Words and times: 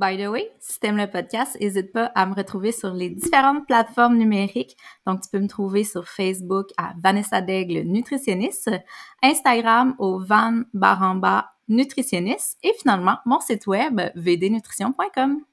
By 0.00 0.16
the 0.16 0.28
way, 0.30 0.50
si 0.58 0.80
t'aimes 0.80 0.96
le 0.96 1.10
podcast, 1.10 1.58
n'hésite 1.60 1.92
pas 1.92 2.06
à 2.14 2.24
me 2.24 2.34
retrouver 2.34 2.72
sur 2.72 2.94
les 2.94 3.10
différentes 3.10 3.66
plateformes 3.66 4.16
numériques. 4.16 4.74
Donc, 5.06 5.20
tu 5.20 5.28
peux 5.28 5.38
me 5.38 5.46
trouver 5.46 5.84
sur 5.84 6.08
Facebook 6.08 6.68
à 6.78 6.94
Vanessa 6.98 7.42
Daigle 7.42 7.80
Nutritionniste, 7.82 8.70
Instagram 9.22 9.94
au 9.98 10.18
Van 10.18 10.62
Baramba 10.72 11.50
Nutritionniste 11.68 12.58
et 12.62 12.72
finalement 12.80 13.18
mon 13.26 13.40
site 13.40 13.66
web 13.66 14.00
vdnutrition.com. 14.14 15.44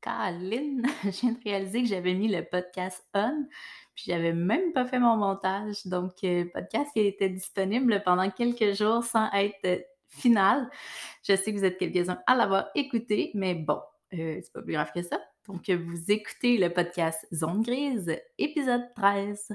Caroline, 0.00 0.86
je 1.02 1.10
viens 1.10 1.32
de 1.32 1.42
réaliser 1.42 1.82
que 1.82 1.88
j'avais 1.88 2.14
mis 2.14 2.28
le 2.28 2.44
podcast 2.44 3.04
on, 3.14 3.48
puis 3.96 4.04
j'avais 4.06 4.32
même 4.32 4.72
pas 4.72 4.84
fait 4.84 5.00
mon 5.00 5.16
montage. 5.16 5.84
Donc, 5.86 6.12
euh, 6.22 6.44
podcast 6.54 6.92
qui 6.92 7.00
était 7.00 7.30
disponible 7.30 8.00
pendant 8.04 8.30
quelques 8.30 8.76
jours 8.76 9.02
sans 9.02 9.28
être 9.32 9.88
finale. 10.14 10.68
Je 11.22 11.36
sais 11.36 11.52
que 11.52 11.58
vous 11.58 11.64
êtes 11.64 11.78
quelques-uns 11.78 12.18
à 12.26 12.34
l'avoir 12.34 12.68
écouté, 12.74 13.30
mais 13.34 13.54
bon, 13.54 13.80
euh, 14.14 14.40
c'est 14.42 14.52
pas 14.52 14.62
plus 14.62 14.72
grave 14.72 14.90
que 14.94 15.02
ça. 15.02 15.20
Donc, 15.46 15.68
vous 15.68 16.10
écoutez 16.10 16.56
le 16.56 16.70
podcast 16.70 17.26
Zone 17.32 17.62
Grise, 17.62 18.16
épisode 18.38 18.84
13. 18.96 19.54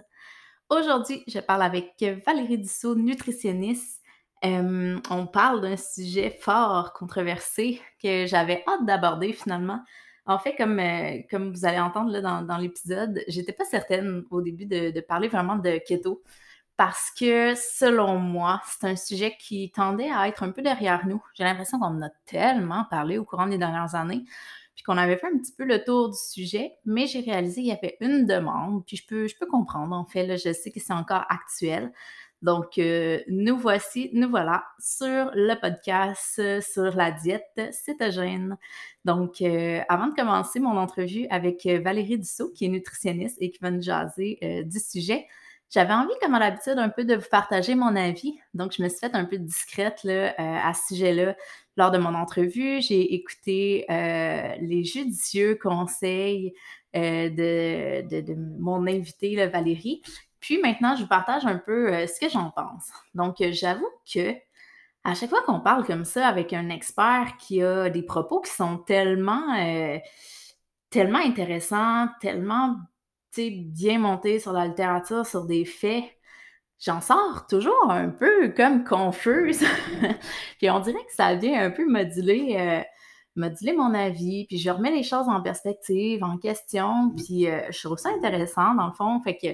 Aujourd'hui, 0.69 1.23
je 1.27 1.39
parle 1.39 1.63
avec 1.63 1.95
Valérie 2.25 2.59
Dussault, 2.59 2.95
nutritionniste. 2.95 4.03
Euh, 4.45 4.99
on 5.09 5.27
parle 5.27 5.61
d'un 5.61 5.77
sujet 5.77 6.37
fort, 6.39 6.93
controversé, 6.93 7.81
que 8.01 8.25
j'avais 8.27 8.63
hâte 8.67 8.85
d'aborder 8.85 9.33
finalement. 9.33 9.81
En 10.25 10.37
fait, 10.37 10.55
comme, 10.55 10.79
euh, 10.79 11.21
comme 11.31 11.51
vous 11.51 11.65
allez 11.65 11.79
entendre 11.79 12.11
là, 12.11 12.43
dans, 12.43 12.57
l'épisode, 12.57 13.23
j'étais 13.27 13.51
pas 13.51 13.65
certaine 13.65 14.23
au 14.29 14.41
début 14.41 14.67
de, 14.67 14.99
parler 15.01 15.27
vraiment 15.27 15.55
de 15.55 15.79
keto 15.79 16.23
parce 16.79 17.11
que 17.11 17.55
selon 17.55 18.19
moi, 18.19 18.61
c'est 18.65 18.87
un 18.87 18.95
sujet 18.95 19.35
qui 19.37 19.69
tendait 19.69 20.09
à 20.09 20.29
être 20.29 20.43
un 20.43 20.51
peu 20.51 20.61
derrière 20.61 21.05
nous. 21.05 21.21
J'ai 21.33 21.43
l'impression 21.43 21.77
qu'on 21.77 21.87
en 21.87 22.01
a 22.03 22.09
tellement 22.25 22.85
parlé 22.89 23.17
au 23.17 23.25
courant 23.25 23.47
des 23.47 23.57
dernières 23.57 23.95
années, 23.95 24.23
puis 24.75 24.85
qu'on 24.85 24.95
avait 24.95 25.17
fait 25.17 25.27
un 25.27 25.37
petit 25.37 25.51
peu 25.51 25.65
le 25.65 25.83
tour 25.83 26.07
du 26.07 26.17
sujet, 26.17 26.71
mais 26.85 27.05
j'ai 27.05 27.19
réalisé 27.19 27.63
qu'il 27.63 27.69
y 27.69 27.73
avait 27.73 27.97
une 27.99 28.25
demande, 28.25 28.85
puis 28.85 28.95
je 28.95 29.05
peux, 29.05 29.27
je 29.27 29.35
peux 29.37 29.45
comprendre, 29.45 29.93
en 29.93 30.05
fait, 30.05 30.37
je 30.37 30.53
sais 30.53 30.71
que 30.71 30.79
c'est 30.79 30.93
encore 30.93 31.25
actuel. 31.27 31.91
Donc, 32.41 32.77
euh, 32.77 33.19
nous 33.27 33.57
voici, 33.57 34.09
nous 34.13 34.29
voilà 34.29 34.63
sur 34.79 35.31
le 35.35 35.59
podcast 35.59 36.39
euh, 36.39 36.61
sur 36.61 36.95
la 36.95 37.11
diète 37.11 37.59
cétogène. 37.71 38.57
Donc, 39.03 39.41
euh, 39.41 39.81
avant 39.89 40.07
de 40.07 40.15
commencer 40.15 40.61
mon 40.61 40.77
entrevue 40.77 41.27
avec 41.29 41.65
Valérie 41.65 42.19
Dussault, 42.19 42.51
qui 42.51 42.63
est 42.63 42.69
nutritionniste 42.69 43.35
et 43.41 43.51
qui 43.51 43.59
va 43.59 43.69
nous 43.69 43.81
jaser 43.81 44.63
du 44.65 44.79
sujet, 44.79 45.27
j'avais 45.69 45.93
envie, 45.93 46.13
comme 46.21 46.33
à 46.33 46.39
l'habitude, 46.39 46.79
un 46.79 46.89
peu 46.89 47.05
de 47.05 47.15
vous 47.15 47.29
partager 47.29 47.75
mon 47.75 47.95
avis. 47.95 48.39
Donc, 48.55 48.73
je 48.75 48.81
me 48.81 48.89
suis 48.89 48.97
faite 48.97 49.13
un 49.13 49.25
peu 49.25 49.37
discrète 49.37 50.03
là, 50.03 50.31
euh, 50.31 50.33
à 50.37 50.73
ce 50.73 50.95
sujet-là 50.95 51.35
lors 51.77 51.91
de 51.91 51.99
mon 51.99 52.15
entrevue. 52.15 52.81
J'ai 52.81 53.13
écouté 53.13 53.85
euh, 53.91 54.55
les 54.61 54.83
judicieux 54.83 55.59
conseils 55.61 56.53
euh, 56.95 57.29
de, 57.29 58.33
mon 58.59 58.87
invité, 58.87 59.45
Valérie. 59.47 60.01
Puis 60.39 60.59
maintenant, 60.59 60.95
je 60.95 61.03
vous 61.03 61.07
partage 61.07 61.45
un 61.45 61.57
peu 61.57 62.07
ce 62.07 62.19
que 62.19 62.31
j'en 62.31 62.49
pense. 62.49 62.89
Donc, 63.13 63.35
j'avoue 63.51 63.89
que 64.11 64.33
à 65.03 65.13
chaque 65.13 65.29
fois 65.29 65.43
qu'on 65.43 65.59
parle 65.59 65.85
comme 65.85 66.05
ça 66.05 66.27
avec 66.27 66.51
un 66.51 66.69
expert 66.69 67.35
qui 67.37 67.61
a 67.61 67.89
des 67.89 68.01
propos 68.01 68.41
qui 68.41 68.51
sont 68.51 68.77
tellement, 68.77 69.55
tellement 70.89 71.19
intéressants, 71.19 72.07
tellement 72.21 72.77
bien 73.37 73.99
monté 73.99 74.39
sur 74.39 74.51
la 74.53 74.67
littérature, 74.67 75.25
sur 75.25 75.45
des 75.45 75.65
faits, 75.65 76.03
j'en 76.79 77.01
sors 77.01 77.45
toujours 77.47 77.89
un 77.89 78.09
peu 78.09 78.49
comme 78.49 78.83
confuse. 78.83 79.63
puis 80.57 80.69
on 80.69 80.79
dirait 80.79 81.05
que 81.05 81.13
ça 81.13 81.35
vient 81.35 81.63
un 81.63 81.71
peu 81.71 81.85
moduler, 81.85 82.55
euh, 82.57 82.81
moduler 83.35 83.73
mon 83.73 83.93
avis, 83.93 84.45
puis 84.47 84.57
je 84.57 84.69
remets 84.69 84.91
les 84.91 85.03
choses 85.03 85.27
en 85.27 85.41
perspective, 85.41 86.23
en 86.23 86.37
question, 86.37 87.13
puis 87.15 87.47
euh, 87.47 87.61
je 87.71 87.87
trouve 87.87 87.97
ça 87.97 88.09
intéressant 88.09 88.75
dans 88.75 88.87
le 88.87 88.93
fond. 88.93 89.21
Fait 89.21 89.37
que 89.37 89.47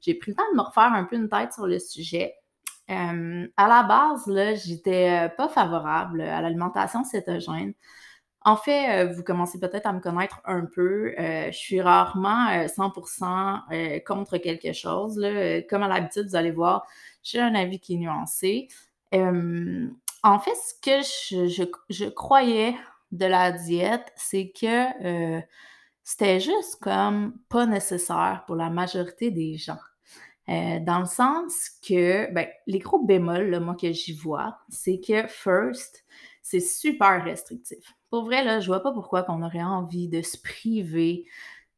j'ai 0.00 0.14
pris 0.14 0.32
le 0.32 0.36
temps 0.36 0.50
de 0.52 0.56
me 0.56 0.62
refaire 0.62 0.92
un 0.92 1.04
peu 1.04 1.16
une 1.16 1.28
tête 1.28 1.52
sur 1.52 1.66
le 1.66 1.78
sujet. 1.78 2.34
Euh, 2.90 3.46
à 3.56 3.68
la 3.68 3.84
base, 3.84 4.26
là, 4.26 4.54
j'étais 4.54 5.28
pas 5.36 5.48
favorable 5.48 6.22
à 6.22 6.42
l'alimentation 6.42 7.04
cétogène. 7.04 7.74
En 8.42 8.56
fait, 8.56 9.04
euh, 9.04 9.12
vous 9.12 9.22
commencez 9.22 9.60
peut-être 9.60 9.86
à 9.86 9.92
me 9.92 10.00
connaître 10.00 10.40
un 10.46 10.64
peu. 10.64 11.14
Euh, 11.18 11.52
je 11.52 11.56
suis 11.56 11.80
rarement 11.80 12.66
100% 12.66 13.60
euh, 13.70 14.00
contre 14.00 14.38
quelque 14.38 14.72
chose. 14.72 15.16
Comme 15.68 15.82
à 15.82 15.88
l'habitude, 15.88 16.28
vous 16.28 16.36
allez 16.36 16.50
voir, 16.50 16.86
j'ai 17.22 17.40
un 17.40 17.54
avis 17.54 17.80
qui 17.80 17.94
est 17.94 17.98
nuancé. 17.98 18.68
en 19.12 20.38
fait, 20.38 20.54
ce 20.54 20.74
que 20.80 21.48
je, 21.90 22.08
croyais 22.08 22.74
de 23.12 23.26
la 23.26 23.52
diète, 23.52 24.10
c'est 24.16 24.50
que 24.58 25.42
c'était 26.02 26.40
juste 26.40 26.76
comme 26.80 27.34
pas 27.50 27.66
nécessaire 27.66 28.44
pour 28.46 28.56
la 28.56 28.70
majorité 28.70 29.30
des 29.30 29.58
gens. 29.58 29.78
dans 30.48 31.00
le 31.00 31.06
sens 31.06 31.70
que, 31.86 32.32
ben, 32.32 32.48
les 32.66 32.78
gros 32.78 33.04
bémols, 33.04 33.60
moi, 33.60 33.76
que 33.78 33.92
j'y 33.92 34.14
vois, 34.14 34.60
c'est 34.70 35.00
que 35.00 35.26
first, 35.28 36.04
c'est 36.42 36.60
super 36.60 37.24
restrictif. 37.24 37.94
Pour 38.10 38.24
vrai, 38.24 38.44
là, 38.44 38.60
je 38.60 38.66
vois 38.66 38.82
pas 38.82 38.92
pourquoi 38.92 39.22
qu'on 39.22 39.42
aurait 39.42 39.62
envie 39.62 40.08
de 40.08 40.22
se 40.22 40.36
priver 40.38 41.26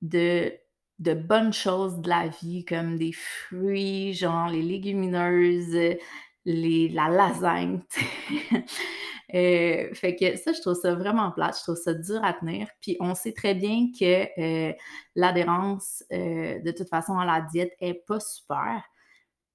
de, 0.03 0.53
de 0.99 1.15
bonnes 1.15 1.53
choses 1.53 2.00
de 2.00 2.09
la 2.09 2.28
vie, 2.28 2.65
comme 2.65 2.97
des 2.99 3.12
fruits, 3.12 4.15
genre 4.15 4.49
les 4.49 4.62
légumineuses, 4.62 5.97
les, 6.45 6.89
la 6.89 7.09
lasagne. 7.09 7.81
euh, 9.34 9.95
fait 9.95 10.17
que 10.17 10.37
ça, 10.37 10.53
je 10.53 10.61
trouve 10.61 10.75
ça 10.75 10.94
vraiment 10.94 11.31
plate, 11.33 11.56
je 11.59 11.62
trouve 11.62 11.77
ça 11.77 11.94
dur 11.94 12.25
à 12.25 12.33
tenir. 12.34 12.69
Puis 12.81 12.97
on 13.00 13.15
sait 13.15 13.33
très 13.33 13.55
bien 13.55 13.89
que 13.99 14.41
euh, 14.41 14.73
l'adhérence, 15.15 16.05
euh, 16.12 16.61
de 16.61 16.71
toute 16.73 16.89
façon, 16.89 17.19
à 17.19 17.27
la 17.27 17.41
diète 17.41 17.73
est 17.81 17.94
pas 18.06 18.21
super. 18.21 18.83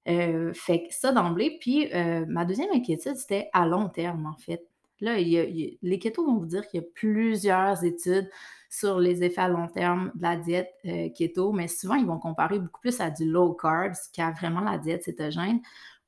Fait 0.06 0.86
que 0.88 0.94
ça 0.94 1.12
d'emblée. 1.12 1.58
Puis 1.60 1.90
ma 2.26 2.46
deuxième 2.46 2.70
inquiétude, 2.72 3.16
c'était 3.16 3.50
à 3.52 3.66
long 3.66 3.90
terme, 3.90 4.24
en 4.24 4.36
fait. 4.38 4.62
Là, 5.00 5.16
les 5.16 5.98
keto 6.00 6.24
vont 6.24 6.38
vous 6.38 6.46
dire 6.46 6.66
qu'il 6.68 6.80
y 6.80 6.84
a 6.84 6.86
plusieurs 6.94 7.84
études 7.84 8.28
sur 8.68 8.98
les 8.98 9.22
effets 9.22 9.42
à 9.42 9.48
long 9.48 9.68
terme 9.68 10.10
de 10.14 10.22
la 10.22 10.36
diète 10.36 10.74
euh, 10.86 11.08
keto, 11.10 11.52
mais 11.52 11.68
souvent, 11.68 11.94
ils 11.94 12.06
vont 12.06 12.18
comparer 12.18 12.58
beaucoup 12.58 12.80
plus 12.80 13.00
à 13.00 13.10
du 13.10 13.24
low 13.30 13.54
carbs 13.54 13.96
qu'à 14.12 14.30
vraiment 14.32 14.60
la 14.60 14.76
diète 14.76 15.04
cétogène, 15.04 15.60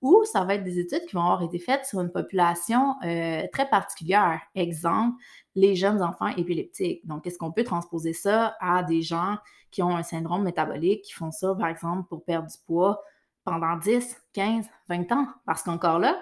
ou 0.03 0.25
ça 0.25 0.45
va 0.45 0.55
être 0.55 0.65
des 0.65 0.79
études 0.79 1.05
qui 1.07 1.15
vont 1.15 1.23
avoir 1.23 1.43
été 1.43 1.59
faites 1.59 1.85
sur 1.85 2.01
une 2.01 2.11
population 2.11 2.97
euh, 3.05 3.43
très 3.53 3.69
particulière. 3.69 4.41
Exemple, 4.55 5.17
les 5.55 5.77
jeunes 5.77 6.03
enfants 6.03 6.29
épileptiques. 6.29 7.07
Donc, 7.07 7.27
est-ce 7.27 7.39
qu'on 7.39 7.53
peut 7.53 7.65
transposer 7.65 8.13
ça 8.13 8.57
à 8.61 8.83
des 8.83 9.03
gens 9.03 9.37
qui 9.71 9.83
ont 9.83 9.97
un 9.97 10.03
syndrome 10.03 10.43
métabolique, 10.43 11.03
qui 11.03 11.13
font 11.13 11.31
ça, 11.31 11.55
par 11.55 11.69
exemple, 11.69 12.09
pour 12.09 12.25
perdre 12.25 12.49
du 12.49 12.57
poids 12.67 13.03
pendant 13.45 13.77
10, 13.77 14.17
15, 14.33 14.67
20 14.89 15.13
ans? 15.13 15.27
Parce 15.45 15.63
qu'encore 15.63 15.99
là, 15.99 16.21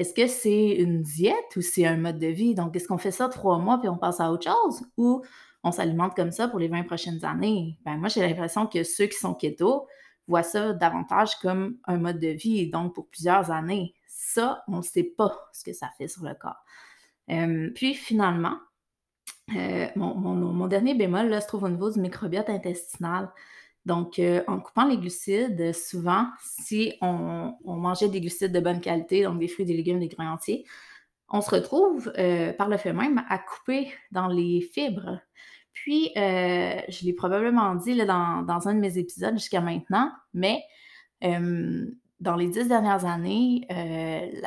est-ce 0.00 0.14
que 0.14 0.26
c'est 0.26 0.76
une 0.76 1.02
diète 1.02 1.56
ou 1.56 1.60
c'est 1.60 1.84
un 1.84 1.98
mode 1.98 2.18
de 2.18 2.28
vie? 2.28 2.54
Donc, 2.54 2.74
est-ce 2.74 2.88
qu'on 2.88 2.96
fait 2.96 3.10
ça 3.10 3.28
trois 3.28 3.58
mois 3.58 3.78
puis 3.78 3.90
on 3.90 3.98
passe 3.98 4.18
à 4.18 4.32
autre 4.32 4.50
chose? 4.50 4.86
Ou 4.96 5.22
on 5.62 5.72
s'alimente 5.72 6.16
comme 6.16 6.32
ça 6.32 6.48
pour 6.48 6.58
les 6.58 6.68
20 6.68 6.84
prochaines 6.84 7.22
années? 7.22 7.78
Ben, 7.84 7.98
moi, 7.98 8.08
j'ai 8.08 8.22
l'impression 8.22 8.66
que 8.66 8.82
ceux 8.82 9.04
qui 9.04 9.18
sont 9.18 9.34
keto 9.34 9.86
voient 10.26 10.42
ça 10.42 10.72
davantage 10.72 11.36
comme 11.42 11.76
un 11.84 11.98
mode 11.98 12.18
de 12.18 12.28
vie, 12.28 12.70
donc 12.70 12.94
pour 12.94 13.10
plusieurs 13.10 13.50
années. 13.50 13.94
Ça, 14.08 14.64
on 14.68 14.78
ne 14.78 14.82
sait 14.82 15.04
pas 15.04 15.38
ce 15.52 15.64
que 15.64 15.74
ça 15.74 15.90
fait 15.98 16.08
sur 16.08 16.24
le 16.24 16.32
corps. 16.32 16.64
Puis 17.74 17.92
finalement, 17.92 18.56
euh, 19.54 19.86
mon, 19.96 20.66
dernier 20.66 20.94
bémol 20.94 21.28
là, 21.28 21.42
se 21.42 21.46
trouve 21.46 21.64
au 21.64 21.68
niveau 21.68 21.90
du 21.90 22.00
microbiote 22.00 22.48
intestinal. 22.48 23.30
Donc, 23.86 24.18
euh, 24.18 24.42
en 24.46 24.60
coupant 24.60 24.86
les 24.86 24.98
glucides, 24.98 25.74
souvent, 25.74 26.26
si 26.40 26.94
on, 27.00 27.54
mangeait 27.64 28.08
des 28.08 28.20
glucides 28.20 28.52
de 28.52 28.60
bonne 28.60 28.80
qualité, 28.80 29.24
donc 29.24 29.38
des 29.38 29.48
fruits, 29.48 29.64
des 29.64 29.76
légumes, 29.76 30.00
des 30.00 30.08
grains 30.08 30.32
entiers, 30.32 30.66
on 31.30 31.40
se 31.40 31.50
retrouve 31.50 32.12
euh, 32.18 32.52
par 32.52 32.68
le 32.68 32.76
fait 32.76 32.92
même 32.92 33.22
à 33.28 33.38
couper 33.38 33.88
dans 34.10 34.28
les 34.28 34.60
fibres. 34.60 35.20
Puis, 35.72 36.10
euh, 36.16 36.80
je 36.88 37.04
l'ai 37.06 37.12
probablement 37.14 37.74
dit 37.74 37.96
dans, 38.04 38.44
un 38.46 38.74
de 38.74 38.80
mes 38.80 38.98
épisodes 38.98 39.34
jusqu'à 39.34 39.60
maintenant, 39.60 40.12
mais 40.34 40.62
dans 41.22 42.36
les 42.36 42.48
dix 42.48 42.68
dernières 42.68 43.06
années, 43.06 43.66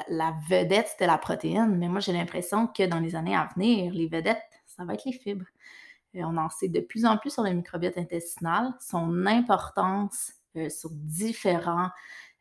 la, 0.10 0.36
vedette, 0.48 0.90
c'était 0.90 1.08
la 1.08 1.18
protéine, 1.18 1.76
mais 1.78 1.88
moi, 1.88 2.02
j'ai 2.02 2.14
l'impression 2.14 2.68
que 2.68 2.84
dans 2.84 3.00
les 3.00 3.16
années 3.16 3.36
à 3.36 3.50
venir, 3.56 3.92
les 3.94 4.08
vedettes, 4.08 4.42
ça 4.68 4.86
va 4.86 4.94
être 4.94 5.06
les 5.06 5.14
fibres. 5.14 5.46
On 6.16 6.38
en 6.38 6.50
sait 6.50 6.68
de 6.68 6.80
plus 6.80 7.06
en 7.06 7.18
plus 7.18 7.32
sur 7.32 7.44
le 7.44 7.52
microbiote 7.52 7.98
intestinal, 7.98 8.74
son 8.80 9.26
importance 9.26 10.34
sur 10.70 10.90
différents 10.92 11.90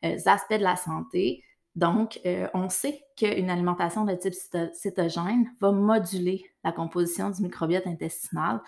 aspects 0.01 0.57
de 0.57 0.63
la 0.63 0.75
santé. 0.75 1.43
Donc, 1.75 2.19
on 2.53 2.69
sait 2.69 3.03
qu'une 3.17 3.49
alimentation 3.49 4.05
de 4.05 4.13
type 4.13 4.35
cétogène 4.73 5.51
va 5.59 5.71
moduler 5.71 6.45
la 6.63 6.71
composition 6.71 7.31
du 7.31 7.41
microbiote 7.41 7.87
intestinal. 7.87 8.61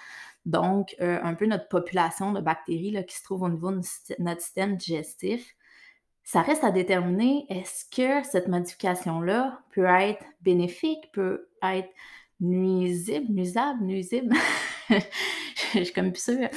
Donc, 0.45 0.95
un 0.99 1.35
peu 1.35 1.45
notre 1.45 1.67
population 1.67 2.31
de 2.31 2.41
bactéries 2.41 3.05
qui 3.07 3.15
se 3.15 3.23
trouve 3.23 3.43
au 3.43 3.49
niveau 3.49 3.71
de 3.71 3.81
notre 4.17 4.41
système 4.41 4.75
digestif. 4.75 5.55
Ça 6.23 6.41
reste 6.41 6.63
à 6.63 6.71
déterminer, 6.71 7.45
est-ce 7.49 7.85
que 7.85 8.27
cette 8.27 8.47
modification-là 8.47 9.59
peut 9.71 9.85
être 9.85 10.25
bénéfique, 10.41 11.11
peut 11.11 11.49
être 11.61 11.89
nuisible, 12.39 13.31
nuisable, 13.31 13.83
nuisible? 13.83 14.35
Je 15.73 15.83
suis 15.83 15.93
comme 15.93 16.11
plus 16.11 16.23
sûre. 16.23 16.49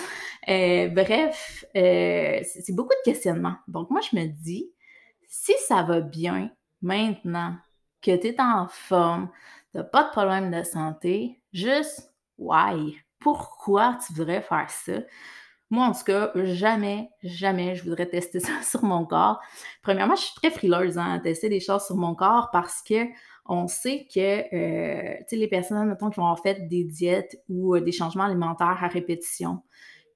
bref, 0.47 1.65
c'est 1.75 2.75
beaucoup 2.75 2.95
de 2.95 3.11
questionnements. 3.11 3.57
Donc, 3.67 3.91
moi, 3.91 4.01
je 4.01 4.17
me 4.17 4.27
dis, 4.27 4.71
si 5.27 5.53
ça 5.67 5.83
va 5.83 6.01
bien 6.01 6.51
maintenant, 6.83 7.57
que 8.03 8.17
tu 8.17 8.29
es 8.29 8.41
en 8.41 8.69
forme, 8.69 9.29
tu 9.73 9.79
n'as 9.79 9.85
pas 9.85 10.05
de 10.05 10.11
problème 10.11 10.51
de 10.51 10.63
santé, 10.63 11.41
juste 11.53 12.13
why? 12.39 12.97
Pourquoi 13.19 13.99
tu 14.07 14.13
voudrais 14.13 14.43
faire 14.43 14.71
ça? 14.71 15.01
Moi, 15.71 15.85
en 15.85 15.93
tout 15.93 16.05
cas, 16.05 16.33
jamais, 16.35 17.11
jamais 17.23 17.75
je 17.75 17.85
voudrais 17.85 18.07
tester 18.07 18.41
ça 18.41 18.63
sur 18.63 18.85
mon 18.85 19.05
corps. 19.05 19.41
Premièrement, 19.83 20.15
je 20.15 20.23
suis 20.23 20.35
très 20.35 20.51
frileuse 20.51 20.99
hein, 20.99 21.15
à 21.15 21.19
tester 21.19 21.49
des 21.49 21.61
choses 21.61 21.85
sur 21.85 21.97
mon 21.97 22.15
corps 22.15 22.51
parce 22.53 22.83
que 22.83 23.07
on 23.49 23.67
sait 23.67 24.06
que 24.15 24.55
euh, 24.55 25.17
les 25.33 25.49
personnes, 25.49 25.89
mettons, 25.89 26.11
qui 26.11 26.17
vont 26.17 26.27
avoir 26.27 26.43
fait 26.43 26.69
des 26.69 26.85
diètes 26.85 27.43
ou 27.49 27.75
euh, 27.75 27.81
des 27.81 27.93
changements 27.93 28.25
alimentaires 28.25 28.79
à 28.83 28.89
répétition, 28.89 29.62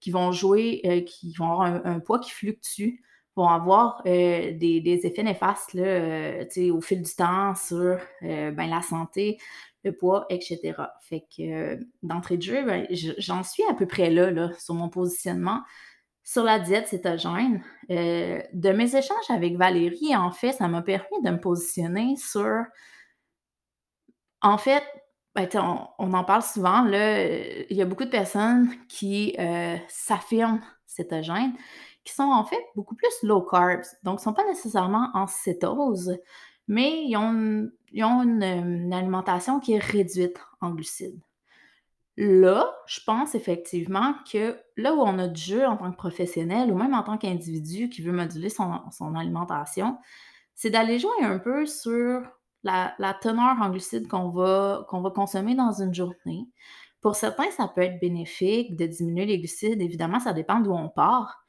qui 0.00 0.11
vont 0.11 0.32
jouer, 0.32 0.82
euh, 0.84 1.00
qui 1.00 1.32
vont 1.34 1.50
avoir 1.50 1.87
un, 1.87 1.99
poids 1.99 2.19
qui 2.19 2.31
fluctue, 2.31 3.00
vont 3.34 3.49
avoir 3.49 4.02
des, 4.05 5.00
effets 5.05 5.23
néfastes 5.23 5.73
là, 5.73 6.44
au 6.70 6.81
fil 6.82 7.00
du 7.00 7.14
temps 7.14 7.55
sur 7.55 7.99
ben, 8.20 8.69
la 8.69 8.82
santé, 8.82 9.38
le 9.85 9.96
poids, 9.96 10.26
etc. 10.28 10.75
Fait 11.00 11.25
que 11.35 11.78
d'entrée 12.02 12.37
de 12.37 12.43
jeu, 12.43 12.62
ben, 12.62 12.87
j'en 12.90 13.43
suis 13.43 13.62
à 13.70 13.73
peu 13.73 13.87
près 13.87 14.11
là, 14.11 14.31
là, 14.31 14.50
sur 14.58 14.75
mon 14.75 14.90
positionnement 14.90 15.62
sur 16.25 16.44
la 16.44 16.58
diète 16.58 16.88
cétogène. 16.88 17.64
de 17.88 18.73
mes 18.73 18.96
échanges 18.96 19.31
avec 19.31 19.56
Valérie, 19.56 20.14
en 20.14 20.31
fait, 20.31 20.52
ça 20.52 20.69
m'a 20.69 20.82
permis 20.82 21.23
de 21.25 21.31
me 21.31 21.40
positionner 21.40 22.17
sur. 22.19 22.67
En 24.42 24.58
fait, 24.58 24.82
ben, 25.34 25.48
on, 25.98 26.12
en 26.12 26.24
parle 26.24 26.42
souvent, 26.42 26.84
il 26.86 27.66
y 27.76 27.80
a 27.80 27.86
beaucoup 27.86 28.04
de 28.04 28.10
personnes 28.10 28.70
qui 28.88 29.36
s'affirment 29.88 30.60
cétogènes 30.86 31.54
qui 32.04 32.12
sont 32.12 32.24
en 32.24 32.44
fait 32.44 32.62
beaucoup 32.74 32.94
plus 32.94 33.22
low 33.22 33.42
carbs. 33.42 33.86
Donc, 34.02 34.18
ne 34.18 34.22
sont 34.22 34.32
pas 34.32 34.46
nécessairement 34.46 35.10
en 35.14 35.26
cétose, 35.26 36.18
mais 36.68 37.04
ils 37.04 37.16
ont, 37.16 37.72
une, 37.92 38.92
alimentation 38.92 39.60
qui 39.60 39.74
est 39.74 39.82
réduite 39.82 40.38
en 40.60 40.70
glucides. 40.70 41.20
Là, 42.16 42.74
je 42.86 43.00
pense 43.06 43.34
effectivement 43.34 44.14
que 44.30 44.58
là 44.76 44.94
où 44.94 45.00
on 45.00 45.18
a 45.18 45.28
du 45.28 45.40
jeu 45.40 45.66
en 45.66 45.76
tant 45.76 45.90
que 45.90 45.96
professionnel 45.96 46.70
ou 46.70 46.76
même 46.76 46.92
en 46.92 47.02
tant 47.02 47.16
qu'individu 47.16 47.88
qui 47.88 48.02
veut 48.02 48.12
moduler 48.12 48.50
son, 48.50 49.14
alimentation, 49.16 49.96
c'est 50.54 50.68
d'aller 50.68 50.98
jouer 50.98 51.22
un 51.22 51.38
peu 51.38 51.64
sur 51.64 52.22
la, 52.62 52.94
teneur 53.20 53.56
en 53.61 53.70
glucides 53.70 54.09
qu'on 54.09 54.29
va, 54.29 54.87
qu'on 54.88 55.00
va 55.00 55.11
consommer 55.11 55.55
dans 55.55 55.73
une 55.73 55.94
journée. 55.94 56.47
Pour 57.00 57.17
certains, 57.17 57.50
ça 57.50 57.69
peut 57.69 57.82
être 57.82 58.00
bénéfique 58.00 58.76
de 58.76 58.87
diminuer 58.87 59.26
les 59.26 59.38
glucides. 59.38 59.81
Évidemment, 59.82 60.20
ça 60.20 60.32
dépend 60.32 60.61
d'où 60.61 60.73
on 60.73 60.88
part. 60.88 61.44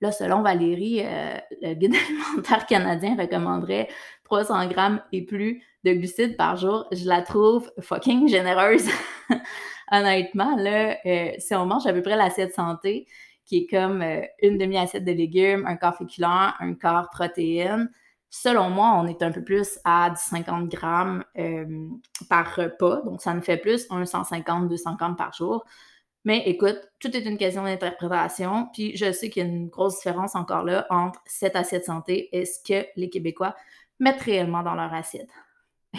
Là, 0.00 0.12
selon 0.12 0.42
Valérie, 0.42 1.00
euh, 1.02 1.36
le 1.62 1.74
guide 1.74 1.94
alimentaire 2.08 2.66
canadien 2.66 3.16
recommanderait 3.16 3.88
300 4.24 4.68
grammes 4.68 5.02
et 5.12 5.24
plus 5.24 5.62
de 5.84 5.92
glucides 5.92 6.36
par 6.36 6.56
jour. 6.56 6.86
Je 6.92 7.06
la 7.06 7.22
trouve 7.22 7.72
fucking 7.80 8.28
généreuse. 8.28 8.88
Honnêtement, 9.90 10.54
là, 10.56 10.98
euh, 11.06 11.32
si 11.38 11.54
on 11.54 11.64
mange 11.64 11.86
à 11.86 11.92
peu 11.92 12.02
près 12.02 12.16
l'assiette 12.16 12.54
santé, 12.54 13.06
qui 13.46 13.60
est 13.60 13.66
comme 13.66 14.02
euh, 14.02 14.20
une 14.42 14.58
demi-assiette 14.58 15.04
de 15.04 15.12
légumes, 15.12 15.64
un 15.66 15.76
quart 15.76 15.96
féculent, 15.96 16.54
un 16.60 16.74
quart 16.74 17.08
protéines, 17.10 17.90
selon 18.30 18.70
moi, 18.70 18.94
on 18.96 19.06
est 19.06 19.22
un 19.22 19.30
peu 19.30 19.42
plus 19.42 19.78
à 19.84 20.14
50 20.14 20.68
grammes 20.68 21.24
par 22.28 22.54
repas. 22.54 23.02
Donc, 23.02 23.22
ça 23.22 23.34
nous 23.34 23.42
fait 23.42 23.56
plus 23.56 23.86
un 23.90 24.02
150-200 24.02 24.96
grammes 24.96 25.16
par 25.16 25.32
jour. 25.32 25.64
Mais 26.24 26.42
écoute, 26.46 26.78
tout 26.98 27.16
est 27.16 27.24
une 27.24 27.38
question 27.38 27.64
d'interprétation. 27.64 28.68
Puis 28.72 28.96
je 28.96 29.12
sais 29.12 29.30
qu'il 29.30 29.42
y 29.42 29.46
a 29.46 29.48
une 29.48 29.68
grosse 29.68 29.96
différence 29.96 30.34
encore 30.34 30.64
là 30.64 30.86
entre 30.90 31.20
cette 31.26 31.56
assiette 31.56 31.86
santé 31.86 32.28
et 32.36 32.44
ce 32.44 32.58
que 32.62 32.86
les 32.96 33.08
Québécois 33.08 33.54
mettent 33.98 34.20
réellement 34.20 34.62
dans 34.62 34.74
leur 34.74 34.92
assiette. 34.92 35.30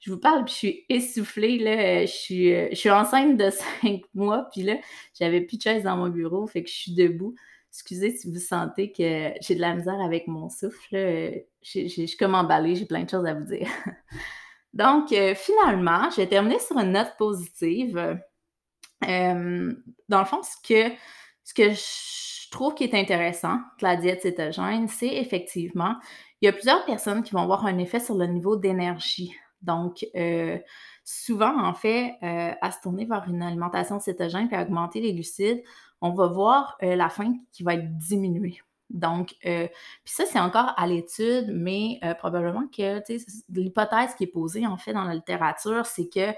je 0.00 0.10
vous 0.10 0.18
parle, 0.18 0.44
puis 0.44 0.52
je 0.52 0.58
suis 0.58 0.86
essoufflée, 0.88 1.58
là. 1.58 2.06
Je 2.06 2.12
suis, 2.12 2.50
je 2.70 2.74
suis 2.74 2.90
enceinte 2.90 3.36
de 3.36 3.50
cinq 3.82 4.02
mois, 4.14 4.48
puis 4.52 4.62
là, 4.62 4.78
j'avais 5.18 5.40
plus 5.40 5.58
de 5.58 5.62
chaise 5.62 5.84
dans 5.84 5.96
mon 5.96 6.08
bureau, 6.08 6.46
fait 6.46 6.62
que 6.62 6.68
je 6.68 6.74
suis 6.74 6.94
debout. 6.94 7.34
Excusez 7.76 8.16
si 8.16 8.32
vous 8.32 8.38
sentez 8.38 8.90
que 8.90 9.32
j'ai 9.40 9.54
de 9.54 9.60
la 9.60 9.74
misère 9.74 10.00
avec 10.00 10.26
mon 10.28 10.48
souffle. 10.48 10.96
Je, 11.62 11.88
suis 11.88 12.16
comme 12.16 12.34
emballée, 12.34 12.74
j'ai 12.74 12.86
plein 12.86 13.04
de 13.04 13.10
choses 13.10 13.26
à 13.26 13.34
vous 13.34 13.44
dire. 13.44 13.68
Donc, 14.72 15.12
euh, 15.12 15.34
finalement, 15.34 16.10
je 16.10 16.16
vais 16.16 16.26
terminer 16.26 16.58
sur 16.58 16.78
une 16.78 16.92
note 16.92 17.12
positive 17.18 18.18
dans 19.02 20.18
le 20.20 20.24
fond, 20.24 20.40
ce 20.42 20.56
que, 20.66 20.94
ce 21.44 21.54
que 21.54 21.70
je 21.70 22.50
trouve 22.50 22.74
qui 22.74 22.84
est 22.84 22.94
intéressant 22.94 23.56
de 23.80 23.84
la 23.84 23.96
diète 23.96 24.22
cétogène, 24.22 24.88
c'est 24.88 25.14
effectivement, 25.16 25.96
il 26.40 26.46
y 26.46 26.48
a 26.48 26.52
plusieurs 26.52 26.84
personnes 26.84 27.22
qui 27.22 27.32
vont 27.32 27.42
avoir 27.42 27.66
un 27.66 27.78
effet 27.78 28.00
sur 28.00 28.16
le 28.16 28.26
niveau 28.26 28.56
d'énergie. 28.56 29.34
Donc, 29.62 30.06
euh, 30.14 30.58
souvent, 31.04 31.64
en 31.64 31.74
fait, 31.74 32.14
euh, 32.22 32.52
à 32.60 32.70
se 32.70 32.80
tourner 32.82 33.04
vers 33.04 33.24
une 33.28 33.42
alimentation 33.42 33.98
cétogène 34.00 34.48
et 34.50 34.54
à 34.54 34.62
augmenter 34.62 35.00
les 35.00 35.14
glucides, 35.14 35.62
on 36.00 36.12
va 36.12 36.26
voir 36.26 36.76
euh, 36.82 36.96
la 36.96 37.08
faim 37.08 37.34
qui 37.52 37.62
va 37.62 37.74
être 37.74 37.96
diminuée. 37.98 38.60
Donc, 38.88 39.34
puis 39.40 39.68
ça, 40.04 40.24
c'est 40.26 40.38
encore 40.38 40.72
à 40.76 40.86
l'étude, 40.86 41.50
mais 41.52 41.98
probablement 42.20 42.68
que 42.68 43.02
l'hypothèse 43.48 44.14
qui 44.14 44.22
est 44.22 44.28
posée, 44.28 44.64
en 44.64 44.76
fait, 44.76 44.92
dans 44.92 45.02
la 45.02 45.14
littérature, 45.14 45.84
c'est 45.86 46.08
que 46.08 46.32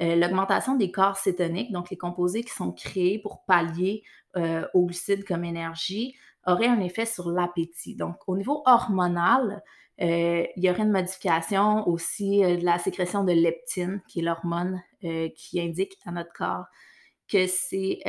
euh, 0.00 0.16
l'augmentation 0.16 0.76
des 0.76 0.90
corps 0.90 1.16
cétoniques, 1.16 1.72
donc 1.72 1.90
les 1.90 1.96
composés 1.98 2.42
qui 2.42 2.50
sont 2.50 2.72
créés 2.72 3.18
pour 3.18 3.44
pallier 3.44 4.02
euh, 4.36 4.66
aux 4.72 4.86
glucides 4.86 5.24
comme 5.24 5.44
énergie, 5.44 6.14
aurait 6.46 6.68
un 6.68 6.80
effet 6.80 7.04
sur 7.04 7.30
l'appétit. 7.30 7.96
Donc, 7.96 8.16
au 8.26 8.36
niveau 8.36 8.62
hormonal, 8.64 9.62
euh, 10.00 10.46
il 10.56 10.64
y 10.64 10.70
aurait 10.70 10.84
une 10.84 10.92
modification 10.92 11.86
aussi 11.86 12.40
de 12.40 12.64
la 12.64 12.78
sécrétion 12.78 13.24
de 13.24 13.32
leptine, 13.32 14.00
qui 14.08 14.20
est 14.20 14.22
l'hormone 14.22 14.82
qui 15.34 15.60
indique 15.60 15.98
à 16.04 16.12
notre 16.12 16.32
corps 16.32 16.66
que 17.30 17.46
c'est 17.46 18.00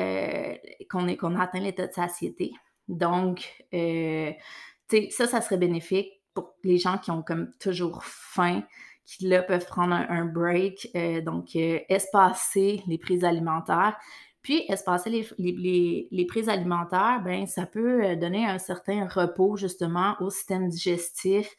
qu'on 0.90 1.16
qu'on 1.16 1.36
a 1.36 1.44
atteint 1.44 1.60
l'état 1.60 1.88
de 1.88 1.94
satiété. 1.94 2.52
Donc, 2.88 3.66
ça, 3.72 5.28
ça 5.28 5.42
serait 5.42 5.58
bénéfique 5.58 6.22
pour 6.34 6.56
les 6.64 6.78
gens 6.78 6.98
qui 6.98 7.12
ont 7.12 7.24
comme 7.24 7.52
toujours 7.60 8.04
faim, 8.04 8.64
qui 9.06 9.28
là 9.28 9.44
peuvent 9.44 9.66
prendre 9.66 9.94
un, 9.94 10.26
break, 10.26 10.90
euh, 10.96 11.22
donc 11.22 11.56
euh, 11.56 11.80
espacer 11.90 12.82
les 12.88 12.98
prises 12.98 13.24
alimentaires. 13.24 13.98
Puis, 14.42 14.64
espacer 14.70 15.10
les, 15.38 16.08
les, 16.10 16.26
prises 16.26 16.50
alimentaires, 16.50 17.22
ben, 17.24 17.46
ça 17.46 17.68
peut 17.68 18.04
euh, 18.04 18.16
donner 18.16 18.46
un 18.46 18.58
certain 18.58 19.08
repos 19.08 19.56
justement 19.56 20.16
au 20.20 20.30
système 20.32 20.68
digestif, 20.68 21.56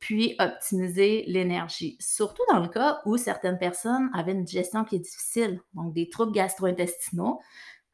puis 0.00 0.36
optimiser 0.38 1.24
l'énergie. 1.26 1.96
Surtout 2.00 2.42
dans 2.50 2.60
le 2.60 2.68
cas 2.68 3.00
où 3.04 3.16
certaines 3.16 3.58
personnes 3.58 4.10
avaient 4.14 4.32
une 4.32 4.44
digestion 4.44 4.84
qui 4.84 4.96
est 4.96 5.00
difficile, 5.00 5.60
donc 5.74 5.92
des 5.92 6.08
troubles 6.08 6.32
gastro-intestinaux. 6.32 7.40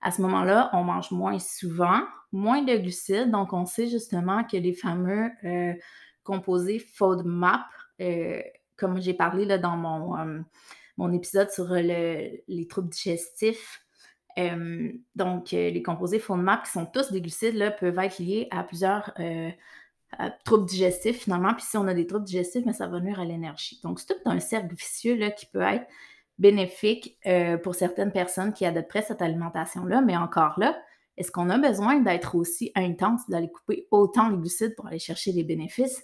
À 0.01 0.11
ce 0.11 0.21
moment-là, 0.23 0.71
on 0.75 0.85
mange 0.85 1.11
moins 1.11 1.39
souvent, 1.39 2.03
moins 2.31 2.63
de 2.63 2.77
glucides, 2.77 3.31
donc 3.31 3.55
on 3.55 3.65
sait 3.65 3.87
justement 3.87 4.45
que 4.45 4.59
les 4.59 4.75
fameux 4.75 5.31
composés 6.25 6.79
FODMAP, 6.79 7.63
comme 8.77 9.01
j'ai 9.01 9.15
parlé 9.15 9.45
là, 9.45 9.59
dans 9.59 9.77
mon, 9.77 10.19
euh, 10.19 10.41
mon 10.97 11.13
épisode 11.13 11.51
sur 11.51 11.73
euh, 11.73 11.81
les 11.81 12.67
troubles 12.69 12.89
digestifs, 12.89 13.85
euh, 14.39 14.93
donc 15.15 15.53
les 15.53 15.83
composés 15.83 16.19
FODMAP 16.19 16.65
qui 16.65 16.73
sont 16.73 16.87
tous 16.87 17.13
des 17.13 17.21
glucides 17.21 17.55
là, 17.55 17.71
peuvent 17.71 17.99
être 17.99 18.19
liés 18.19 18.49
à 18.51 18.65
plusieurs 18.65 19.13
troubles 20.45 20.67
digestifs 20.67 21.23
finalement. 21.25 21.55
Puis 21.55 21.65
si 21.69 21.77
on 21.77 21.87
a 21.87 21.95
des 21.95 22.07
troubles 22.07 22.25
digestifs, 22.25 22.65
mais 22.67 22.73
ça 22.73 22.87
va 22.87 23.01
nuire 23.01 23.21
à 23.21 23.25
l'énergie. 23.25 23.81
Donc 23.83 24.01
c'est 24.01 24.07
tout 24.07 24.21
un 24.25 24.41
cercle 24.41 24.75
vicieux 24.75 25.17
là, 25.17 25.31
qui 25.31 25.47
peut 25.47 25.63
être 25.63 25.87
bénéfique 26.39 27.19
pour 27.63 27.75
certaines 27.75 28.13
personnes 28.13 28.53
qui 28.53 28.67
adopteraient 28.67 29.03
cette 29.03 29.23
alimentation-là, 29.23 30.01
mais 30.01 30.17
encore 30.17 30.59
là, 30.59 30.77
est-ce 31.17 31.31
qu'on 31.31 31.51
a 31.51 31.59
besoin 31.59 32.01
d'être 32.01 32.35
aussi 32.35 32.73
intense, 32.75 33.29
d'aller 33.29 33.51
couper 33.51 33.87
autant 33.91 34.31
les 34.31 34.37
glucides 34.37 34.75
pour 34.75 34.87
aller 34.87 34.99
chercher 34.99 35.33
les 35.33 35.45
bénéfices? 35.45 36.03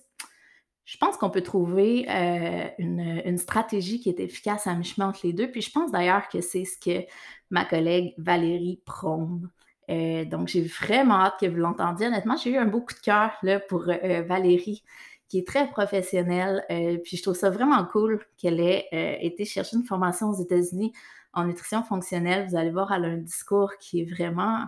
Je 0.85 0.97
pense 0.97 1.17
qu'on 1.17 1.31
peut 1.31 1.43
trouver 1.43 2.07
euh, 2.09 2.69
une, 2.79 3.38
stratégie 3.38 4.00
qui 4.00 4.09
est 4.09 4.19
efficace 4.19 4.67
à 4.67 4.75
mi-chemin 4.75 5.09
entre 5.09 5.21
les 5.25 5.33
deux. 5.33 5.50
Puis 5.50 5.62
je 5.62 5.71
pense 5.71 5.93
d'ailleurs 5.93 6.29
que 6.29 6.40
c'est 6.40 6.64
ce 6.64 6.79
que 6.79 7.07
ma 7.50 7.64
collègue 7.64 8.14
Valérie 8.19 8.83
prône. 8.85 9.50
Euh, 9.90 10.25
donc, 10.25 10.49
j'ai 10.49 10.62
vraiment 10.62 11.20
hâte 11.20 11.35
que 11.40 11.47
vous 11.47 11.56
l'entendiez. 11.56 12.06
Honnêtement, 12.06 12.37
j'ai 12.37 12.50
eu 12.50 12.56
un 12.56 12.66
beau 12.66 12.80
coup 12.80 12.94
de 12.94 13.00
cœur 13.00 13.32
pour 13.68 13.88
euh, 13.88 14.23
Valérie, 14.23 14.85
qui 15.28 15.38
est 15.38 15.47
très 15.47 15.68
professionnelle. 15.68 16.64
puis 17.04 17.16
je 17.16 17.23
trouve 17.23 17.37
ça 17.37 17.50
vraiment 17.50 17.85
cool 17.85 18.25
qu'elle 18.37 18.61
ait 18.61 18.87
été 19.20 19.44
chercher 19.44 19.76
une 19.76 19.85
formation 19.85 20.30
aux 20.30 20.40
États-Unis 20.40 20.92
en 21.32 21.44
nutrition 21.44 21.82
fonctionnelle. 21.85 22.49
Vous 22.49 22.56
allez 22.56 22.70
voir, 22.70 22.92
elle 22.92 23.04
a 23.04 23.09
un 23.09 23.18
discours 23.18 23.73
qui 23.78 24.00
est 24.00 24.04
vraiment 24.04 24.66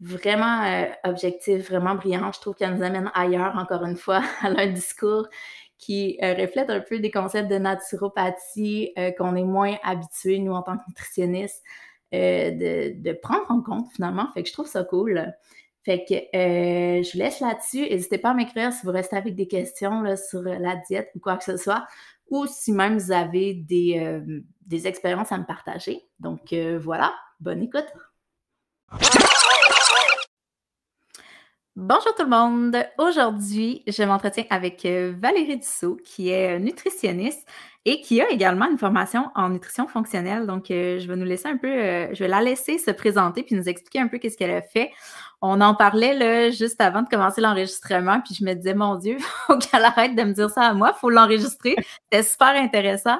vraiment 0.00 0.64
euh, 0.64 0.86
objectif, 1.04 1.68
vraiment 1.68 1.94
brillant. 1.94 2.32
Je 2.32 2.40
trouve 2.40 2.54
qu'elle 2.54 2.74
nous 2.74 2.82
amène 2.82 3.10
ailleurs, 3.14 3.56
encore 3.56 3.84
une 3.84 3.96
fois. 3.96 4.22
Elle 4.44 4.58
a 4.58 4.62
un 4.62 4.72
discours 4.72 5.28
qui 5.78 6.18
euh, 6.22 6.34
reflète 6.34 6.70
un 6.70 6.80
peu 6.80 6.98
des 6.98 7.10
concepts 7.10 7.50
de 7.50 7.58
naturopathie 7.58 8.92
euh, 8.98 9.10
qu'on 9.12 9.36
est 9.36 9.44
moins 9.44 9.76
habitués, 9.82 10.38
nous, 10.38 10.52
en 10.52 10.62
tant 10.62 10.76
que 10.78 10.82
nutritionnistes, 10.88 11.62
de, 12.12 13.12
prendre 13.20 13.50
en 13.50 13.62
compte, 13.62 13.90
finalement. 13.92 14.28
Fait 14.34 14.42
que 14.42 14.48
je 14.48 14.52
trouve 14.52 14.66
ça 14.66 14.84
cool. 14.84 15.32
Fait 15.84 16.04
que 16.08 16.14
je 16.14 17.12
vous 17.12 17.18
laisse 17.18 17.40
là-dessus. 17.40 17.82
N'hésitez 17.82 18.18
pas 18.18 18.30
à 18.30 18.34
m'écrire 18.34 18.72
si 18.72 18.84
vous 18.84 18.92
restez 18.92 19.16
avec 19.16 19.34
des 19.34 19.48
questions 19.48 20.04
sur 20.16 20.42
la 20.42 20.76
diète 20.88 21.10
ou 21.14 21.20
quoi 21.20 21.36
que 21.36 21.44
ce 21.44 21.56
soit, 21.56 21.86
ou 22.28 22.46
si 22.46 22.72
même 22.72 22.98
vous 22.98 23.12
avez 23.12 23.54
des, 23.54 24.20
des 24.66 24.86
expériences 24.86 25.32
à 25.32 25.38
me 25.38 25.44
partager. 25.44 26.00
Donc 26.18 26.52
voilà, 26.52 27.14
bonne 27.40 27.62
écoute. 27.62 27.86
Bonjour 31.76 32.14
tout 32.14 32.22
le 32.22 32.30
monde. 32.30 32.74
Aujourd'hui, 32.96 33.82
je 33.86 34.02
m'entretiens 34.02 34.44
avec 34.48 34.86
euh, 34.86 35.12
Valérie 35.20 35.58
Dussault, 35.58 35.98
qui 36.02 36.30
est 36.30 36.58
nutritionniste 36.58 37.46
et 37.84 38.00
qui 38.00 38.18
a 38.22 38.30
également 38.30 38.64
une 38.70 38.78
formation 38.78 39.26
en 39.34 39.50
nutrition 39.50 39.86
fonctionnelle. 39.86 40.46
Donc, 40.46 40.70
euh, 40.70 40.98
je 40.98 41.06
vais 41.06 41.16
nous 41.16 41.26
laisser 41.26 41.48
un 41.48 41.58
peu, 41.58 41.68
euh, 41.68 42.14
je 42.14 42.20
vais 42.20 42.28
la 42.28 42.40
laisser 42.40 42.78
se 42.78 42.90
présenter 42.90 43.42
puis 43.42 43.54
nous 43.56 43.68
expliquer 43.68 44.00
un 44.00 44.08
peu 44.08 44.16
qu'est-ce 44.16 44.38
qu'elle 44.38 44.52
a 44.52 44.62
fait. 44.62 44.90
On 45.42 45.60
en 45.60 45.74
parlait 45.74 46.14
là, 46.14 46.50
juste 46.50 46.80
avant 46.80 47.02
de 47.02 47.08
commencer 47.08 47.40
l'enregistrement, 47.40 48.20
puis 48.20 48.34
je 48.34 48.44
me 48.44 48.54
disais, 48.54 48.74
mon 48.74 48.94
Dieu, 48.96 49.18
faut 49.46 49.58
qu'elle 49.58 49.84
arrête 49.84 50.14
de 50.14 50.22
me 50.22 50.32
dire 50.32 50.50
ça 50.50 50.62
à 50.62 50.74
moi, 50.74 50.92
faut 50.94 51.10
l'enregistrer. 51.10 51.76
C'était 52.04 52.22
super 52.22 52.54
intéressant. 52.56 53.18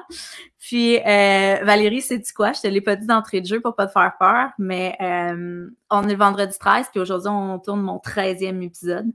Puis 0.59 0.97
euh, 0.97 1.59
Valérie, 1.63 2.01
c'est 2.01 2.17
du 2.17 2.33
quoi? 2.33 2.51
Je 2.51 2.61
te 2.61 2.67
l'ai 2.67 2.81
pas 2.81 2.95
dit 2.95 3.05
d'entrée 3.05 3.39
de 3.39 3.45
jeu 3.45 3.61
pour 3.61 3.75
pas 3.75 3.85
te 3.85 3.91
faire 3.91 4.13
peur, 4.19 4.49
mais 4.57 4.97
euh, 4.99 5.69
on 5.91 6.09
est 6.09 6.15
vendredi 6.15 6.57
13, 6.59 6.87
puis 6.91 6.99
aujourd'hui, 6.99 7.29
on 7.29 7.59
tourne 7.59 7.81
mon 7.81 7.97
13e 7.97 8.61
épisode. 8.61 9.05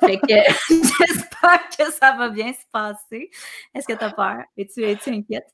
Fait 0.00 0.18
que 0.18 0.28
j'espère 0.68 1.60
que 1.76 1.92
ça 1.92 2.16
va 2.16 2.30
bien 2.30 2.52
se 2.52 2.64
passer. 2.72 3.30
Est-ce 3.74 3.86
que 3.86 3.92
tu 3.92 4.04
as 4.04 4.12
peur? 4.12 4.36
Es-tu 4.56 4.82
es 4.84 4.96
inquiète? 5.08 5.48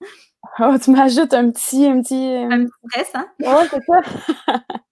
Oh, 0.58 0.76
tu 0.82 0.90
m'ajoutes 0.90 1.34
un 1.34 1.50
petit, 1.50 1.86
un 1.86 2.00
petit. 2.02 2.32
Un 2.50 2.66
petit 2.66 2.72
stress, 2.88 3.10
hein? 3.14 3.26
Ouais, 3.40 3.68
c'est 3.70 3.82
ça. 3.84 4.62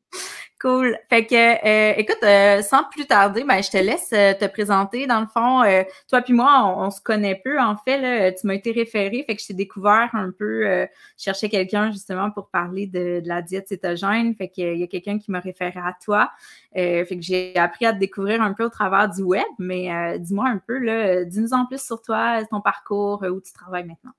Cool. 0.61 0.99
Fait 1.09 1.25
que, 1.25 1.37
euh, 1.37 1.95
écoute, 1.97 2.19
euh, 2.25 2.63
sans 2.63 2.83
plus 2.91 3.07
tarder, 3.07 3.45
ben, 3.45 3.63
je 3.63 3.71
te 3.71 3.77
laisse 3.77 4.11
euh, 4.13 4.35
te 4.35 4.45
présenter. 4.47 5.07
Dans 5.07 5.21
le 5.21 5.27
fond, 5.27 5.63
toi 6.09 6.21
puis 6.21 6.33
moi, 6.33 6.75
on, 6.77 6.91
se 6.91 7.01
connaît 7.01 7.37
peu. 7.37 7.61
En 7.61 7.77
fait, 7.77 8.01
là, 8.01 8.33
tu 8.33 8.45
m'as 8.45 8.55
été 8.55 8.73
référé, 8.73 9.23
fait 9.25 9.37
que 9.37 9.43
je 9.43 9.47
t'ai 9.49 9.55
découvert 9.55 10.11
un 10.15 10.33
peu. 10.37 10.65
je 10.65 10.89
cherchais 11.17 11.49
quelqu'un 11.49 11.93
justement 11.93 12.33
pour 12.33 12.49
parler 12.49 12.89
de, 12.89 13.23
la 13.25 13.41
diète 13.41 13.69
cétogène. 13.69 14.35
Fait 14.35 14.49
qu'il 14.49 14.77
y 14.79 14.83
a 14.83 14.87
quelqu'un 14.89 15.21
qui 15.21 15.31
m'a 15.31 15.39
référé 15.39 15.79
à 15.79 15.95
toi. 16.05 16.31
fait 16.75 17.07
que 17.09 17.23
j'ai 17.23 17.57
appris 17.57 17.87
à 17.87 17.93
te 17.93 17.99
découvrir 17.99 18.43
un 18.43 18.53
peu 18.53 18.65
au 18.65 18.71
travers 18.71 19.09
du 19.09 19.23
web. 19.23 19.45
Mais 19.61 20.19
dis-moi 20.19 20.49
un 20.49 20.59
peu, 20.59 20.79
là, 20.79 21.25
dis-nous 21.25 21.53
en 21.55 21.67
plus 21.67 21.81
sur 21.81 22.03
toi, 22.03 22.45
ton 22.51 22.61
parcours, 22.61 23.23
où 23.23 23.41
tu 23.41 23.53
travailles 23.53 23.87
maintenant. 23.87 24.13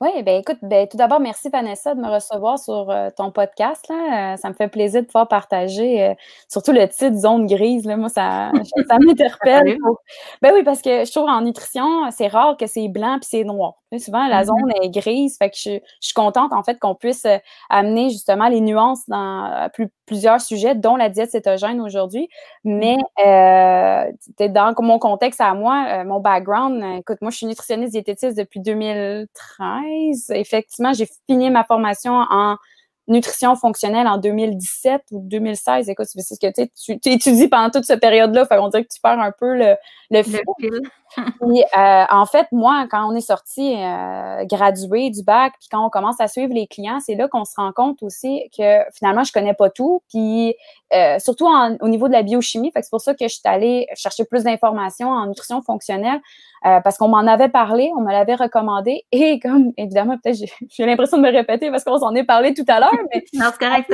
Oui, 0.00 0.22
ben 0.22 0.40
écoute, 0.40 0.58
ben, 0.62 0.88
tout 0.88 0.96
d'abord, 0.96 1.20
merci 1.20 1.48
Vanessa 1.48 1.94
de 1.94 2.00
me 2.00 2.08
recevoir 2.08 2.58
sur 2.58 2.90
euh, 2.90 3.10
ton 3.16 3.30
podcast. 3.30 3.88
Là. 3.88 4.34
Euh, 4.34 4.36
ça 4.36 4.48
me 4.48 4.54
fait 4.54 4.68
plaisir 4.68 5.02
de 5.02 5.06
pouvoir 5.06 5.28
partager, 5.28 6.02
euh, 6.02 6.14
surtout 6.48 6.72
le 6.72 6.88
titre 6.88 7.16
Zone 7.16 7.46
grise. 7.46 7.86
Là, 7.86 7.96
moi, 7.96 8.08
ça, 8.08 8.50
ça 8.88 8.98
m'interpelle. 9.00 9.78
Ben 10.42 10.52
oui, 10.52 10.64
parce 10.64 10.82
que 10.82 11.04
je 11.04 11.12
trouve 11.12 11.28
en 11.28 11.40
nutrition, 11.42 12.10
c'est 12.10 12.28
rare 12.28 12.56
que 12.56 12.66
c'est 12.66 12.88
blanc 12.88 13.18
puis 13.20 13.28
c'est 13.30 13.44
noir. 13.44 13.74
Souvent, 13.98 14.26
la 14.26 14.42
mm-hmm. 14.42 14.46
zone 14.46 14.72
est 14.82 14.90
grise. 14.90 15.36
Fait 15.38 15.50
que 15.50 15.56
je, 15.56 15.78
suis 16.00 16.14
contente, 16.14 16.52
en 16.52 16.62
fait, 16.62 16.78
qu'on 16.78 16.94
puisse 16.94 17.26
amener 17.70 18.10
justement 18.10 18.48
les 18.48 18.60
nuances 18.60 19.08
dans 19.08 19.68
plusieurs 20.06 20.40
sujets, 20.40 20.74
dont 20.74 20.96
la 20.96 21.08
diète 21.08 21.30
cétogène 21.30 21.80
aujourd'hui. 21.80 22.28
Mais 22.64 22.96
mm-hmm. 23.18 24.52
dans 24.52 24.74
mon 24.82 24.98
contexte 24.98 25.40
à 25.40 25.54
moi, 25.54 26.04
mon 26.04 26.20
background, 26.20 26.82
écoute, 26.98 27.18
moi, 27.20 27.30
je 27.30 27.38
suis 27.38 27.46
nutritionniste 27.46 27.92
diététiste 27.92 28.36
depuis 28.36 28.60
2013 28.60 30.24
effectivement, 30.30 30.92
j'ai 30.92 31.08
fini 31.26 31.50
ma 31.50 31.64
formation 31.64 32.12
en 32.12 32.56
nutrition 33.06 33.54
fonctionnelle 33.54 34.06
en 34.06 34.16
2017 34.16 35.02
ou 35.10 35.20
2016. 35.28 35.90
Écoute, 35.90 36.06
c'est 36.08 36.22
ce 36.22 36.40
que 36.40 36.50
tu, 36.52 36.98
tu 37.00 37.10
étudies 37.10 37.48
pendant 37.48 37.70
toute 37.70 37.84
cette 37.84 38.00
période-là. 38.00 38.46
Fait 38.46 38.58
on 38.58 38.68
dirait 38.68 38.84
que 38.84 38.92
tu 38.92 39.00
perds 39.00 39.20
un 39.20 39.32
peu 39.32 39.54
le, 39.54 39.76
le, 40.10 40.22
fil. 40.22 40.40
Euh, 41.76 42.04
en 42.10 42.26
fait, 42.26 42.46
moi, 42.52 42.86
quand 42.90 43.10
on 43.10 43.14
est 43.14 43.20
sorti 43.20 43.74
euh, 43.76 44.44
gradué 44.44 45.10
du 45.10 45.22
bac, 45.22 45.54
puis 45.58 45.68
quand 45.70 45.84
on 45.84 45.90
commence 45.90 46.20
à 46.20 46.28
suivre 46.28 46.52
les 46.52 46.66
clients, 46.66 46.98
c'est 47.00 47.14
là 47.14 47.28
qu'on 47.28 47.44
se 47.44 47.54
rend 47.56 47.72
compte 47.72 48.02
aussi 48.02 48.48
que 48.56 48.80
finalement, 48.92 49.24
je 49.24 49.32
connais 49.32 49.54
pas 49.54 49.70
tout. 49.70 50.02
Puis 50.08 50.54
euh, 50.92 51.18
surtout 51.18 51.46
au 51.80 51.88
niveau 51.88 52.08
de 52.08 52.12
la 52.12 52.22
biochimie. 52.22 52.72
C'est 52.74 52.90
pour 52.90 53.00
ça 53.00 53.14
que 53.14 53.26
je 53.26 53.34
suis 53.34 53.42
allée 53.44 53.86
chercher 53.94 54.24
plus 54.24 54.44
d'informations 54.44 55.08
en 55.08 55.26
nutrition 55.26 55.62
fonctionnelle 55.62 56.20
parce 56.62 56.96
qu'on 56.96 57.08
m'en 57.08 57.26
avait 57.26 57.50
parlé, 57.50 57.92
on 57.94 58.00
me 58.00 58.10
l'avait 58.10 58.36
recommandé. 58.36 59.04
Et 59.12 59.38
comme, 59.38 59.72
évidemment, 59.76 60.16
peut-être 60.22 60.38
j'ai 60.70 60.86
l'impression 60.86 61.18
de 61.18 61.22
me 61.22 61.30
répéter 61.30 61.70
parce 61.70 61.84
qu'on 61.84 61.98
s'en 61.98 62.14
est 62.14 62.24
parlé 62.24 62.54
tout 62.54 62.64
à 62.68 62.80
l'heure. 62.80 62.96
Mais 63.12 63.22
non, 63.34 63.46
c'est 63.52 63.58
correct. 63.58 63.90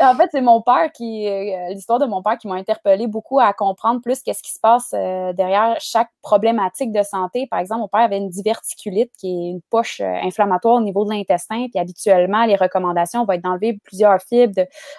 En 0.00 0.14
fait, 0.14 0.28
c'est 0.32 0.40
mon 0.40 0.62
père 0.62 0.90
qui, 0.92 1.28
l'histoire 1.70 1.98
de 1.98 2.06
mon 2.06 2.22
père 2.22 2.38
qui 2.38 2.48
m'a 2.48 2.54
interpellé 2.54 3.06
beaucoup 3.06 3.40
à 3.40 3.52
comprendre 3.52 4.00
plus 4.00 4.22
qu'est-ce 4.22 4.42
qui 4.42 4.52
se 4.52 4.60
passe 4.60 4.90
derrière 4.90 5.76
chaque 5.80 6.10
problématique 6.22 6.92
de 6.92 7.02
santé. 7.02 7.46
Par 7.50 7.60
exemple, 7.60 7.82
mon 7.82 7.88
père 7.88 8.02
avait 8.02 8.18
une 8.18 8.30
diverticulite 8.30 9.12
qui 9.18 9.28
est 9.28 9.50
une 9.50 9.60
poche 9.70 10.00
inflammatoire 10.00 10.76
au 10.76 10.80
niveau 10.80 11.04
de 11.04 11.10
l'intestin. 11.10 11.66
Puis 11.70 11.78
habituellement, 11.78 12.44
les 12.44 12.56
recommandations 12.56 13.24
vont 13.24 13.32
être 13.32 13.42
d'enlever 13.42 13.78
plusieurs 13.84 14.20
fibres, 14.20 14.54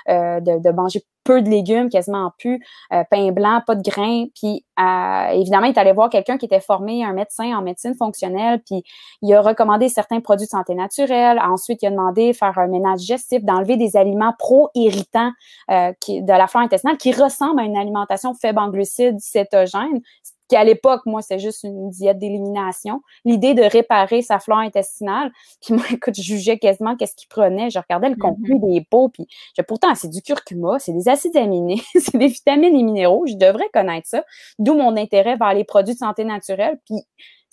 de, 0.07 0.59
de, 0.59 0.71
manger 0.71 1.01
peu 1.27 1.41
de 1.41 1.49
légumes, 1.49 1.89
quasiment 1.89 2.31
plus, 2.39 2.63
euh, 2.93 3.03
pain 3.11 3.31
blanc, 3.31 3.61
pas 3.67 3.75
de 3.75 3.81
grains. 3.81 4.25
Puis 4.33 4.65
euh, 4.79 5.27
évidemment, 5.33 5.65
il 5.65 5.73
est 5.73 5.77
allé 5.77 5.91
voir 5.91 6.09
quelqu'un 6.09 6.37
qui 6.37 6.45
était 6.45 6.61
formé, 6.61 7.03
un 7.03 7.11
médecin 7.11 7.53
en 7.57 7.61
médecine 7.61 7.95
fonctionnelle, 7.95 8.61
puis 8.65 8.83
il 9.21 9.33
a 9.33 9.41
recommandé 9.41 9.89
certains 9.89 10.21
produits 10.21 10.45
de 10.45 10.51
santé 10.51 10.73
naturelle. 10.73 11.39
Ensuite, 11.43 11.83
il 11.83 11.87
a 11.87 11.91
demandé 11.91 12.31
de 12.31 12.35
faire 12.35 12.57
un 12.57 12.67
ménage 12.67 12.99
digestif, 12.99 13.43
d'enlever 13.43 13.75
des 13.75 13.97
aliments 13.97 14.33
pro-irritants 14.39 15.31
euh, 15.69 15.91
de 16.07 16.31
la 16.31 16.47
flore 16.47 16.63
intestinale 16.63 16.97
qui 16.97 17.11
ressemblent 17.11 17.59
à 17.59 17.63
une 17.63 17.77
alimentation 17.77 18.33
faible 18.33 18.59
en 18.59 18.69
glucides 18.69 19.19
cétogène 19.19 20.01
qui 20.47 20.55
à 20.55 20.63
l'époque, 20.63 21.01
moi, 21.05 21.21
c'est 21.21 21.39
juste 21.39 21.63
une 21.63 21.89
diète 21.89 22.19
d'élimination. 22.19 23.01
L'idée 23.25 23.53
de 23.53 23.63
réparer 23.63 24.21
sa 24.21 24.39
flore 24.39 24.59
intestinale. 24.59 25.31
Puis 25.61 25.73
moi, 25.73 25.83
écoute, 25.91 26.15
je 26.15 26.21
jugeais 26.21 26.57
quasiment 26.57 26.95
qu'est-ce 26.95 27.15
qu'il 27.15 27.27
prenait. 27.27 27.69
Je 27.69 27.79
regardais 27.79 28.09
le 28.09 28.15
contenu 28.15 28.59
des 28.59 28.85
pots, 28.89 29.09
puis 29.09 29.27
je, 29.57 29.61
pourtant, 29.61 29.93
c'est 29.95 30.09
du 30.09 30.21
curcuma, 30.21 30.79
c'est 30.79 30.93
des 30.93 31.09
acides 31.09 31.35
aminés, 31.35 31.81
c'est 31.99 32.17
des 32.17 32.27
vitamines 32.27 32.75
et 32.75 32.83
minéraux. 32.83 33.25
Je 33.27 33.35
devrais 33.35 33.69
connaître 33.73 34.07
ça. 34.07 34.23
D'où 34.59 34.75
mon 34.75 34.95
intérêt 34.97 35.35
vers 35.35 35.53
les 35.53 35.63
produits 35.63 35.93
de 35.93 35.99
santé 35.99 36.23
naturelle. 36.23 36.79
Puis 36.85 36.97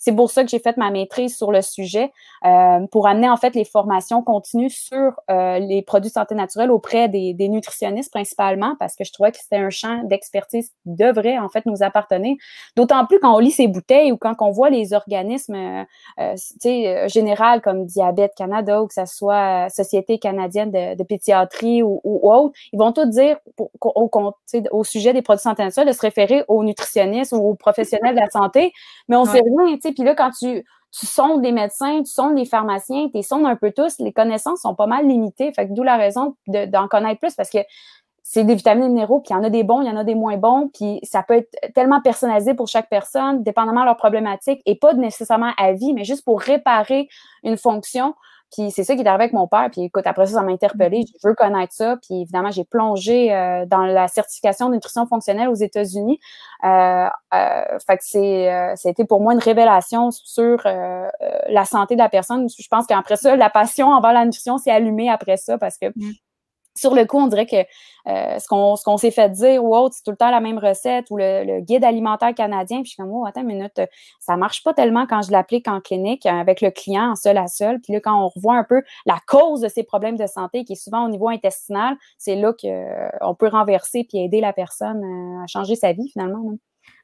c'est 0.05 0.15
pour 0.15 0.29
ça 0.29 0.43
que 0.43 0.51
j'ai 0.51 0.59
fait 0.59 0.77
ma 0.77 0.91
maîtrise 0.91 1.35
sur 1.35 1.51
le 1.51 1.63
sujet, 1.63 2.11
euh, 2.45 2.85
pour 2.91 3.07
amener 3.07 3.27
en 3.27 3.37
fait 3.37 3.55
les 3.55 3.65
formations 3.65 4.21
continues 4.21 4.69
sur 4.69 5.19
euh, 5.31 5.57
les 5.57 5.81
produits 5.81 6.11
de 6.11 6.13
santé 6.13 6.35
naturelle 6.35 6.69
auprès 6.69 7.09
des, 7.09 7.33
des, 7.33 7.49
nutritionnistes 7.49 8.11
principalement, 8.11 8.75
parce 8.77 8.95
que 8.95 9.03
je 9.03 9.11
trouvais 9.11 9.31
que 9.31 9.39
c'était 9.39 9.55
un 9.55 9.71
champ 9.71 10.03
d'expertise 10.03 10.69
qui 10.69 10.75
devrait 10.85 11.39
en 11.39 11.49
fait 11.49 11.65
nous 11.65 11.81
appartenir. 11.81 12.35
D'autant 12.75 13.07
plus 13.07 13.17
quand 13.19 13.33
on 13.33 13.39
lit 13.39 13.49
ces 13.49 13.67
bouteilles 13.67 14.11
ou 14.11 14.17
quand 14.17 14.35
on 14.41 14.51
voit 14.51 14.69
les 14.69 14.93
organismes 14.93 15.55
euh, 15.55 15.83
euh 16.19 17.07
général 17.07 17.61
comme 17.61 17.87
Diabète 17.87 18.33
Canada 18.37 18.83
ou 18.83 18.87
que 18.87 18.93
ce 18.93 19.07
soit 19.07 19.69
Société 19.69 20.19
canadienne 20.19 20.69
de, 20.69 20.95
de 20.95 21.03
pédiatrie 21.03 21.81
ou, 21.81 21.99
ou, 22.03 22.31
autre, 22.31 22.53
ils 22.71 22.77
vont 22.77 22.91
tous 22.91 23.05
dire 23.05 23.37
pour, 23.55 23.71
au, 23.81 24.11
au, 24.71 24.83
sujet 24.83 25.13
des 25.13 25.23
produits 25.23 25.39
de 25.39 25.49
santé 25.49 25.63
naturelle 25.63 25.87
de 25.87 25.93
se 25.93 26.01
référer 26.01 26.43
aux 26.47 26.63
nutritionnistes 26.63 27.31
ou 27.31 27.37
aux 27.37 27.55
professionnels 27.55 28.13
de 28.13 28.19
la 28.19 28.29
santé, 28.29 28.71
mais 29.07 29.15
on 29.15 29.25
sait 29.25 29.41
rien, 29.41 29.73
puis 29.95 30.03
là, 30.03 30.13
quand 30.15 30.31
tu, 30.31 30.63
sondes 30.91 31.43
les 31.43 31.51
médecins, 31.51 32.03
tu 32.03 32.11
sondes 32.11 32.37
les 32.37 32.45
pharmaciens, 32.45 33.09
tu 33.13 33.21
sondes 33.23 33.45
un 33.45 33.55
peu 33.55 33.71
tous, 33.71 33.99
les 33.99 34.13
connaissances 34.13 34.61
sont 34.61 34.75
pas 34.75 34.87
mal 34.87 35.07
limitées. 35.07 35.51
Fait 35.51 35.67
que 35.67 35.73
d'où 35.73 35.83
la 35.83 35.97
raison 35.97 36.35
d'en 36.47 36.87
connaître 36.87 37.19
plus 37.19 37.35
parce 37.35 37.49
que 37.49 37.59
c'est 38.27 38.43
des 38.43 38.55
vitamines 38.55 38.87
minéraux, 38.87 39.19
puis 39.19 39.33
il 39.33 39.37
y 39.37 39.39
en 39.39 39.43
a 39.43 39.51
des 39.51 39.63
bons, 39.63 39.81
il 39.81 39.87
y 39.87 39.91
en 39.91 39.97
a 39.97 40.03
des 40.03 40.15
moins 40.15 40.35
bons, 40.35 40.69
puis 40.73 40.99
ça 41.03 41.21
peut 41.21 41.35
être 41.35 41.55
tellement 41.75 42.01
personnalisé 42.01 42.55
pour 42.55 42.67
chaque 42.67 42.89
personne, 42.89 43.43
dépendamment 43.43 43.81
de 43.81 43.85
leur 43.85 43.97
problématique, 43.97 44.61
et 44.65 44.75
pas 44.75 44.93
nécessairement 44.93 45.51
à 45.57 45.73
vie, 45.73 45.93
mais 45.93 46.03
juste 46.03 46.25
pour 46.25 46.41
réparer 46.41 47.07
une 47.43 47.55
fonction. 47.55 48.15
Puis 48.51 48.71
c'est 48.71 48.83
ça 48.83 48.95
qui 48.95 49.01
est 49.01 49.07
arrivé 49.07 49.23
avec 49.23 49.33
mon 49.33 49.47
père. 49.47 49.69
Puis 49.71 49.83
écoute, 49.83 50.05
après 50.05 50.25
ça, 50.27 50.33
ça 50.33 50.41
m'a 50.41 50.51
interpellée. 50.51 51.01
Mm-hmm. 51.01 51.19
Je 51.21 51.27
veux 51.27 51.35
connaître 51.35 51.73
ça. 51.73 51.97
Puis 52.01 52.21
évidemment, 52.21 52.51
j'ai 52.51 52.63
plongé 52.63 53.33
euh, 53.33 53.65
dans 53.65 53.85
la 53.85 54.07
certification 54.07 54.69
de 54.69 54.75
nutrition 54.75 55.05
fonctionnelle 55.05 55.49
aux 55.49 55.55
États-Unis. 55.55 56.19
Euh, 56.63 57.07
euh, 57.33 57.79
fait 57.85 57.97
que 57.97 58.03
c'est, 58.03 58.51
euh, 58.51 58.75
ça 58.75 58.89
a 58.89 58.91
été 58.91 59.05
pour 59.05 59.21
moi 59.21 59.33
une 59.33 59.39
révélation 59.39 60.11
sur 60.11 60.63
la 60.65 61.65
santé 61.65 61.95
de 61.95 61.99
la 61.99 62.09
personne. 62.09 62.47
Je 62.49 62.67
pense 62.69 62.85
qu'après 62.87 63.17
ça, 63.17 63.35
la 63.35 63.49
passion 63.49 63.87
envers 63.87 64.13
la 64.13 64.25
nutrition 64.25 64.57
s'est 64.57 64.71
allumée 64.71 65.09
après 65.09 65.37
ça 65.37 65.57
parce 65.57 65.77
que 65.77 65.87
mm 65.95 66.11
sur 66.77 66.93
le 66.93 67.05
coup, 67.05 67.17
on 67.17 67.27
dirait 67.27 67.45
que 67.45 67.55
euh, 68.07 68.39
ce 68.39 68.83
qu'on 68.83 68.97
s'est 68.97 69.11
fait 69.11 69.29
dire 69.29 69.63
ou 69.63 69.75
autre, 69.75 69.95
c'est 69.95 70.03
tout 70.03 70.11
le 70.11 70.17
temps 70.17 70.29
la 70.29 70.41
même 70.41 70.57
recette 70.57 71.09
ou 71.09 71.17
le, 71.17 71.61
guide 71.61 71.83
alimentaire 71.83 72.33
canadien. 72.35 72.77
Puis 72.81 72.85
je 72.85 72.89
suis 72.91 73.01
comme, 73.01 73.11
oh, 73.11 73.25
attends 73.25 73.41
une 73.41 73.47
minute, 73.47 73.81
ça 74.19 74.37
marche 74.37 74.63
pas 74.63 74.73
tellement 74.73 75.07
quand 75.07 75.21
je 75.21 75.31
l'applique 75.31 75.67
en 75.67 75.81
clinique 75.81 76.25
avec 76.25 76.61
le 76.61 76.71
client 76.71 77.11
en 77.11 77.15
seul 77.15 77.37
à 77.37 77.47
seul. 77.47 77.79
Puis 77.81 77.93
là, 77.93 77.99
quand 78.01 78.21
on 78.21 78.27
revoit 78.27 78.55
un 78.55 78.63
peu 78.63 78.81
la 79.05 79.19
cause 79.27 79.61
de 79.61 79.69
ces 79.69 79.83
problèmes 79.83 80.17
de 80.17 80.27
santé, 80.27 80.65
qui 80.65 80.73
est 80.73 80.83
souvent 80.83 81.05
au 81.05 81.09
niveau 81.09 81.29
intestinal, 81.29 81.95
c'est 82.17 82.35
là 82.35 82.53
qu'on 82.53 82.67
euh, 82.69 83.33
peut 83.39 83.47
renverser 83.47 84.05
puis 84.07 84.19
aider 84.19 84.41
la 84.41 84.53
personne 84.53 85.03
euh, 85.03 85.43
à 85.43 85.47
changer 85.47 85.75
sa 85.75 85.93
vie 85.93 86.09
finalement. 86.11 86.43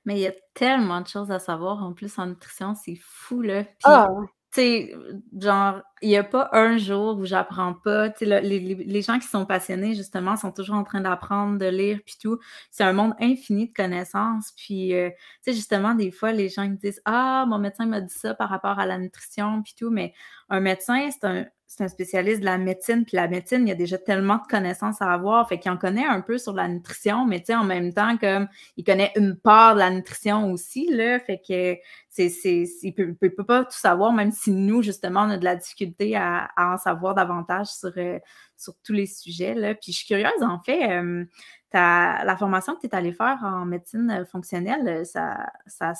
Mais 0.05 0.15
il 0.15 0.21
y 0.21 0.27
a 0.27 0.33
tellement 0.53 1.01
de 1.01 1.07
choses 1.07 1.31
à 1.31 1.39
savoir 1.39 1.83
en 1.83 1.93
plus 1.93 2.17
en 2.19 2.27
nutrition, 2.27 2.73
c'est 2.75 2.97
fou 3.01 3.41
là. 3.41 3.63
ah, 3.83 4.07
sais, 4.53 4.95
genre, 5.39 5.81
il 6.01 6.09
n'y 6.09 6.17
a 6.17 6.23
pas 6.23 6.49
un 6.53 6.77
jour 6.77 7.17
où 7.17 7.25
j'apprends 7.25 7.73
pas. 7.73 8.09
Tu 8.09 8.25
sais, 8.25 8.41
les, 8.41 9.01
gens 9.01 9.19
qui 9.19 9.27
sont 9.27 9.45
passionnés, 9.45 9.93
justement, 9.95 10.35
sont 10.35 10.51
toujours 10.51 10.75
en 10.75 10.83
train 10.83 11.01
d'apprendre, 11.01 11.57
de 11.57 11.67
lire, 11.67 11.99
puis 12.05 12.15
tout. 12.21 12.39
C'est 12.71 12.83
un 12.83 12.93
monde 12.93 13.13
infini 13.19 13.67
de 13.69 13.73
connaissances. 13.73 14.51
Puis, 14.57 14.93
euh, 14.93 15.09
tu 15.43 15.51
sais, 15.51 15.53
justement, 15.53 15.95
des 15.95 16.11
fois, 16.11 16.31
les 16.31 16.49
gens 16.49 16.67
me 16.67 16.75
disent 16.75 17.01
Ah, 17.05 17.45
mon 17.47 17.59
médecin 17.59 17.85
m'a 17.85 18.01
dit 18.01 18.13
ça 18.13 18.33
par 18.33 18.49
rapport 18.49 18.79
à 18.79 18.85
la 18.85 18.97
nutrition, 18.97 19.61
puis 19.63 19.73
tout. 19.77 19.89
Mais 19.89 20.13
un 20.51 20.59
médecin, 20.59 21.09
c'est 21.09 21.25
un, 21.25 21.45
spécialiste 21.87 22.41
de 22.41 22.45
la 22.45 22.57
médecine, 22.57 23.05
puis 23.05 23.15
la 23.15 23.29
médecine, 23.29 23.61
il 23.61 23.69
y 23.69 23.71
a 23.71 23.75
déjà 23.75 23.97
tellement 23.97 24.35
de 24.35 24.47
connaissances 24.49 25.01
à 25.01 25.09
avoir, 25.09 25.47
fait 25.47 25.57
qu'il 25.57 25.71
en 25.71 25.77
connaît 25.77 26.05
un 26.05 26.19
peu 26.19 26.37
sur 26.37 26.51
la 26.51 26.67
nutrition, 26.67 27.23
mais 27.25 27.41
en 27.49 27.63
même 27.63 27.93
temps, 27.93 28.17
comme 28.17 28.49
il 28.75 28.83
connaît 28.83 29.13
une 29.15 29.37
part 29.37 29.75
de 29.75 29.79
la 29.79 29.89
nutrition 29.89 30.51
aussi, 30.51 30.87
là, 30.93 31.17
fait 31.21 31.39
que 31.39 31.77
c'est, 32.09 32.65
il 32.83 32.93
peut, 32.93 33.13
peut, 33.13 33.45
pas 33.45 33.63
tout 33.63 33.71
savoir, 33.71 34.11
même 34.11 34.31
si 34.31 34.51
nous, 34.51 34.81
justement, 34.81 35.21
on 35.21 35.29
a 35.29 35.37
de 35.37 35.45
la 35.45 35.55
difficulté 35.55 36.17
à, 36.17 36.49
en 36.57 36.77
savoir 36.77 37.15
davantage 37.15 37.67
sur, 37.67 37.93
euh, 37.95 38.19
sur 38.57 38.73
tous 38.83 38.93
les 38.93 39.05
sujets, 39.05 39.55
là. 39.55 39.73
Puis 39.73 39.93
je 39.93 39.99
suis 39.99 40.07
curieuse, 40.07 40.43
en 40.43 40.59
fait, 40.59 40.91
euh, 40.91 41.23
la 41.73 42.35
formation 42.37 42.75
que 42.75 42.81
tu 42.81 42.87
es 42.87 42.95
allée 42.95 43.13
faire 43.13 43.39
en 43.43 43.63
médecine 43.63 44.25
fonctionnelle, 44.29 45.05
ça, 45.05 45.47
ça 45.67 45.93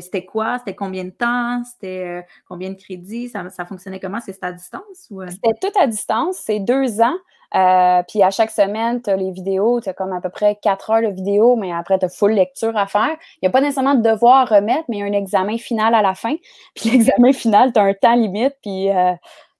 c'était 0.00 0.24
quoi? 0.24 0.58
C'était 0.58 0.74
combien 0.74 1.04
de 1.04 1.10
temps? 1.10 1.62
C'était 1.64 2.04
euh, 2.06 2.22
combien 2.48 2.70
de 2.70 2.74
crédits? 2.74 3.28
Ça, 3.28 3.48
ça 3.50 3.64
fonctionnait 3.64 4.00
comment? 4.00 4.20
C'était 4.20 4.46
à 4.46 4.52
distance? 4.52 5.08
Ou... 5.10 5.22
Euh? 5.22 5.28
C'était 5.28 5.54
tout 5.60 5.78
à 5.78 5.86
distance. 5.86 6.36
C'est 6.36 6.60
deux 6.60 7.00
ans. 7.00 7.16
Euh, 7.56 8.02
puis 8.06 8.22
à 8.22 8.30
chaque 8.30 8.50
semaine, 8.50 9.02
tu 9.02 9.10
as 9.10 9.16
les 9.16 9.32
vidéos. 9.32 9.80
Tu 9.80 9.88
as 9.88 9.94
comme 9.94 10.12
à 10.12 10.20
peu 10.20 10.28
près 10.28 10.56
quatre 10.62 10.90
heures 10.90 11.02
de 11.02 11.14
vidéo, 11.14 11.56
mais 11.56 11.72
après, 11.72 11.98
tu 11.98 12.04
as 12.04 12.08
full 12.08 12.32
lecture 12.32 12.76
à 12.76 12.86
faire. 12.86 13.16
Il 13.36 13.44
n'y 13.44 13.48
a 13.48 13.50
pas 13.50 13.60
nécessairement 13.60 13.94
de 13.94 14.08
devoir 14.08 14.36
à 14.36 14.56
remettre, 14.56 14.84
mais 14.88 14.98
il 14.98 15.00
y 15.00 15.02
a 15.02 15.06
un 15.06 15.12
examen 15.12 15.58
final 15.58 15.94
à 15.94 16.02
la 16.02 16.14
fin. 16.14 16.36
Puis 16.74 16.90
l'examen 16.90 17.32
final, 17.32 17.72
tu 17.72 17.80
as 17.80 17.82
un 17.82 17.94
temps 17.94 18.14
limite. 18.14 18.54
Puis 18.62 18.88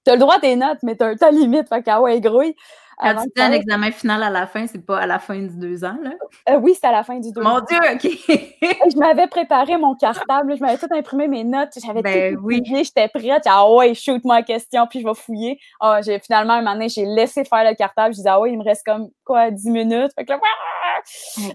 tu 0.05 0.11
as 0.11 0.13
le 0.13 0.19
droit 0.19 0.39
des 0.39 0.55
notes, 0.55 0.79
mais 0.83 0.95
tu 0.95 1.03
as 1.03 1.07
un 1.07 1.15
temps 1.15 1.31
limite. 1.31 1.67
Fait 1.67 1.83
qu'à 1.83 2.01
ouais, 2.01 2.21
grouille. 2.21 2.55
Quand 3.01 3.23
tu 3.23 3.29
fais 3.35 3.43
un 3.43 3.51
examen 3.51 3.91
final 3.91 4.23
à 4.23 4.29
la 4.29 4.47
fin, 4.47 4.67
c'est 4.67 4.85
pas 4.85 4.99
à 4.99 5.07
la 5.07 5.19
fin 5.19 5.37
du 5.37 5.57
deux 5.57 5.83
ans, 5.83 5.97
là? 6.03 6.11
Euh, 6.49 6.57
oui, 6.57 6.75
c'est 6.79 6.87
à 6.87 6.91
la 6.91 7.03
fin 7.03 7.19
du 7.19 7.31
deux 7.31 7.41
ans. 7.41 7.55
Mon 7.55 7.59
Dieu, 7.61 7.77
OK! 7.77 8.03
je 8.03 8.97
m'avais 8.97 9.27
préparé 9.27 9.77
mon 9.77 9.95
cartable, 9.95 10.55
je 10.55 10.61
m'avais 10.61 10.77
tout 10.77 10.87
imprimé 10.91 11.27
mes 11.27 11.43
notes, 11.43 11.69
j'avais 11.83 12.01
ben, 12.01 12.35
tout 12.35 12.41
oui. 12.43 12.61
j'étais 12.65 13.07
prête. 13.07 13.43
Ah 13.45 13.69
ouais, 13.71 13.93
shoot-moi 13.93 14.35
la 14.35 14.43
question, 14.43 14.85
puis 14.87 15.01
je 15.01 15.07
vais 15.07 15.15
fouiller. 15.15 15.59
Ah, 15.79 16.01
j'ai, 16.01 16.19
finalement, 16.19 16.53
un 16.53 16.61
moment 16.61 16.73
donné, 16.73 16.89
j'ai 16.89 17.05
laissé 17.05 17.43
faire 17.43 17.67
le 17.69 17.75
cartable. 17.75 18.13
Je 18.13 18.17
disais, 18.17 18.29
ah 18.29 18.39
ouais, 18.39 18.51
il 18.51 18.57
me 18.57 18.63
reste 18.63 18.85
comme, 18.85 19.09
quoi, 19.25 19.49
dix 19.49 19.69
minutes? 19.69 20.11
Fait 20.15 20.25
que 20.25 20.31
là, 20.31 20.39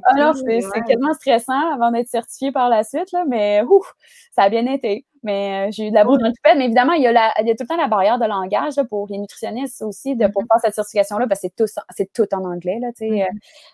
alors, 0.04 0.34
c'est, 0.36 0.60
c'est 0.60 0.84
tellement 0.86 1.12
stressant 1.14 1.72
avant 1.72 1.90
d'être 1.90 2.08
certifié 2.08 2.52
par 2.52 2.68
la 2.68 2.82
suite, 2.82 3.12
là, 3.12 3.24
mais 3.26 3.62
ouf, 3.62 3.94
ça 4.36 4.42
a 4.42 4.48
bien 4.50 4.66
été. 4.66 5.06
Mais 5.22 5.66
euh, 5.66 5.70
j'ai 5.72 5.86
eu 5.86 5.90
de 5.90 5.94
la 5.94 6.04
boue 6.04 6.16
dans 6.18 6.28
le 6.28 6.32
Mais 6.56 6.66
évidemment, 6.66 6.92
il 6.92 7.02
y, 7.02 7.06
a 7.06 7.12
la, 7.12 7.32
il 7.40 7.48
y, 7.48 7.50
a 7.50 7.54
tout 7.54 7.64
le 7.64 7.66
temps 7.66 7.76
la 7.76 7.88
barrière 7.88 8.18
de 8.18 8.26
langage 8.26 8.74
pour 8.88 9.08
les 9.08 9.18
nutritionnistes 9.18 9.82
aussi, 9.82 10.14
de, 10.14 10.26
pour 10.28 10.42
mm-hmm. 10.42 10.46
faire 10.52 10.60
cette 10.62 10.74
certification-là, 10.74 11.26
parce 11.26 11.40
que 11.40 11.48
c'est 11.90 12.12
tout, 12.12 12.34
en 12.34 12.44
anglais. 12.44 12.78
Là, 12.80 12.90
mm-hmm. 12.90 13.22
Euh, 13.22 13.26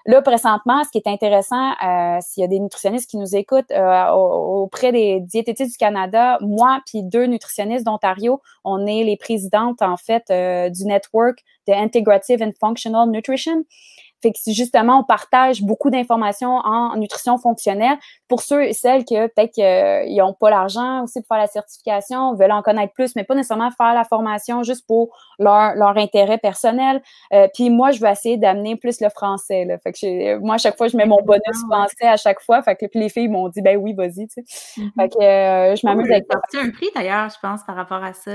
là, 0.07 0.23
présentement, 0.23 0.83
ce 0.85 0.91
qui 0.91 0.99
est 0.99 1.11
intéressant, 1.11 1.73
euh, 1.85 2.19
s'il 2.23 2.41
y 2.41 2.45
a 2.45 2.47
des 2.47 2.61
nutritionnistes 2.61 3.11
qui 3.11 3.19
nous 3.19 3.37
écoutent 3.37 3.73
auprès 3.73 4.93
des 4.93 5.21
diététistes 5.21 5.73
du 5.73 5.77
Canada, 5.77 6.39
moi 6.41 6.81
puis 6.87 7.03
deux 7.03 7.27
nutritionnistes 7.27 7.85
d'Ontario, 7.85 8.41
on 8.65 8.87
est 8.87 9.03
les 9.03 9.17
présidentes, 9.17 9.83
en 9.83 9.97
fait, 9.97 10.33
du 10.73 10.85
network 10.87 11.41
de 11.67 11.75
Integrative 11.75 12.43
and 12.43 12.53
Functional 12.61 13.11
Nutrition. 13.11 13.65
Fait 14.23 14.33
que 14.33 14.39
justement, 14.53 15.01
on 15.01 15.05
partage 15.05 15.63
beaucoup 15.63 15.91
d'informations 15.91 16.57
en 16.57 16.97
nutrition 16.97 17.39
fonctionnelle 17.39 17.97
pour 18.29 18.41
ceux 18.41 18.65
et 18.65 18.73
celles 18.73 19.05
qui 19.05 19.17
peut-être 19.17 19.53
qu'ils 19.53 20.17
n'ont 20.17 20.33
pas 20.33 20.51
l'argent 20.51 21.03
aussi 21.03 21.21
pour 21.21 21.29
faire 21.29 21.39
la 21.39 21.47
certification, 21.47 22.35
veulent 22.35 22.53
en 22.53 22.63
connaître 22.63 22.93
plus, 22.93 23.15
mais 23.17 23.25
pas 23.25 23.35
nécessairement 23.35 23.71
faire 23.71 23.95
la 23.95 24.05
formation 24.05 24.63
juste 24.63 24.87
pour 24.87 25.15
leur, 25.39 25.75
leur 25.75 25.97
intérêt 25.97 26.39
personnel. 26.39 27.03
Euh, 27.33 27.49
puis 27.53 27.71
moi, 27.71 27.91
je 27.91 28.01
veux 28.01 28.09
essayer 28.09 28.37
d'amener 28.37 28.77
plus 28.77 29.01
le 29.01 29.09
français. 29.09 29.65
Là. 29.65 29.79
Fait 29.79 29.93
que 29.93 30.39
moi, 30.39 30.55
à 30.55 30.59
chaque 30.59 30.77
fois, 30.77 30.89
je 30.89 30.97
mets 30.97 31.07
mon 31.07 31.21
bonus 31.23 31.65
français 31.69 32.07
à 32.07 32.17
chaque 32.17 32.41
fois. 32.41 32.63
Fait 32.63 32.77
que 32.77 32.87
puis 32.87 33.01
les 33.01 33.09
filles 33.09 33.29
m'ont 33.29 33.49
dit 33.49 33.63
ben 33.63 33.77
oui, 33.77 33.95
vas-y. 33.95 34.29
Tu 34.29 34.43
sais. 34.45 34.45
Mm-hmm. 34.81 34.91
Fait 35.01 35.09
que 35.09 35.23
euh, 35.23 35.77
je 35.77 35.87
m'amuse 35.87 36.11
avec 36.11 36.25
ça. 36.31 36.61
un 36.61 36.71
prix 36.71 36.89
d'ailleurs, 36.95 37.29
je 37.29 37.39
pense, 37.41 37.65
par 37.65 37.77
rapport 37.77 38.03
à 38.03 38.13
ça. 38.13 38.31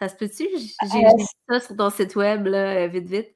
Euh, 0.00 0.06
ça 0.06 0.08
se 0.08 0.16
peut-tu? 0.16 0.46
J'ai 0.92 0.98
vu 0.98 1.24
ça 1.48 1.60
sur 1.60 1.76
ton 1.76 1.90
site 1.90 2.16
web, 2.16 2.46
là, 2.46 2.86
vite, 2.86 3.08
vite. 3.08 3.34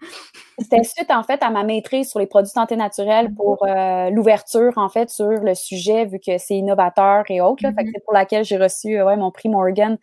C'était 0.58 0.84
suite, 0.84 1.10
en 1.10 1.22
fait, 1.22 1.42
à 1.42 1.50
ma 1.50 1.64
maîtrise 1.64 2.10
sur 2.10 2.18
les 2.18 2.26
produits 2.26 2.50
santé 2.50 2.76
naturelle 2.76 3.30
mmh 3.30 3.34
pour 3.34 3.64
euh, 3.66 4.10
l'ouverture, 4.10 4.72
en 4.76 4.88
fait, 4.88 5.10
sur 5.10 5.26
le 5.26 5.54
sujet, 5.54 6.04
vu 6.04 6.18
que 6.18 6.38
c'est 6.38 6.54
innovateur 6.54 7.24
et 7.28 7.40
autres. 7.40 7.66
Mmh 7.66 7.74
c'est 7.76 8.04
pour 8.04 8.14
laquelle 8.14 8.44
j'ai 8.44 8.58
reçu 8.58 9.02
ouais, 9.02 9.16
mon 9.16 9.30
prix 9.30 9.48
Morgan. 9.48 9.98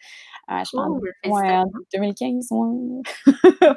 Euh, 0.51 0.63
je 0.65 0.71
pense, 0.71 1.01
ouais, 1.25 1.51
en 1.51 1.65
2015. 1.93 2.47
Ouais. 2.51 3.01
ça 3.61 3.75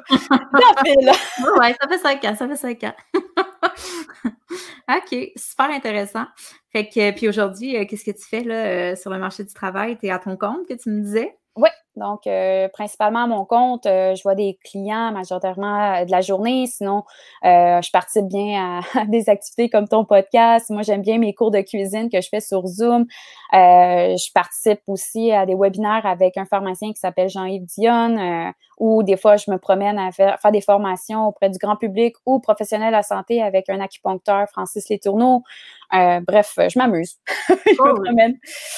fait, 0.83 1.01
là. 1.01 1.13
ouais, 1.59 1.75
ça 1.79 1.87
fait 1.87 1.99
cinq 1.99 2.25
ans, 2.25 2.35
ça 2.35 2.47
fait 2.47 2.55
cinq 2.55 2.83
ans. 2.83 2.93
OK, 4.89 5.31
super 5.35 5.69
intéressant. 5.69 6.25
Fait 6.71 6.89
que, 6.89 7.11
puis 7.11 7.29
aujourd'hui, 7.29 7.77
euh, 7.77 7.85
qu'est-ce 7.85 8.03
que 8.03 8.11
tu 8.11 8.27
fais 8.27 8.43
là, 8.43 8.95
sur 8.95 9.11
le 9.11 9.19
marché 9.19 9.43
du 9.43 9.53
travail? 9.53 9.97
Tu 9.99 10.07
es 10.07 10.09
à 10.09 10.17
ton 10.17 10.35
compte, 10.35 10.67
que 10.67 10.73
tu 10.73 10.89
me 10.89 11.01
disais? 11.01 11.37
Oui, 11.55 11.69
donc 11.95 12.25
euh, 12.25 12.67
principalement 12.69 13.23
à 13.23 13.27
mon 13.27 13.45
compte, 13.45 13.85
euh, 13.85 14.15
je 14.15 14.23
vois 14.23 14.33
des 14.33 14.57
clients 14.63 15.11
majoritairement 15.11 16.01
euh, 16.01 16.05
de 16.05 16.11
la 16.11 16.21
journée. 16.21 16.65
Sinon, 16.65 17.03
je 17.43 17.91
participe 17.91 18.27
bien 18.27 18.81
à, 18.95 19.05
des 19.05 19.29
activités 19.29 19.69
comme 19.69 19.87
ton 19.87 20.03
podcast. 20.03 20.69
Moi, 20.69 20.81
j'aime 20.81 21.01
bien 21.01 21.19
mes 21.19 21.33
cours 21.33 21.51
de 21.51 21.61
cuisine 21.61 22.09
que 22.09 22.19
je 22.21 22.29
fais 22.29 22.39
sur 22.39 22.65
Zoom. 22.65 23.05
je 23.51 24.33
participe 24.33 24.81
aussi 24.87 25.31
à 25.31 25.45
des 25.45 25.55
webinaires 25.55 26.05
avec 26.05 26.37
un 26.37 26.45
pharmacien 26.45 26.91
qui 26.93 26.99
s'appelle 26.99 27.29
Jean-Yves 27.29 27.65
Dionne, 27.65 28.53
ou 28.77 29.03
des 29.03 29.17
fois, 29.17 29.37
je 29.37 29.49
me 29.51 29.57
promène 29.57 29.99
à 29.99 30.11
faire, 30.11 30.39
faire, 30.39 30.51
des 30.51 30.61
formations 30.61 31.27
auprès 31.27 31.49
du 31.49 31.57
grand 31.57 31.75
public 31.75 32.15
ou 32.25 32.39
professionnels 32.39 32.89
de 32.89 32.93
la 32.93 33.03
santé 33.03 33.41
avec 33.41 33.69
un 33.69 33.79
acupuncteur, 33.79 34.47
Francis 34.49 34.89
Letourneau. 34.89 35.43
bref, 35.91 36.53
je 36.57 36.77
m'amuse. 36.79 37.15
je 37.49 37.53
me 37.53 38.03
promène. 38.03 38.37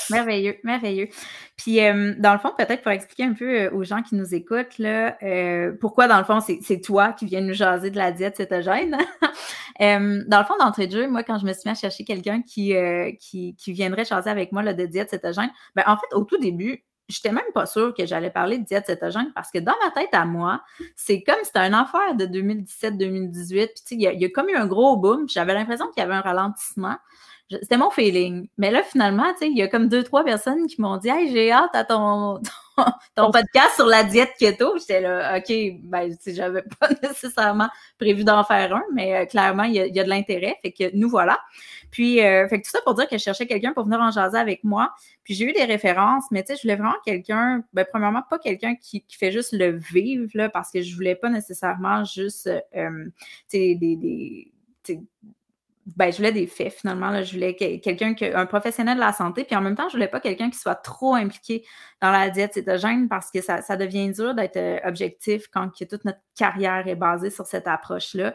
Merveilleux, 0.10 0.58
merveilleux. 0.64 1.10
Puis, 1.58 1.78
dans 1.78 2.34
le 2.34 2.40
fond, 2.40 2.52
peut-être 2.58 2.82
pour 2.82 2.92
expliquer 2.92 3.24
un 3.24 3.34
peu 3.34 3.62
euh, 3.62 3.72
aux 3.72 3.84
gens 3.84 4.02
qui 4.02 4.16
nous 4.16 4.34
écoutent, 4.36 4.78
là, 4.78 5.18
euh, 5.24 5.74
pourquoi, 5.80 6.08
dans 6.08 6.18
le 6.18 6.24
fond, 6.24 6.40
c'est 6.40 6.82
toi 6.82 7.14
qui 7.14 7.26
viens 7.26 7.42
nous 7.42 7.54
jaser 7.54 7.90
de 7.92 7.98
la 7.98 8.12
diète 8.12 8.38
cétogène? 8.38 8.98
euh, 9.82 10.24
dans 10.28 10.40
le 10.40 10.46
fond, 10.46 10.56
d'entrée 10.60 10.88
de 10.88 10.92
jeu, 10.92 11.08
moi, 11.08 11.24
quand 11.24 11.38
je 11.38 11.46
me 11.46 11.54
suis 11.54 11.64
mis 11.66 11.72
à 11.72 11.76
chercher 11.76 12.04
quelqu'un 12.04 12.42
qui, 12.42 12.76
euh, 12.76 13.12
qui, 13.20 13.56
qui, 13.56 13.74
viendrait 13.74 14.06
jaser 14.06 14.30
avec 14.30 14.52
moi 14.52 14.64
là, 14.64 14.74
de 14.74 14.86
diète 14.86 15.10
cétogène, 15.10 15.50
ben, 15.76 15.84
en 15.88 15.98
fait, 15.98 16.14
au 16.14 16.24
tout 16.24 16.38
début, 16.38 16.84
j'étais 17.08 17.32
même 17.32 17.44
pas 17.54 17.66
sûre 17.66 17.94
que 17.94 18.06
j'allais 18.06 18.32
parler 18.32 18.58
de 18.58 18.66
diète 18.66 18.88
cétogène 18.88 19.32
parce 19.34 19.52
que 19.52 19.60
dans 19.60 19.76
ma 19.84 19.92
tête 19.92 20.14
à 20.14 20.26
moi, 20.26 20.64
c'est 20.96 21.22
comme 21.22 21.36
c'était 21.44 21.60
un 21.60 21.74
affaire 21.74 22.16
de 22.16 22.26
2017-2018. 22.26 23.70
Puis, 23.86 23.96
il 23.96 24.02
y 24.02 24.26
a 24.26 24.30
comme 24.30 24.50
eu 24.50 24.56
un 24.56 24.68
gros 24.68 24.98
boom. 24.98 25.28
J'avais 25.30 25.54
l'impression 25.54 25.88
qu'il 25.88 26.02
y 26.02 26.06
avait 26.06 26.16
un 26.16 26.22
ralentissement. 26.22 26.98
C'était 27.52 27.78
mon 27.78 27.92
feeling. 27.92 28.48
Mais 28.58 28.72
là, 28.72 28.82
finalement, 28.82 29.32
il 29.40 29.56
y 29.56 29.62
a 29.62 29.68
comme 29.68 29.88
deux, 29.88 30.04
trois 30.04 30.24
personnes 30.24 30.66
qui 30.66 30.82
m'ont 30.82 30.98
dit 30.98 31.10
Hey, 31.10 31.32
j'ai 31.32 31.52
hâte 31.52 31.76
à 31.76 31.84
ton, 31.84 32.42
ton, 33.16 33.30
podcast 33.30 33.76
sur 33.76 33.86
la 33.86 34.04
diète 34.04 34.32
keto. 34.40 34.76
J'étais 34.80 35.00
là, 35.02 35.38
OK, 35.38 35.54
ben, 35.84 36.12
j'avais 36.26 36.64
pas 36.80 36.90
nécessairement 37.04 37.70
prévu 38.00 38.24
d'en 38.24 38.44
faire 38.44 38.76
un, 38.76 38.82
mais 38.94 39.16
euh, 39.16 39.26
clairement, 39.26 39.64
il 39.64 39.76
y, 39.76 40.00
a, 40.00 40.04
de 40.04 40.10
l'intérêt. 40.10 40.56
Fait 40.64 40.72
que 40.72 40.96
nous 40.96 41.08
voilà. 41.08 41.40
Puis, 41.92 42.20
euh, 42.20 42.48
fait 42.48 42.62
que 42.62 42.66
tout 42.66 42.72
ça 42.72 42.80
pour 42.84 42.96
dire 42.96 43.08
que 43.08 43.16
je 43.16 43.24
cherchais 43.24 43.46
quelqu'un 43.46 43.74
pour 43.74 43.86
venir 43.86 44.00
en 44.00 44.10
jaser 44.10 44.40
avec 44.40 44.64
moi. 44.64 44.96
Puis 45.24 45.36
j'ai 45.36 45.46
eu 45.46 45.54
des 45.54 45.66
références, 45.66 46.24
mais 46.32 46.42
tu 46.42 46.48
sais, 46.48 46.56
je 46.56 46.64
voulais 46.64 46.78
vraiment 46.78 46.96
quelqu'un, 47.06 47.64
ben, 47.74 47.86
premièrement, 47.88 48.24
pas 48.28 48.40
quelqu'un 48.40 48.74
qui, 48.74 49.02
qui, 49.02 49.18
fait 49.18 49.32
juste 49.32 49.54
le 49.54 49.70
vivre, 49.70 50.32
là, 50.34 50.50
parce 50.50 50.72
que 50.72 50.82
je 50.82 50.96
voulais 50.96 51.16
pas 51.16 51.30
nécessairement 51.30 52.04
juste, 52.06 52.48
euh, 52.48 53.06
tu 53.06 53.12
sais, 53.50 53.76
des, 53.76 53.96
des 53.96 54.52
ben, 55.86 56.12
je 56.12 56.18
voulais 56.18 56.32
des 56.32 56.48
faits 56.48 56.74
finalement. 56.74 57.12
Là. 57.12 57.22
Je 57.22 57.34
voulais 57.34 57.56
quelqu'un, 57.56 58.16
un 58.34 58.46
professionnel 58.46 58.96
de 58.96 59.02
la 59.02 59.14
santé, 59.14 59.44
puis 59.44 59.56
en 59.56 59.62
même 59.62 59.76
temps, 59.76 59.88
je 59.88 59.94
voulais 59.94 60.08
pas 60.08 60.20
quelqu'un 60.20 60.50
qui 60.50 60.58
soit 60.58 60.76
trop 60.76 61.14
impliqué 61.14 61.64
dans 62.02 62.12
la 62.12 62.30
diète 62.30 62.56
cétogène 62.56 63.08
parce 63.08 63.30
que 63.30 63.42
ça, 63.42 63.62
ça 63.62 63.78
devient 63.78 64.12
dur 64.12 64.34
d'être 64.34 64.58
euh, 64.58 64.80
objectif 64.84 65.48
quand 65.52 65.70
toute 65.70 66.04
notre 66.06 66.20
carrière 66.36 66.88
est 66.88 66.96
basée 66.96 67.30
sur 67.30 67.46
cette 67.46 67.68
approche-là. 67.68 68.34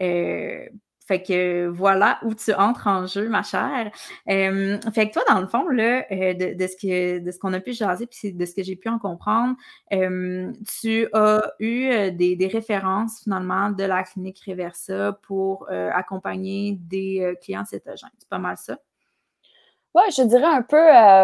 Euh, 0.00 0.66
fait 1.10 1.22
que 1.24 1.66
voilà 1.66 2.20
où 2.22 2.34
tu 2.34 2.54
entres 2.54 2.86
en 2.86 3.04
jeu, 3.04 3.28
ma 3.28 3.42
chère. 3.42 3.90
Euh, 4.28 4.78
fait 4.94 5.08
que 5.08 5.14
toi, 5.14 5.22
dans 5.28 5.40
le 5.40 5.48
fond, 5.48 5.66
là, 5.66 6.04
euh, 6.12 6.34
de, 6.34 6.66
ce 6.68 6.76
que 6.76 7.18
de 7.18 7.30
ce 7.32 7.38
qu'on 7.40 7.52
a 7.52 7.58
pu 7.58 7.72
jaser, 7.72 8.06
puis 8.06 8.32
de 8.32 8.44
ce 8.44 8.54
que 8.54 8.62
j'ai 8.62 8.76
pu 8.76 8.88
en 8.88 9.00
comprendre, 9.00 9.56
euh, 9.92 10.52
tu 10.80 11.08
as 11.12 11.42
eu 11.58 12.12
des, 12.12 12.50
références 12.52 13.22
finalement 13.24 13.70
de 13.70 13.82
la 13.82 14.04
clinique 14.04 14.40
Reversa 14.46 15.18
pour 15.22 15.68
accompagner 15.68 16.78
des 16.80 17.36
clients 17.42 17.64
cétogènes. 17.64 18.10
C'est 18.18 18.28
pas 18.28 18.38
mal 18.38 18.56
ça? 18.56 18.78
Oui, 19.94 20.02
je 20.16 20.22
dirais 20.22 20.46
un 20.46 20.62
peu, 20.62 20.76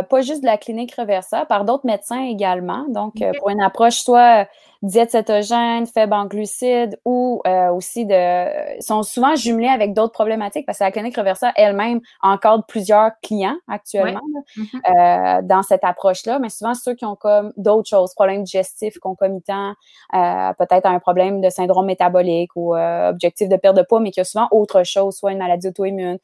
pas 0.09 0.20
juste 0.22 0.40
de 0.40 0.46
la 0.46 0.59
clinique 0.59 0.94
Reversa, 0.94 1.46
par 1.46 1.64
d'autres 1.64 1.87
médecins 1.87 2.25
également. 2.25 2.87
Donc, 2.88 3.14
pour 3.38 3.51
une 3.51 3.61
approche 3.61 3.99
soit 3.99 4.49
diète 4.83 5.11
cétogène, 5.11 5.87
faible 5.87 6.12
en 6.12 6.27
glucides 6.27 6.99
ou 7.05 7.41
euh, 7.47 7.71
aussi 7.71 8.05
de 8.05 8.81
sont 8.81 9.03
souvent 9.03 9.35
jumelés 9.35 9.69
avec 9.69 9.95
d'autres 9.95 10.12
problématiques 10.12 10.67
parce 10.67 10.79
que 10.79 10.85
la 10.85 10.93
clinique 10.93 11.17
Reversa 11.17 11.53
elle-même 11.57 12.01
encadre 12.23 12.65
plusieurs 12.67 13.12
clients 13.23 13.57
actuellement 13.69 14.21
mm-hmm. 14.57 15.39
euh, 15.39 15.43
dans 15.43 15.62
cette 15.62 15.85
approche-là, 15.85 16.39
mais 16.39 16.51
souvent 16.51 16.75
ceux 16.75 16.95
qui 16.95 17.05
ont 17.05 17.17
comme 17.17 17.53
d'autres 17.57 17.89
choses, 17.89 18.15
problèmes 18.15 18.43
digestifs 18.43 18.99
concomitants, 18.99 19.75
euh, 20.15 20.53
peut-être 20.59 20.87
un 20.87 20.99
problème 20.99 21.41
de 21.41 21.51
syndrome 21.51 21.87
métabolique 21.87 22.51
ou 22.55 22.77
objectif 22.77 23.49
de 23.49 23.57
perte 23.57 23.77
de 23.77 23.83
poids, 23.83 24.01
mais 24.01 24.11
qui 24.11 24.21
a 24.21 24.25
souvent 24.25 24.49
autre 24.51 24.83
chose, 24.85 25.17
soit 25.17 25.33
une 25.33 25.39
maladie 25.39 25.69
auto-immune. 25.69 26.19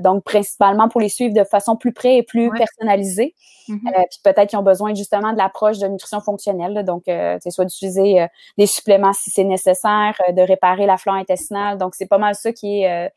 donc, 0.00 0.24
principalement 0.24 0.88
pour 0.88 1.00
les 1.00 1.08
suivre 1.08 1.34
de 1.34 1.44
façon 1.44 1.76
plus 1.76 1.92
près 1.92 2.16
et 2.16 2.22
plus 2.22 2.50
personnalisée. 2.50 3.34
Mm-hmm. 3.68 4.08
puis 4.10 4.20
peut-être 4.22 4.50
qu'ils 4.50 4.58
ont 4.58 4.62
besoin 4.62 4.94
justement 4.94 5.32
de 5.32 5.38
l'approche 5.38 5.78
de 5.78 5.86
nutrition 5.86 6.20
fonctionnelle, 6.20 6.84
donc 6.84 7.04
c'est 7.06 7.50
soit 7.50 7.63
d'utiliser 7.64 8.22
euh, 8.22 8.26
des 8.58 8.66
suppléments 8.66 9.12
si 9.12 9.30
c'est 9.30 9.44
nécessaire, 9.44 10.14
euh, 10.28 10.32
de 10.32 10.42
réparer 10.42 10.86
la 10.86 10.96
flore 10.96 11.16
intestinale. 11.16 11.78
Donc, 11.78 11.94
c'est 11.94 12.06
pas 12.06 12.18
mal 12.18 12.34
ça 12.34 12.52
qui 12.52 12.82
est, 12.82 13.06
euh, 13.06 13.08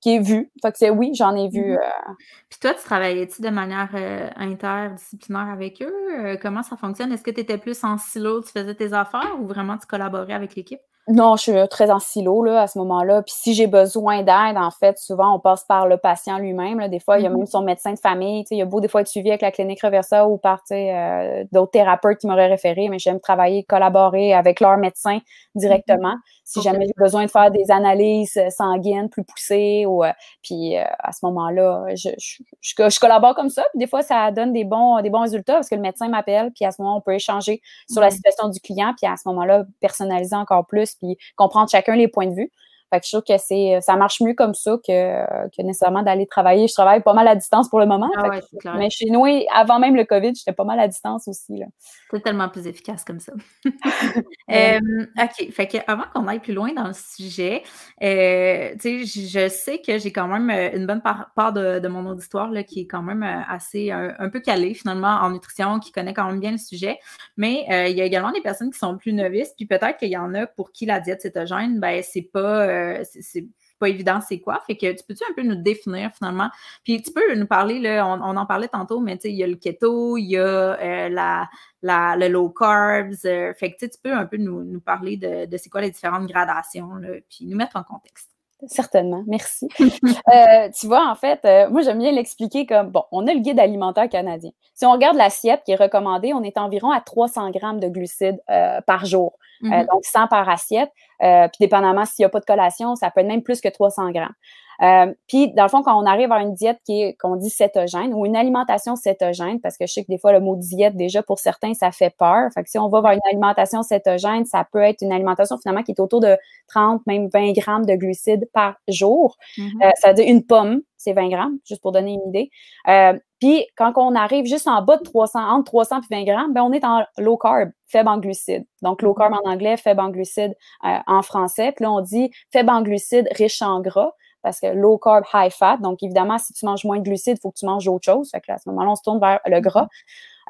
qui 0.00 0.16
est 0.16 0.20
vu. 0.20 0.50
Fait 0.62 0.72
que 0.72 0.78
c'est 0.78 0.90
oui, 0.90 1.12
j'en 1.14 1.34
ai 1.36 1.48
vu. 1.48 1.74
Mm-hmm. 1.74 2.14
Puis 2.50 2.58
toi, 2.60 2.74
tu 2.74 2.82
travaillais-tu 2.84 3.42
de 3.42 3.50
manière 3.50 3.90
interdisciplinaire 4.36 5.48
avec 5.48 5.82
eux? 5.82 6.38
comment 6.40 6.62
ça 6.62 6.76
fonctionne? 6.76 7.12
Est-ce 7.12 7.24
que 7.24 7.30
tu 7.30 7.40
étais 7.40 7.58
plus 7.58 7.82
en 7.84 7.98
silo, 7.98 8.42
tu 8.42 8.50
faisais 8.50 8.74
tes 8.74 8.92
affaires 8.92 9.36
ou 9.40 9.46
vraiment 9.46 9.76
tu 9.78 9.86
collaborais 9.86 10.34
avec 10.34 10.54
l'équipe? 10.54 10.80
Non, 11.10 11.36
je 11.36 11.42
suis 11.42 11.68
très 11.70 11.90
en 11.90 12.00
silo 12.00 12.42
là, 12.42 12.62
à 12.62 12.66
ce 12.66 12.78
moment-là. 12.78 13.22
Puis 13.22 13.34
si 13.34 13.54
j'ai 13.54 13.66
besoin 13.66 14.18
d'aide, 14.18 14.58
en 14.58 14.70
fait, 14.70 14.98
souvent 14.98 15.34
on 15.34 15.40
passe 15.40 15.64
par 15.64 15.86
le 15.88 15.96
patient 15.96 16.38
lui-même. 16.38 16.86
Des 16.88 17.00
fois, 17.00 17.18
il 17.18 17.24
y 17.24 17.26
a 17.26 17.30
mm-hmm. 17.30 17.36
même 17.36 17.46
son 17.46 17.62
médecin 17.62 17.94
de 17.94 17.98
famille. 17.98 18.44
Il 18.50 18.58
y 18.58 18.62
a 18.62 18.66
beau 18.66 18.80
des 18.80 18.88
fois 18.88 19.00
être 19.00 19.08
suivi 19.08 19.30
avec 19.30 19.40
la 19.40 19.50
clinique 19.50 19.80
Reversa 19.82 20.28
ou 20.28 20.36
par 20.36 20.60
euh, 20.70 21.44
d'autres 21.50 21.70
thérapeutes 21.70 22.18
qui 22.18 22.26
m'auraient 22.26 22.48
référé, 22.48 22.88
mais 22.90 22.98
j'aime 22.98 23.20
travailler, 23.20 23.64
collaborer 23.64 24.34
avec 24.34 24.60
leur 24.60 24.76
médecin 24.76 25.20
directement. 25.54 26.14
Mm-hmm. 26.14 26.37
Si 26.50 26.62
jamais 26.62 26.86
j'ai 26.86 26.94
besoin 26.96 27.26
de 27.26 27.30
faire 27.30 27.50
des 27.50 27.70
analyses 27.70 28.38
euh, 28.38 28.48
sanguines 28.48 29.10
plus 29.10 29.22
poussées, 29.22 29.84
ou 29.86 30.02
euh, 30.02 30.12
puis 30.42 30.76
à 30.76 31.12
ce 31.12 31.18
moment-là, 31.26 31.94
je, 31.94 32.08
je, 32.18 32.42
je, 32.88 32.98
collabore 32.98 33.34
comme 33.34 33.50
ça. 33.50 33.64
Puis 33.70 33.78
des 33.78 33.86
fois, 33.86 34.02
ça 34.02 34.30
donne 34.30 34.54
des 34.54 34.64
bons, 34.64 34.98
des 35.02 35.10
bons 35.10 35.20
résultats 35.20 35.54
parce 35.54 35.68
que 35.68 35.74
le 35.74 35.82
médecin 35.82 36.08
m'appelle, 36.08 36.50
puis 36.54 36.64
à 36.64 36.70
ce 36.70 36.80
moment, 36.80 36.96
on 36.96 37.00
peut 37.02 37.12
échanger 37.12 37.60
sur 37.90 38.00
la 38.00 38.10
situation 38.10 38.48
du 38.48 38.60
client, 38.60 38.94
puis 38.96 39.10
à 39.10 39.16
ce 39.18 39.28
moment-là, 39.28 39.64
personnaliser 39.80 40.36
encore 40.36 40.66
plus 40.66 40.94
puis 40.94 41.18
comprendre 41.36 41.68
chacun 41.68 41.94
les 41.94 42.08
points 42.08 42.28
de 42.28 42.34
vue. 42.34 42.50
Fait 42.90 43.00
que 43.00 43.06
je 43.06 43.12
trouve 43.12 43.24
que 43.24 43.38
c'est, 43.38 43.78
ça 43.80 43.96
marche 43.96 44.20
mieux 44.20 44.34
comme 44.34 44.54
ça 44.54 44.76
que, 44.86 45.48
que 45.48 45.62
nécessairement 45.62 46.02
d'aller 46.02 46.26
travailler. 46.26 46.68
Je 46.68 46.74
travaille 46.74 47.02
pas 47.02 47.14
mal 47.14 47.28
à 47.28 47.36
distance 47.36 47.68
pour 47.68 47.80
le 47.80 47.86
moment. 47.86 48.10
Ah 48.16 48.74
mais 48.76 48.90
chez 48.90 49.10
nous, 49.10 49.24
avant 49.54 49.78
même 49.78 49.96
le 49.96 50.04
COVID, 50.04 50.34
j'étais 50.34 50.52
pas 50.52 50.64
mal 50.64 50.80
à 50.80 50.88
distance 50.88 51.28
aussi. 51.28 51.62
C'est 52.10 52.22
tellement 52.22 52.48
plus 52.48 52.66
efficace 52.66 53.04
comme 53.04 53.20
ça. 53.20 53.32
euh, 54.50 54.78
OK. 55.20 55.50
Fait 55.52 55.66
que 55.66 55.78
avant 55.86 56.04
qu'on 56.14 56.26
aille 56.28 56.40
plus 56.40 56.52
loin 56.52 56.72
dans 56.72 56.88
le 56.88 56.94
sujet, 56.94 57.62
euh, 58.02 58.74
je 58.82 59.48
sais 59.48 59.80
que 59.80 59.98
j'ai 59.98 60.12
quand 60.12 60.28
même 60.28 60.50
euh, 60.50 60.76
une 60.76 60.86
bonne 60.86 61.02
part, 61.02 61.52
de, 61.52 61.78
de, 61.78 61.88
mon 61.88 62.06
auditoire 62.06 62.50
là, 62.50 62.62
qui 62.62 62.80
est 62.80 62.86
quand 62.86 63.02
même 63.02 63.22
euh, 63.22 63.40
assez 63.48 63.90
un, 63.90 64.28
peu 64.28 64.40
calé 64.40 64.74
finalement 64.74 65.18
en 65.22 65.30
nutrition, 65.30 65.78
qui 65.78 65.92
connaît 65.92 66.14
quand 66.14 66.26
même 66.26 66.40
bien 66.40 66.52
le 66.52 66.58
sujet. 66.58 66.98
Mais 67.36 67.64
il 67.90 67.96
y 67.96 68.00
a 68.00 68.04
également 68.04 68.32
des 68.32 68.40
personnes 68.40 68.70
qui 68.70 68.78
sont 68.78 68.96
plus 68.96 69.12
novices, 69.12 69.52
puis 69.56 69.66
peut-être 69.66 69.96
qu'il 69.96 70.10
y 70.10 70.16
en 70.16 70.34
a 70.34 70.46
pour 70.46 70.72
qui 70.72 70.86
la 70.86 71.00
diète 71.00 71.22
cétogène, 71.22 71.80
ben 71.80 72.02
c'est 72.02 72.22
pas 72.22 72.66
euh, 72.78 73.04
c'est 73.20 73.46
pas 73.78 73.88
évident 73.88 74.20
c'est 74.20 74.40
quoi. 74.40 74.60
Fait 74.66 74.76
que 74.76 74.92
tu 74.92 75.04
peux-tu 75.06 75.24
un 75.28 75.34
peu 75.34 75.42
nous 75.42 75.54
définir 75.54 76.10
finalement? 76.12 76.50
Puis 76.84 77.00
tu 77.02 77.12
peux 77.12 77.34
nous 77.34 77.46
parler, 77.46 77.78
là, 77.78 78.06
on, 78.06 78.36
en 78.36 78.46
parlait 78.46 78.68
tantôt, 78.68 79.00
mais 79.00 79.16
tu 79.16 79.22
sais, 79.22 79.30
il 79.30 79.36
y 79.36 79.44
a 79.44 79.46
le 79.46 79.56
keto, 79.56 80.16
il 80.16 80.26
y 80.26 80.36
a 80.36 80.40
euh, 80.40 81.08
la, 81.08 81.48
la, 81.82 82.16
le 82.16 82.28
low 82.28 82.50
carbs. 82.50 83.14
Euh, 83.24 83.52
fait 83.54 83.72
que 83.72 83.86
tu 83.86 83.98
peux 84.02 84.12
un 84.12 84.26
peu 84.26 84.36
nous, 84.36 84.80
parler 84.80 85.16
de, 85.16 85.46
de 85.46 85.56
c'est 85.56 85.70
quoi 85.70 85.80
les 85.80 85.90
différentes 85.90 86.26
gradations, 86.26 86.94
là, 86.96 87.08
puis 87.28 87.46
nous 87.46 87.56
mettre 87.56 87.76
en 87.76 87.82
contexte. 87.82 88.30
Certainement, 88.66 89.22
merci. 89.28 89.68
euh, 89.80 90.68
tu 90.76 90.88
vois, 90.88 91.08
en 91.08 91.14
fait, 91.14 91.44
moi, 91.70 91.82
j'aime 91.82 91.98
bien 92.00 92.10
l'expliquer 92.10 92.66
comme, 92.66 92.90
bon, 92.90 93.04
on 93.12 93.28
a 93.28 93.32
le 93.32 93.38
guide 93.38 93.60
alimentaire 93.60 94.08
canadien. 94.08 94.50
Si 94.74 94.84
on 94.84 94.90
regarde 94.90 95.16
l'assiette 95.16 95.62
qui 95.64 95.70
est 95.70 95.76
recommandée, 95.76 96.34
on 96.34 96.42
est 96.42 96.58
environ 96.58 96.90
à 96.90 97.00
300 97.00 97.52
grammes 97.52 97.78
de 97.78 97.88
glucides 97.88 98.42
par 98.84 99.06
jour. 99.06 99.38
Mm-hmm. 99.62 99.86
donc 99.88 100.04
100 100.04 100.28
par 100.28 100.48
assiette. 100.48 100.90
Euh, 101.22 101.48
puis 101.48 101.58
dépendamment 101.60 102.04
s'il 102.04 102.22
n'y 102.22 102.26
a 102.26 102.28
pas 102.28 102.40
de 102.40 102.44
collation, 102.44 102.94
ça 102.94 103.10
peut 103.10 103.20
être 103.20 103.26
même 103.26 103.42
plus 103.42 103.60
que 103.60 103.68
300 103.68 104.10
grammes. 104.12 104.34
Euh, 104.80 105.12
puis, 105.26 105.52
dans 105.54 105.64
le 105.64 105.68
fond, 105.68 105.82
quand 105.82 106.00
on 106.00 106.06
arrive 106.06 106.30
à 106.30 106.40
une 106.40 106.54
diète 106.54 106.78
qui 106.84 107.02
est, 107.02 107.16
qu'on 107.18 107.36
dit 107.36 107.50
cétogène 107.50 108.14
ou 108.14 108.26
une 108.26 108.36
alimentation 108.36 108.94
cétogène, 108.94 109.60
parce 109.60 109.76
que 109.76 109.86
je 109.86 109.92
sais 109.92 110.02
que 110.04 110.08
des 110.08 110.18
fois, 110.18 110.32
le 110.32 110.40
mot 110.40 110.54
diète, 110.56 110.96
déjà, 110.96 111.22
pour 111.22 111.38
certains, 111.40 111.74
ça 111.74 111.90
fait 111.90 112.14
peur. 112.16 112.48
Fait 112.54 112.62
que 112.62 112.70
si 112.70 112.78
on 112.78 112.88
va 112.88 113.00
vers 113.00 113.12
une 113.12 113.20
alimentation 113.28 113.82
cétogène, 113.82 114.44
ça 114.44 114.66
peut 114.70 114.82
être 114.82 115.02
une 115.02 115.12
alimentation, 115.12 115.58
finalement, 115.58 115.82
qui 115.82 115.92
est 115.92 116.00
autour 116.00 116.20
de 116.20 116.36
30, 116.68 117.04
même 117.06 117.28
20 117.32 117.52
grammes 117.52 117.86
de 117.86 117.94
glucides 117.94 118.48
par 118.52 118.76
jour. 118.86 119.36
Mm-hmm. 119.56 119.84
euh, 119.84 119.90
ça 119.96 120.08
veut 120.08 120.14
dire 120.14 120.28
une 120.28 120.44
pomme, 120.44 120.80
c'est 120.98 121.12
20 121.12 121.28
grammes, 121.30 121.58
juste 121.66 121.80
pour 121.80 121.92
donner 121.92 122.12
une 122.12 122.28
idée. 122.28 122.50
Euh, 122.88 123.18
puis, 123.40 123.66
quand 123.76 123.92
on 123.96 124.14
arrive 124.14 124.46
juste 124.46 124.66
en 124.66 124.82
bas 124.82 124.96
de 124.96 125.02
300, 125.02 125.40
entre 125.40 125.64
300 125.64 126.00
et 126.10 126.14
20 126.14 126.24
grammes, 126.24 126.52
ben, 126.52 126.62
on 126.62 126.72
est 126.72 126.84
en 126.84 127.04
low 127.18 127.36
carb, 127.36 127.70
faible 127.86 128.08
en 128.08 128.18
glucides. 128.18 128.66
Donc, 128.82 129.02
low 129.02 129.14
carb 129.14 129.32
en 129.32 129.48
anglais, 129.48 129.76
faible 129.76 130.00
en 130.00 130.10
glucides 130.10 130.54
euh, 130.84 130.98
en 131.06 131.22
français. 131.22 131.72
Puis 131.72 131.84
là, 131.84 131.92
on 131.92 132.00
dit 132.00 132.30
faible 132.52 132.70
en 132.70 132.82
glucides, 132.82 133.28
riche 133.36 133.62
en 133.62 133.80
gras 133.80 134.12
parce 134.42 134.60
que 134.60 134.66
low 134.66 134.98
carb, 134.98 135.24
high 135.34 135.52
fat. 135.52 135.78
Donc, 135.78 136.02
évidemment, 136.02 136.38
si 136.38 136.52
tu 136.52 136.64
manges 136.64 136.84
moins 136.84 136.98
de 136.98 137.02
glucides, 137.02 137.36
il 137.38 137.40
faut 137.40 137.50
que 137.50 137.58
tu 137.58 137.66
manges 137.66 137.88
autre 137.88 138.04
chose. 138.04 138.30
Fait 138.30 138.40
que 138.40 138.52
à 138.52 138.58
ce 138.58 138.68
moment-là, 138.70 138.90
on 138.90 138.96
se 138.96 139.02
tourne 139.02 139.20
vers 139.20 139.40
le 139.44 139.60
gras. 139.60 139.88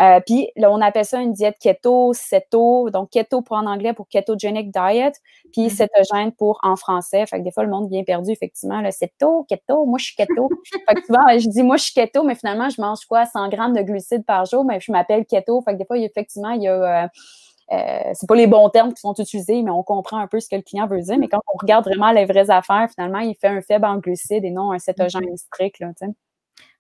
Euh, 0.01 0.21
puis 0.25 0.49
là, 0.57 0.71
on 0.71 0.81
appelle 0.81 1.05
ça 1.05 1.21
une 1.21 1.33
diète 1.33 1.57
keto, 1.61 2.13
ceto. 2.13 2.91
Donc, 2.91 3.11
keto 3.11 3.43
pour 3.43 3.57
en 3.57 3.67
anglais 3.67 3.93
pour 3.93 4.09
ketogenic 4.09 4.71
diet, 4.71 5.13
puis 5.53 5.67
mm-hmm. 5.67 5.71
cétogène 5.71 6.33
pour 6.33 6.61
en 6.63 6.77
français. 6.77 7.27
Fait 7.27 7.39
que 7.39 7.45
des 7.45 7.51
fois, 7.51 7.65
le 7.65 7.71
monde 7.71 7.89
vient 7.91 8.05
perdu, 8.05 8.31
effectivement. 8.31 8.81
Le 8.81 8.91
ceto, 8.91 9.45
keto, 9.49 9.87
moi, 9.87 9.99
je 9.99 10.07
suis 10.07 10.17
keto. 10.17 10.49
fait 10.89 10.95
que 10.95 11.05
souvent, 11.05 11.39
je 11.39 11.49
dis, 11.49 11.63
moi, 11.63 11.77
je 11.77 11.85
suis 11.85 11.95
keto, 11.95 12.23
mais 12.23 12.35
finalement, 12.35 12.69
je 12.69 12.81
mange 12.81 13.05
quoi? 13.07 13.27
100 13.27 13.49
grammes 13.49 13.75
de 13.75 13.83
glucides 13.83 14.25
par 14.25 14.45
jour, 14.45 14.65
mais 14.65 14.79
je 14.81 14.93
m'appelle 14.93 15.27
keto. 15.27 15.61
Fait 15.63 15.73
que 15.73 15.79
des 15.79 15.85
fois, 15.85 15.99
effectivement, 15.99 16.51
il 16.51 16.63
y 16.63 16.69
a... 16.69 17.05
Euh, 17.05 17.09
euh, 17.71 18.11
c'est 18.15 18.27
pas 18.27 18.35
les 18.35 18.47
bons 18.47 18.71
termes 18.71 18.95
qui 18.95 19.01
sont 19.01 19.13
utilisés, 19.13 19.63
mais 19.63 19.71
on 19.71 19.83
comprend 19.83 20.19
un 20.19 20.27
peu 20.27 20.41
ce 20.41 20.49
que 20.49 20.57
le 20.57 20.63
client 20.63 20.87
veut 20.87 21.01
dire. 21.01 21.19
Mais 21.19 21.29
quand 21.29 21.41
on 21.53 21.59
regarde 21.61 21.85
vraiment 21.85 22.13
les 22.13 22.25
vraies 22.25 22.51
affaires, 22.51 22.89
finalement, 22.95 23.19
il 23.19 23.35
fait 23.35 23.49
un 23.49 23.61
faible 23.61 23.85
en 23.85 23.99
glucides 23.99 24.45
et 24.45 24.51
non 24.51 24.73
un 24.73 24.79
cétogène 24.79 25.37
strict. 25.37 25.79
Là, 25.81 25.89
puis 25.99 26.09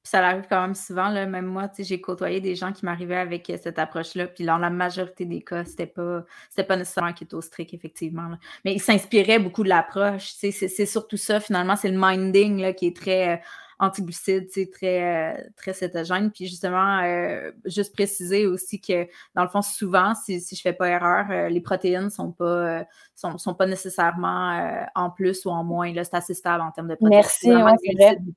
ça 0.09 0.27
arrive 0.27 0.45
quand 0.49 0.63
même 0.63 0.75
souvent, 0.75 1.09
là, 1.11 1.27
même 1.27 1.45
moi, 1.45 1.69
j'ai 1.79 2.01
côtoyé 2.01 2.41
des 2.41 2.55
gens 2.55 2.73
qui 2.73 2.85
m'arrivaient 2.85 3.17
avec 3.17 3.51
euh, 3.51 3.59
cette 3.63 3.79
approche-là, 3.79 4.27
puis 4.27 4.45
dans 4.45 4.57
la 4.57 4.71
majorité 4.71 5.27
des 5.27 5.43
cas, 5.43 5.65
c'était 5.65 5.87
pas, 5.87 6.25
pas 6.67 6.77
nécessairement 6.77 7.13
keto 7.13 7.41
strict, 7.41 7.75
effectivement. 7.75 8.31
Mais 8.65 8.75
ils 8.75 8.81
s'inspiraient 8.81 9.39
beaucoup 9.39 9.65
de 9.65 9.69
l'approche. 9.69 10.33
C'est 10.39 10.87
surtout 10.87 11.19
ça, 11.19 11.41
finalement, 11.41 11.77
c'est 11.77 11.91
le 11.91 11.99
minding 12.01 12.61
là, 12.61 12.73
qui 12.73 12.87
est 12.87 12.97
très 12.97 13.35
euh, 13.35 13.37
antiglucides, 13.81 14.49
c'est 14.51 14.71
très, 14.71 15.03
euh, 15.03 15.43
très 15.57 15.73
cétogène. 15.73 16.31
Puis 16.33 16.47
justement, 16.47 17.01
euh, 17.03 17.53
juste 17.65 17.95
préciser 17.95 18.47
aussi 18.47 18.81
que 18.81 19.07
dans 19.35 19.43
le 19.43 19.49
fond, 19.49 19.63
souvent, 19.63 20.15
si, 20.15 20.41
si 20.41 20.57
je 20.57 20.63
fais 20.63 20.73
pas 20.73 20.89
erreur, 20.89 21.27
euh, 21.31 21.49
les 21.49 21.61
protéines 21.61 22.11
sont 22.11 22.33
pas, 22.33 22.85
sont, 23.15 23.39
sont, 23.39 23.55
pas 23.55 23.67
nécessairement 23.67 24.85
en 24.95 25.11
plus 25.11 25.45
ou 25.45 25.51
en 25.51 25.63
moins. 25.63 25.93
C'est 25.95 26.15
assez 26.15 26.35
stable 26.35 26.63
en 26.63 26.73
termes 26.73 26.89
de 26.89 26.95
protéines. 26.95 27.21
Merci, 27.21 27.51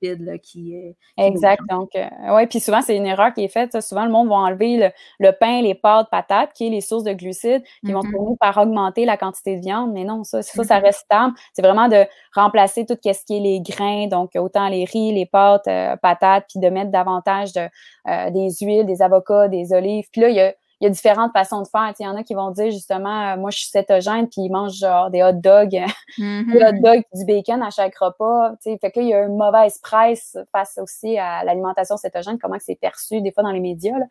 c'est 0.01 0.39
qui, 0.41 0.95
Exact. 1.17 1.61
Donc, 1.69 1.91
oui, 1.95 2.47
puis 2.47 2.59
souvent, 2.59 2.81
c'est 2.81 2.95
une 2.95 3.05
erreur 3.05 3.33
qui 3.33 3.43
est 3.43 3.47
faite. 3.47 3.81
Souvent, 3.81 4.05
le 4.05 4.11
monde 4.11 4.27
va 4.27 4.35
enlever 4.35 4.91
le, 5.19 5.31
pain, 5.31 5.61
les 5.61 5.75
pâtes, 5.75 6.09
patates, 6.11 6.53
qui 6.53 6.67
est 6.67 6.69
les 6.69 6.81
sources 6.81 7.03
de 7.03 7.13
glucides, 7.13 7.63
qui 7.85 7.91
vont 7.91 8.01
mm-hmm. 8.01 8.37
par 8.37 8.57
augmenter 8.57 9.05
la 9.05 9.17
quantité 9.17 9.55
de 9.55 9.61
viande. 9.61 9.91
Mais 9.93 10.03
non, 10.03 10.23
ça, 10.23 10.41
ça, 10.41 10.63
ça 10.63 10.79
mm-hmm. 10.79 10.83
reste 10.83 10.99
stable. 10.99 11.33
C'est 11.53 11.61
vraiment 11.61 11.87
de 11.87 12.05
remplacer 12.35 12.85
tout 12.85 12.97
ce 13.03 13.25
qui 13.25 13.37
est 13.37 13.39
les 13.39 13.61
grains, 13.61 14.07
donc 14.07 14.31
autant 14.35 14.67
les 14.67 14.85
riz, 14.85 15.13
les 15.13 15.25
pâtes, 15.31 15.67
euh, 15.67 15.95
patates, 15.97 16.45
puis 16.49 16.59
de 16.59 16.69
mettre 16.69 16.91
davantage 16.91 17.53
de, 17.53 17.67
euh, 18.07 18.29
des 18.31 18.49
huiles, 18.61 18.85
des 18.85 19.01
avocats, 19.01 19.47
des 19.47 19.73
olives. 19.73 20.05
Puis 20.11 20.21
là, 20.21 20.29
il 20.29 20.35
y 20.35 20.41
a 20.41 20.53
y 20.81 20.87
a 20.87 20.89
différentes 20.89 21.31
façons 21.31 21.61
de 21.61 21.67
faire. 21.67 21.93
Il 21.99 22.03
y 22.03 22.07
en 22.07 22.15
a 22.15 22.23
qui 22.23 22.33
vont 22.33 22.49
dire 22.51 22.71
justement, 22.71 23.37
moi, 23.37 23.51
je 23.51 23.59
suis 23.59 23.69
cétogène, 23.69 24.27
puis 24.27 24.41
ils 24.41 24.49
mangent 24.49 24.77
genre 24.77 25.09
des 25.11 25.23
hot 25.23 25.33
dogs, 25.33 25.69
des 26.17 26.63
hot 26.63 26.81
dogs, 26.81 27.03
du 27.13 27.25
bacon 27.25 27.61
à 27.61 27.69
chaque 27.69 27.95
repas. 27.97 28.51
tu 28.61 28.71
sais. 28.71 28.77
Fait 28.81 28.91
que 28.91 28.99
là, 28.99 29.05
il 29.05 29.09
y 29.09 29.13
a 29.13 29.23
une 29.23 29.37
mauvaise 29.37 29.77
presse 29.77 30.37
face 30.51 30.79
aussi 30.81 31.17
à 31.17 31.43
l'alimentation 31.43 31.97
cétogène, 31.97 32.37
comment 32.39 32.57
que 32.57 32.63
c'est 32.63 32.79
perçu 32.79 33.21
des 33.21 33.31
fois 33.31 33.43
dans 33.43 33.51
les 33.51 33.59
médias. 33.59 33.97
Là. 33.97 34.05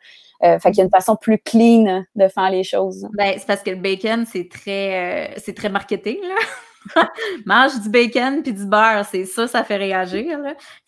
Euh, 0.45 0.59
fait 0.61 0.71
qu'il 0.71 0.79
y 0.79 0.83
a 0.83 0.85
une 0.85 0.91
façon 0.91 1.17
plus 1.17 1.39
clean 1.39 2.05
de 2.15 2.29
faire 2.29 2.51
les 2.51 2.65
choses. 2.65 3.07
Ben, 3.15 3.35
c'est 3.37 3.47
parce 3.47 3.63
que 3.63 3.71
le 3.71 3.77
bacon, 3.77 4.25
c'est 4.27 4.49
très, 4.49 5.29
euh, 5.29 5.35
c'est 5.39 5.55
très 5.55 5.69
marketing, 5.69 6.19
là. 6.23 6.35
Mange 7.47 7.81
du 7.83 7.89
bacon 7.91 8.43
puis 8.43 8.53
du 8.53 8.65
beurre, 8.65 9.05
c'est 9.05 9.25
ça, 9.27 9.47
ça 9.47 9.65
fait 9.65 9.77
réagir. 9.77 10.39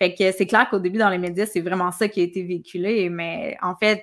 Fait 0.00 0.14
que 0.14 0.32
c'est 0.32 0.46
clair 0.46 0.68
qu'au 0.70 0.78
début, 0.78 0.98
dans 0.98 1.10
les 1.10 1.18
médias, 1.18 1.46
c'est 1.46 1.60
vraiment 1.60 1.90
ça 1.92 2.08
qui 2.08 2.20
a 2.20 2.24
été 2.24 2.42
véhiculé. 2.42 3.08
Mais 3.10 3.56
en 3.62 3.74
fait, 3.76 4.02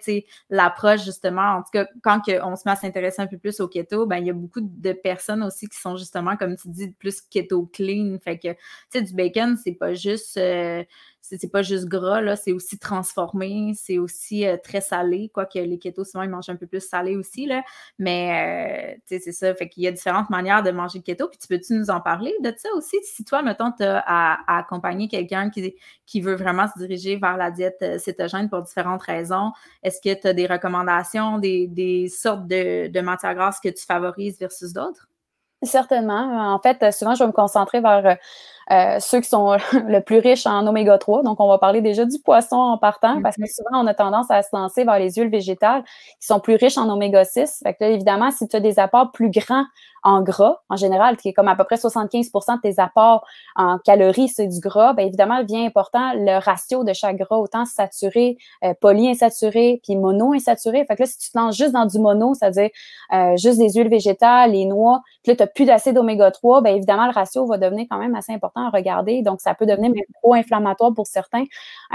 l'approche, 0.49 1.03
justement, 1.03 1.57
en 1.57 1.61
tout 1.63 1.71
cas, 1.73 1.87
quand 2.03 2.21
on 2.43 2.55
se 2.55 2.63
met 2.65 2.71
à 2.71 2.75
s'intéresser 2.75 3.21
un 3.21 3.27
peu 3.27 3.37
plus 3.37 3.59
au 3.59 3.67
keto, 3.67 4.05
ben, 4.05 4.17
il 4.17 4.27
y 4.27 4.29
a 4.29 4.33
beaucoup 4.33 4.61
de 4.61 4.91
personnes 4.93 5.43
aussi 5.43 5.67
qui 5.67 5.79
sont 5.79 5.97
justement, 5.97 6.37
comme 6.37 6.55
tu 6.55 6.69
dis, 6.69 6.91
plus 6.91 7.21
keto 7.21 7.65
clean. 7.73 8.17
Fait 8.23 8.37
que, 8.37 8.49
tu 8.51 8.57
sais, 8.91 9.01
du 9.01 9.13
bacon, 9.13 9.57
c'est 9.57 9.73
pas 9.73 9.93
juste. 9.93 10.37
euh, 10.37 10.83
c'est 11.21 11.51
pas 11.51 11.61
juste 11.61 11.85
gras, 11.85 12.35
c'est 12.35 12.51
aussi 12.51 12.79
transformé, 12.79 13.73
c'est 13.75 13.97
aussi 13.97 14.45
euh, 14.47 14.57
très 14.61 14.81
salé, 14.81 15.29
quoique 15.33 15.59
les 15.59 15.77
ketos, 15.77 16.05
souvent, 16.05 16.23
ils 16.23 16.29
mangent 16.29 16.49
un 16.49 16.55
peu 16.55 16.67
plus 16.67 16.81
salé 16.81 17.15
aussi, 17.15 17.45
là. 17.45 17.63
Mais, 17.97 18.95
euh, 18.97 19.19
c'est 19.19 19.31
ça. 19.31 19.53
Fait 19.53 19.69
qu'il 19.69 19.83
y 19.83 19.87
a 19.87 19.91
différentes 19.91 20.29
manières 20.29 20.63
de 20.63 20.71
manger 20.71 20.99
le 20.99 21.03
keto. 21.03 21.27
Puis, 21.27 21.37
tu 21.37 21.47
peux-tu 21.47 21.73
nous 21.73 21.89
en 21.89 22.01
parler 22.01 22.33
de 22.41 22.53
ça 22.57 22.69
aussi? 22.75 22.97
Si 23.03 23.23
toi, 23.23 23.41
mettons, 23.41 23.71
tu 23.71 23.83
as 23.83 24.03
à, 24.05 24.57
accompagner 24.59 25.07
quelqu'un 25.07 25.49
qui, 25.49 26.21
veut 26.21 26.35
vraiment 26.35 26.67
se 26.67 26.79
diriger 26.79 27.17
vers 27.17 27.37
la 27.37 27.51
diète 27.51 27.77
euh, 27.81 27.99
cétogène 27.99 28.49
pour 28.49 28.61
différentes 28.61 29.03
raisons, 29.03 29.51
est-ce 29.83 30.01
que 30.01 30.19
tu 30.19 30.27
as 30.27 30.33
des 30.33 30.47
recommandations, 30.47 31.37
des, 31.37 31.67
des 31.67 32.07
sortes 32.07 32.47
de, 32.47 32.87
de 32.87 33.01
matières 33.01 33.35
grasses 33.35 33.59
que 33.59 33.69
tu 33.69 33.85
favorises 33.85 34.39
versus 34.39 34.73
d'autres? 34.73 35.07
Certainement. 35.61 36.53
En 36.53 36.59
fait, 36.59 36.93
souvent, 36.93 37.15
je 37.15 37.23
vais 37.23 37.27
me 37.27 37.33
concentrer 37.33 37.81
vers 37.81 38.17
euh, 38.71 38.99
ceux 38.99 39.19
qui 39.21 39.29
sont 39.29 39.57
le 39.73 39.99
plus 39.99 40.19
riches 40.19 40.45
en 40.45 40.65
oméga 40.67 40.97
3. 40.97 41.23
Donc, 41.23 41.39
on 41.39 41.47
va 41.47 41.57
parler 41.57 41.81
déjà 41.81 42.05
du 42.05 42.19
poisson 42.19 42.55
en 42.55 42.77
partant, 42.77 43.21
parce 43.21 43.35
que 43.35 43.47
souvent, 43.47 43.83
on 43.83 43.87
a 43.87 43.93
tendance 43.93 44.29
à 44.29 44.41
se 44.43 44.49
lancer 44.53 44.83
vers 44.83 44.99
les 44.99 45.11
huiles 45.13 45.29
végétales 45.29 45.83
qui 46.19 46.27
sont 46.27 46.39
plus 46.39 46.55
riches 46.55 46.77
en 46.77 46.89
oméga 46.89 47.25
6. 47.25 47.61
Fait 47.63 47.73
que 47.73 47.83
là, 47.83 47.89
évidemment, 47.89 48.31
si 48.31 48.47
tu 48.47 48.55
as 48.55 48.59
des 48.59 48.79
apports 48.79 49.11
plus 49.11 49.29
grands 49.29 49.65
en 50.03 50.21
gras, 50.21 50.61
en 50.69 50.75
général, 50.75 51.17
qui 51.17 51.29
est 51.29 51.33
comme 51.33 51.47
à 51.47 51.55
peu 51.55 51.63
près 51.63 51.75
75% 51.75 52.55
de 52.55 52.61
tes 52.61 52.79
apports 52.79 53.25
en 53.55 53.77
calories, 53.79 54.29
c'est 54.29 54.47
du 54.47 54.59
gras, 54.59 54.93
bien 54.93 55.05
évidemment, 55.05 55.41
devient 55.41 55.65
important 55.65 56.13
le 56.15 56.39
ratio 56.39 56.83
de 56.83 56.93
chaque 56.93 57.17
gras, 57.17 57.37
autant 57.37 57.65
saturé, 57.65 58.37
euh, 58.63 58.73
polyinsaturé, 58.79 59.81
puis 59.83 59.95
monoinsaturé. 59.95 60.85
Fait 60.85 60.95
que 60.95 61.03
là, 61.03 61.05
si 61.05 61.17
tu 61.17 61.31
te 61.31 61.37
lances 61.37 61.57
juste 61.57 61.73
dans 61.73 61.85
du 61.85 61.99
mono, 61.99 62.33
c'est-à-dire 62.33 62.69
euh, 63.13 63.35
juste 63.37 63.59
des 63.59 63.71
huiles 63.73 63.89
végétales, 63.89 64.51
les 64.51 64.65
noix, 64.65 65.01
puis 65.23 65.31
là, 65.31 65.35
tu 65.35 65.43
n'as 65.43 65.47
plus 65.47 65.65
d'acide 65.65 65.97
oméga 65.97 66.31
3, 66.31 66.61
bien 66.61 66.75
évidemment, 66.75 67.05
le 67.05 67.13
ratio 67.13 67.45
va 67.45 67.57
devenir 67.57 67.85
quand 67.89 67.97
même 67.97 68.15
assez 68.15 68.33
important 68.33 68.67
à 68.67 68.69
regarder. 68.69 69.21
Donc, 69.21 69.41
ça 69.41 69.53
peut 69.53 69.65
devenir 69.65 69.91
même 69.91 70.03
pro-inflammatoire 70.21 70.93
pour 70.93 71.07
certains. 71.07 71.43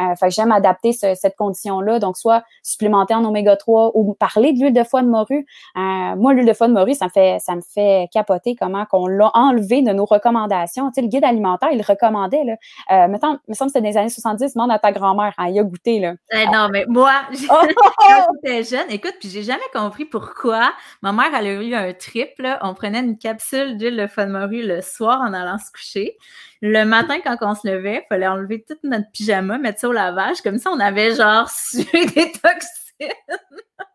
Euh, 0.00 0.14
fait 0.16 0.28
que 0.28 0.34
j'aime 0.34 0.52
adapter 0.52 0.92
ce, 0.92 1.14
cette 1.14 1.36
condition-là. 1.36 1.98
Donc, 1.98 2.16
soit 2.16 2.44
supplémenter 2.62 3.14
en 3.14 3.24
oméga 3.24 3.56
3 3.56 3.92
ou 3.94 4.14
parler 4.14 4.52
de 4.52 4.58
l'huile 4.58 4.74
de 4.74 4.84
foie 4.84 5.02
de 5.02 5.08
morue. 5.08 5.46
Moi, 5.74 6.34
l'huile 6.34 6.46
de 6.46 6.52
foie 6.52 6.68
de 6.68 6.72
morue, 6.72 6.94
ça 6.94 7.08
fait, 7.08 7.38
ça 7.40 7.54
me 7.54 7.60
fait 7.60 7.93
capoter 8.12 8.54
comment 8.54 8.84
qu'on 8.86 9.06
l'a 9.06 9.30
enlevé 9.34 9.82
de 9.82 9.92
nos 9.92 10.04
recommandations. 10.04 10.88
Tu 10.90 10.94
sais, 10.96 11.02
le 11.02 11.08
guide 11.08 11.24
alimentaire, 11.24 11.70
il 11.72 11.82
recommandait, 11.82 12.44
là. 12.44 12.54
Euh, 12.92 13.08
mettons, 13.08 13.38
il 13.46 13.50
me 13.50 13.54
semble 13.54 13.70
que 13.72 13.78
c'était 13.78 13.90
des 13.90 13.96
années 13.96 14.08
70, 14.08 14.54
demande 14.54 14.70
à 14.70 14.78
ta 14.78 14.92
grand-mère, 14.92 15.32
elle 15.38 15.54
y 15.54 15.58
a 15.58 15.62
goûté, 15.62 16.00
là. 16.00 16.14
Eh 16.32 16.46
non, 16.46 16.68
mais 16.70 16.84
moi, 16.88 17.12
j'ai- 17.32 17.46
quand 17.48 18.26
j'étais 18.44 18.62
jeune, 18.64 18.90
écoute, 18.90 19.14
puis 19.20 19.28
j'ai 19.28 19.42
jamais 19.42 19.60
compris 19.72 20.04
pourquoi. 20.04 20.72
Ma 21.02 21.12
mère, 21.12 21.30
elle 21.38 21.46
a 21.46 21.52
eu 21.62 21.74
un 21.74 21.92
trip, 21.92 22.30
là. 22.38 22.58
On 22.62 22.74
prenait 22.74 23.00
une 23.00 23.18
capsule 23.18 23.76
d'huile 23.78 23.96
de 23.96 24.06
foie 24.06 24.26
de 24.26 24.32
morue 24.32 24.62
le 24.62 24.80
soir 24.82 25.20
en 25.20 25.32
allant 25.32 25.58
se 25.58 25.70
coucher. 25.72 26.16
Le 26.62 26.84
matin, 26.84 27.16
quand 27.22 27.36
on 27.42 27.54
se 27.54 27.68
levait, 27.68 28.04
il 28.04 28.06
fallait 28.08 28.26
enlever 28.26 28.64
toute 28.66 28.82
notre 28.84 29.10
pyjama, 29.12 29.58
mettre 29.58 29.80
ça 29.80 29.88
au 29.88 29.92
lavage. 29.92 30.40
Comme 30.42 30.58
ça, 30.58 30.70
on 30.70 30.80
avait 30.80 31.14
genre 31.14 31.48
sué 31.50 31.84
des 32.06 32.32
toxines. 32.32 33.10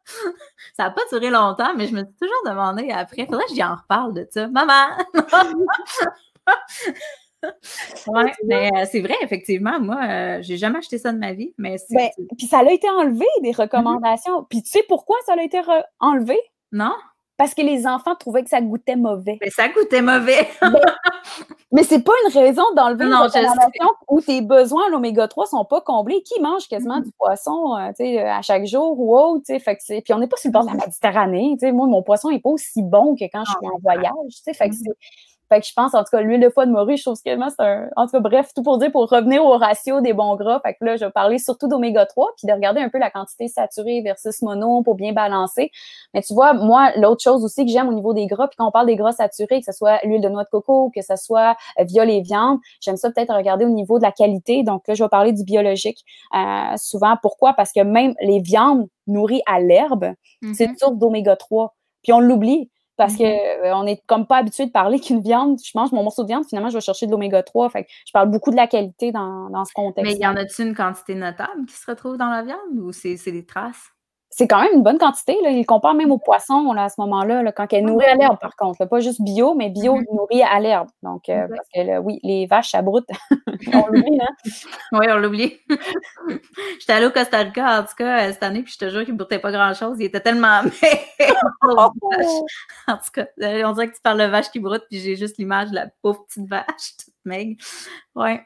ça 0.78 0.84
n'a 0.84 0.92
pas 0.92 1.02
duré 1.12 1.30
longtemps, 1.30 1.74
mais 1.76 1.88
je 1.88 1.94
me 1.94 2.04
suis 2.04 2.16
toujours 2.20 2.44
demandé 2.46 2.90
après. 2.92 3.26
Faudrait 3.26 3.46
que 3.46 3.54
j'y 3.54 3.64
en 3.64 3.76
reparle 3.76 4.14
de 4.14 4.28
ça. 4.30 4.48
Maman! 4.48 4.88
ouais, 8.08 8.32
mais 8.46 8.70
euh, 8.76 8.86
c'est 8.90 9.02
vrai, 9.02 9.16
effectivement. 9.22 9.80
Moi, 9.80 10.00
euh, 10.02 10.40
j'ai 10.42 10.58
jamais 10.58 10.80
acheté 10.80 10.98
ça 10.98 11.12
de 11.12 11.18
ma 11.18 11.34
vie, 11.34 11.54
mais. 11.58 11.78
Ben, 11.92 12.10
puis 12.38 12.48
ça 12.48 12.60
a 12.60 12.72
été 12.72 12.90
enlevé 12.90 13.26
des 13.42 13.52
recommandations. 13.52 14.46
Puis 14.50 14.64
tu 14.64 14.70
sais 14.70 14.84
pourquoi 14.88 15.18
ça 15.26 15.34
a 15.38 15.42
été 15.42 15.62
enlevé? 16.00 16.38
Non? 16.72 16.94
Parce 17.40 17.56
que 17.56 17.62
les 17.64 17.88
enfants 17.88 18.16
trouvaient 18.16 18.44
que 18.44 18.50
ça 18.50 18.62
goûtait 18.62 18.96
mauvais. 18.98 19.38
Mais 19.42 19.50
ça 19.50 19.68
goûtait 19.70 20.02
mauvais. 20.04 20.48
Mais 21.72 21.84
c'est 21.84 22.02
pas 22.04 22.12
une 22.28 22.34
raison 22.38 22.64
d'enlever 22.76 23.06
une 23.06 23.12
Non, 23.12 23.24
je 23.26 23.30
sais. 23.30 23.40
recommandation 23.40 23.88
où 24.10 24.22
tes 24.22 24.42
besoins 24.42 24.92
en 24.92 24.96
oméga 24.98 25.28
3 25.28 25.46
sont 25.46 25.64
pas 25.66 25.82
comblés. 25.82 26.22
Qui 26.24 26.42
mange 26.42 26.68
quasiment 26.68 26.98
Mhm. 26.98 27.04
du 27.04 27.12
poisson 27.12 27.76
euh, 27.78 27.90
tu 27.90 28.04
sais, 28.06 28.20
à 28.20 28.42
chaque 28.42 28.66
jour 28.66 29.00
ou 29.00 29.16
autre? 29.18 29.44
tu 29.46 29.54
sais, 29.54 29.60
Fait 29.60 29.78
que 29.78 30.02
Puis 30.02 30.14
on 30.14 30.18
n'est 30.18 30.28
pas 30.28 30.36
sur 30.38 30.50
le 30.50 30.54
bord 30.54 30.64
de 30.64 30.68
la 30.70 30.74
Méditerranée. 30.86 31.56
tu 31.60 31.68
sais. 31.68 31.72
Moi, 31.72 31.88
mon 31.88 32.02
poisson 32.04 32.30
n'est 32.30 32.40
pas 32.40 32.50
aussi 32.50 32.82
bon 32.84 33.16
que 33.16 33.24
quand 33.32 33.44
je 33.46 33.52
suis 33.52 33.68
en 33.74 33.78
voyage. 33.82 34.12
tu 34.30 34.42
sais. 34.44 34.54
Fait 34.54 34.70
que 34.70 34.76
c'est- 34.76 34.92
fait 35.50 35.60
que 35.62 35.66
je 35.68 35.74
pense, 35.74 35.94
en 35.94 36.00
tout 36.04 36.10
cas, 36.12 36.22
l'huile 36.22 36.40
de 36.40 36.50
foie 36.50 36.66
de 36.66 36.72
morue, 36.72 36.96
je 36.96 37.04
trouve 37.04 37.16
que 37.16 37.22
c'est 37.24 37.32
un. 37.60 37.90
En 37.96 38.06
tout 38.06 38.12
cas, 38.12 38.20
bref, 38.20 38.52
tout 38.56 38.64
pour 38.64 38.78
dire, 38.78 38.92
pour 38.92 39.10
revenir 39.10 39.44
au 39.44 39.58
ratio 39.58 40.00
des 40.02 40.14
bons 40.14 40.36
gras. 40.36 40.60
Fait 40.66 40.76
que 40.76 40.86
là, 40.86 40.96
je 40.96 41.06
vais 41.06 41.12
parler 41.12 41.40
surtout 41.40 41.68
d'oméga 41.68 42.06
3, 42.06 42.28
puis 42.38 42.48
de 42.48 42.54
regarder 42.54 42.82
un 42.82 42.90
peu 42.90 43.00
la 43.00 43.10
quantité 43.10 43.48
saturée 43.48 44.02
versus 44.02 44.42
mono 44.42 44.84
pour 44.84 44.96
bien 44.96 45.12
balancer. 45.12 45.72
Mais 46.14 46.22
tu 46.22 46.34
vois, 46.34 46.54
moi, 46.54 46.92
l'autre 46.98 47.22
chose 47.24 47.44
aussi 47.44 47.66
que 47.66 47.72
j'aime 47.72 47.90
au 47.90 47.94
niveau 47.94 48.14
des 48.14 48.28
gras, 48.28 48.48
puis 48.48 48.56
quand 48.58 48.68
on 48.68 48.72
parle 48.72 48.86
des 48.88 48.96
gras 48.96 49.12
saturés, 49.12 49.60
que 49.60 49.66
ce 49.66 49.72
soit 49.72 50.00
l'huile 50.04 50.22
de 50.22 50.30
noix 50.30 50.44
de 50.44 50.50
coco, 50.50 50.92
que 50.96 51.02
ce 51.02 51.16
soit 51.16 51.56
euh, 51.80 51.84
via 51.84 52.06
les 52.06 52.22
viandes, 52.22 52.60
j'aime 52.82 52.98
ça 52.98 53.10
peut-être 53.12 53.34
regarder 53.36 53.66
au 53.66 53.70
niveau 53.70 53.98
de 53.98 54.04
la 54.04 54.12
qualité. 54.12 54.64
Donc 54.64 54.88
là, 54.88 54.94
je 54.94 55.04
vais 55.04 55.10
parler 55.10 55.34
du 55.34 55.44
biologique. 55.44 56.04
Euh, 56.36 56.78
souvent, 56.78 57.16
pourquoi? 57.22 57.54
Parce 57.54 57.72
que 57.72 57.82
même 57.82 58.14
les 58.22 58.40
viandes 58.40 58.88
nourries 59.08 59.42
à 59.48 59.60
l'herbe, 59.60 60.14
c'est 60.54 60.66
Mhm. 60.66 60.72
une 60.74 60.78
source 60.78 60.96
d'oméga 60.98 61.36
3. 61.36 61.76
Puis 62.04 62.14
on 62.14 62.20
l'oublie 62.20 62.70
parce 63.00 63.16
Mhm. 63.16 63.18
que 63.18 63.24
euh, 63.24 63.76
on 63.76 63.88
est 63.88 64.04
comme 64.08 64.28
pas 64.28 64.38
habitué 64.38 64.68
de 64.68 64.72
parler 64.72 65.00
qu'une 65.00 65.22
viande, 65.22 65.58
je 65.64 65.72
mange 65.76 65.92
mon 65.94 66.04
morceau 66.04 66.24
de 66.24 66.28
viande, 66.28 66.46
finalement 66.48 66.70
je 66.70 66.76
vais 66.78 66.82
chercher 66.82 67.08
de 67.08 67.12
l'oméga 67.12 67.44
3. 67.44 67.70
Fait 67.72 67.86
que 67.86 67.90
je 68.08 68.12
parle 68.14 68.30
beaucoup 68.32 68.52
de 68.52 68.58
la 68.58 68.68
qualité 68.68 69.12
dans, 69.12 69.50
dans 69.50 69.66
ce 69.66 69.74
Mais 70.00 70.14
contexte. 70.14 70.18
y 70.18 70.26
en 70.28 70.36
a-tu 70.36 70.64
une 70.64 70.76
quantité 70.76 71.14
notable 71.16 71.66
qui 71.68 71.76
se 71.76 71.86
retrouve 71.90 72.18
dans 72.18 72.30
la 72.30 72.44
viande 72.44 72.78
ou 72.80 72.92
c'est 72.92 73.16
des 73.32 73.46
traces? 73.46 73.90
C'est 74.32 74.48
quand 74.48 74.62
même 74.62 74.74
une 74.76 74.84
bonne 74.84 75.00
quantité. 75.00 75.36
Là. 75.44 75.50
Il 75.50 75.66
compare 75.66 75.96
même 75.96 76.12
au 76.12 76.18
poisson 76.20 76.72
là, 76.74 76.84
à 76.86 76.90
ce 76.90 76.96
moment-là, 77.02 77.42
là, 77.42 77.52
quand 77.52 77.66
elle 77.74 77.80
est 77.80 77.82
nourrie 77.82 78.06
à 78.06 78.16
l'herbe, 78.16 78.38
par 78.40 78.56
contre. 78.56 78.78
là. 78.80 78.86
Pas 78.86 79.00
juste 79.00 79.22
bio, 79.22 79.56
mais 79.56 79.70
bio 79.70 79.96
Mhm. 79.96 80.06
nourri 80.14 80.44
à 80.44 80.60
l'herbe. 80.60 80.88
Donc, 81.04 81.30
euh, 81.30 81.48
parce 81.50 81.68
que 81.74 81.82
là, 81.82 82.00
oui, 82.02 82.20
les 82.24 82.46
vaches, 82.46 82.72
ça 82.72 82.82
broute. 82.82 83.08
on 83.74 83.88
l'oublie, 83.88 84.20
hein? 84.22 84.34
Oui, 84.94 85.08
on 85.10 85.18
l'a 85.18 85.28
oublié. 85.28 85.60
J'étais 86.80 86.94
allée 86.94 87.08
au 87.08 87.12
Costa 87.12 87.40
Rica, 87.40 87.80
en 87.80 87.84
tout 87.84 87.96
cas, 87.98 88.28
euh, 88.28 88.32
cette 88.32 88.44
année, 88.44 88.62
puis 88.62 88.74
je 88.74 88.78
te 88.86 88.90
jure 88.90 89.04
qu'il 89.04 89.14
ne 89.14 89.18
broutait 89.18 89.40
pas 89.40 89.52
grand-chose. 89.52 89.98
Il 90.00 90.06
était 90.06 90.22
tellement 90.22 90.62
maigre. 90.64 91.92
en 92.88 92.98
tout 92.98 93.12
cas, 93.14 93.26
euh, 93.42 93.64
on 93.66 93.74
dirait 93.74 93.88
que 93.90 93.96
tu 93.96 94.02
parles 94.02 94.20
de 94.20 94.26
vache 94.26 94.50
qui 94.52 94.60
broute, 94.60 94.84
puis 94.90 95.00
j'ai 95.00 95.16
juste 95.16 95.38
l'image 95.38 95.70
de 95.70 95.76
la 95.76 95.88
pauvre 96.02 96.24
petite 96.28 96.48
vache, 96.48 96.94
maigre. 97.26 97.62
Ouais. 98.16 98.44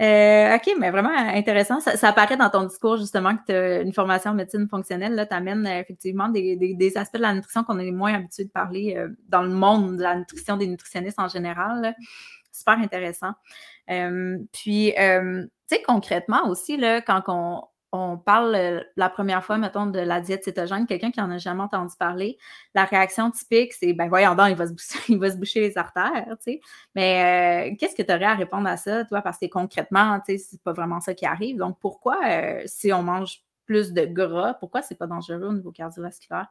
Euh, 0.00 0.56
OK, 0.56 0.74
mais 0.78 0.90
vraiment 0.90 1.10
intéressant. 1.10 1.80
Ça, 1.80 2.08
apparaît 2.08 2.36
dans 2.36 2.48
ton 2.48 2.64
discours, 2.64 2.96
justement, 2.96 3.36
que 3.36 3.42
tu 3.46 3.52
as 3.52 3.80
une 3.82 3.92
formation 3.92 4.30
en 4.30 4.34
médecine 4.34 4.66
fonctionnelle. 4.68 5.26
Tu 5.28 5.36
amènes 5.36 5.66
effectivement 5.66 6.28
des, 6.28 6.56
des- 6.56 6.96
aspects 6.96 7.16
de 7.16 7.22
la 7.22 7.34
nutrition 7.34 7.64
qu'on 7.64 7.78
est 7.78 7.90
moins 7.90 8.14
habitué 8.14 8.44
de 8.44 8.50
parler 8.50 8.94
euh, 8.96 9.08
dans 9.28 9.42
le 9.42 9.50
monde 9.50 9.96
de 9.96 10.02
la 10.02 10.16
nutrition, 10.16 10.56
des 10.56 10.66
nutritionnistes 10.66 11.18
en 11.18 11.28
général. 11.28 11.94
Super 12.52 12.78
intéressant. 12.78 13.32
Euh, 13.90 14.38
puis, 14.52 14.92
euh, 14.98 15.44
tu 15.68 15.76
sais, 15.76 15.82
concrètement 15.82 16.48
aussi, 16.48 16.76
là, 16.76 17.00
quand 17.00 17.22
on, 17.28 17.62
on 17.92 18.18
parle 18.18 18.54
euh, 18.54 18.80
la 18.96 19.08
première 19.08 19.44
fois, 19.44 19.58
mettons, 19.58 19.86
de 19.86 19.98
la 19.98 20.20
diète 20.20 20.44
cétogène, 20.44 20.86
quelqu'un 20.86 21.10
qui 21.10 21.20
n'en 21.20 21.30
a 21.30 21.38
jamais 21.38 21.62
entendu 21.62 21.94
parler, 21.98 22.38
la 22.74 22.84
réaction 22.84 23.30
typique, 23.30 23.72
c'est 23.72 23.92
ben 23.92 24.08
voyons 24.08 24.34
donc, 24.34 24.48
il 24.50 24.56
va 24.56 24.66
se 24.66 24.72
boucher, 24.72 24.98
il 25.08 25.18
va 25.18 25.30
se 25.30 25.36
boucher 25.36 25.60
les 25.60 25.76
artères, 25.76 26.26
tu 26.28 26.52
sais. 26.52 26.60
Mais 26.94 27.72
euh, 27.72 27.76
qu'est-ce 27.78 27.96
que 27.96 28.02
tu 28.02 28.12
aurais 28.12 28.24
à 28.24 28.34
répondre 28.34 28.68
à 28.68 28.76
ça, 28.76 29.04
toi? 29.04 29.22
Parce 29.22 29.38
que 29.38 29.46
concrètement, 29.46 30.20
tu 30.20 30.38
sais, 30.38 30.46
c'est 30.50 30.62
pas 30.62 30.72
vraiment 30.72 31.00
ça 31.00 31.14
qui 31.14 31.26
arrive. 31.26 31.56
Donc, 31.56 31.78
pourquoi, 31.80 32.18
euh, 32.26 32.62
si 32.66 32.92
on 32.92 33.02
mange 33.02 33.42
plus 33.64 33.92
de 33.92 34.04
gras, 34.04 34.54
pourquoi 34.54 34.82
c'est 34.82 34.96
pas 34.96 35.06
dangereux 35.06 35.46
au 35.46 35.52
niveau 35.52 35.72
cardiovasculaire? 35.72 36.46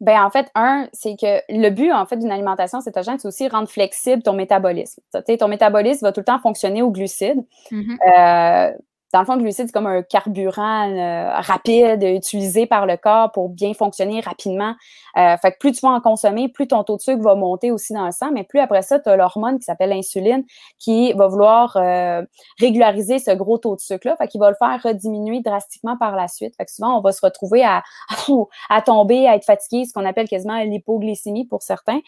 Ben, 0.00 0.22
en 0.22 0.30
fait, 0.30 0.50
un, 0.54 0.88
c'est 0.94 1.14
que 1.14 1.42
le 1.50 1.68
but, 1.68 1.92
en 1.92 2.06
fait, 2.06 2.16
d'une 2.16 2.32
alimentation 2.32 2.80
cétogène, 2.80 3.18
c'est 3.18 3.28
aussi 3.28 3.48
rendre 3.48 3.68
flexible 3.68 4.22
ton 4.22 4.32
métabolisme. 4.32 5.02
Tu 5.12 5.20
sais, 5.26 5.36
ton 5.36 5.48
métabolisme 5.48 6.06
va 6.06 6.12
tout 6.12 6.20
le 6.20 6.24
temps 6.24 6.38
fonctionner 6.38 6.80
aux 6.80 6.90
glucides. 6.90 7.44
Mhm. 7.70 7.98
Euh, 8.08 8.72
dans 9.12 9.20
le 9.20 9.26
fond, 9.26 9.34
le 9.34 9.42
glucide, 9.42 9.66
c'est 9.66 9.72
comme 9.72 9.88
un 9.88 10.02
carburant 10.02 10.88
euh, 10.88 11.32
rapide 11.40 12.02
utilisé 12.04 12.66
par 12.66 12.86
le 12.86 12.96
corps 12.96 13.32
pour 13.32 13.48
bien 13.48 13.74
fonctionner 13.74 14.20
rapidement. 14.20 14.74
Euh, 15.16 15.36
fait 15.38 15.52
que 15.52 15.58
plus 15.58 15.72
tu 15.72 15.80
vas 15.80 15.90
en 15.92 16.00
consommer, 16.00 16.48
plus 16.48 16.68
ton 16.68 16.84
taux 16.84 16.96
de 16.96 17.02
sucre 17.02 17.20
va 17.20 17.34
monter 17.34 17.72
aussi 17.72 17.92
dans 17.92 18.06
le 18.06 18.12
sang, 18.12 18.30
mais 18.32 18.44
plus 18.44 18.60
après 18.60 18.82
ça, 18.82 19.00
tu 19.00 19.08
as 19.08 19.16
l'hormone 19.16 19.58
qui 19.58 19.64
s'appelle 19.64 19.90
l'insuline 19.90 20.44
qui 20.78 21.12
va 21.14 21.26
vouloir 21.26 21.76
euh, 21.76 22.22
régulariser 22.60 23.18
ce 23.18 23.32
gros 23.32 23.58
taux 23.58 23.74
de 23.74 23.80
sucre-là. 23.80 24.14
Fait 24.16 24.28
qu'il 24.28 24.40
va 24.40 24.50
le 24.50 24.56
faire 24.56 24.80
rediminuer 24.82 25.40
drastiquement 25.40 25.96
par 25.96 26.14
la 26.14 26.28
suite. 26.28 26.54
Fait 26.56 26.64
que 26.64 26.70
souvent, 26.70 26.96
on 26.96 27.00
va 27.00 27.10
se 27.10 27.20
retrouver 27.20 27.64
à, 27.64 27.82
à 28.70 28.82
tomber, 28.82 29.26
à 29.26 29.34
être 29.34 29.44
fatigué, 29.44 29.86
ce 29.86 29.92
qu'on 29.92 30.06
appelle 30.06 30.28
quasiment 30.28 30.62
l'hypoglycémie 30.62 31.46
pour 31.46 31.62
certains. 31.62 32.00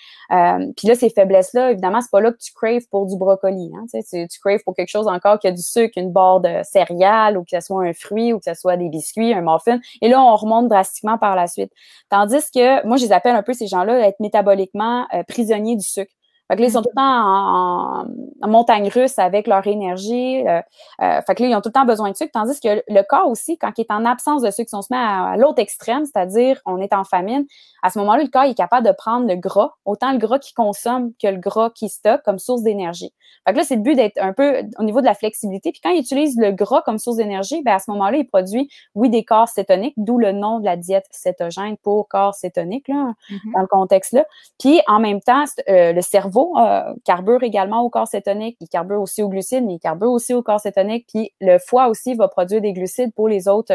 Puis 0.77 0.87
là, 0.87 0.95
ces 0.95 1.11
faiblesses-là, 1.11 1.73
évidemment, 1.73 2.01
c'est 2.01 2.11
pas 2.11 2.21
là 2.21 2.31
que 2.31 2.39
tu 2.39 2.53
craves 2.53 2.87
pour 2.91 3.07
du 3.07 3.17
brocoli. 3.17 3.73
Hein, 3.75 3.87
tu, 3.93 4.29
tu 4.29 4.41
craves 4.41 4.63
pour 4.65 4.77
quelque 4.77 4.89
chose 4.89 5.09
encore 5.09 5.41
qui 5.41 5.49
a 5.49 5.53
du 5.53 5.63
sucre, 5.63 5.95
une 5.97 6.13
barre 6.13 6.41
de 6.41 6.61
céréales 6.63 6.92
ou 7.37 7.45
que 7.45 7.51
ce 7.51 7.61
soit 7.61 7.85
un 7.85 7.93
fruit 7.93 8.33
ou 8.33 8.39
que 8.39 8.45
ce 8.45 8.55
soit 8.55 8.77
des 8.77 8.89
biscuits, 8.89 9.33
un 9.33 9.43
muffin. 9.43 9.81
Et 10.01 10.09
là, 10.09 10.23
on 10.23 10.35
remonte 10.37 10.69
drastiquement 10.69 11.19
par 11.19 11.37
la 11.37 11.47
suite. 11.47 11.73
Tandis 12.09 12.51
que 12.55 12.87
moi, 12.87 12.97
je 12.97 13.05
les 13.05 13.13
appelle 13.13 13.37
un 13.37 13.43
peu 13.43 13.53
ces 13.53 13.67
gens-là 13.67 14.07
être 14.07 14.21
métaboliquement 14.21 15.07
euh, 15.15 15.23
prisonniers 15.25 15.77
du 15.77 15.85
sucre. 15.85 16.13
Fait 16.53 16.57
que 16.57 16.61
là, 16.61 16.69
ils 16.69 16.73
sont 16.73 16.83
tout 16.83 16.91
le 16.95 16.97
temps 16.97 18.05
en, 18.43 18.49
montagne 18.49 18.91
russe 18.91 19.19
avec 19.19 19.47
leur 19.47 19.67
énergie. 19.67 20.47
Euh, 20.47 20.61
euh, 21.01 21.23
fait 21.27 21.35
que 21.35 21.43
là, 21.43 21.49
ils 21.49 21.55
ont 21.55 21.63
tout 21.63 21.71
le 21.71 21.73
temps 21.73 21.87
besoin 21.87 22.11
de 22.11 22.17
sucre. 22.17 22.31
Tandis 22.31 22.61
que 22.61 22.83
le 22.87 23.03
corps 23.09 23.27
aussi, 23.27 23.57
quand 23.57 23.71
il 23.79 23.81
est 23.81 23.91
en 23.91 24.05
absence 24.05 24.43
de 24.43 24.51
sucre, 24.51 24.69
si 24.69 24.75
on 24.75 24.83
se 24.83 24.89
met 24.91 24.99
à, 24.99 25.37
l'autre 25.39 25.63
extrême, 25.63 26.05
c'est-à-dire 26.05 26.61
on 26.67 26.77
est 26.83 26.93
en 26.93 27.05
famine, 27.05 27.47
à 27.83 27.89
ce 27.89 27.99
moment-là, 28.01 28.25
le 28.25 28.29
corps 28.29 28.43
est 28.43 28.55
capable 28.55 28.87
de 28.87 28.93
prendre 28.93 29.27
le 29.27 29.37
gras, 29.37 29.73
autant 29.87 30.13
le 30.13 30.19
gras 30.19 30.39
qu'il 30.39 30.55
consomme 30.55 31.13
que 31.23 31.27
le 31.27 31.39
gras 31.39 31.71
qu'il 31.71 31.89
stocke 31.89 32.21
comme 32.23 32.39
source 32.39 32.63
d'énergie. 32.63 33.15
Fait 33.47 33.55
que 33.55 33.59
là, 33.59 33.65
c'est 33.65 33.77
le 33.77 33.83
but 33.83 33.95
d'être 33.95 34.19
un 34.19 34.35
peu 34.35 34.63
au 34.79 34.83
niveau 34.83 35.01
de 35.01 35.07
la 35.07 35.15
flexibilité. 35.15 35.73
Puis 35.73 35.81
quand 35.83 35.91
il 35.91 36.01
utilise 36.01 36.37
le 36.37 36.51
gras 36.53 36.83
comme 36.83 36.99
source 36.99 37.17
d'énergie, 37.17 37.63
ben 37.63 37.77
à 37.77 37.79
ce 37.79 37.91
moment-là, 37.93 38.19
il 38.19 38.27
produit, 38.27 38.69
oui, 38.95 39.09
des 39.09 39.25
corps 39.25 39.49
cétoniques, 39.49 39.95
d'où 39.97 40.19
le 40.19 40.33
nom 40.33 40.61
de 40.61 40.67
la 40.67 40.77
diète 40.77 41.07
cétogène 41.11 41.79
pour 41.79 42.09
corps 42.09 42.35
cétonique, 42.35 42.89
là, 42.89 43.15
mm-hmm. 43.31 43.53
dans 43.55 43.61
le 43.61 43.67
contexte-là. 43.67 44.27
Puis 44.61 44.83
en 44.87 45.01
même 45.01 45.23
temps, 45.23 45.45
euh, 45.71 45.93
le 45.93 46.03
cerveau 46.03 46.42
euh, 46.57 46.95
carbure 47.05 47.43
également 47.43 47.83
au 47.83 47.91
corps 47.91 48.09
cétonique, 48.09 48.57
il 48.61 48.69
carbure 48.69 49.01
aussi 49.01 49.23
au 49.23 49.29
glucides, 49.29 49.65
mais 49.65 49.75
il 49.75 49.79
carbure 49.81 50.11
aussi 50.11 50.35
au 50.35 50.43
corps 50.43 50.61
cétonique. 50.61 51.07
Puis 51.13 51.33
le 51.41 51.59
foie 51.59 51.89
aussi 51.89 52.15
va 52.15 52.29
produire 52.29 52.61
des 52.61 52.73
glucides 52.73 53.15
pour 53.15 53.29
les 53.29 53.49
autres, 53.49 53.75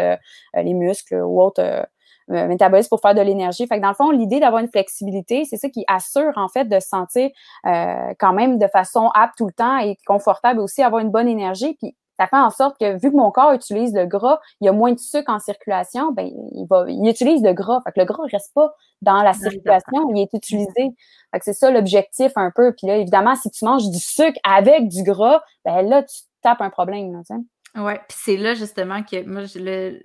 les 0.55 0.73
muscles 0.73 1.15
ou 1.15 1.41
autres 1.41 1.85
métabolisme 2.29 2.89
pour 2.89 2.99
faire 2.99 3.15
de 3.15 3.21
l'énergie. 3.21 3.67
Fait 3.67 3.77
que 3.77 3.81
dans 3.81 3.89
le 3.89 3.95
fond, 3.95 4.11
l'idée 4.11 4.39
d'avoir 4.39 4.61
une 4.61 4.69
flexibilité, 4.69 5.45
c'est 5.45 5.57
ça 5.57 5.69
qui 5.69 5.85
assure 5.87 6.33
en 6.35 6.49
fait 6.49 6.65
de 6.65 6.79
se 6.79 6.89
sentir 6.89 7.29
quand 7.63 8.33
même 8.33 8.57
de 8.57 8.67
façon 8.67 9.09
apte 9.13 9.37
tout 9.37 9.47
le 9.47 9.53
temps 9.53 9.77
et 9.77 9.97
confortable 10.05 10.59
aussi, 10.59 10.83
avoir 10.83 11.01
une 11.01 11.11
bonne 11.11 11.27
énergie. 11.27 11.75
Puis 11.75 11.95
ça 12.19 12.27
fait 12.27 12.37
en 12.37 12.49
sorte 12.49 12.79
que 12.79 12.99
vu 12.99 13.11
que 13.11 13.15
mon 13.15 13.31
corps 13.31 13.53
utilise 13.53 13.93
le 13.93 14.05
gras, 14.05 14.39
il 14.61 14.65
y 14.65 14.69
a 14.69 14.71
moins 14.71 14.91
de 14.91 14.99
sucre 14.99 15.31
en 15.31 15.39
circulation, 15.39 16.11
ben 16.11 16.25
il 16.25 16.65
va, 16.69 16.85
il 16.87 17.07
utilise 17.07 17.43
le 17.43 17.53
gras. 17.53 17.81
Fait 17.83 17.91
que 17.91 17.99
le 17.99 18.05
gras 18.05 18.23
ne 18.23 18.31
reste 18.31 18.53
pas 18.53 18.73
dans 19.01 19.21
la 19.21 19.33
circulation, 19.33 20.11
il 20.13 20.21
est 20.21 20.33
utilisé. 20.33 20.95
Fait 21.31 21.39
que 21.39 21.45
c'est 21.45 21.53
ça 21.53 21.69
l'objectif 21.71 22.31
un 22.35 22.51
peu. 22.53 22.73
Puis 22.75 22.87
là, 22.87 22.97
évidemment, 22.97 23.35
si 23.35 23.51
tu 23.51 23.65
manges 23.65 23.89
du 23.89 23.99
sucre 23.99 24.39
avec 24.43 24.87
du 24.87 25.03
gras, 25.03 25.41
ben 25.65 25.81
là, 25.87 26.03
tu 26.03 26.21
tapes 26.41 26.61
un 26.61 26.69
problème. 26.69 27.13
Là, 27.13 27.37
oui, 27.75 27.93
puis 28.07 28.17
c'est 28.19 28.37
là 28.37 28.55
justement 28.55 29.03
que 29.03 29.23
moi, 29.23 29.43
le, 29.55 29.99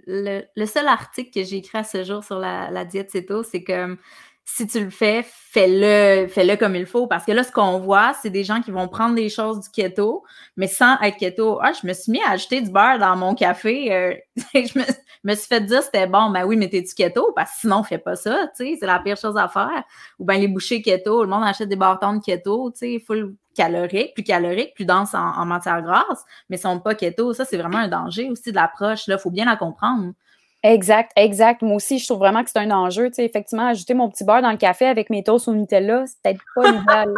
le, 0.54 0.66
seul 0.66 0.86
article 0.88 1.30
que 1.30 1.42
j'ai 1.42 1.56
écrit 1.56 1.78
à 1.78 1.84
ce 1.84 2.04
jour 2.04 2.22
sur 2.22 2.38
la, 2.38 2.70
la 2.70 2.84
diète 2.84 3.10
céto, 3.10 3.42
c'est 3.42 3.62
que 3.62 3.96
si 4.44 4.66
tu 4.66 4.84
le 4.84 4.90
fais, 4.90 5.24
fais-le, 5.24 6.26
fais-le 6.26 6.56
comme 6.56 6.74
il 6.74 6.86
faut. 6.86 7.06
Parce 7.06 7.24
que 7.24 7.32
là, 7.32 7.44
ce 7.44 7.52
qu'on 7.52 7.78
voit, 7.78 8.12
c'est 8.20 8.30
des 8.30 8.44
gens 8.44 8.60
qui 8.60 8.70
vont 8.70 8.88
prendre 8.88 9.14
des 9.14 9.28
choses 9.28 9.60
du 9.60 9.70
keto, 9.70 10.24
mais 10.56 10.66
sans 10.66 10.98
être 11.00 11.16
keto. 11.16 11.58
Ah, 11.62 11.72
je 11.80 11.86
me 11.86 11.92
suis 11.92 12.12
mis 12.12 12.20
à 12.22 12.30
acheter 12.30 12.60
du 12.60 12.70
beurre 12.70 12.98
dans 12.98 13.16
mon 13.16 13.34
café. 13.34 13.92
Euh, 13.92 14.14
je 14.54 14.78
me, 15.24 15.34
suis 15.34 15.46
fait 15.46 15.60
dire 15.60 15.82
c'était 15.82 16.06
bon, 16.06 16.30
ben 16.30 16.44
oui, 16.44 16.56
mais 16.56 16.68
t'es-tu 16.68 16.94
keto? 16.94 17.32
Parce 17.34 17.52
que 17.52 17.60
sinon, 17.60 17.82
fais 17.82 17.98
pas 17.98 18.16
ça, 18.16 18.48
c'est 18.54 18.78
la 18.82 18.98
pire 18.98 19.16
chose 19.16 19.36
à 19.36 19.48
faire. 19.48 19.84
Ou 20.18 20.26
bien 20.26 20.38
les 20.38 20.48
bouchées 20.48 20.82
keto, 20.82 21.22
le 21.22 21.30
monde 21.30 21.44
achète 21.44 21.68
des 21.68 21.76
bâtons 21.76 22.14
de 22.14 22.20
keto, 22.20 22.72
full 23.06 23.36
calorique, 23.54 24.14
plus 24.14 24.24
calorique, 24.24 24.74
plus 24.74 24.84
dense 24.84 25.14
en, 25.14 25.44
matière 25.44 25.82
grasse, 25.82 26.24
mais 26.48 26.56
sont 26.56 26.80
pas 26.80 26.94
keto. 26.94 27.32
Ça, 27.32 27.44
c'est 27.44 27.56
vraiment 27.56 27.78
un 27.78 27.88
danger 27.88 28.28
aussi 28.30 28.50
de 28.50 28.56
l'approche. 28.56 29.06
Là, 29.06 29.18
faut 29.18 29.30
bien 29.30 29.44
la 29.44 29.56
comprendre. 29.56 30.12
Exact, 30.64 31.10
exact. 31.16 31.62
Moi 31.62 31.76
aussi, 31.76 31.98
je 31.98 32.06
trouve 32.06 32.18
vraiment 32.18 32.44
que 32.44 32.50
c'est 32.50 32.58
un 32.60 32.70
enjeu. 32.70 33.08
Tu 33.08 33.16
sais, 33.16 33.24
effectivement, 33.24 33.66
ajouter 33.66 33.94
mon 33.94 34.08
petit 34.08 34.24
beurre 34.24 34.42
dans 34.42 34.50
le 34.52 34.56
café 34.56 34.86
avec 34.86 35.10
mes 35.10 35.24
toasts 35.24 35.48
au 35.48 35.54
Nutella, 35.54 36.04
c'est 36.06 36.20
peut-être 36.22 36.42
pas 36.54 36.68
idéal. 37.02 37.14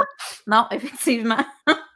non, 0.47 0.67
effectivement. 0.71 1.37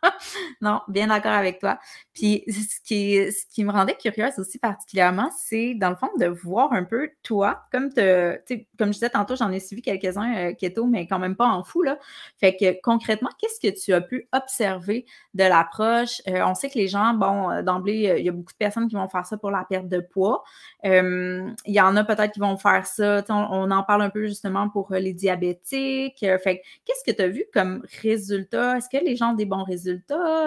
non, 0.61 0.81
bien 0.89 1.09
d'accord 1.09 1.33
avec 1.33 1.59
toi. 1.59 1.79
Puis 2.15 2.45
ce 2.49 2.81
qui, 2.85 3.33
ce 3.33 3.45
qui 3.53 3.65
me 3.65 3.73
rendait 3.73 3.97
curieuse 3.97 4.39
aussi 4.39 4.59
particulièrement, 4.59 5.31
c'est 5.37 5.75
dans 5.75 5.91
le 5.91 5.97
fond 5.97 6.11
de 6.19 6.27
voir 6.27 6.73
un 6.73 6.85
peu 6.85 7.11
toi, 7.23 7.65
comme 7.73 7.93
te, 7.93 8.39
comme 8.79 8.89
je 8.89 8.95
disais 8.95 9.11
tantôt, 9.11 9.37
j'en 9.37 9.51
ai 9.51 9.61
suivi 9.61 9.83
quelques-uns 9.83 10.35
euh, 10.37 10.53
keto, 10.55 10.87
mais 10.87 11.07
quand 11.07 11.19
même 11.19 11.37
pas 11.37 11.47
en 11.47 11.63
fou 11.63 11.83
là. 11.83 11.99
Fait 12.39 12.57
que 12.57 12.81
concrètement, 12.83 13.31
qu'est-ce 13.39 13.61
que 13.61 13.75
tu 13.75 13.93
as 13.93 14.01
pu 14.01 14.29
observer 14.33 15.07
de 15.35 15.45
l'approche? 15.45 16.23
Euh, 16.29 16.43
On 16.45 16.55
sait 16.55 16.71
que 16.71 16.79
les 16.79 16.89
gens, 16.89 17.15
bon, 17.15 17.51
euh, 17.51 17.63
d'emblée, 17.63 18.15
il 18.19 18.25
y 18.25 18.29
a 18.29 18.33
beaucoup 18.33 18.53
de 18.53 18.59
personnes 18.59 18.89
qui 18.89 18.95
vont 18.95 19.09
faire 19.09 19.27
ça 19.27 19.37
pour 19.37 19.51
la 19.51 19.65
perte 19.69 19.89
de 19.89 20.01
poids. 20.01 20.45
il 20.85 21.55
y 21.67 21.81
en 21.81 21.97
a 21.97 22.05
peut-être 22.05 22.33
qui 22.33 22.41
vont 22.41 22.57
faire 22.57 22.87
ça. 22.87 23.25
On, 23.29 23.71
en 23.71 23.83
parle 23.83 24.03
un 24.03 24.11
peu 24.11 24.27
justement 24.27 24.69
pour 24.69 24.93
les 24.93 25.13
diabétiques. 25.13 26.25
fait 26.43 26.63
qu'est-ce 26.85 27.11
que 27.11 27.15
tu 27.15 27.23
as 27.23 27.29
vu 27.29 27.45
comme 27.53 27.85
résultat? 28.03 28.79
Est-ce 28.79 28.89
que 28.89 29.03
les 29.05 29.17
gens 29.17 29.33
ont 29.33 29.35
des 29.35 29.45
bons 29.45 29.65
résultats? 29.65 29.88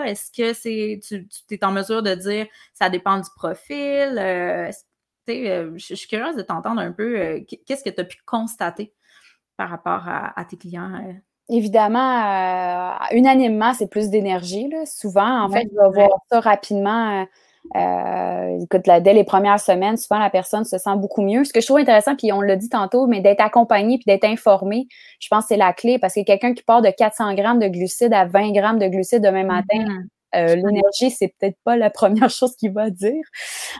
Est-ce 0.05 0.31
que 0.31 0.53
c'est 0.53 0.99
tu, 1.05 1.27
es 1.49 1.65
en 1.65 1.71
mesure 1.71 2.03
de 2.03 2.15
dire 2.15 2.47
ça 2.73 2.89
dépend 2.89 3.17
du 3.17 3.29
profil? 3.35 4.17
Euh, 4.17 4.69
euh, 5.29 5.71
je 5.75 5.95
suis 5.95 6.07
curieuse 6.07 6.35
de 6.35 6.41
t'entendre 6.41 6.81
un 6.81 6.91
peu. 6.91 7.19
Euh, 7.19 7.39
qu'est-ce 7.65 7.83
que 7.83 7.89
tu 7.89 8.01
as 8.01 8.05
pu 8.05 8.17
constater 8.25 8.93
par 9.57 9.69
rapport 9.69 10.07
à, 10.07 10.45
tes 10.45 10.57
clients? 10.57 11.15
Évidemment, 11.49 12.97
unanimement, 13.11 13.73
c'est 13.73 13.87
plus 13.87 14.09
d'énergie. 14.09 14.71
Souvent, 14.85 15.43
en 15.43 15.49
fait, 15.49 15.67
je 15.71 15.77
vais 15.77 16.07
voir 16.07 16.19
ça 16.29 16.39
rapidement. 16.39 17.25
Écoute, 17.73 18.81
dès 18.85 19.13
les 19.13 19.23
premières 19.23 19.59
semaines, 19.59 19.97
souvent 19.97 20.19
la 20.19 20.29
personne 20.29 20.63
se 20.63 20.77
sent 20.77 20.95
beaucoup 20.97 21.21
mieux. 21.21 21.43
Ce 21.43 21.53
que 21.53 21.61
je 21.61 21.65
trouve 21.65 21.79
intéressant, 21.79 22.15
puis 22.15 22.31
on 22.31 22.41
l'a 22.41 22.55
dit 22.55 22.69
tantôt, 22.69 23.07
mais 23.07 23.21
d'être 23.21 23.41
accompagné 23.41 23.97
puis 23.97 24.05
d'être 24.07 24.25
informé, 24.25 24.87
je 25.19 25.27
pense 25.29 25.45
que 25.45 25.49
c'est 25.49 25.57
la 25.57 25.73
clé 25.73 25.99
parce 25.99 26.13
que 26.15 26.23
quelqu'un 26.23 26.53
qui 26.53 26.63
part 26.63 26.81
de 26.81 26.89
400 26.89 27.33
grammes 27.35 27.59
de 27.59 27.67
glucides 27.67 28.13
à 28.13 28.25
20 28.25 28.51
grammes 28.51 28.79
de 28.79 28.87
glucides 28.87 29.23
demain 29.23 29.43
matin, 29.43 29.77
mm-hmm. 29.77 30.07
Euh, 30.35 30.55
l'énergie, 30.55 31.11
c'est 31.11 31.33
peut-être 31.39 31.57
pas 31.63 31.75
la 31.75 31.89
première 32.01 32.29
chose 32.29 32.55
qu'il 32.55 32.71
va 32.71 32.89
dire. 32.89 33.23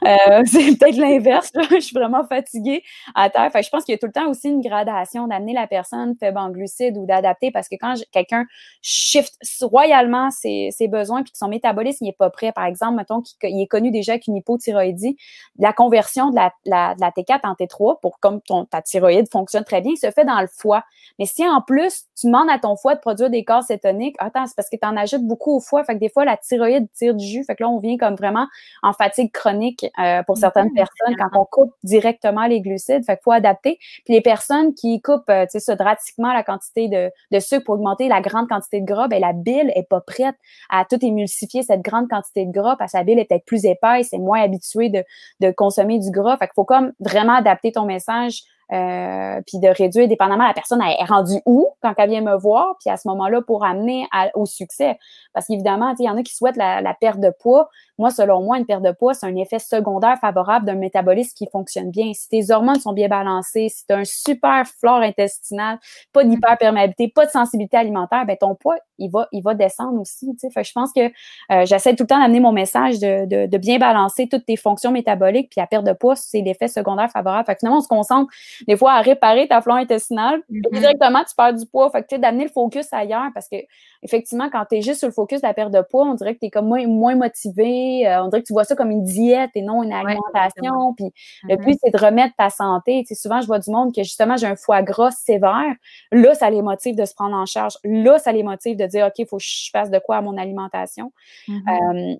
Euh, 0.05 0.43
c'est 0.45 0.77
peut-être 0.77 0.97
l'inverse. 0.97 1.51
je 1.71 1.79
suis 1.79 1.93
vraiment 1.93 2.25
fatiguée 2.27 2.83
à 3.15 3.29
terre. 3.29 3.51
Fait 3.51 3.63
je 3.63 3.69
pense 3.69 3.85
qu'il 3.85 3.93
y 3.93 3.95
a 3.95 3.99
tout 3.99 4.07
le 4.07 4.11
temps 4.11 4.29
aussi 4.29 4.49
une 4.49 4.61
gradation 4.61 5.27
d'amener 5.27 5.53
la 5.53 5.67
personne 5.67 6.15
faible 6.19 6.37
en 6.37 6.49
glucides 6.49 6.97
ou 6.97 7.05
d'adapter 7.05 7.51
parce 7.51 7.67
que 7.67 7.75
quand 7.79 7.93
quelqu'un 8.11 8.45
shift 8.81 9.37
royalement 9.61 10.31
ses, 10.31 10.69
ses 10.71 10.87
besoins 10.87 11.23
puis 11.23 11.31
que 11.31 11.37
son 11.37 11.47
métabolisme 11.47 12.05
n'est 12.05 12.13
pas 12.13 12.29
prêt, 12.29 12.51
par 12.51 12.65
exemple, 12.65 12.95
mettons 12.95 13.21
qu'il 13.21 13.61
est 13.61 13.67
connu 13.67 13.91
déjà 13.91 14.13
avec 14.13 14.27
une 14.27 14.35
hypothyroïdie, 14.35 15.17
la 15.57 15.73
conversion 15.73 16.29
de 16.29 16.35
la, 16.35 16.51
la, 16.65 16.95
de 16.95 17.01
la 17.01 17.11
T4 17.11 17.41
en 17.43 17.53
T3 17.53 17.99
pour 18.01 18.19
comme 18.19 18.41
ton, 18.41 18.65
ta 18.65 18.81
thyroïde 18.81 19.27
fonctionne 19.31 19.63
très 19.63 19.81
bien, 19.81 19.95
se 19.95 20.11
fait 20.11 20.25
dans 20.25 20.41
le 20.41 20.47
foie. 20.47 20.83
Mais 21.19 21.25
si 21.25 21.47
en 21.47 21.61
plus, 21.61 22.05
tu 22.19 22.27
demandes 22.27 22.49
à 22.49 22.59
ton 22.59 22.75
foie 22.75 22.95
de 22.95 22.99
produire 22.99 23.29
des 23.29 23.43
corps 23.43 23.63
cétoniques, 23.63 24.15
attends, 24.19 24.47
c'est 24.47 24.55
parce 24.55 24.69
que 24.69 24.75
tu 24.75 24.87
en 24.87 24.97
ajoutes 24.97 25.25
beaucoup 25.25 25.55
au 25.55 25.59
foie. 25.59 25.83
Fait 25.83 25.93
que 25.93 25.99
des 25.99 26.09
fois, 26.09 26.25
la 26.25 26.37
thyroïde 26.41 26.87
tire 26.93 27.15
du 27.15 27.25
jus. 27.25 27.43
Fait 27.43 27.55
que 27.55 27.63
là, 27.63 27.69
on 27.69 27.79
vient 27.79 27.97
comme 27.97 28.15
vraiment 28.15 28.47
en 28.83 28.93
fatigue 28.93 29.31
chronique 29.31 29.85
euh, 29.99 30.23
pour 30.23 30.37
certaines 30.37 30.69
mmh, 30.69 30.75
personnes 30.75 31.15
quand 31.17 31.39
on 31.39 31.45
coupe 31.45 31.73
directement 31.83 32.45
les 32.47 32.61
glucides. 32.61 33.03
Fait 33.05 33.15
qu'il 33.15 33.23
faut 33.23 33.31
adapter. 33.31 33.77
Puis 34.05 34.13
les 34.13 34.21
personnes 34.21 34.73
qui 34.73 35.01
coupent, 35.01 35.29
euh, 35.29 35.45
tu 35.51 35.59
sais, 35.59 35.75
drastiquement 35.75 36.33
la 36.33 36.43
quantité 36.43 36.87
de, 36.87 37.09
de, 37.31 37.39
sucre 37.39 37.65
pour 37.65 37.75
augmenter 37.75 38.07
la 38.07 38.21
grande 38.21 38.47
quantité 38.47 38.81
de 38.81 38.85
gras, 38.85 39.07
ben 39.07 39.19
la 39.19 39.33
bile 39.33 39.71
est 39.75 39.87
pas 39.87 40.01
prête 40.01 40.35
à 40.69 40.85
tout 40.85 41.03
émulsifier 41.03 41.63
cette 41.63 41.81
grande 41.81 42.09
quantité 42.09 42.45
de 42.45 42.51
gras 42.51 42.75
parce 42.77 42.93
que 42.93 42.97
la 42.97 43.03
bile 43.03 43.19
est 43.19 43.25
peut-être 43.25 43.45
plus 43.45 43.65
épaisse 43.65 44.13
et 44.13 44.19
moins 44.19 44.41
habituée 44.41 44.89
de, 44.89 45.03
de 45.39 45.51
consommer 45.51 45.99
du 45.99 46.11
gras. 46.11 46.37
Fait 46.37 46.47
qu'il 46.47 46.55
faut 46.55 46.65
comme 46.65 46.93
vraiment 46.99 47.35
adapter 47.35 47.71
ton 47.71 47.85
message 47.85 48.43
euh, 48.73 49.41
puis 49.45 49.59
de 49.59 49.67
réduire 49.67 50.07
dépendamment 50.07 50.47
la 50.47 50.53
personne 50.53 50.81
est 50.81 51.03
rendue 51.03 51.41
où 51.45 51.67
quand 51.81 51.93
elle 51.97 52.09
vient 52.09 52.21
me 52.21 52.37
voir, 52.37 52.75
puis 52.79 52.89
à 52.89 52.97
ce 52.97 53.07
moment-là 53.09 53.41
pour 53.41 53.65
amener 53.65 54.07
au 54.33 54.45
succès. 54.45 54.97
Parce 55.33 55.47
qu'évidemment, 55.47 55.93
il 55.99 56.05
y 56.05 56.09
en 56.09 56.17
a 56.17 56.23
qui 56.23 56.33
souhaitent 56.33 56.57
la, 56.57 56.81
la, 56.81 56.93
perte 56.93 57.19
de 57.19 57.33
poids. 57.39 57.69
Moi, 58.01 58.09
selon 58.09 58.41
moi, 58.41 58.57
une 58.57 58.65
perte 58.65 58.81
de 58.81 58.89
poids, 58.89 59.13
c'est 59.13 59.27
un 59.27 59.35
effet 59.35 59.59
secondaire 59.59 60.17
favorable 60.19 60.65
d'un 60.65 60.73
métabolisme 60.73 61.35
qui 61.35 61.47
fonctionne 61.51 61.91
bien. 61.91 62.11
Si 62.15 62.27
tes 62.29 62.51
hormones 62.51 62.79
sont 62.79 62.93
bien 62.93 63.07
balancées, 63.07 63.69
si 63.69 63.85
tu 63.85 63.93
as 63.93 63.97
un 63.97 64.05
super 64.05 64.65
flore 64.65 65.01
intestinal, 65.01 65.77
pas 66.11 66.23
d'hyperperméabilité, 66.23 67.09
pas 67.09 67.27
de 67.27 67.29
sensibilité 67.29 67.77
alimentaire, 67.77 68.25
ben 68.25 68.35
ton 68.35 68.55
poids, 68.55 68.77
il 68.97 69.11
va, 69.11 69.27
il 69.31 69.43
va 69.43 69.53
descendre 69.53 70.01
aussi. 70.01 70.35
Fait 70.51 70.63
je 70.63 70.71
pense 70.71 70.91
que 70.93 71.01
euh, 71.01 71.65
j'essaie 71.65 71.95
tout 71.95 72.05
le 72.05 72.07
temps 72.07 72.19
d'amener 72.19 72.39
mon 72.39 72.51
message 72.51 72.97
de, 72.97 73.27
de, 73.27 73.45
de, 73.45 73.57
bien 73.59 73.77
balancer 73.77 74.27
toutes 74.27 74.47
tes 74.47 74.55
fonctions 74.55 74.91
métaboliques, 74.91 75.51
puis 75.51 75.61
la 75.61 75.67
perte 75.67 75.85
de 75.85 75.93
poids, 75.93 76.15
c'est 76.15 76.41
l'effet 76.41 76.69
secondaire 76.69 77.11
favorable. 77.11 77.45
Fait 77.45 77.53
que 77.53 77.59
finalement, 77.59 77.77
on 77.77 77.83
se 77.83 77.87
concentre 77.87 78.31
des 78.67 78.75
fois 78.75 78.93
à 78.93 79.01
réparer 79.01 79.47
ta 79.47 79.61
flore 79.61 79.77
intestinale, 79.77 80.41
mm-hmm. 80.49 80.79
directement, 80.79 81.19
tu 81.19 81.35
perds 81.35 81.53
du 81.53 81.67
poids. 81.67 81.91
Fait 81.91 82.01
que 82.01 82.15
d'amener 82.15 82.45
le 82.45 82.49
focus 82.49 82.87
ailleurs 82.93 83.29
parce 83.35 83.47
que 83.47 83.57
effectivement, 84.01 84.49
quand 84.51 84.65
tu 84.67 84.77
es 84.77 84.81
juste 84.81 84.97
sur 84.99 85.07
le 85.07 85.13
focus 85.13 85.41
de 85.41 85.47
la 85.47 85.53
perte 85.53 85.71
de 85.71 85.81
poids, 85.81 86.05
on 86.05 86.15
dirait 86.15 86.33
que 86.33 86.39
tu 86.39 86.47
es 86.47 86.49
comme 86.49 86.67
moins, 86.67 86.87
moins 86.87 87.15
motivé, 87.15 87.90
Euh, 88.05 88.23
on 88.23 88.27
dirait 88.27 88.41
que 88.41 88.47
tu 88.47 88.53
vois 88.53 88.63
ça 88.63 88.75
comme 88.75 88.91
une 88.91 89.03
diète 89.03 89.51
et 89.55 89.61
non 89.61 89.83
une 89.83 89.93
alimentation. 89.93 90.93
puis 90.95 91.11
le 91.43 91.55
mm-hmm. 91.55 91.65
but, 91.65 91.77
c'est 91.83 91.91
de 91.91 91.97
remettre 91.97 92.35
ta 92.37 92.49
santé. 92.49 93.03
Tu 93.07 93.13
sais, 93.13 93.21
souvent, 93.21 93.41
je 93.41 93.47
vois 93.47 93.59
du 93.59 93.69
monde 93.71 93.93
que 93.93 94.03
justement, 94.03 94.37
j'ai 94.37 94.47
un 94.47 94.55
foie 94.55 94.81
gras 94.81 95.11
sévère. 95.11 95.75
Là, 96.11 96.33
ça 96.33 96.49
les 96.49 96.61
motive 96.61 96.95
de 96.95 97.05
se 97.05 97.13
prendre 97.13 97.35
en 97.35 97.45
charge. 97.45 97.77
Là, 97.83 98.17
ça 98.19 98.31
les 98.31 98.43
motive 98.43 98.77
de 98.77 98.85
dire, 98.85 99.07
OK, 99.07 99.13
il 99.19 99.27
faut 99.27 99.37
que 99.37 99.43
je 99.45 99.69
fasse 99.71 99.91
de 99.91 99.99
quoi 99.99 100.17
à 100.17 100.21
mon 100.21 100.37
alimentation. 100.37 101.11
Mm-hmm. 101.47 102.19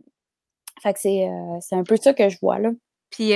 fait 0.82 0.94
que 0.94 1.00
c'est 1.00 1.76
un 1.76 1.84
peu 1.84 1.98
ça 1.98 2.14
que 2.14 2.30
je 2.30 2.38
vois 2.42 2.60
là. 2.60 2.72
Puis 3.12 3.34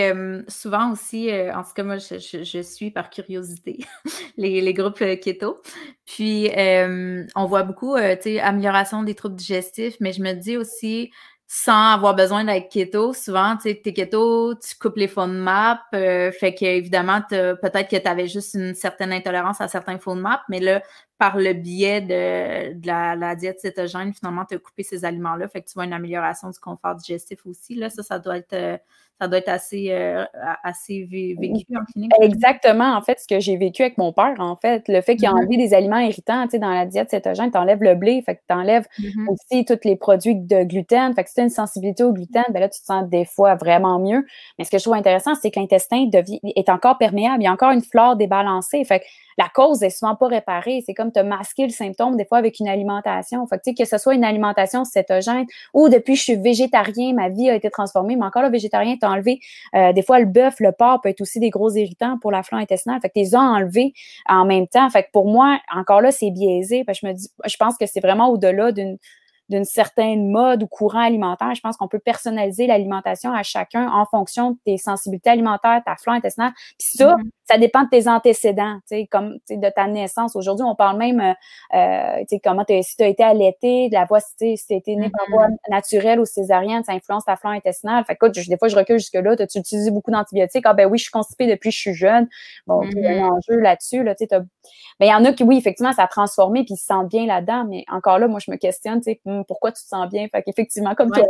souvent 0.47 0.93
aussi, 0.93 1.29
en 1.53 1.61
tout 1.61 1.73
cas, 1.75 1.83
moi, 1.83 1.97
je, 1.97 2.61
suis 2.61 2.91
par 2.91 3.09
curiosité 3.09 3.79
les, 4.37 4.73
groupes 4.73 5.03
keto. 5.19 5.61
Puis 6.05 6.49
on 7.35 7.45
voit 7.45 7.63
beaucoup, 7.63 7.97
tu 7.97 8.21
sais, 8.21 8.39
amélioration 8.39 9.03
des 9.03 9.15
troubles 9.15 9.35
digestifs, 9.35 9.97
mais 9.99 10.13
je 10.13 10.21
me 10.21 10.31
dis 10.31 10.55
aussi, 10.55 11.11
sans 11.47 11.93
avoir 11.93 12.15
besoin 12.15 12.43
d'être 12.43 12.69
keto, 12.69 13.13
souvent, 13.13 13.55
tu 13.55 13.69
sais, 13.69 13.81
t'es 13.83 13.93
keto, 13.93 14.55
tu 14.55 14.75
coupes 14.79 14.97
les 14.97 15.07
FODMAP, 15.07 15.79
euh, 15.93 16.31
fait 16.31 16.55
que 16.55 16.65
évidemment, 16.65 17.21
peut-être 17.29 17.87
que 17.87 17.97
tu 17.97 18.07
avais 18.07 18.27
juste 18.27 18.55
une 18.55 18.73
certaine 18.73 19.13
intolérance 19.13 19.61
à 19.61 19.67
certains 19.67 19.99
FODMAP, 19.99 20.41
mais 20.49 20.59
là, 20.59 20.81
par 21.19 21.37
le 21.37 21.53
biais 21.53 22.01
de, 22.01 22.85
la, 22.85 23.35
diète 23.35 23.59
cétogène, 23.59 24.13
finalement, 24.13 24.45
tu 24.45 24.55
as 24.55 24.59
coupé 24.59 24.81
ces 24.81 25.05
aliments-là, 25.05 25.47
fait 25.47 25.61
que 25.61 25.67
tu 25.67 25.75
vois 25.75 25.85
une 25.85 25.93
amélioration 25.93 26.49
du 26.49 26.59
confort 26.59 26.95
digestif 26.95 27.45
aussi. 27.45 27.75
Là, 27.75 27.89
ça, 27.91 28.01
ça 28.01 28.17
doit 28.17 28.37
être 28.37 28.53
euh, 28.53 28.77
ça 29.19 29.27
doit 29.27 29.37
être 29.37 29.49
assez, 29.49 29.87
euh, 29.91 30.25
assez 30.63 31.03
vécu 31.05 31.65
en 31.75 31.85
clinique. 31.85 32.11
Exactement. 32.21 32.95
En 32.95 33.01
fait, 33.01 33.19
ce 33.19 33.27
que 33.27 33.39
j'ai 33.39 33.55
vécu 33.55 33.81
avec 33.81 33.97
mon 33.97 34.11
père, 34.11 34.35
en 34.39 34.57
fait, 34.57 34.87
le 34.87 35.01
fait 35.01 35.15
qu'il 35.15 35.25
a 35.25 35.31
mm-hmm. 35.31 35.37
enlevé 35.37 35.57
des 35.57 35.73
aliments 35.73 35.99
irritants, 35.99 36.43
tu 36.43 36.51
sais, 36.51 36.59
dans 36.59 36.69
la 36.69 36.85
diète 36.85 37.11
cétogène, 37.11 37.51
tu 37.51 37.57
enlèves 37.57 37.81
le 37.81 37.95
blé, 37.95 38.21
fait 38.25 38.35
que 38.35 38.41
tu 38.47 38.55
enlèves 38.55 38.85
mm-hmm. 38.99 39.29
aussi 39.29 39.65
tous 39.65 39.79
les 39.85 39.95
produits 39.95 40.35
de 40.35 40.63
gluten. 40.63 41.13
Fait 41.13 41.23
que 41.23 41.29
si 41.29 41.35
tu 41.35 41.41
as 41.41 41.43
une 41.45 41.49
sensibilité 41.49 42.03
au 42.03 42.11
gluten, 42.11 42.43
ben 42.49 42.59
là, 42.59 42.67
tu 42.67 42.79
te 42.79 42.85
sens 42.85 43.07
des 43.09 43.25
fois 43.25 43.55
vraiment 43.55 43.99
mieux. 43.99 44.25
Mais 44.59 44.65
ce 44.65 44.71
que 44.71 44.77
je 44.77 44.83
trouve 44.83 44.95
intéressant, 44.95 45.35
c'est 45.35 45.51
que 45.51 45.59
l'intestin 45.59 46.09
est 46.55 46.69
encore 46.69 46.97
perméable. 46.97 47.41
Il 47.41 47.45
y 47.45 47.47
a 47.47 47.53
encore 47.53 47.71
une 47.71 47.83
flore 47.83 48.17
débalancée. 48.17 48.83
Fait 48.83 48.99
que 48.99 49.05
la 49.37 49.49
cause 49.53 49.83
est 49.83 49.89
souvent 49.89 50.15
pas 50.15 50.27
réparée. 50.27 50.83
C'est 50.85 50.93
comme 50.93 51.11
te 51.11 51.19
masquer 51.19 51.63
le 51.63 51.71
symptôme 51.71 52.15
des 52.15 52.25
fois 52.25 52.37
avec 52.37 52.59
une 52.59 52.67
alimentation. 52.67 53.45
Fait 53.47 53.59
que, 53.59 53.83
que 53.83 53.87
ce 53.87 53.97
soit 53.97 54.13
une 54.13 54.23
alimentation 54.23 54.85
cétogène 54.85 55.45
ou 55.73 55.89
depuis 55.89 56.15
je 56.15 56.21
suis 56.21 56.35
végétarien, 56.35 57.13
ma 57.13 57.29
vie 57.29 57.49
a 57.49 57.55
été 57.55 57.69
transformée, 57.69 58.15
mais 58.15 58.25
encore 58.25 58.43
le 58.43 58.49
végétarien, 58.49 58.95
t'as 58.99 59.09
enlevé. 59.09 59.39
Euh, 59.75 59.93
des 59.93 60.01
fois, 60.01 60.19
le 60.19 60.25
bœuf, 60.25 60.59
le 60.59 60.71
porc 60.71 61.01
peut 61.01 61.09
être 61.09 61.21
aussi 61.21 61.39
des 61.39 61.49
gros 61.49 61.71
irritants 61.71 62.17
pour 62.19 62.31
la 62.31 62.43
flore 62.43 62.61
intestinale. 62.61 62.99
Fait 63.01 63.09
que 63.09 63.13
t'es 63.13 63.35
enlevé 63.35 63.93
en 64.27 64.45
même 64.45 64.67
temps. 64.67 64.89
Fait 64.89 65.03
que 65.03 65.11
pour 65.11 65.27
moi, 65.27 65.59
encore 65.73 66.01
là, 66.01 66.11
c'est 66.11 66.31
biaisé. 66.31 66.83
Fait 66.83 66.93
que 66.93 66.99
je 67.01 67.05
me 67.07 67.13
dis, 67.13 67.29
je 67.45 67.57
pense 67.57 67.77
que 67.77 67.85
c'est 67.85 68.01
vraiment 68.01 68.29
au-delà 68.29 68.71
d'une 68.71 68.97
d'une 69.49 69.65
certaine 69.65 70.29
mode 70.31 70.63
ou 70.63 70.67
courant 70.67 70.99
alimentaire. 70.99 71.53
Je 71.55 71.61
pense 71.61 71.77
qu'on 71.77 71.87
peut 71.87 71.99
personnaliser 71.99 72.67
l'alimentation 72.67 73.31
à 73.31 73.43
chacun 73.43 73.89
en 73.91 74.05
fonction 74.05 74.51
de 74.51 74.57
tes 74.65 74.77
sensibilités 74.77 75.29
alimentaires, 75.29 75.81
ta 75.85 75.95
flore 75.95 76.15
intestinale. 76.15 76.53
Puis 76.79 76.97
ça, 76.97 77.15
mm-hmm. 77.15 77.29
ça 77.49 77.57
dépend 77.57 77.83
de 77.83 77.89
tes 77.89 78.07
antécédents, 78.07 78.77
tu 78.89 78.97
sais, 78.97 79.07
comme 79.11 79.37
de 79.49 79.69
ta 79.69 79.87
naissance. 79.87 80.35
Aujourd'hui, 80.35 80.65
on 80.67 80.75
parle 80.75 80.97
même, 80.97 81.19
euh, 81.19 81.33
euh 81.77 82.19
tu 82.21 82.35
sais, 82.35 82.41
comment 82.43 82.63
si 82.67 82.95
tu 82.95 83.03
as 83.03 83.07
été 83.07 83.23
allaité, 83.23 83.89
de 83.89 83.93
la 83.93 84.05
voie, 84.05 84.19
si 84.19 84.35
tu 84.37 84.73
as 84.73 84.75
été 84.75 84.95
né 84.95 85.09
par 85.09 85.27
voie 85.29 85.47
mm-hmm. 85.47 85.71
naturelle 85.71 86.19
ou 86.19 86.25
césarienne, 86.25 86.83
ça 86.83 86.93
influence 86.93 87.25
ta 87.25 87.35
flore 87.35 87.53
intestinale. 87.53 88.03
Fait 88.05 88.15
que, 88.15 88.25
des 88.49 88.57
fois, 88.57 88.67
je 88.67 88.75
recule 88.75 88.97
jusque-là. 88.97 89.35
As-tu 89.39 89.59
utilisé 89.59 89.91
beaucoup 89.91 90.11
d'antibiotiques? 90.11 90.65
Ah 90.65 90.73
ben 90.73 90.87
oui, 90.89 90.97
je 90.97 91.03
suis 91.03 91.11
constipée 91.11 91.47
depuis 91.47 91.69
que 91.69 91.75
je 91.75 91.79
suis 91.79 91.93
jeune. 91.93 92.27
Bon, 92.65 92.81
il 92.83 92.99
y 92.99 93.05
a 93.05 93.09
un 93.09 93.13
mm-hmm. 93.13 93.31
enjeu 93.31 93.59
là-dessus, 93.59 94.03
là, 94.03 94.15
tu 94.15 94.25
sais, 94.27 94.37
mais 94.99 95.07
il 95.07 95.09
y 95.09 95.13
en 95.13 95.25
a 95.25 95.33
qui, 95.33 95.43
oui, 95.43 95.57
effectivement, 95.57 95.91
ça 95.93 96.03
a 96.03 96.07
transformé 96.07 96.63
puis 96.63 96.75
ils 96.75 96.77
se 96.77 96.85
sentent 96.85 97.09
bien 97.09 97.25
là-dedans. 97.25 97.65
Mais 97.69 97.83
encore 97.91 98.19
là, 98.19 98.27
moi, 98.27 98.39
je 98.39 98.49
me 98.49 98.57
questionne, 98.57 99.01
tu 99.01 99.11
sais, 99.11 99.21
pourquoi 99.43 99.71
tu 99.71 99.83
te 99.83 99.87
sens 99.87 100.09
bien? 100.09 100.27
Fait 100.27 100.43
qu'effectivement, 100.43 100.95
comme 100.95 101.11
toi, 101.11 101.23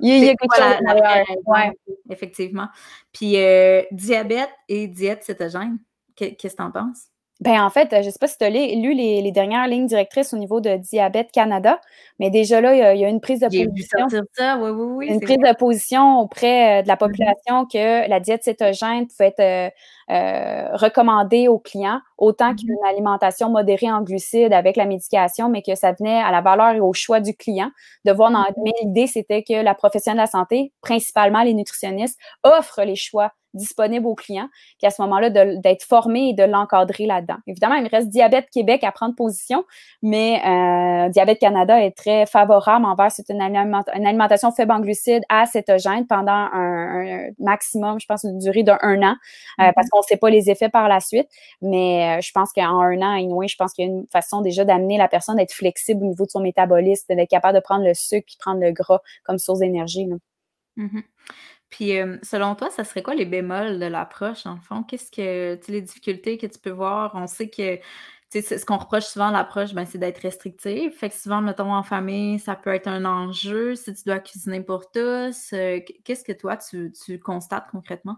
il 0.00 0.24
y 0.24 0.28
a, 0.28 0.34
quelque 0.34 0.56
chose 0.56 1.42
Ouais. 1.46 1.70
Effectivement. 2.10 2.68
Puis, 3.12 3.36
euh, 3.36 3.82
diabète 3.92 4.50
et 4.68 4.88
diète 4.88 5.24
cétogène, 5.24 5.78
qu'est-ce 6.16 6.36
que 6.36 6.56
tu 6.56 6.62
en 6.62 6.70
penses? 6.70 7.09
Ben 7.40 7.62
en 7.62 7.70
fait, 7.70 7.88
je 7.90 7.96
ne 8.06 8.10
sais 8.10 8.18
pas 8.20 8.26
si 8.26 8.36
tu 8.36 8.44
as 8.44 8.50
lu 8.50 8.92
les, 8.92 9.32
dernières 9.32 9.66
lignes 9.66 9.86
directrices 9.86 10.34
au 10.34 10.36
niveau 10.36 10.60
de 10.60 10.76
Diabète 10.76 11.32
Canada, 11.32 11.80
mais 12.18 12.28
déjà 12.28 12.60
là, 12.60 12.74
il 12.92 13.00
y 13.00 13.04
a, 13.04 13.08
une 13.08 13.20
prise 13.20 13.40
de 13.40 13.46
position. 13.46 14.06
Ça. 14.34 14.58
Oui, 14.58 14.70
oui, 14.70 14.86
oui, 14.96 15.06
une 15.06 15.20
prise 15.20 15.38
de 15.38 15.56
position 15.56 16.20
auprès 16.20 16.80
euh, 16.80 16.82
de 16.82 16.88
la 16.88 16.96
mm-hmm. 16.96 16.98
population 16.98 17.64
que 17.64 18.08
la 18.10 18.20
diète 18.20 18.44
cétogène 18.44 19.06
pouvait 19.06 19.28
être 19.28 19.40
euh, 19.40 19.70
euh, 20.10 20.76
recommandée 20.76 21.48
aux 21.48 21.58
clients, 21.58 22.02
autant 22.18 22.52
mm-hmm. 22.52 22.56
qu'une 22.56 22.86
alimentation 22.86 23.48
modérée 23.48 23.90
en 23.90 24.02
glucides 24.02 24.52
avec 24.52 24.76
la 24.76 24.84
médication, 24.84 25.48
mais 25.48 25.62
que 25.62 25.74
ça 25.74 25.92
venait 25.92 26.20
à 26.20 26.30
la 26.30 26.42
valeur 26.42 26.74
et 26.74 26.80
au 26.80 26.92
choix 26.92 27.20
du 27.20 27.34
client 27.34 27.70
de 28.04 28.12
voir 28.12 28.30
dans. 28.30 28.42
Mm-hmm. 28.42 28.62
Mais 28.62 28.72
l'idée, 28.82 29.06
c'était 29.06 29.42
que 29.42 29.54
la 29.54 29.74
profession 29.74 30.12
de 30.12 30.18
la 30.18 30.26
santé, 30.26 30.74
principalement 30.82 31.42
les 31.42 31.54
nutritionnistes, 31.54 32.18
offrent 32.44 32.82
les 32.82 32.96
choix 32.96 33.32
disponible 33.54 34.06
aux 34.06 34.14
clients, 34.14 34.48
puis 34.78 34.86
à 34.86 34.90
ce 34.90 35.02
moment-là, 35.02 35.30
d'être 35.30 35.82
formé 35.82 36.30
et 36.30 36.34
de 36.34 36.44
l'encadrer 36.44 37.06
là-dedans. 37.06 37.36
Évidemment, 37.46 37.74
il 37.74 37.84
me 37.84 37.88
reste 37.88 38.08
Diabète 38.08 38.48
Québec 38.50 38.84
à 38.84 38.92
prendre 38.92 39.14
position, 39.14 39.64
mais 40.02 40.40
euh, 40.44 41.08
Diabète 41.08 41.38
Canada 41.38 41.80
est 41.80 41.96
très 41.96 42.26
favorable 42.26 42.84
envers 42.84 43.10
c'est 43.10 43.28
une, 43.30 43.40
alimentation 43.40 44.52
faible 44.52 44.72
en 44.72 44.80
glucides 44.80 45.22
à 45.28 45.46
cétogène 45.46 46.06
pendant 46.06 46.32
un, 46.32 47.28
maximum, 47.38 47.98
je 48.00 48.06
pense, 48.06 48.24
une 48.24 48.38
durée 48.38 48.62
d'un 48.62 48.76
an, 48.76 48.80
euh, 48.84 49.62
mm-hmm. 49.62 49.72
parce 49.74 49.88
qu'on 49.90 49.98
ne 49.98 50.04
sait 50.04 50.16
pas 50.16 50.30
les 50.30 50.50
effets 50.50 50.68
par 50.68 50.88
la 50.88 51.00
suite, 51.00 51.28
mais 51.60 52.18
euh, 52.18 52.20
je 52.20 52.30
pense 52.32 52.52
qu'en 52.52 52.80
un 52.80 53.02
an, 53.02 53.12
anyway, 53.16 53.48
je 53.48 53.56
pense 53.56 53.72
qu'il 53.72 53.86
y 53.86 53.88
a 53.88 53.90
une 53.90 54.06
façon 54.12 54.40
déjà 54.40 54.64
d'amener 54.64 54.98
la 54.98 55.08
personne 55.08 55.38
à 55.38 55.42
être 55.42 55.52
flexible 55.52 56.04
au 56.04 56.08
niveau 56.08 56.24
de 56.24 56.30
son 56.30 56.40
métabolisme, 56.40 57.14
d'être 57.14 57.28
capable 57.28 57.56
de 57.56 57.62
prendre 57.62 57.84
le 57.84 57.94
sucre 57.94 58.26
et 58.32 58.38
prendre 58.38 58.60
le 58.60 58.72
gras 58.72 59.00
comme 59.24 59.38
source 59.38 59.60
d'énergie. 59.60 60.08
Puis, 61.70 61.92
selon 62.22 62.54
toi, 62.56 62.70
ça 62.70 62.84
serait 62.84 63.02
quoi 63.02 63.14
les 63.14 63.26
bémols 63.26 63.78
de 63.78 63.86
l'approche, 63.86 64.44
en 64.46 64.56
fond? 64.58 64.82
Qu'est-ce 64.82 65.10
que, 65.12 65.54
tu 65.64 65.70
les 65.72 65.82
difficultés 65.82 66.36
que 66.38 66.46
tu 66.46 66.58
peux 66.58 66.70
voir? 66.70 67.12
On 67.14 67.26
sait 67.28 67.48
que, 67.48 67.78
sais, 68.30 68.58
ce 68.58 68.66
qu'on 68.66 68.76
reproche 68.78 69.04
souvent 69.06 69.28
à 69.28 69.32
l'approche, 69.32 69.72
ben, 69.74 69.86
c'est 69.86 69.98
d'être 69.98 70.18
restrictif. 70.18 70.96
Fait 70.98 71.08
que 71.10 71.14
souvent, 71.16 71.40
mettons, 71.42 71.72
en 71.72 71.82
famille, 71.82 72.38
ça 72.40 72.56
peut 72.56 72.74
être 72.74 72.88
un 72.88 73.04
enjeu 73.04 73.74
si 73.76 73.94
tu 73.94 74.02
dois 74.06 74.18
cuisiner 74.20 74.62
pour 74.62 74.90
tous. 74.90 75.50
Qu'est-ce 76.04 76.24
que 76.24 76.32
toi, 76.32 76.56
tu 76.56 76.92
constates 77.20 77.68
concrètement? 77.70 78.16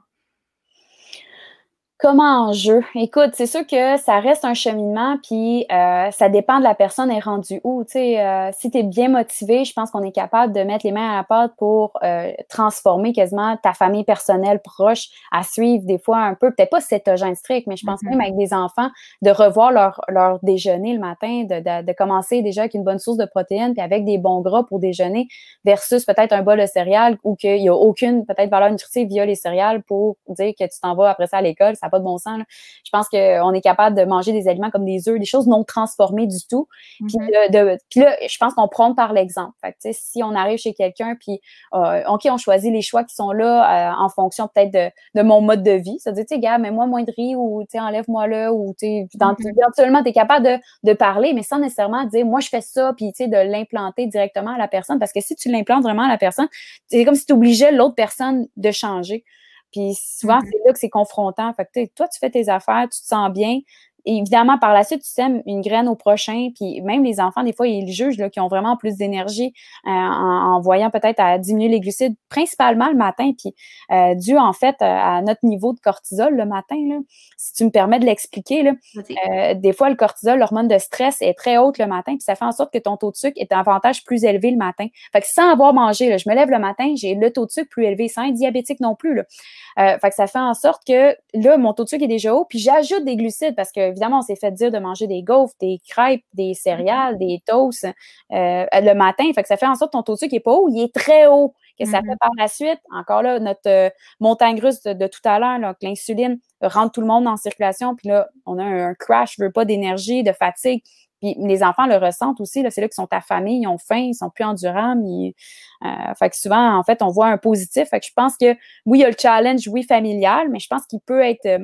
Comment 2.02 2.48
enjeu? 2.48 2.80
Écoute, 2.96 3.30
c'est 3.34 3.46
sûr 3.46 3.64
que 3.64 3.96
ça 3.96 4.18
reste 4.18 4.44
un 4.44 4.54
cheminement, 4.54 5.18
puis 5.22 5.64
euh, 5.70 6.10
ça 6.10 6.28
dépend 6.28 6.58
de 6.58 6.64
la 6.64 6.74
personne 6.74 7.12
est 7.12 7.20
rendue 7.20 7.60
où. 7.62 7.84
Tu 7.84 7.92
sais, 7.92 8.20
euh, 8.20 8.50
si 8.58 8.72
tu 8.72 8.78
es 8.78 8.82
bien 8.82 9.08
motivé, 9.08 9.64
je 9.64 9.72
pense 9.72 9.92
qu'on 9.92 10.02
est 10.02 10.10
capable 10.10 10.52
de 10.52 10.64
mettre 10.64 10.84
les 10.84 10.90
mains 10.90 11.12
à 11.12 11.16
la 11.18 11.22
pâte 11.22 11.52
pour 11.56 11.92
euh, 12.02 12.32
transformer 12.48 13.12
quasiment 13.12 13.56
ta 13.56 13.72
famille 13.72 14.02
personnelle 14.02 14.58
proche 14.64 15.10
à 15.30 15.44
suivre 15.44 15.84
des 15.86 16.00
fois 16.00 16.18
un 16.18 16.34
peu, 16.34 16.52
peut-être 16.52 16.70
pas 16.70 16.80
cétogène 16.80 17.36
strict, 17.36 17.68
mais 17.68 17.76
je 17.76 17.86
pense 17.86 18.02
mm-hmm. 18.02 18.08
même 18.08 18.20
avec 18.20 18.36
des 18.36 18.52
enfants, 18.52 18.90
de 19.22 19.30
revoir 19.30 19.70
leur, 19.70 20.00
leur 20.08 20.40
déjeuner 20.42 20.94
le 20.94 20.98
matin, 20.98 21.44
de, 21.44 21.60
de, 21.60 21.86
de, 21.86 21.92
commencer 21.92 22.42
déjà 22.42 22.62
avec 22.62 22.74
une 22.74 22.82
bonne 22.82 22.98
source 22.98 23.16
de 23.16 23.26
protéines, 23.26 23.74
puis 23.74 23.80
avec 23.80 24.04
des 24.04 24.18
bons 24.18 24.40
gras 24.40 24.64
pour 24.64 24.80
déjeuner, 24.80 25.28
versus 25.64 26.04
peut-être 26.04 26.32
un 26.32 26.42
bol 26.42 26.58
de 26.58 26.66
céréales 26.66 27.16
ou 27.22 27.36
qu'il 27.36 27.62
n'y 27.62 27.68
a 27.68 27.76
aucune 27.76 28.26
peut-être 28.26 28.50
valeur 28.50 28.72
nutritive 28.72 29.06
via 29.06 29.24
les 29.24 29.36
céréales 29.36 29.84
pour 29.84 30.16
dire 30.30 30.52
que 30.58 30.64
tu 30.64 30.80
t'en 30.82 30.96
vas 30.96 31.10
après 31.10 31.28
ça 31.28 31.36
à 31.36 31.42
l'école. 31.42 31.76
Ça 31.76 31.91
pas 31.92 31.98
de 31.98 32.04
bon 32.04 32.18
sens. 32.18 32.40
Je 32.84 32.90
pense 32.90 33.08
qu'on 33.08 33.52
est 33.52 33.60
capable 33.60 33.96
de 33.96 34.04
manger 34.04 34.32
des 34.32 34.48
aliments 34.48 34.70
comme 34.70 34.84
des 34.84 35.08
œufs, 35.08 35.18
des 35.18 35.26
choses 35.26 35.46
non 35.46 35.62
transformées 35.62 36.26
du 36.26 36.38
tout. 36.48 36.66
Puis, 37.06 37.16
mm-hmm. 37.16 37.78
là, 37.96 38.16
je 38.26 38.38
pense 38.38 38.54
qu'on 38.54 38.66
prend 38.66 38.94
par 38.94 39.12
l'exemple. 39.12 39.52
si 39.92 40.22
on 40.22 40.34
arrive 40.34 40.58
chez 40.58 40.74
quelqu'un, 40.74 41.14
puis 41.20 41.40
euh, 41.74 42.02
OK, 42.08 42.26
on 42.30 42.38
choisit 42.38 42.72
les 42.72 42.82
choix 42.82 43.04
qui 43.04 43.14
sont 43.14 43.30
là 43.30 43.92
euh, 43.92 44.04
en 44.04 44.08
fonction 44.08 44.48
peut-être 44.52 44.72
de, 45.14 45.22
mon 45.22 45.40
mode 45.40 45.62
de 45.62 45.72
vie. 45.72 45.98
Ça 45.98 46.10
veut 46.10 46.16
dire, 46.16 46.24
tu 46.28 46.34
sais, 46.34 46.40
gars, 46.40 46.58
mets-moi 46.58 46.86
moins 46.86 47.02
de 47.02 47.12
riz 47.16 47.36
ou 47.36 47.64
enlève-moi 47.74 48.26
là 48.26 48.52
ou 48.52 48.74
tu 48.78 48.86
mm-hmm. 48.86 49.58
éventuellement, 49.58 50.02
tu 50.02 50.08
es 50.08 50.12
capable 50.12 50.60
de, 50.82 50.92
parler, 50.94 51.32
mais 51.32 51.42
sans 51.42 51.58
nécessairement 51.58 52.04
dire 52.04 52.24
moi 52.24 52.40
je 52.40 52.48
fais 52.48 52.60
ça, 52.60 52.92
puis 52.96 53.12
tu 53.12 53.24
sais, 53.24 53.28
de 53.28 53.36
l'implanter 53.36 54.06
directement 54.06 54.54
à 54.54 54.58
la 54.58 54.68
personne. 54.68 54.98
Parce 54.98 55.12
que 55.12 55.20
si 55.20 55.34
tu 55.34 55.50
l'implantes 55.50 55.82
vraiment 55.82 56.04
à 56.04 56.08
la 56.08 56.18
personne, 56.18 56.48
c'est 56.86 57.04
comme 57.04 57.14
si 57.14 57.26
tu 57.26 57.32
obligeais 57.32 57.72
l'autre 57.72 57.94
personne 57.94 58.46
de 58.56 58.70
changer. 58.70 59.24
Puis 59.72 59.94
souvent, 59.94 60.38
mm-hmm. 60.38 60.50
c'est 60.50 60.66
là 60.66 60.72
que 60.72 60.78
c'est 60.78 60.90
confrontant. 60.90 61.52
Fait 61.54 61.64
que 61.64 61.92
toi, 61.94 62.08
tu 62.08 62.18
fais 62.18 62.30
tes 62.30 62.48
affaires, 62.48 62.84
tu 62.84 63.00
te 63.00 63.06
sens 63.06 63.32
bien, 63.32 63.58
évidemment, 64.04 64.58
par 64.58 64.72
la 64.72 64.82
suite, 64.84 65.02
tu 65.02 65.10
sèmes 65.10 65.42
une 65.46 65.60
graine 65.60 65.88
au 65.88 65.94
prochain, 65.94 66.48
puis 66.54 66.80
même 66.80 67.04
les 67.04 67.20
enfants, 67.20 67.44
des 67.44 67.52
fois, 67.52 67.68
ils 67.68 67.90
jugent 67.92 68.18
là, 68.18 68.30
qui 68.30 68.40
ont 68.40 68.48
vraiment 68.48 68.76
plus 68.76 68.96
d'énergie 68.96 69.52
euh, 69.86 69.90
en, 69.90 70.60
voyant 70.60 70.90
peut-être 70.90 71.20
à 71.20 71.38
diminuer 71.38 71.68
les 71.68 71.80
glucides, 71.80 72.14
principalement 72.28 72.88
le 72.88 72.96
matin, 72.96 73.32
puis 73.36 73.54
euh, 73.90 74.14
dû 74.14 74.36
en 74.36 74.52
fait 74.52 74.76
à 74.80 75.22
notre 75.22 75.44
niveau 75.44 75.72
de 75.72 75.80
cortisol 75.80 76.34
le 76.34 76.44
matin. 76.44 76.76
Là, 76.88 76.98
si 77.36 77.52
tu 77.54 77.64
me 77.64 77.70
permets 77.70 77.98
de 77.98 78.04
l'expliquer, 78.04 78.62
là, 78.62 78.72
euh, 78.96 79.54
des 79.54 79.72
fois, 79.72 79.88
le 79.88 79.96
cortisol, 79.96 80.38
l'hormone 80.38 80.68
de 80.68 80.78
stress, 80.78 81.22
est 81.22 81.34
très 81.34 81.58
haute 81.58 81.78
le 81.78 81.86
matin, 81.86 82.12
puis 82.12 82.22
ça 82.22 82.34
fait 82.34 82.44
en 82.44 82.52
sorte 82.52 82.72
que 82.72 82.78
ton 82.78 82.96
taux 82.96 83.10
de 83.10 83.16
sucre 83.16 83.36
est 83.36 83.50
davantage 83.50 84.04
plus 84.04 84.24
élevé 84.24 84.50
le 84.50 84.56
matin. 84.56 84.86
Fait 85.12 85.20
que 85.20 85.26
sans 85.28 85.50
avoir 85.50 85.74
mangé, 85.74 86.08
là, 86.08 86.16
je 86.16 86.28
me 86.28 86.34
lève 86.34 86.50
le 86.50 86.58
matin, 86.58 86.92
j'ai 86.96 87.14
le 87.14 87.32
taux 87.32 87.46
de 87.46 87.50
sucre 87.50 87.68
plus 87.70 87.84
élevé, 87.84 88.08
sans 88.08 88.24
être 88.24 88.34
diabétique 88.34 88.80
non 88.80 88.94
plus. 88.94 89.14
Là. 89.14 89.98
fait 89.98 90.08
que 90.08 90.14
ça 90.14 90.26
fait 90.26 90.38
en 90.38 90.54
sorte 90.54 90.82
que 90.86 91.16
là, 91.34 91.56
mon 91.56 91.72
taux 91.72 91.84
de 91.84 91.88
sucre 91.88 92.04
est 92.04 92.08
déjà 92.08 92.34
haut, 92.34 92.44
puis 92.44 92.58
j'ajoute 92.58 93.04
des 93.04 93.16
glucides 93.16 93.54
parce 93.54 93.70
que 93.70 93.91
évidemment, 93.92 94.18
on 94.18 94.22
s'est 94.22 94.36
fait 94.36 94.50
dire 94.50 94.70
de 94.70 94.78
manger 94.78 95.06
des 95.06 95.22
gaufres, 95.22 95.54
des 95.60 95.78
crêpes, 95.88 96.24
des 96.34 96.54
céréales, 96.54 97.18
des 97.18 97.42
toasts 97.46 97.86
le 98.30 98.92
matin. 98.94 99.24
Fait 99.34 99.42
que 99.42 99.48
ça 99.48 99.56
fait 99.56 99.66
en 99.66 99.74
sorte 99.74 99.92
que 99.92 99.98
ton 99.98 100.02
taux 100.02 100.14
de 100.14 100.18
sucre 100.18 100.34
n'est 100.34 100.40
pas 100.40 100.52
haut, 100.52 100.68
il 100.68 100.82
est 100.82 100.94
très 100.94 101.26
haut. 101.26 101.54
Que 101.78 101.86
ça 101.86 102.00
fait 102.00 102.06
mm-hmm. 102.06 102.18
par 102.18 102.30
la 102.36 102.48
suite, 102.48 102.80
encore 102.90 103.22
là, 103.22 103.38
notre 103.38 103.92
montagne 104.20 104.60
russe 104.60 104.82
de, 104.82 105.06
tout 105.06 105.20
à 105.24 105.38
l'heure, 105.38 105.74
l'insuline 105.80 106.38
rentre 106.60 106.92
tout 106.92 107.00
le 107.00 107.06
monde 107.06 107.26
en 107.26 107.36
circulation, 107.36 107.96
puis 107.96 108.08
là, 108.08 108.28
on 108.46 108.58
a 108.58 108.64
un, 108.64 108.94
crash, 108.94 109.36
je 109.38 109.44
veux 109.44 109.50
pas 109.50 109.64
d'énergie, 109.64 110.22
de 110.22 110.32
fatigue. 110.32 110.82
Puis 111.20 111.36
les 111.38 111.62
enfants 111.62 111.86
le 111.86 111.96
ressentent 111.96 112.40
aussi. 112.40 112.64
C'est 112.70 112.80
là 112.80 112.88
qu'ils 112.88 112.94
sont 112.94 113.08
affamés, 113.12 113.54
ils 113.54 113.66
ont 113.68 113.78
faim, 113.78 114.08
ils 114.08 114.14
sont 114.14 114.28
plus 114.28 114.44
endurants. 114.44 114.96
Euh, 114.96 116.14
fait 116.18 116.30
que 116.30 116.36
souvent, 116.36 116.76
en 116.76 116.82
fait, 116.82 117.00
on 117.00 117.08
voit 117.08 117.28
un 117.28 117.38
positif. 117.38 117.88
Fait 117.88 118.00
que 118.00 118.06
je 118.06 118.12
pense 118.14 118.36
que 118.36 118.54
oui, 118.86 118.98
il 118.98 119.02
y 119.02 119.04
a 119.04 119.10
le 119.10 119.16
challenge, 119.18 119.68
oui, 119.68 119.84
familial, 119.84 120.48
mais 120.50 120.58
je 120.58 120.66
pense 120.66 120.84
qu'il 120.86 121.00
peut 121.00 121.22
être 121.22 121.60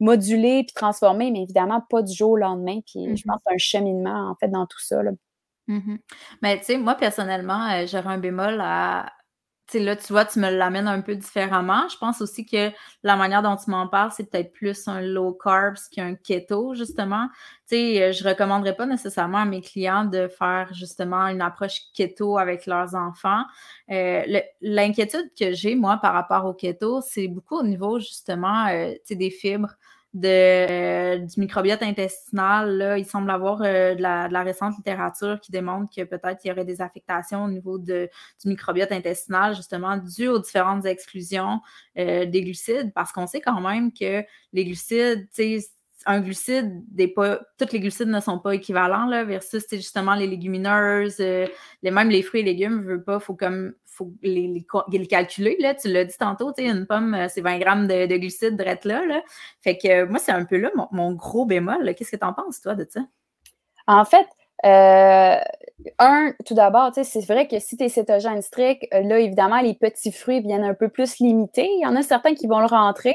modulé 0.00 0.64
puis 0.64 0.74
transformé, 0.74 1.30
mais 1.30 1.42
évidemment 1.42 1.80
pas 1.88 2.02
du 2.02 2.14
jour 2.14 2.30
au 2.32 2.36
lendemain. 2.36 2.80
Puis 2.86 3.04
je 3.04 3.22
mm-hmm. 3.22 3.26
pense 3.26 3.36
que 3.36 3.42
c'est 3.46 3.54
un 3.54 3.58
cheminement, 3.58 4.30
en 4.30 4.34
fait, 4.36 4.48
dans 4.48 4.66
tout 4.66 4.80
ça. 4.80 5.00
Mm-hmm. 5.68 5.98
Mais 6.42 6.58
tu 6.58 6.64
sais, 6.64 6.78
moi, 6.78 6.94
personnellement, 6.94 7.70
euh, 7.70 7.86
j'aurais 7.86 8.14
un 8.14 8.18
bémol 8.18 8.60
à, 8.60 9.12
là, 9.74 9.96
tu 9.96 10.12
vois, 10.12 10.24
tu 10.24 10.38
me 10.38 10.50
l'amènes 10.50 10.88
un 10.88 11.00
peu 11.00 11.14
différemment. 11.14 11.86
Je 11.88 11.98
pense 11.98 12.20
aussi 12.22 12.46
que 12.46 12.70
la 13.02 13.16
manière 13.16 13.42
dont 13.42 13.56
tu 13.56 13.70
m'en 13.70 13.86
parles, 13.88 14.10
c'est 14.16 14.30
peut-être 14.30 14.52
plus 14.52 14.88
un 14.88 15.00
low 15.02 15.32
carbs 15.32 15.76
qu'un 15.92 16.14
keto, 16.14 16.74
justement. 16.74 17.28
Tu 17.68 17.76
sais, 17.76 18.02
euh, 18.02 18.12
je 18.12 18.26
recommanderais 18.26 18.74
pas 18.74 18.86
nécessairement 18.86 19.38
à 19.38 19.44
mes 19.44 19.60
clients 19.60 20.04
de 20.04 20.28
faire 20.28 20.72
justement 20.72 21.26
une 21.28 21.42
approche 21.42 21.80
keto 21.94 22.38
avec 22.38 22.66
leurs 22.66 22.94
enfants. 22.94 23.42
Euh, 23.90 24.22
l'inquiétude 24.62 25.30
que 25.38 25.52
j'ai, 25.52 25.74
moi, 25.74 25.98
par 25.98 26.14
rapport 26.14 26.46
au 26.46 26.54
keto, 26.54 27.00
c'est 27.02 27.28
beaucoup 27.28 27.56
au 27.58 27.62
niveau, 27.62 27.98
justement, 27.98 28.66
euh, 28.68 28.92
tu 28.92 29.00
sais, 29.04 29.16
des 29.16 29.30
fibres 29.30 29.74
euh, 30.16 31.18
du 31.18 31.40
microbiote 31.40 31.82
intestinal. 31.82 32.78
Là, 32.78 32.98
il 32.98 33.04
semble 33.04 33.30
avoir 33.30 33.60
euh, 33.62 33.94
de, 33.94 34.02
la, 34.02 34.42
récente 34.42 34.76
littérature 34.76 35.38
qui 35.40 35.52
démontre 35.52 35.94
que 35.94 36.02
peut-être 36.02 36.40
il 36.44 36.48
y 36.48 36.50
aurait 36.50 36.64
des 36.64 36.80
affectations 36.80 37.44
au 37.44 37.48
niveau 37.48 37.78
de, 37.78 38.08
du 38.42 38.48
microbiote 38.48 38.90
intestinal, 38.90 39.54
justement, 39.54 39.96
dû 39.98 40.28
aux 40.28 40.38
différentes 40.38 40.86
exclusions 40.86 41.60
euh, 41.98 42.24
des 42.24 42.42
glucides, 42.42 42.92
parce 42.94 43.12
qu'on 43.12 43.26
sait 43.26 43.42
quand 43.42 43.60
même 43.60 43.92
que 43.92 44.24
les 44.54 44.64
glucides, 44.64 45.28
tu 45.34 45.60
sais, 45.60 45.68
un 46.06 46.20
glucide, 46.20 46.82
des 46.88 47.08
pas, 47.08 47.40
tous 47.58 47.72
les 47.72 47.80
glucides 47.80 48.08
ne 48.08 48.20
sont 48.20 48.38
pas 48.38 48.54
équivalents, 48.54 49.06
là, 49.06 49.24
versus 49.24 49.64
justement 49.70 50.14
les 50.14 50.26
légumineuses, 50.26 51.18
les, 51.18 51.50
même 51.82 52.08
les 52.08 52.22
fruits 52.22 52.40
et 52.40 52.44
légumes, 52.44 52.82
veut 52.82 53.02
pas, 53.02 53.20
faut 53.20 53.34
comme 53.34 53.74
faut 53.98 54.12
les, 54.22 54.64
les, 54.92 55.06
calculer. 55.06 55.56
Là. 55.58 55.74
Tu 55.74 55.88
l'as 55.88 56.04
dit 56.04 56.16
tantôt, 56.16 56.52
une 56.56 56.86
pomme, 56.86 57.14
euh, 57.14 57.26
c'est 57.28 57.40
20 57.40 57.58
grammes 57.58 57.86
de, 57.88 58.16
glucides 58.16 58.56
direct 58.56 58.84
là, 58.84 59.04
là. 59.04 59.22
Fait 59.62 59.76
que 59.76 59.88
euh, 59.88 60.06
moi, 60.06 60.18
c'est 60.18 60.32
un 60.32 60.44
peu 60.44 60.56
là 60.56 60.70
mon, 60.92 61.12
gros 61.12 61.44
bémol. 61.44 61.94
Qu'est-ce 61.94 62.12
que 62.12 62.16
tu 62.16 62.24
en 62.24 62.32
penses, 62.32 62.60
toi, 62.60 62.74
de 62.74 62.86
ça? 62.88 63.00
En 63.86 64.04
fait, 64.04 64.26
euh, 64.64 65.36
un, 65.98 66.32
tout 66.44 66.54
d'abord, 66.54 66.90
c'est 66.94 67.26
vrai 67.26 67.48
que 67.48 67.58
si 67.58 67.76
tu 67.76 67.84
es 67.84 67.88
cétogène 67.88 68.42
strict, 68.42 68.86
là, 68.92 69.18
évidemment, 69.18 69.60
les 69.60 69.74
petits 69.74 70.12
fruits 70.12 70.40
viennent 70.40 70.64
un 70.64 70.74
peu 70.74 70.88
plus 70.88 71.18
limités. 71.18 71.68
Il 71.78 71.82
y 71.82 71.86
en 71.86 71.96
a 71.96 72.02
certains 72.02 72.34
qui 72.34 72.46
vont 72.46 72.60
le 72.60 72.66
rentrer. 72.66 73.14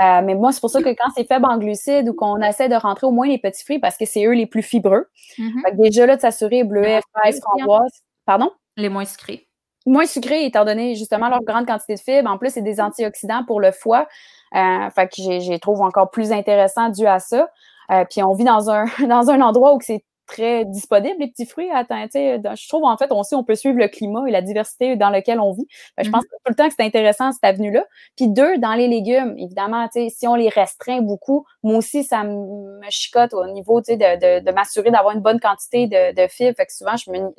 mais 0.00 0.34
moi, 0.34 0.52
c'est 0.52 0.60
pour 0.60 0.70
ça 0.70 0.82
que 0.82 0.88
quand 0.88 1.10
c'est 1.14 1.26
faible 1.26 1.46
en 1.46 1.58
glucides 1.58 2.08
ou 2.08 2.14
qu'on 2.14 2.40
essaie 2.40 2.68
de 2.68 2.76
rentrer 2.76 3.06
au 3.06 3.12
moins 3.12 3.28
les 3.28 3.38
petits 3.38 3.64
fruits 3.64 3.78
parce 3.78 3.96
que 3.96 4.06
c'est 4.06 4.24
eux 4.24 4.32
les 4.32 4.46
plus 4.46 4.62
fibreux. 4.62 5.06
Mm-hmm. 5.38 5.76
déjà, 5.76 6.06
là, 6.06 6.16
de 6.16 6.20
s'assurer 6.20 6.64
bleuet, 6.64 7.00
fraise, 7.14 7.40
framboise. 7.40 8.02
Pardon? 8.24 8.50
Les 8.76 8.88
moins 8.88 9.04
sucrés 9.04 9.45
moins 9.86 10.06
sucrés, 10.06 10.44
étant 10.44 10.64
donné 10.64 10.94
justement 10.96 11.28
leur 11.28 11.42
grande 11.42 11.66
quantité 11.66 11.94
de 11.94 12.00
fibres. 12.00 12.28
En 12.28 12.38
plus, 12.38 12.50
c'est 12.50 12.62
des 12.62 12.80
antioxydants 12.80 13.44
pour 13.46 13.60
le 13.60 13.70
foie. 13.70 14.06
Euh, 14.54 14.90
fait 14.90 15.08
que 15.08 15.40
j'ai 15.40 15.58
trouve 15.58 15.80
encore 15.80 16.10
plus 16.10 16.32
intéressant 16.32 16.90
dû 16.90 17.06
à 17.06 17.18
ça. 17.18 17.48
Euh, 17.90 18.04
puis 18.10 18.22
on 18.22 18.34
vit 18.34 18.44
dans 18.44 18.68
un, 18.70 18.86
dans 19.08 19.30
un 19.30 19.40
endroit 19.40 19.74
où 19.74 19.80
c'est 19.80 20.04
très 20.26 20.64
disponible, 20.64 21.16
les 21.18 21.28
petits 21.28 21.46
fruits. 21.46 21.70
Attends, 21.72 22.06
je 22.12 22.68
trouve, 22.68 22.84
en 22.84 22.96
fait, 22.96 23.10
on 23.10 23.22
sait, 23.22 23.36
on 23.36 23.44
peut 23.44 23.54
suivre 23.54 23.78
le 23.78 23.88
climat 23.88 24.24
et 24.26 24.30
la 24.30 24.42
diversité 24.42 24.96
dans 24.96 25.10
lequel 25.10 25.40
on 25.40 25.52
vit. 25.52 25.66
je 25.98 26.10
pense 26.10 26.24
mm-hmm. 26.24 26.28
tout 26.28 26.48
le 26.48 26.54
temps 26.54 26.68
que 26.68 26.74
c'est 26.78 26.84
intéressant, 26.84 27.32
cette 27.32 27.44
avenue-là. 27.44 27.84
Puis 28.16 28.28
deux, 28.28 28.58
dans 28.58 28.74
les 28.74 28.88
légumes, 28.88 29.34
évidemment, 29.38 29.88
si 29.92 30.26
on 30.26 30.34
les 30.34 30.48
restreint 30.48 31.00
beaucoup, 31.00 31.46
moi 31.62 31.78
aussi, 31.78 32.04
ça 32.04 32.24
me 32.24 32.80
chicote 32.90 33.34
au 33.34 33.46
niveau 33.46 33.80
de, 33.80 33.94
de, 33.94 34.44
de 34.44 34.50
m'assurer 34.52 34.90
d'avoir 34.90 35.14
une 35.14 35.22
bonne 35.22 35.40
quantité 35.40 35.86
de, 35.86 36.14
de 36.14 36.28
fibres. 36.28 36.56
Fait 36.56 36.66
que 36.66 36.72
souvent, 36.72 36.96
je 36.96 37.10
me, 37.10 37.32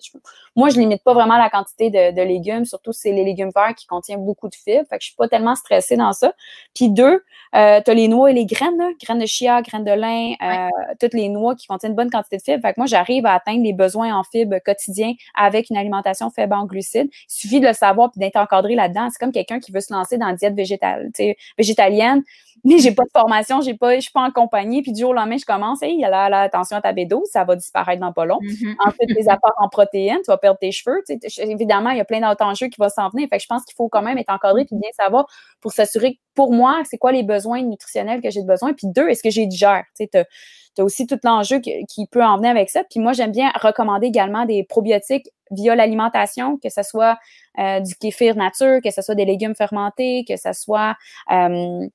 moi, 0.55 0.69
je 0.69 0.79
limite 0.79 1.03
pas 1.03 1.13
vraiment 1.13 1.37
la 1.37 1.49
quantité 1.49 1.89
de, 1.89 2.21
légumes, 2.21 2.65
surtout 2.65 2.91
si 2.91 3.01
c'est 3.01 3.11
les 3.11 3.23
légumes 3.23 3.51
verts 3.55 3.75
qui 3.75 3.85
contiennent 3.85 4.25
beaucoup 4.25 4.49
de 4.49 4.55
fibres. 4.55 4.85
Fait 4.89 4.97
que 4.97 5.03
je 5.03 5.07
suis 5.07 5.15
pas 5.15 5.27
tellement 5.27 5.55
stressée 5.55 5.95
dans 5.95 6.13
ça. 6.13 6.33
Puis 6.73 6.89
deux, 6.89 7.23
euh, 7.55 7.81
tu 7.83 7.91
as 7.91 7.93
les 7.93 8.07
noix 8.07 8.31
et 8.31 8.33
les 8.33 8.45
graines, 8.45 8.77
là, 8.77 8.89
graines 9.01 9.19
de 9.19 9.25
chia, 9.25 9.61
graines 9.61 9.83
de 9.83 9.91
lin, 9.91 10.33
euh, 10.41 10.69
toutes 10.99 11.13
les 11.13 11.29
noix 11.29 11.55
qui 11.55 11.67
contiennent 11.67 11.91
une 11.91 11.95
bonne 11.95 12.09
quantité 12.09 12.37
de 12.37 12.41
fibres. 12.41 12.61
Fait 12.61 12.73
moi, 12.77 12.85
j'arrive 12.85 13.25
à 13.25 13.33
atteindre 13.33 13.63
les 13.63 13.73
besoins 13.73 14.15
en 14.15 14.23
fibres 14.23 14.59
quotidiens 14.63 15.13
avec 15.35 15.69
une 15.69 15.77
alimentation 15.77 16.29
faible 16.29 16.53
en 16.53 16.65
glucides. 16.65 17.09
Il 17.11 17.25
suffit 17.27 17.59
de 17.59 17.67
le 17.67 17.73
savoir 17.73 18.11
puis 18.11 18.19
d'être 18.19 18.37
encadré 18.37 18.75
là-dedans. 18.75 19.09
C'est 19.11 19.19
comme 19.19 19.31
quelqu'un 19.31 19.59
qui 19.59 19.71
veut 19.71 19.81
se 19.81 19.93
lancer 19.93 20.17
dans 20.17 20.27
la 20.27 20.35
diète 20.35 20.55
végétale, 20.55 21.11
végétalienne 21.57 22.23
mais 22.63 22.79
j'ai 22.79 22.91
pas 22.91 23.03
de 23.03 23.09
formation, 23.11 23.61
j'ai 23.61 23.75
pas, 23.75 23.95
je 23.95 24.01
suis 24.01 24.11
pas 24.11 24.21
en 24.21 24.31
compagnie, 24.31 24.81
puis 24.81 24.91
du 24.91 25.01
jour 25.01 25.11
au 25.11 25.13
lendemain, 25.13 25.37
je 25.37 25.45
commence, 25.45 25.81
hey, 25.81 25.99
là, 26.01 26.29
là, 26.29 26.41
attention 26.41 26.77
à 26.77 26.81
ta 26.81 26.91
bédo, 26.91 27.23
ça 27.31 27.43
va 27.43 27.55
disparaître 27.55 28.01
dans 28.01 28.13
pas 28.13 28.25
long. 28.25 28.39
Mm-hmm. 28.41 28.75
Ensuite, 28.85 29.15
les 29.15 29.29
apports 29.29 29.55
en 29.57 29.69
protéines, 29.69 30.19
tu 30.23 30.31
vas 30.31 30.37
perdre 30.37 30.59
tes 30.59 30.71
cheveux. 30.71 31.01
évidemment, 31.37 31.91
il 31.91 31.97
y 31.97 32.01
a 32.01 32.05
plein 32.05 32.19
d'autres 32.19 32.43
enjeux 32.43 32.67
qui 32.67 32.79
vont 32.79 32.89
s'en 32.89 33.09
venir. 33.09 33.27
Fait 33.29 33.37
que 33.37 33.43
je 33.43 33.47
pense 33.47 33.63
qu'il 33.63 33.75
faut 33.75 33.89
quand 33.89 34.01
même 34.01 34.17
être 34.17 34.31
encadré 34.31 34.65
puis 34.65 34.75
bien 34.75 34.89
savoir 34.97 35.27
pour 35.61 35.71
s'assurer 35.71 36.15
que 36.15 36.19
pour 36.37 36.53
moi, 36.53 36.83
c'est 36.87 36.99
quoi 36.99 37.11
les 37.11 37.23
besoins 37.23 37.63
nutritionnels 37.63 38.21
que 38.21 38.29
j'ai 38.29 38.43
besoin? 38.43 38.73
Puis 38.73 38.85
deux, 38.87 39.09
est-ce 39.09 39.23
que 39.23 39.31
j'ai 39.31 39.47
digère? 39.47 39.83
Tu 39.97 40.07
as 40.15 40.83
aussi 40.83 41.07
tout 41.07 41.19
l'enjeu 41.23 41.59
qui 41.59 42.05
peut 42.11 42.23
en 42.23 42.37
venir 42.37 42.51
avec 42.51 42.69
ça. 42.69 42.83
Puis 42.83 42.99
moi, 42.99 43.11
j'aime 43.13 43.31
bien 43.31 43.51
recommander 43.59 44.05
également 44.05 44.45
des 44.45 44.63
probiotiques 44.63 45.29
via 45.49 45.75
l'alimentation, 45.75 46.57
que 46.57 46.69
ce 46.69 46.83
soit 46.83 47.17
euh, 47.57 47.79
du 47.79 47.95
kéfir 47.95 48.35
nature, 48.35 48.79
que 48.83 48.91
ce 48.91 49.01
soit 49.01 49.15
des 49.15 49.25
légumes 49.25 49.55
fermentés, 49.55 50.25
que 50.29 50.37
ce 50.37 50.53
soit 50.53 50.95
euh, 51.31 51.87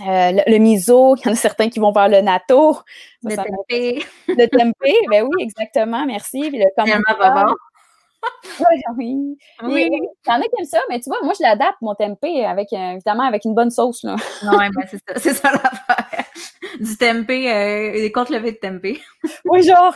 euh, 0.00 0.32
le, 0.46 0.58
miso, 0.58 1.16
il 1.16 1.26
y 1.26 1.28
en 1.28 1.32
a 1.32 1.36
certains 1.36 1.68
qui 1.68 1.78
vont 1.78 1.92
vers 1.92 2.08
le 2.08 2.22
natto. 2.22 2.78
le 3.22 3.36
tempeh. 3.36 4.02
Le 4.28 4.46
tempeh, 4.46 4.94
ben 5.10 5.22
oui, 5.22 5.42
exactement, 5.42 6.06
merci. 6.06 6.48
Puis 6.48 6.58
le 6.58 6.70
oui, 8.96 9.36
oui. 9.62 9.88
Il 9.90 10.28
y 10.28 10.30
en 10.30 10.40
a 10.40 10.42
qui 10.42 10.48
aiment 10.58 10.64
ça, 10.64 10.80
mais 10.88 11.00
tu 11.00 11.08
vois, 11.08 11.18
moi, 11.22 11.32
je 11.38 11.42
l'adapte, 11.42 11.80
mon 11.80 11.94
tempeh, 11.94 12.44
avec, 12.44 12.72
euh, 12.72 12.92
évidemment, 12.92 13.24
avec 13.24 13.44
une 13.44 13.54
bonne 13.54 13.70
sauce. 13.70 14.02
Là. 14.02 14.16
oui, 14.42 14.66
ben 14.74 14.86
c'est 14.88 14.98
ça, 14.98 15.14
c'est 15.16 15.34
ça 15.34 15.52
l'affaire. 15.52 16.24
Du 16.80 16.96
tempeh, 16.96 17.52
euh, 17.52 17.92
des 17.92 18.12
comptes 18.12 18.30
levés 18.30 18.52
de 18.52 18.56
tempeh. 18.58 19.00
oui, 19.44 19.62
genre. 19.62 19.94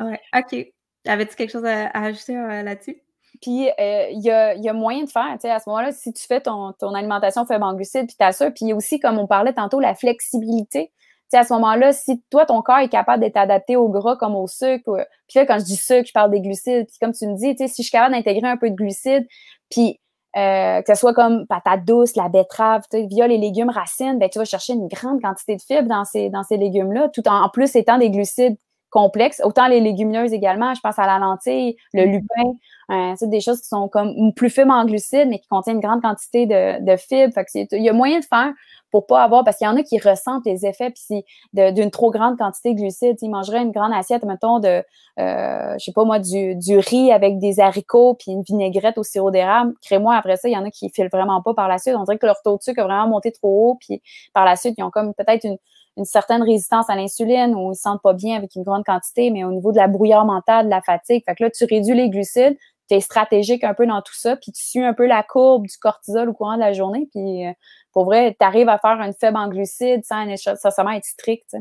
oui, 0.00 0.16
OK. 0.36 0.66
Avais-tu 1.06 1.36
quelque 1.36 1.52
chose 1.52 1.64
à 1.64 1.88
ajouter 1.94 2.34
là-dessus? 2.34 3.02
Puis 3.40 3.70
euh, 3.70 4.08
il 4.10 4.20
y, 4.20 4.30
a, 4.30 4.54
y, 4.54 4.68
a, 4.68 4.72
moyen 4.72 5.04
de 5.04 5.10
faire, 5.10 5.32
tu 5.34 5.42
sais, 5.42 5.50
à 5.50 5.58
ce 5.60 5.68
moment-là, 5.70 5.92
si 5.92 6.12
tu 6.12 6.26
fais 6.26 6.42
ton, 6.42 6.72
ton 6.78 6.94
alimentation 6.94 7.46
faible 7.46 7.64
en 7.64 7.74
glucides, 7.74 8.06
puis 8.06 8.16
tu 8.18 8.32
ça, 8.32 8.50
puis 8.50 8.66
il 8.66 8.74
aussi, 8.74 9.00
comme 9.00 9.18
on 9.18 9.26
parlait 9.26 9.54
tantôt, 9.54 9.80
la 9.80 9.94
flexibilité. 9.94 10.92
Sais, 11.30 11.38
à 11.38 11.44
ce 11.44 11.52
moment-là, 11.54 11.92
si 11.92 12.20
toi, 12.28 12.44
ton 12.44 12.60
corps 12.60 12.78
est 12.78 12.88
capable 12.88 13.20
d'être 13.20 13.36
adapté 13.36 13.76
au 13.76 13.88
gras 13.88 14.16
comme 14.16 14.34
au 14.34 14.48
sucre, 14.48 15.06
puis 15.28 15.38
là, 15.38 15.46
quand 15.46 15.60
je 15.60 15.64
dis 15.64 15.76
sucre, 15.76 16.08
je 16.08 16.12
parle 16.12 16.32
des 16.32 16.40
glucides, 16.40 16.86
puis 16.86 16.96
comme 17.00 17.12
tu 17.12 17.24
me 17.26 17.36
dis, 17.36 17.54
tu 17.54 17.58
sais, 17.58 17.68
si 17.68 17.82
je 17.82 17.88
suis 17.88 17.92
capable 17.92 18.16
d'intégrer 18.16 18.48
un 18.48 18.56
peu 18.56 18.68
de 18.68 18.74
glucides, 18.74 19.28
puis 19.70 20.00
euh, 20.36 20.82
que 20.82 20.92
ce 20.92 20.98
soit 20.98 21.14
comme 21.14 21.46
patate 21.46 21.84
douce, 21.84 22.16
la 22.16 22.28
betterave, 22.28 22.82
via 22.92 23.28
les 23.28 23.38
légumes 23.38 23.70
racines, 23.70 24.18
ben 24.18 24.28
tu 24.28 24.38
vas 24.38 24.44
chercher 24.44 24.72
une 24.72 24.88
grande 24.88 25.20
quantité 25.20 25.54
de 25.56 25.62
fibres 25.62 25.88
dans 25.88 26.04
ces, 26.04 26.30
dans 26.30 26.42
ces 26.42 26.56
légumes-là, 26.56 27.08
tout 27.10 27.26
en, 27.28 27.44
en 27.44 27.48
plus 27.48 27.76
étant 27.76 27.98
des 27.98 28.10
glucides 28.10 28.56
complexes, 28.90 29.40
autant 29.44 29.68
les 29.68 29.80
légumineuses 29.80 30.32
également, 30.32 30.74
je 30.74 30.80
pense 30.80 30.98
à 30.98 31.06
la 31.06 31.18
lentille, 31.18 31.76
le 31.94 32.02
mm-hmm. 32.02 32.12
lupin, 32.12 32.50
euh, 32.90 33.14
c'est 33.16 33.30
des 33.30 33.40
choses 33.40 33.60
qui 33.60 33.68
sont 33.68 33.88
comme 33.88 34.32
plus 34.34 34.50
faibles 34.50 34.70
en 34.70 34.84
glucides, 34.84 35.28
mais 35.28 35.38
qui 35.38 35.46
contiennent 35.46 35.76
une 35.76 35.82
grande 35.82 36.02
quantité 36.02 36.46
de, 36.46 36.84
de 36.84 36.96
fibres. 36.96 37.32
Fait 37.32 37.44
que 37.44 37.76
il 37.76 37.84
y 37.84 37.88
a 37.88 37.92
moyen 37.92 38.18
de 38.18 38.24
faire 38.24 38.52
pour 38.90 39.06
pas 39.06 39.22
avoir, 39.22 39.44
parce 39.44 39.56
qu'il 39.56 39.66
y 39.66 39.70
en 39.70 39.76
a 39.76 39.82
qui 39.82 39.98
ressentent 39.98 40.44
les 40.46 40.66
effets 40.66 40.90
puis 40.90 41.24
d'une 41.52 41.90
trop 41.90 42.10
grande 42.10 42.36
quantité 42.38 42.74
de 42.74 42.80
glucides. 42.80 43.16
Ils 43.22 43.30
mangeraient 43.30 43.62
une 43.62 43.72
grande 43.72 43.92
assiette, 43.92 44.24
mettons, 44.24 44.58
de, 44.58 44.82
euh, 45.18 45.74
je 45.78 45.84
sais 45.84 45.92
pas 45.92 46.04
moi, 46.04 46.18
du, 46.18 46.56
du 46.56 46.78
riz 46.78 47.12
avec 47.12 47.38
des 47.38 47.60
haricots 47.60 48.14
puis 48.14 48.32
une 48.32 48.42
vinaigrette 48.42 48.98
au 48.98 49.02
sirop 49.02 49.30
d'érable. 49.30 49.74
Crée-moi 49.82 50.14
après 50.14 50.36
ça, 50.36 50.48
il 50.48 50.52
y 50.52 50.56
en 50.56 50.64
a 50.64 50.70
qui 50.70 50.90
filent 50.90 51.10
vraiment 51.12 51.42
pas 51.42 51.54
par 51.54 51.68
la 51.68 51.78
suite. 51.78 51.94
On 51.96 52.04
dirait 52.04 52.18
que 52.18 52.26
leur 52.26 52.40
taux 52.42 52.56
de 52.56 52.62
sucre 52.62 52.80
a 52.80 52.84
vraiment 52.84 53.08
monté 53.08 53.32
trop 53.32 53.70
haut, 53.70 53.78
puis 53.80 54.02
par 54.32 54.44
la 54.44 54.56
suite, 54.56 54.74
ils 54.78 54.82
ont 54.82 54.90
comme 54.90 55.14
peut-être 55.14 55.44
une, 55.44 55.56
une 55.96 56.04
certaine 56.04 56.42
résistance 56.42 56.88
à 56.88 56.96
l'insuline 56.96 57.54
ou 57.54 57.72
ils 57.72 57.76
se 57.76 57.82
sentent 57.82 58.02
pas 58.02 58.14
bien 58.14 58.36
avec 58.36 58.54
une 58.54 58.62
grande 58.62 58.84
quantité, 58.84 59.30
mais 59.30 59.44
au 59.44 59.52
niveau 59.52 59.72
de 59.72 59.76
la 59.76 59.88
brouillard 59.88 60.24
mentale, 60.24 60.66
de 60.66 60.70
la 60.70 60.82
fatigue, 60.82 61.22
fait 61.26 61.34
que 61.34 61.44
là, 61.44 61.50
tu 61.50 61.64
réduis 61.64 61.94
les 61.94 62.08
glucides, 62.08 62.56
tu 62.90 63.00
stratégique 63.00 63.64
un 63.64 63.74
peu 63.74 63.86
dans 63.86 64.02
tout 64.02 64.14
ça, 64.14 64.36
puis 64.36 64.52
tu 64.52 64.62
suis 64.62 64.84
un 64.84 64.94
peu 64.94 65.06
la 65.06 65.22
courbe 65.22 65.66
du 65.66 65.76
cortisol 65.78 66.28
au 66.28 66.32
courant 66.32 66.54
de 66.54 66.60
la 66.60 66.72
journée, 66.72 67.08
puis 67.12 67.46
euh, 67.46 67.52
pour 67.92 68.04
vrai, 68.04 68.36
tu 68.38 68.44
arrives 68.44 68.68
à 68.68 68.78
faire 68.78 69.00
une 69.00 69.14
faible 69.14 69.36
en 69.36 69.48
glucides 69.48 70.04
sans 70.04 70.24
nécessairement 70.26 70.92
être 70.92 71.04
strict. 71.04 71.56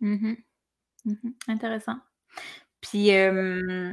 Mm-hmm. 0.00 0.36
Mm-hmm. 1.06 1.32
Intéressant. 1.48 1.96
Puis, 2.80 3.14
euh, 3.14 3.92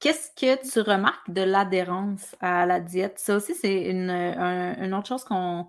qu'est-ce 0.00 0.30
que 0.30 0.70
tu 0.70 0.80
remarques 0.80 1.30
de 1.30 1.42
l'adhérence 1.42 2.36
à 2.40 2.66
la 2.66 2.80
diète? 2.80 3.18
Ça 3.18 3.36
aussi, 3.36 3.54
c'est 3.54 3.90
une, 3.90 4.10
une 4.10 4.94
autre 4.94 5.08
chose 5.08 5.24
qu'on 5.24 5.68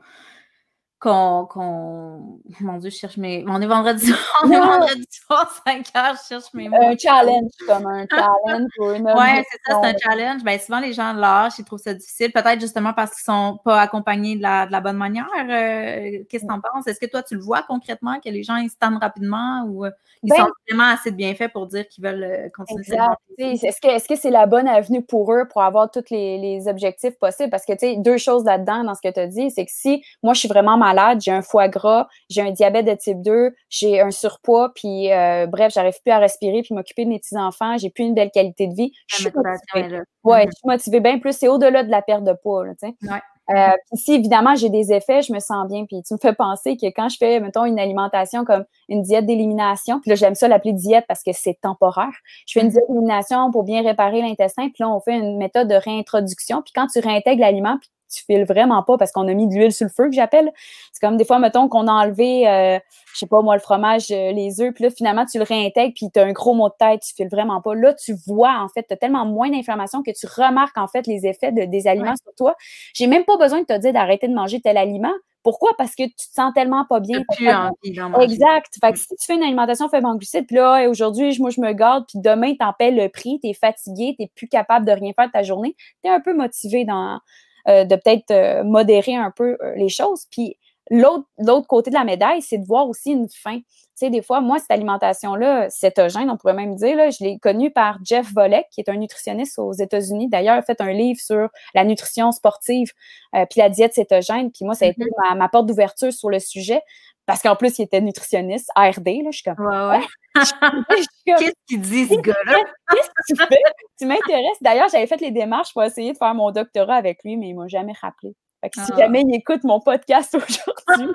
qu'on. 1.04 2.39
Mon 2.62 2.78
Dieu, 2.78 2.89
je 2.89 2.95
cherche 2.95 3.18
mes. 3.18 3.43
On 3.47 3.62
est 3.62 3.68
vendredi 3.68 4.06
soir, 4.06 4.43
on 4.43 4.51
est 4.51 4.60
vendredi 4.60 5.06
soir, 5.10 5.64
5 5.68 5.88
heures, 5.95 6.16
je 6.16 6.28
cherche 6.28 6.54
mes 6.54 6.70
mots. 6.70 6.78
Un 6.82 6.97
challenge, 6.97 7.51
comme 7.68 7.86
un 7.88 8.06
challenge 8.10 8.70
ou 8.80 8.91
une. 8.91 9.06
Ouais, 9.06 9.43
c'est 9.51 9.60
ça, 9.72 9.80
c'est 9.82 9.89
un 9.89 9.95
challenge. 9.97 10.43
Ben, 10.43 10.60
souvent, 10.60 10.80
les 10.80 10.93
gens 10.93 11.14
l'âge, 11.14 11.54
ils 11.60 11.66
trouvent 11.66 11.80
ça 11.80 11.93
difficile. 11.93 12.32
Peut-être 12.32 12.62
justement 12.62 12.93
parce 12.93 13.12
qu'ils 13.12 13.24
sont 13.24 13.60
pas 13.64 13.82
accompagnés 13.82 14.38
de 14.38 14.41
la, 14.41 14.66
de 14.66 14.72
la 14.72 14.82
bonne 14.82 14.97
manière. 14.97 15.28
Euh, 15.34 16.24
qu'est-ce 16.30 16.43
que 16.43 16.47
tu 16.47 16.54
en 16.54 16.62
penses? 16.62 16.88
Est-ce 16.88 16.99
que 16.99 17.06
toi, 17.06 17.22
tu 17.22 17.36
le 17.36 17.41
vois 17.41 17.64
concrètement, 17.64 18.20
que 18.24 18.30
les 18.30 18.43
gens, 18.43 18.56
ils 18.56 18.70
se 18.70 18.78
tendent 18.78 18.99
rapidement 19.01 19.66
ou 19.68 19.86
euh, 19.86 19.91
ils 20.24 20.30
ben 20.30 20.38
sont 20.38 20.51
vraiment 20.70 20.93
assez 20.93 21.12
de 21.12 21.18
bien 21.18 21.36
faits 21.36 21.51
pour 21.51 21.68
dire 21.68 21.88
qu'ils 21.88 22.04
veulent 22.04 22.24
euh, 22.24 22.49
continuer 22.56 22.82
exact. 22.82 23.84
Est-ce 23.84 24.08
que 24.08 24.16
c'est 24.16 24.30
la 24.30 24.45
bonne 24.45 24.68
avenue 24.68 25.04
pour 25.04 25.34
eux 25.34 25.45
pour 25.49 25.64
avoir 25.64 25.91
tous 25.91 26.06
les, 26.10 26.38
les 26.38 26.68
objectifs 26.68 27.18
possibles? 27.20 27.49
Parce 27.49 27.66
que, 27.66 27.74
tu 27.74 27.80
sais, 27.80 27.95
deux 27.97 28.18
choses 28.18 28.45
là-dedans 28.45 28.84
dans 28.84 28.95
ce 28.95 29.01
que 29.01 29.12
tu 29.12 29.20
as 29.20 29.28
dit, 29.28 29.51
c'est 29.51 29.66
que 29.66 29.72
si 29.72 30.04
moi, 30.22 30.34
je 30.34 30.39
suis 30.39 30.47
vraiment 30.47 30.78
malade, 30.78 30.93
j'ai 31.20 31.32
un 31.32 31.41
foie 31.41 31.68
gras, 31.68 32.08
j'ai 32.30 32.41
un 32.41 32.52
diabète 32.52 32.86
de 32.86 32.94
type 32.94 33.22
2, 33.22 33.54
j'ai 33.70 34.02
un 34.02 34.12
surpoids, 34.12 34.72
puis 34.74 35.12
euh, 35.12 35.48
bref, 35.48 35.74
j'arrive 35.74 36.00
plus 36.04 36.12
à 36.12 36.20
respirer, 36.20 36.62
puis 36.62 36.74
m'occuper 36.74 37.06
de 37.06 37.10
mes 37.10 37.20
petits-enfants, 37.20 37.78
j'ai 37.78 37.89
plus 37.89 38.04
une 38.04 38.14
belle 38.14 38.32
qualité 38.32 38.68
de 38.68 38.76
vie. 38.76 38.91
Je 39.08 39.16
suis 39.18 39.26
motivée. 39.26 40.02
Ouais, 40.24 40.46
mm-hmm. 40.46 40.48
je 40.48 40.52
suis 40.52 40.68
motivée 40.68 41.00
bien 41.00 41.20
plus. 41.20 41.34
C'est 41.34 41.48
au-delà 41.48 41.84
de 41.84 41.91
la 41.91 42.02
perte 42.02 42.24
de 42.24 42.34
poids, 42.34 42.66
tu 42.80 42.88
sais. 42.88 42.94
Ouais. 43.04 43.20
Euh, 43.50 43.74
si 43.94 44.14
évidemment 44.14 44.56
j'ai 44.56 44.70
des 44.70 44.94
effets, 44.94 45.22
je 45.22 45.34
me 45.34 45.39
sens 45.39 45.68
bien. 45.68 45.86
Puis 45.86 46.02
tu 46.04 46.14
me 46.14 46.20
fais 46.20 46.34
penser 46.34 46.78
que 46.78 46.86
quand 46.88 47.10
je 47.10 47.18
fais, 47.18 47.39
mettons, 47.39 47.66
une 47.66 47.80
alimentation 47.80 48.46
comme 48.46 48.64
une 48.88 49.02
diète 49.02 49.26
d'élimination, 49.26 50.00
puis 50.00 50.10
là 50.10 50.16
j'aime 50.16 50.36
ça 50.36 50.48
l'appeler 50.48 50.74
diète 50.74 51.06
parce 51.08 51.24
que 51.24 51.32
c'est 51.34 51.60
temporaire. 51.62 52.14
Je 52.48 52.54
fais 52.54 52.62
une 52.62 52.70
mm-hmm. 52.70 52.72
diète 52.72 52.84
d'élimination 52.88 53.52
pour 53.52 53.64
bien 53.64 53.84
réparer 53.84 54.22
l'intestin, 54.22 54.70
puis 54.70 54.78
là 54.80 54.89
on 54.89 55.02
fait 55.02 55.18
une 55.18 55.38
méthode 55.38 55.68
de 55.68 55.76
réintroduction. 55.76 56.62
Puis 56.62 56.72
quand 56.74 56.88
tu 56.88 57.00
réintègres 57.00 57.41
l'aliment, 57.41 57.78
puis 57.80 57.89
tu 58.14 58.24
files 58.26 58.45
vraiment 58.45 58.84
pas 58.84 58.97
parce 58.97 59.11
qu'on 59.11 59.28
a 59.28 59.34
mis 59.34 59.47
de 59.47 59.53
l'huile 59.53 59.74
sur 59.74 59.86
le 59.86 59.91
feu 59.91 60.09
que 60.09 60.16
j'appelle. 60.16 60.51
C'est 60.91 61.05
comme 61.05 61.18
des 61.18 61.26
fois, 61.26 61.39
mettons 61.39 61.68
qu'on 61.68 61.88
a 61.88 61.91
enlevé, 61.91 62.47
euh, 62.47 62.80
je 63.14 63.20
sais 63.20 63.28
pas 63.28 63.41
moi, 63.41 63.55
le 63.55 63.61
fromage, 63.61 64.11
euh, 64.11 64.32
les 64.32 64.61
œufs, 64.61 64.74
puis 64.74 64.84
là, 64.84 64.89
finalement, 64.89 65.26
tu 65.26 65.38
le 65.38 65.43
réintègres, 65.43 65.93
puis 65.95 66.07
tu 66.14 66.20
as 66.20 66.24
un 66.24 66.32
gros 66.32 66.53
mot 66.53 66.70
de 66.70 66.76
tête, 66.78 67.01
tu 67.01 67.14
files 67.14 67.30
vraiment 67.30 67.61
pas. 67.61 67.76
Là, 67.76 67.93
tu 67.93 68.16
vois, 68.28 68.59
en 68.59 68.70
fait, 68.70 68.86
tu 68.88 68.93
as 68.93 68.97
tellement 68.97 69.26
moins 69.26 69.49
d'inflammation 69.49 70.03
que 70.03 70.11
tu 70.11 70.26
remarques, 70.28 70.78
en 70.78 70.88
fait, 70.88 71.07
les 71.07 71.26
effets 71.26 71.51
de, 71.51 71.66
des 71.66 71.88
aliments 71.88 72.16
sur 72.16 72.34
toi. 72.36 72.55
J'ai 72.93 73.07
même 73.07 73.26
pas 73.26 73.38
besoin 73.38 73.61
de 73.61 73.66
te 73.66 73.78
dire 73.78 73.93
d'arrêter 73.93 74.28
de 74.28 74.34
manger 74.34 74.61
tel 74.61 74.78
aliment. 74.78 75.14
Pourquoi? 75.43 75.72
Parce 75.78 75.93
que 75.93 76.03
tu 76.03 76.16
te 76.16 76.34
sens 76.34 76.53
tellement 76.53 76.86
pas 76.86 77.01
bien. 77.01 77.22
Plus 77.36 77.49
envie 77.49 78.24
exact. 78.24 78.78
Fait 78.80 78.93
que 78.93 78.97
si 78.97 79.07
tu 79.07 79.26
fais 79.26 79.36
une 79.36 79.43
alimentation 79.43 79.89
faible 79.89 80.07
en 80.07 80.16
glucides, 80.16 80.47
puis 80.47 80.55
là, 80.55 80.89
aujourd'hui, 80.89 81.38
moi, 81.39 81.49
je 81.49 81.59
me 81.59 81.74
garde, 81.74 82.05
puis 82.07 82.20
demain, 82.20 82.55
t'en 82.55 82.72
paies 82.72 82.91
le 82.91 83.09
prix, 83.09 83.39
t'es 83.41 83.53
fatigué, 83.53 84.16
t'es 84.18 84.32
plus 84.36 84.47
capable 84.47 84.86
de 84.86 84.93
rien 84.93 85.11
faire 85.14 85.28
de 85.28 85.32
ta 85.34 85.43
journée, 85.43 85.76
t'es 86.01 86.09
un 86.09 86.22
peu 86.22 86.34
motivé 86.34 86.86
dans, 86.86 87.20
euh, 87.68 87.86
de 87.86 87.95
peut-être 87.95 88.32
euh, 88.32 88.64
modérer 88.64 89.16
un 89.16 89.32
peu 89.32 89.57
euh, 89.61 89.74
les 89.76 89.89
choses. 89.89 90.26
Puis 90.30 90.57
l'autre 90.89 91.68
côté 91.68 91.89
de 91.89 91.95
la 91.95 92.03
médaille, 92.03 92.41
c'est 92.41 92.57
de 92.57 92.66
voir 92.66 92.89
aussi 92.89 93.11
une 93.11 93.30
fin. 93.30 93.57
Tu 93.57 93.64
sais, 93.95 94.09
des 94.09 94.22
fois, 94.22 94.41
moi, 94.41 94.59
cette 94.59 94.72
alimentation-là, 94.72 95.70
cétogène, 95.70 96.30
on 96.30 96.36
pourrait 96.36 96.55
même 96.55 96.76
dire, 96.76 96.97
là, 96.97 97.09
je 97.09 97.24
l'ai 97.24 97.39
connue 97.39 97.72
par 97.72 97.99
Jeff 98.03 98.34
Volek, 98.34 98.66
qui 98.70 98.82
est 98.82 98.89
un 98.89 98.97
nutritionniste 98.97 99.59
aux 99.59 99.72
États-Unis. 99.72 100.28
D'ailleurs, 100.28 100.55
il 100.55 100.59
a 100.59 100.61
fait 100.64 100.82
un 100.82 100.91
livre 100.91 101.20
sur 101.22 101.47
la 101.74 101.86
nutrition 101.86 102.32
sportive 102.32 102.91
puis 103.32 103.61
la 103.61 103.70
diète 103.70 103.93
cétogène. 103.93 104.51
Puis 104.51 104.66
moi, 104.66 104.74
ça 104.74 104.86
a 104.86 104.88
été 104.89 105.03
mm-hmm. 105.03 105.38
ma, 105.38 105.47
porte 105.47 105.68
d'ouverture 105.68 106.11
sur 106.11 106.30
le 106.30 106.39
sujet. 106.39 106.82
Parce 107.26 107.42
qu'en 107.42 107.56
plus, 107.56 107.80
il 107.80 107.84
était 107.84 108.02
nutritionniste, 108.02 108.70
ARD, 108.76 109.08
là, 109.08 109.32
je 109.32 109.38
suis 109.38 109.44
comme... 109.44 109.66
Ouais, 109.66 109.98
ouais. 109.98 110.06
Qu'est-ce 111.26 111.54
qu'il 111.68 111.82
dit, 111.82 112.08
ce 112.08 112.20
gars-là? 112.20 112.60
Qu'est-ce 112.92 113.10
que 113.10 113.24
tu 113.28 113.36
fais? 113.36 113.62
Tu 114.00 114.06
m'intéresses. 114.06 114.58
D'ailleurs, 114.62 114.90
j'avais 114.90 115.08
fait 115.08 115.22
les 115.22 115.32
démarches 115.32 115.74
pour 115.74 115.84
essayer 115.84 116.12
de 116.12 116.18
faire 116.18 116.34
mon 116.34 116.52
doctorat 116.52 116.96
avec 116.96 117.24
lui, 117.24 117.38
mais 117.38 117.50
il 117.50 117.56
m'a 117.56 117.68
jamais 117.68 117.94
rappelé. 118.02 118.36
Fait 118.64 118.70
que 118.70 118.80
si 118.82 118.92
ah. 118.94 118.98
jamais 118.98 119.22
il 119.28 119.36
écoute 119.36 119.64
mon 119.66 119.82
podcast 119.82 120.34
aujourd'hui. 120.88 121.14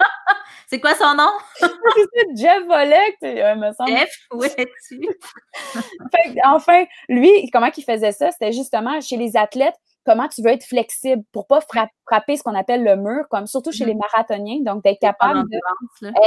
c'est 0.67 0.81
quoi 0.81 0.95
son 0.95 1.15
nom? 1.15 1.31
c'est 1.59 2.37
Jeff 2.37 2.63
Volek, 2.67 3.17
euh, 3.23 3.55
me 3.57 3.73
semble. 3.73 3.91
Jeff, 3.91 4.11
où 4.33 4.45
es-tu? 4.45 5.09
enfin, 6.45 6.85
lui, 7.09 7.51
comment 7.51 7.71
il 7.75 7.85
faisait 7.85 8.13
ça? 8.13 8.31
C'était 8.33 8.53
justement 8.53 9.01
chez 9.01 9.17
les 9.17 9.37
athlètes, 9.37 9.77
comment 10.09 10.29
tu 10.29 10.43
veux 10.43 10.51
être 10.51 10.65
flexible 10.65 11.23
pour 11.33 11.47
pas 11.47 11.61
frapper 11.61 12.37
ce 12.39 12.43
qu'on 12.43 12.55
appelle 12.55 12.83
le 12.83 12.97
mur, 12.97 13.27
comme 13.29 13.47
surtout 13.47 13.73
chez 13.73 13.85
les 13.85 13.93
mm-hmm. 13.93 13.99
marathoniens, 14.15 14.61
donc 14.63 14.83
d'être 14.83 15.01
capable 15.01 15.43
de... 15.51 15.61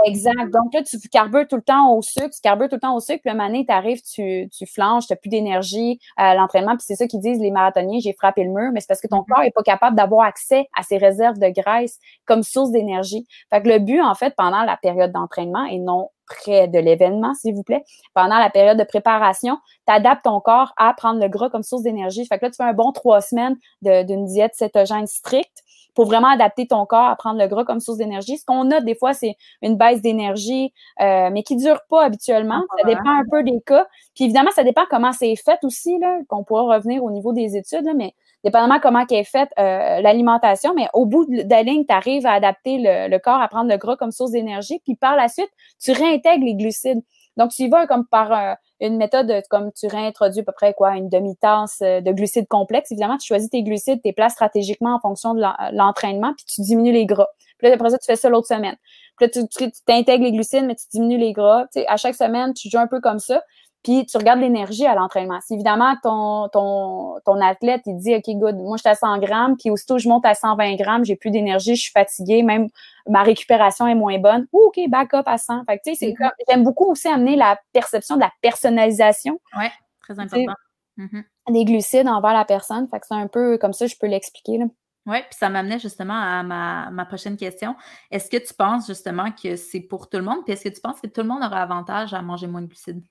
Exact. 0.05 0.51
Donc 0.51 0.71
là, 0.71 0.83
tu 0.83 0.97
carbures 1.09 1.47
tout 1.47 1.55
le 1.55 1.63
temps 1.63 1.95
au 1.95 2.03
sucre, 2.03 2.29
tu 2.29 2.41
carbures 2.43 2.69
tout 2.69 2.75
le 2.75 2.81
temps 2.81 2.95
au 2.95 2.99
sucre, 2.99 3.21
puis 3.23 3.31
le 3.31 3.37
mané, 3.37 3.65
tu 3.65 3.73
arrives, 3.73 4.01
tu, 4.03 4.47
tu 4.55 4.67
flanches, 4.67 5.07
tu 5.07 5.13
n'as 5.13 5.17
plus 5.17 5.29
d'énergie 5.29 5.99
à 6.15 6.35
l'entraînement, 6.35 6.77
puis 6.77 6.85
c'est 6.85 6.95
ça 6.95 7.07
qu'ils 7.07 7.21
disent 7.21 7.39
les 7.39 7.49
marathoniens, 7.49 7.97
j'ai 7.99 8.13
frappé 8.13 8.43
le 8.43 8.51
mur, 8.51 8.69
mais 8.71 8.81
c'est 8.81 8.87
parce 8.87 9.01
que 9.01 9.07
ton 9.07 9.21
mm-hmm. 9.21 9.33
corps 9.33 9.43
est 9.43 9.51
pas 9.55 9.63
capable 9.63 9.95
d'avoir 9.95 10.27
accès 10.27 10.67
à 10.77 10.83
ses 10.83 10.97
réserves 10.97 11.39
de 11.39 11.49
graisse 11.49 11.97
comme 12.25 12.43
source 12.43 12.69
d'énergie. 12.69 13.25
Fait 13.49 13.63
que 13.63 13.67
le 13.67 13.79
but, 13.79 14.01
en 14.01 14.13
fait, 14.13 14.35
pendant 14.37 14.61
la 14.61 14.77
période 14.77 15.11
d'entraînement, 15.11 15.65
et 15.65 15.79
non 15.79 16.09
près 16.25 16.67
de 16.67 16.79
l'événement, 16.79 17.33
s'il 17.33 17.55
vous 17.55 17.63
plaît, 17.63 17.83
pendant 18.13 18.37
la 18.37 18.49
période 18.49 18.77
de 18.77 18.83
préparation, 18.83 19.57
tu 19.87 19.93
adaptes 19.93 20.23
ton 20.23 20.39
corps 20.39 20.73
à 20.77 20.93
prendre 20.93 21.19
le 21.19 21.27
gras 21.27 21.49
comme 21.49 21.63
source 21.63 21.83
d'énergie. 21.83 22.25
Fait 22.25 22.39
que 22.39 22.45
là, 22.45 22.51
tu 22.51 22.57
fais 22.57 22.63
un 22.63 22.73
bon 22.73 22.91
trois 22.91 23.21
semaines 23.21 23.55
d'une 23.81 24.25
diète 24.25 24.53
cétogène 24.55 25.07
stricte 25.07 25.63
pour 25.93 26.05
vraiment 26.05 26.29
adapter 26.29 26.67
ton 26.67 26.85
corps 26.85 27.07
à 27.07 27.15
prendre 27.15 27.39
le 27.39 27.47
gras 27.47 27.65
comme 27.65 27.79
source 27.79 27.97
d'énergie. 27.97 28.37
Ce 28.37 28.45
qu'on 28.45 28.71
a 28.71 28.79
des 28.79 28.95
fois, 28.95 29.13
c'est 29.13 29.35
une 29.61 29.75
baisse 29.75 30.01
d'énergie, 30.01 30.73
euh, 31.01 31.29
mais 31.31 31.43
qui 31.43 31.55
dure 31.57 31.81
pas 31.89 32.05
habituellement. 32.05 32.63
Ça 32.79 32.87
dépend 32.87 33.09
un 33.09 33.23
peu 33.29 33.43
des 33.43 33.59
cas. 33.65 33.85
Puis 34.15 34.25
évidemment, 34.25 34.51
ça 34.51 34.63
dépend 34.63 34.83
comment 34.89 35.11
c'est 35.11 35.35
fait 35.35 35.59
aussi, 35.63 35.99
là, 35.99 36.19
qu'on 36.29 36.43
pourra 36.43 36.75
revenir 36.75 37.03
au 37.03 37.11
niveau 37.11 37.33
des 37.33 37.57
études, 37.57 37.89
mais 37.95 38.13
dépendamment 38.43 38.79
comment 38.79 39.05
est 39.09 39.23
faite 39.23 39.49
euh, 39.59 40.01
l'alimentation, 40.01 40.73
mais 40.75 40.87
au 40.93 41.05
bout 41.05 41.25
de 41.25 41.49
la 41.49 41.63
ligne, 41.63 41.85
tu 41.85 41.93
arrives 41.93 42.25
à 42.25 42.33
adapter 42.33 42.77
le, 42.79 43.17
corps 43.19 43.41
à 43.41 43.47
prendre 43.47 43.69
le 43.69 43.77
gras 43.77 43.95
comme 43.95 44.11
source 44.11 44.31
d'énergie, 44.31 44.79
puis 44.83 44.95
par 44.95 45.15
la 45.15 45.27
suite, 45.27 45.49
tu 45.79 45.91
réintègres 45.91 46.45
les 46.45 46.55
glucides. 46.55 47.01
Donc, 47.37 47.51
tu 47.51 47.63
y 47.63 47.69
vas 47.69 47.87
comme 47.87 48.05
par 48.05 48.31
euh, 48.33 48.53
une 48.81 48.97
méthode, 48.97 49.41
comme 49.49 49.71
tu 49.71 49.87
réintroduis 49.87 50.41
à 50.41 50.43
peu 50.43 50.51
près 50.51 50.73
quoi, 50.73 50.97
une 50.97 51.07
demi-tasse 51.07 51.79
euh, 51.81 52.01
de 52.01 52.11
glucides 52.11 52.47
complexes. 52.47 52.91
Évidemment, 52.91 53.17
tu 53.17 53.27
choisis 53.27 53.49
tes 53.49 53.63
glucides, 53.63 54.01
tes 54.01 54.11
places 54.11 54.33
stratégiquement 54.33 54.95
en 54.95 54.99
fonction 54.99 55.33
de 55.33 55.41
l'entraînement, 55.71 56.33
puis 56.35 56.45
tu 56.45 56.61
diminues 56.61 56.91
les 56.91 57.05
gras. 57.05 57.27
Puis 57.57 57.67
là, 57.69 57.75
après 57.75 57.91
ça, 57.91 57.97
tu 57.97 58.05
fais 58.05 58.15
ça 58.15 58.29
l'autre 58.29 58.47
semaine. 58.47 58.75
Puis 59.17 59.27
là, 59.27 59.29
tu, 59.29 59.47
tu, 59.47 59.71
t'intègres 59.85 60.23
les 60.23 60.31
glucides, 60.31 60.65
mais 60.65 60.75
tu 60.75 60.85
diminues 60.91 61.17
les 61.17 61.31
gras. 61.31 61.65
Tu 61.73 61.79
sais, 61.79 61.87
à 61.87 61.95
chaque 61.95 62.15
semaine, 62.15 62.53
tu 62.53 62.69
joues 62.69 62.79
un 62.79 62.87
peu 62.87 62.99
comme 62.99 63.19
ça. 63.19 63.41
Puis 63.83 64.05
tu 64.05 64.17
regardes 64.17 64.39
l'énergie 64.39 64.85
à 64.85 64.93
l'entraînement. 64.93 65.39
Si 65.41 65.55
évidemment 65.55 65.95
ton, 66.03 66.49
ton, 66.49 67.19
ton 67.25 67.41
athlète, 67.41 67.81
il 67.87 67.97
dit 67.97 68.15
OK, 68.15 68.35
good, 68.35 68.55
moi 68.57 68.77
je 68.77 68.81
suis 68.81 68.89
à 68.89 68.95
100 68.95 69.17
grammes, 69.19 69.55
puis 69.57 69.71
aussitôt 69.71 69.97
je 69.97 70.07
monte 70.07 70.25
à 70.25 70.35
120 70.35 70.75
grammes, 70.75 71.03
j'ai 71.03 71.15
plus 71.15 71.31
d'énergie, 71.31 71.75
je 71.75 71.81
suis 71.81 71.91
fatiguée, 71.91 72.43
même 72.43 72.67
ma 73.07 73.23
récupération 73.23 73.87
est 73.87 73.95
moins 73.95 74.19
bonne. 74.19 74.47
OK, 74.51 74.79
back 74.87 75.13
up 75.15 75.27
à 75.27 75.37
100. 75.37 75.65
Fait 75.65 75.77
que 75.77 75.83
tu 75.83 75.95
sais, 75.95 76.05
c'est 76.05 76.11
mm-hmm. 76.11 76.31
j'aime 76.49 76.63
beaucoup 76.63 76.91
aussi 76.91 77.07
amener 77.07 77.35
la 77.35 77.59
perception 77.73 78.15
de 78.15 78.21
la 78.21 78.31
personnalisation. 78.41 79.39
Oui, 79.57 79.65
très 80.01 80.19
important. 80.19 80.53
Mm-hmm. 80.99 81.23
Des 81.49 81.65
glucides 81.65 82.07
envers 82.07 82.33
la 82.33 82.45
personne. 82.45 82.87
Fait 82.87 82.99
que 82.99 83.07
c'est 83.07 83.15
un 83.15 83.27
peu 83.27 83.57
comme 83.57 83.73
ça, 83.73 83.87
je 83.87 83.95
peux 83.99 84.07
l'expliquer. 84.07 84.59
Oui, 85.07 85.17
puis 85.21 85.37
ça 85.37 85.49
m'amenait 85.49 85.79
justement 85.79 86.13
à 86.13 86.43
ma, 86.43 86.91
ma 86.91 87.05
prochaine 87.05 87.35
question. 87.35 87.75
Est-ce 88.11 88.29
que 88.29 88.37
tu 88.37 88.53
penses 88.53 88.85
justement 88.85 89.31
que 89.31 89.55
c'est 89.55 89.79
pour 89.79 90.09
tout 90.09 90.17
le 90.17 90.23
monde? 90.23 90.43
Puis 90.45 90.53
est-ce 90.53 90.63
que 90.65 90.69
tu 90.69 90.81
penses 90.81 91.01
que 91.01 91.07
tout 91.07 91.21
le 91.21 91.27
monde 91.27 91.43
aura 91.43 91.63
avantage 91.63 92.13
à 92.13 92.21
manger 92.21 92.45
moins 92.45 92.61
de 92.61 92.67
glucides? 92.67 93.03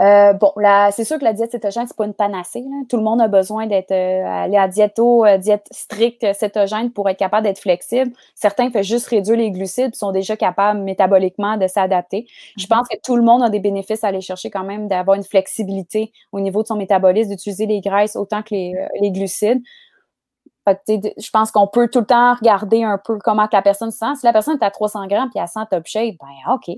Euh, 0.00 0.34
bon, 0.34 0.52
là, 0.56 0.90
c'est 0.90 1.04
sûr 1.04 1.18
que 1.18 1.24
la 1.24 1.32
diète 1.32 1.52
cétogène, 1.52 1.86
c'est 1.86 1.96
pas 1.96 2.04
une 2.04 2.14
panacée. 2.14 2.62
Tout 2.88 2.98
le 2.98 3.02
monde 3.02 3.20
a 3.20 3.28
besoin 3.28 3.66
d'être 3.66 3.92
euh, 3.92 4.26
aller 4.26 4.58
à 4.58 4.68
diéto, 4.68 5.24
euh, 5.24 5.38
diète 5.38 5.66
stricte 5.70 6.26
cétogène 6.34 6.90
pour 6.90 7.08
être 7.08 7.18
capable 7.18 7.46
d'être 7.46 7.60
flexible. 7.60 8.12
Certains 8.34 8.70
font 8.70 8.82
juste 8.82 9.06
réduire 9.06 9.38
les 9.38 9.50
glucides, 9.50 9.94
sont 9.94 10.12
déjà 10.12 10.36
capables 10.36 10.80
métaboliquement 10.80 11.56
de 11.56 11.66
s'adapter. 11.66 12.26
Je 12.56 12.64
mm-hmm. 12.64 12.68
pense 12.68 12.88
que 12.88 12.96
tout 13.02 13.16
le 13.16 13.22
monde 13.22 13.42
a 13.42 13.48
des 13.48 13.60
bénéfices 13.60 14.04
à 14.04 14.08
aller 14.08 14.20
chercher 14.20 14.50
quand 14.50 14.64
même 14.64 14.86
d'avoir 14.86 15.16
une 15.16 15.24
flexibilité 15.24 16.12
au 16.30 16.40
niveau 16.40 16.62
de 16.62 16.68
son 16.68 16.76
métabolisme, 16.76 17.30
d'utiliser 17.30 17.64
les 17.64 17.80
graisses 17.80 18.16
autant 18.16 18.42
que 18.42 18.54
les, 18.54 18.74
les 19.00 19.10
glucides 19.10 19.62
je 20.66 21.30
pense 21.30 21.50
qu'on 21.50 21.66
peut 21.66 21.88
tout 21.88 22.00
le 22.00 22.06
temps 22.06 22.34
regarder 22.34 22.82
un 22.82 22.98
peu 22.98 23.18
comment 23.18 23.46
que 23.46 23.54
la 23.54 23.62
personne 23.62 23.90
se 23.90 23.98
sent. 23.98 24.16
Si 24.18 24.26
la 24.26 24.32
personne 24.32 24.58
est 24.60 24.64
à 24.64 24.70
300 24.70 25.06
grammes 25.06 25.30
puis 25.30 25.40
elle 25.40 25.48
sent 25.48 25.60
top 25.70 25.86
shape, 25.86 26.16
ben 26.20 26.54
OK. 26.54 26.76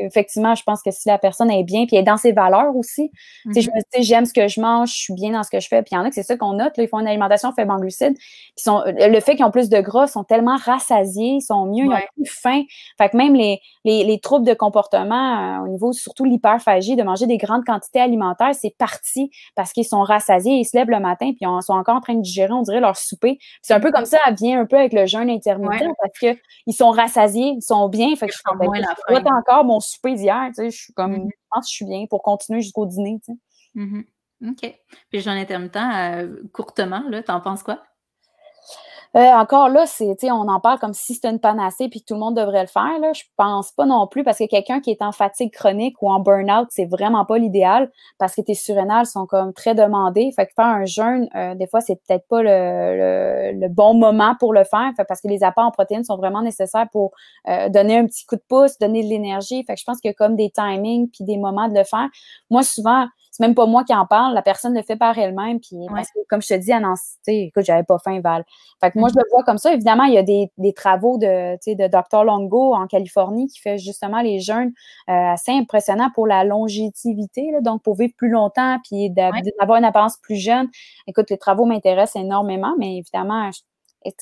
effectivement, 0.00 0.54
je 0.54 0.62
pense 0.62 0.82
que 0.82 0.90
si 0.90 1.08
la 1.08 1.18
personne 1.18 1.50
est 1.50 1.64
bien 1.64 1.86
puis 1.86 1.96
elle 1.96 2.02
est 2.02 2.04
dans 2.04 2.16
ses 2.16 2.32
valeurs 2.32 2.74
aussi, 2.74 3.10
je 3.44 3.50
me 3.50 3.54
mm-hmm. 3.54 3.82
dis, 3.94 4.02
j'aime 4.02 4.24
ce 4.24 4.32
que 4.32 4.48
je 4.48 4.60
mange, 4.60 4.90
je 4.90 4.96
suis 4.96 5.14
bien 5.14 5.32
dans 5.32 5.42
ce 5.42 5.50
que 5.50 5.60
je 5.60 5.68
fais. 5.68 5.82
Puis 5.82 5.90
il 5.92 5.96
y 5.96 5.98
en 5.98 6.04
a 6.04 6.08
que 6.08 6.14
c'est 6.14 6.22
ça 6.22 6.36
qu'on 6.36 6.54
note. 6.54 6.76
Là, 6.76 6.84
ils 6.84 6.88
font 6.88 7.00
une 7.00 7.08
alimentation 7.08 7.52
faible 7.52 7.70
en 7.70 7.78
glucides. 7.78 8.16
Puis 8.16 8.52
sont, 8.56 8.82
le 8.86 9.20
fait 9.20 9.36
qu'ils 9.36 9.44
ont 9.44 9.50
plus 9.50 9.68
de 9.68 9.80
gras, 9.80 10.06
sont 10.06 10.24
tellement 10.24 10.56
rassasiés, 10.56 11.36
ils 11.36 11.42
sont 11.42 11.66
mieux, 11.66 11.84
ils 11.84 11.92
ont 11.92 11.98
plus 12.16 12.30
faim. 12.30 12.62
Fait 12.98 13.10
que 13.10 13.16
même 13.16 13.34
les, 13.34 13.60
les, 13.84 14.04
les 14.04 14.18
troubles 14.18 14.46
de 14.46 14.54
comportement 14.54 15.60
euh, 15.60 15.64
au 15.64 15.68
niveau 15.68 15.92
surtout 15.92 16.24
l'hyperphagie, 16.24 16.96
de 16.96 17.02
manger 17.02 17.26
des 17.26 17.36
grandes 17.36 17.64
quantités 17.64 18.00
alimentaires, 18.00 18.54
c'est 18.54 18.74
parti 18.76 19.30
parce 19.54 19.72
qu'ils 19.72 19.84
sont 19.84 20.02
rassasiés, 20.02 20.54
ils 20.54 20.64
se 20.64 20.76
lèvent 20.76 20.90
le 20.90 21.00
matin 21.00 21.32
puis 21.32 21.40
ils 21.42 21.62
sont 21.62 21.74
encore 21.74 21.96
en 21.96 22.00
train 22.00 22.14
de 22.14 22.22
digérer 22.22 22.45
on 22.52 22.62
dirait, 22.62 22.80
leur 22.80 22.96
souper. 22.96 23.38
C'est 23.62 23.74
un 23.74 23.80
peu 23.80 23.90
comme 23.90 24.04
ça, 24.04 24.18
elle 24.26 24.34
vient 24.34 24.60
un 24.60 24.66
peu 24.66 24.76
avec 24.76 24.92
le 24.92 25.06
jeûne 25.06 25.30
intermittent 25.30 25.88
parce 26.00 26.18
qu'ils 26.18 26.74
sont 26.74 26.90
rassasiés, 26.90 27.54
ils 27.56 27.62
sont 27.62 27.88
bien. 27.88 28.14
Fait 28.16 28.26
que 28.26 28.32
je, 28.32 28.40
ben, 28.58 28.68
je 28.74 29.34
encore 29.34 29.64
mon 29.64 29.80
souper 29.80 30.14
d'hier. 30.14 30.48
Tu 30.48 30.54
sais, 30.54 30.70
je 30.70 30.76
suis 30.76 30.92
comme, 30.92 31.14
mm-hmm. 31.14 31.30
je 31.30 31.46
pense 31.50 31.66
que 31.66 31.70
je 31.70 31.74
suis 31.74 31.86
bien 31.86 32.06
pour 32.08 32.22
continuer 32.22 32.60
jusqu'au 32.60 32.86
dîner. 32.86 33.18
Tu 33.24 33.32
sais. 33.32 33.38
Mm-hmm. 33.82 34.04
OK. 34.50 34.80
Puis 35.10 35.20
jeûne 35.20 35.38
intermittent, 35.38 35.76
euh, 35.76 36.42
courtement, 36.52 37.02
là, 37.08 37.22
t'en 37.22 37.40
penses 37.40 37.62
quoi? 37.62 37.82
Euh, 39.16 39.20
encore 39.32 39.70
là, 39.70 39.86
c'est, 39.86 40.14
on 40.24 40.46
en 40.48 40.60
parle 40.60 40.78
comme 40.78 40.92
si 40.92 41.14
c'était 41.14 41.30
une 41.30 41.40
panacée 41.40 41.88
puis 41.88 42.02
tout 42.02 42.12
le 42.12 42.20
monde 42.20 42.36
devrait 42.36 42.60
le 42.60 42.66
faire. 42.66 42.98
Là. 43.00 43.14
Je 43.14 43.22
pense 43.38 43.72
pas 43.72 43.86
non 43.86 44.06
plus 44.06 44.24
parce 44.24 44.38
que 44.38 44.46
quelqu'un 44.46 44.80
qui 44.80 44.90
est 44.90 45.00
en 45.00 45.10
fatigue 45.10 45.50
chronique 45.52 45.96
ou 46.02 46.10
en 46.10 46.20
burn-out, 46.20 46.68
c'est 46.70 46.84
vraiment 46.84 47.24
pas 47.24 47.38
l'idéal 47.38 47.90
parce 48.18 48.34
que 48.34 48.42
tes 48.42 48.52
surrénales 48.52 49.06
sont 49.06 49.24
comme 49.24 49.54
très 49.54 49.74
demandées. 49.74 50.30
Fait 50.36 50.46
que 50.46 50.52
faire 50.54 50.66
un 50.66 50.84
jeûne, 50.84 51.28
euh, 51.34 51.54
des 51.54 51.66
fois, 51.66 51.80
c'est 51.80 51.96
peut-être 51.96 52.28
pas 52.28 52.42
le, 52.42 53.68
bon 53.68 53.94
moment 53.94 54.34
pour 54.38 54.52
le 54.52 54.64
faire 54.64 54.92
parce 55.08 55.22
que 55.22 55.28
les 55.28 55.42
apports 55.42 55.64
en 55.64 55.70
protéines 55.70 56.04
sont 56.04 56.16
vraiment 56.16 56.42
nécessaires 56.42 56.86
pour 56.92 57.12
euh, 57.48 57.70
donner 57.70 57.96
un 57.96 58.06
petit 58.06 58.26
coup 58.26 58.36
de 58.36 58.44
pouce, 58.46 58.78
donner 58.78 59.02
de 59.02 59.08
l'énergie. 59.08 59.64
Fait 59.64 59.74
que 59.74 59.80
je 59.80 59.84
pense 59.84 59.98
qu'il 59.98 60.10
y 60.10 60.12
a 60.12 60.14
comme 60.14 60.36
des 60.36 60.50
timings 60.50 61.08
puis 61.08 61.24
des 61.24 61.38
moments 61.38 61.68
de 61.68 61.74
le 61.74 61.84
faire. 61.84 62.08
Moi, 62.50 62.62
souvent, 62.62 63.06
c'est 63.36 63.44
même 63.44 63.54
pas 63.54 63.66
moi 63.66 63.84
qui 63.84 63.94
en 63.94 64.06
parle, 64.06 64.32
la 64.32 64.40
personne 64.40 64.74
le 64.74 64.80
fait 64.80 64.96
par 64.96 65.18
elle-même. 65.18 65.60
Puis 65.60 65.76
comme 66.30 66.40
je 66.40 66.48
te 66.48 66.54
dis, 66.54 66.72
à 66.72 66.80
Nancy, 66.80 67.12
écoute, 67.26 67.64
j'avais 67.66 67.82
pas 67.82 67.98
faim, 67.98 68.18
Val. 68.22 68.46
Fait 68.80 68.90
que 68.90 68.98
moi, 68.98 69.10
je 69.10 69.14
le 69.14 69.24
vois 69.30 69.42
comme 69.44 69.58
ça. 69.58 69.74
Évidemment, 69.74 70.04
il 70.04 70.14
y 70.14 70.18
a 70.18 70.22
des, 70.22 70.72
travaux 70.72 71.18
de, 71.18 71.56
de 71.56 71.86
Dr. 71.86 72.24
Longo 72.24 72.74
en 72.74 72.86
Californie 72.86 73.46
qui 73.48 73.60
fait 73.60 73.76
justement 73.76 74.22
les 74.22 74.40
jeûnes 74.40 74.72
euh, 75.10 75.32
assez 75.32 75.52
impressionnants 75.52 76.10
pour 76.14 76.26
la 76.26 76.44
longévité, 76.44 77.52
donc 77.60 77.82
pour 77.82 77.96
vivre 77.96 78.14
plus 78.16 78.30
longtemps 78.30 78.78
puis 78.84 79.10
d'avoir 79.10 79.76
une 79.76 79.84
apparence 79.84 80.16
plus 80.16 80.36
jeune. 80.36 80.68
Écoute, 81.06 81.28
les 81.28 81.36
travaux 81.36 81.66
m'intéressent 81.66 82.22
énormément, 82.22 82.74
mais 82.78 82.96
évidemment, 82.96 83.50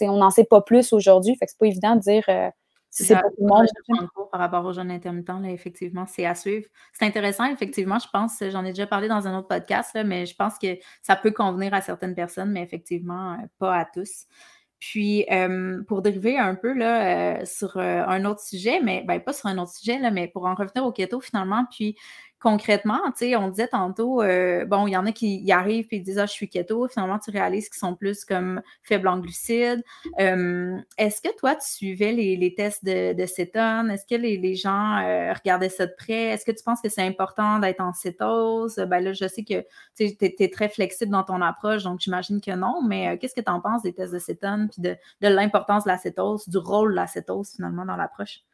on 0.01 0.17
n'en 0.17 0.31
sait 0.31 0.45
pas 0.45 0.61
plus 0.61 0.93
aujourd'hui. 0.93 1.37
Fait 1.37 1.47
que 1.47 1.53
c'est 1.53 1.59
pas 1.59 1.67
évident 1.67 1.95
de 1.95 2.01
dire. 2.01 2.25
Euh, 2.29 2.51
c'est 2.95 3.21
pour 3.21 3.31
tout 3.31 3.37
le 3.41 3.47
monde. 3.49 4.09
Par 4.31 4.41
rapport 4.41 4.65
aux 4.65 4.73
jeunes 4.73 4.91
intermittents, 4.91 5.41
là, 5.41 5.51
effectivement, 5.51 6.07
c'est 6.07 6.27
à 6.27 6.35
suivre. 6.35 6.67
C'est 6.93 7.05
intéressant, 7.05 7.45
effectivement, 7.47 7.99
je 7.99 8.07
pense, 8.13 8.43
j'en 8.51 8.65
ai 8.65 8.69
déjà 8.69 8.87
parlé 8.87 9.09
dans 9.09 9.27
un 9.27 9.37
autre 9.37 9.49
podcast, 9.49 9.91
là, 9.95 10.05
mais 10.05 10.27
je 10.27 10.37
pense 10.37 10.59
que 10.59 10.79
ça 11.03 11.17
peut 11.17 11.33
convenir 11.33 11.75
à 11.75 11.81
certaines 11.81 12.15
personnes, 12.15 12.53
mais 12.53 12.63
effectivement, 12.63 13.33
euh, 13.33 13.47
pas 13.59 13.77
à 13.77 13.85
tous. 13.85 14.27
Puis, 14.79 15.27
euh, 15.33 15.83
pour 15.89 16.03
dériver 16.03 16.39
un 16.39 16.55
peu 16.55 16.73
là, 16.73 17.41
euh, 17.41 17.45
sur 17.45 17.79
un 17.79 18.25
autre 18.27 18.41
sujet, 18.41 18.81
mais 18.81 19.03
ben, 19.07 19.19
pas 19.19 19.33
sur 19.33 19.47
un 19.47 19.59
autre 19.59 19.73
sujet, 19.73 19.99
là, 19.99 20.11
mais 20.11 20.29
pour 20.29 20.47
en 20.47 20.55
revenir 20.55 20.85
au 20.85 20.93
keto 20.93 21.21
finalement, 21.21 21.67
puis 21.71 21.97
concrètement, 22.45 23.01
on 23.39 23.49
disait 23.49 23.69
tantôt, 23.69 24.21
euh, 24.21 24.67
bon, 24.67 24.87
il 24.87 24.93
y 24.93 24.97
en 24.99 25.07
a 25.07 25.13
qui 25.13 25.41
y 25.41 25.51
arrivent 25.51 25.89
et 25.93 25.99
disent, 25.99 26.19
ah, 26.19 26.27
je 26.27 26.33
suis 26.33 26.51
keto. 26.51 26.87
Finalement, 26.89 27.19
tu 27.19 27.31
réalises 27.31 27.71
qu'ils 27.71 27.79
sont 27.79 27.95
plus 27.95 28.27
comme 28.27 28.61
faibles 28.83 29.09
en 29.09 29.19
glucides. 29.19 29.83
Euh, 30.21 30.77
est-ce 30.99 31.23
que 31.23 31.35
toi, 31.39 31.55
tu 31.55 31.67
suivais 31.67 32.13
les, 32.13 32.55
tests 32.55 32.85
de, 32.85 33.15
de 33.15 33.25
cétone? 33.25 33.91
Est-ce 33.91 34.05
que 34.05 34.21
les, 34.21 34.55
gens 34.57 34.99
euh, 34.99 35.33
regardaient 35.33 35.71
ça 35.71 35.87
de 35.87 35.95
près? 35.97 36.25
Est-ce 36.35 36.45
que 36.45 36.53
tu 36.53 36.63
penses 36.63 36.83
que 36.83 36.91
c'est 36.91 37.07
important 37.07 37.61
d'être 37.61 37.81
en 37.81 37.95
cétose? 37.95 38.77
Ben 38.77 39.03
là, 39.03 39.15
je 39.15 39.27
sais 39.27 39.43
que 39.43 39.65
tu 39.97 40.15
es, 40.21 40.51
très 40.51 40.69
flexible 40.69 41.13
dans 41.13 41.25
ton 41.25 41.41
approche, 41.41 41.85
donc 41.85 42.01
j'imagine 42.01 42.43
que 42.43 42.51
non, 42.51 42.83
mais 42.87 43.17
qu'est-ce 43.19 43.35
que 43.35 43.41
tu 43.41 43.51
en 43.51 43.63
penses 43.63 43.83
des 43.83 43.95
tests 43.95 44.13
de 44.13 44.19
cétone 44.19 44.69
puis 44.69 44.83
de, 44.83 44.97
de 45.23 45.29
l'importance 45.29 45.85
de 45.85 45.89
la 45.89 45.97
cétose, 45.97 46.47
du 46.47 46.59
rôle 46.59 46.91
de 46.91 46.97
la 46.97 47.07
cétose 47.07 47.53
finalement 47.57 47.87
dans 47.87 47.97
l'approche? 47.97 48.45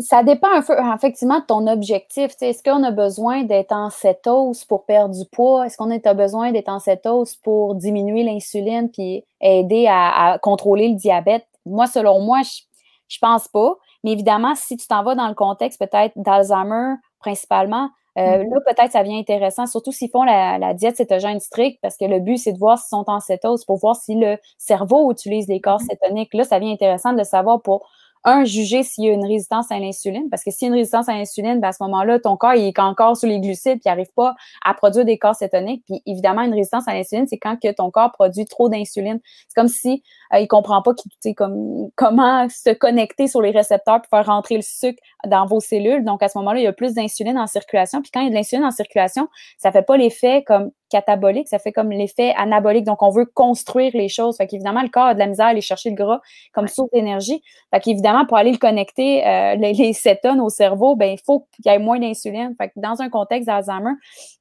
Ça 0.00 0.22
dépend 0.22 0.52
un 0.52 0.62
peu, 0.62 0.76
effectivement, 0.94 1.40
de 1.40 1.44
ton 1.44 1.66
objectif. 1.66 2.30
Est-ce 2.40 2.62
qu'on 2.62 2.84
a 2.84 2.92
besoin 2.92 3.42
d'être 3.42 3.72
en 3.72 3.90
cétose 3.90 4.64
pour 4.64 4.84
perdre 4.84 5.14
du 5.14 5.28
poids? 5.28 5.66
Est-ce 5.66 5.76
qu'on 5.76 5.90
a 5.90 6.14
besoin 6.14 6.52
d'être 6.52 6.68
en 6.68 6.78
cétose 6.78 7.34
pour 7.36 7.74
diminuer 7.74 8.22
l'insuline 8.22 8.90
puis 8.90 9.24
aider 9.40 9.86
à, 9.88 10.38
contrôler 10.40 10.88
le 10.88 10.94
diabète? 10.94 11.46
Moi, 11.66 11.88
selon 11.88 12.20
moi, 12.20 12.42
je, 12.42 12.62
je 13.08 13.18
pense 13.18 13.48
pas. 13.48 13.74
Mais 14.04 14.12
évidemment, 14.12 14.54
si 14.54 14.76
tu 14.76 14.86
t'en 14.86 15.02
vas 15.02 15.16
dans 15.16 15.26
le 15.26 15.34
contexte 15.34 15.80
peut-être 15.80 16.12
d'Alzheimer 16.14 16.94
principalement, 17.18 17.90
euh, 18.18 18.20
mm-hmm. 18.20 18.50
là, 18.54 18.60
peut-être 18.66 18.92
ça 18.92 19.02
devient 19.02 19.18
intéressant, 19.18 19.66
surtout 19.66 19.90
s'ils 19.90 20.10
font 20.10 20.22
la, 20.22 20.58
la, 20.58 20.74
diète 20.74 20.96
cétogène 20.96 21.40
stricte, 21.40 21.80
parce 21.82 21.96
que 21.96 22.04
le 22.04 22.20
but, 22.20 22.38
c'est 22.38 22.52
de 22.52 22.58
voir 22.58 22.78
s'ils 22.78 22.88
sont 22.88 23.04
en 23.08 23.18
cétose 23.18 23.64
pour 23.64 23.78
voir 23.78 23.96
si 23.96 24.14
le 24.14 24.38
cerveau 24.58 25.10
utilise 25.10 25.48
les 25.48 25.60
corps 25.60 25.80
mm-hmm. 25.80 26.00
cétoniques. 26.00 26.34
Là, 26.34 26.44
ça 26.44 26.60
devient 26.60 26.72
intéressant 26.72 27.12
de 27.12 27.18
le 27.18 27.24
savoir 27.24 27.60
pour 27.62 27.88
un, 28.28 28.44
juger 28.44 28.82
s'il 28.82 29.04
y 29.04 29.10
a 29.10 29.12
une 29.12 29.26
résistance 29.26 29.70
à 29.70 29.78
l'insuline, 29.78 30.28
parce 30.30 30.44
que 30.44 30.50
s'il 30.50 30.66
y 30.66 30.70
a 30.70 30.74
une 30.74 30.78
résistance 30.78 31.08
à 31.08 31.14
l'insuline, 31.14 31.60
ben 31.60 31.68
à 31.68 31.72
ce 31.72 31.82
moment-là, 31.84 32.18
ton 32.18 32.36
corps 32.36 32.54
il 32.54 32.66
est 32.66 32.78
encore 32.78 33.16
sous 33.16 33.26
les 33.26 33.40
glucides, 33.40 33.80
puis 33.80 33.82
il 33.86 33.88
n'arrive 33.88 34.12
pas 34.14 34.34
à 34.64 34.74
produire 34.74 35.04
des 35.04 35.18
corps 35.18 35.34
cétoniques. 35.34 35.84
Puis 35.86 36.02
évidemment, 36.06 36.42
une 36.42 36.54
résistance 36.54 36.86
à 36.88 36.94
l'insuline, 36.94 37.26
c'est 37.26 37.38
quand 37.38 37.56
que 37.56 37.72
ton 37.72 37.90
corps 37.90 38.12
produit 38.12 38.46
trop 38.46 38.68
d'insuline. 38.68 39.20
C'est 39.48 39.54
comme 39.54 39.68
si 39.68 40.02
euh, 40.34 40.40
il 40.40 40.48
comprend 40.48 40.82
pas 40.82 40.92
comme, 41.36 41.90
comment 41.96 42.48
se 42.48 42.70
connecter 42.70 43.28
sur 43.28 43.42
les 43.42 43.50
récepteurs 43.50 44.00
pour 44.02 44.10
faire 44.10 44.26
rentrer 44.26 44.56
le 44.56 44.62
sucre 44.62 45.02
dans 45.26 45.46
vos 45.46 45.60
cellules. 45.60 46.04
Donc 46.04 46.22
à 46.22 46.28
ce 46.28 46.38
moment-là, 46.38 46.60
il 46.60 46.64
y 46.64 46.68
a 46.68 46.72
plus 46.72 46.94
d'insuline 46.94 47.38
en 47.38 47.46
circulation. 47.46 48.02
Puis 48.02 48.10
quand 48.12 48.20
il 48.20 48.24
y 48.24 48.26
a 48.28 48.30
de 48.30 48.34
l'insuline 48.34 48.64
en 48.64 48.70
circulation, 48.70 49.28
ça 49.58 49.72
fait 49.72 49.82
pas 49.82 49.96
l'effet 49.96 50.44
comme 50.46 50.70
catabolique, 50.88 51.48
ça 51.48 51.58
fait 51.58 51.72
comme 51.72 51.90
l'effet 51.90 52.34
anabolique. 52.36 52.84
Donc, 52.84 53.02
on 53.02 53.10
veut 53.10 53.26
construire 53.26 53.92
les 53.94 54.08
choses. 54.08 54.36
Fait 54.36 54.46
qu'évidemment, 54.46 54.82
le 54.82 54.88
corps 54.88 55.06
a 55.06 55.14
de 55.14 55.18
la 55.18 55.26
misère 55.26 55.46
à 55.46 55.48
aller 55.50 55.60
chercher 55.60 55.90
le 55.90 55.96
gras 55.96 56.20
comme 56.52 56.68
source 56.68 56.90
d'énergie. 56.92 57.42
Fait 57.72 57.80
qu'évidemment, 57.80 58.26
pour 58.26 58.36
aller 58.36 58.52
le 58.52 58.58
connecter, 58.58 59.26
euh, 59.26 59.54
les, 59.56 59.72
les, 59.72 59.92
cétones 59.92 60.40
au 60.40 60.48
cerveau, 60.48 60.96
ben 60.96 61.12
il 61.12 61.20
faut 61.24 61.46
qu'il 61.52 61.70
y 61.70 61.74
ait 61.74 61.78
moins 61.78 61.98
d'insuline. 61.98 62.54
Fait 62.60 62.68
que 62.68 62.74
dans 62.76 63.00
un 63.00 63.08
contexte 63.08 63.46
d'Alzheimer, 63.46 63.92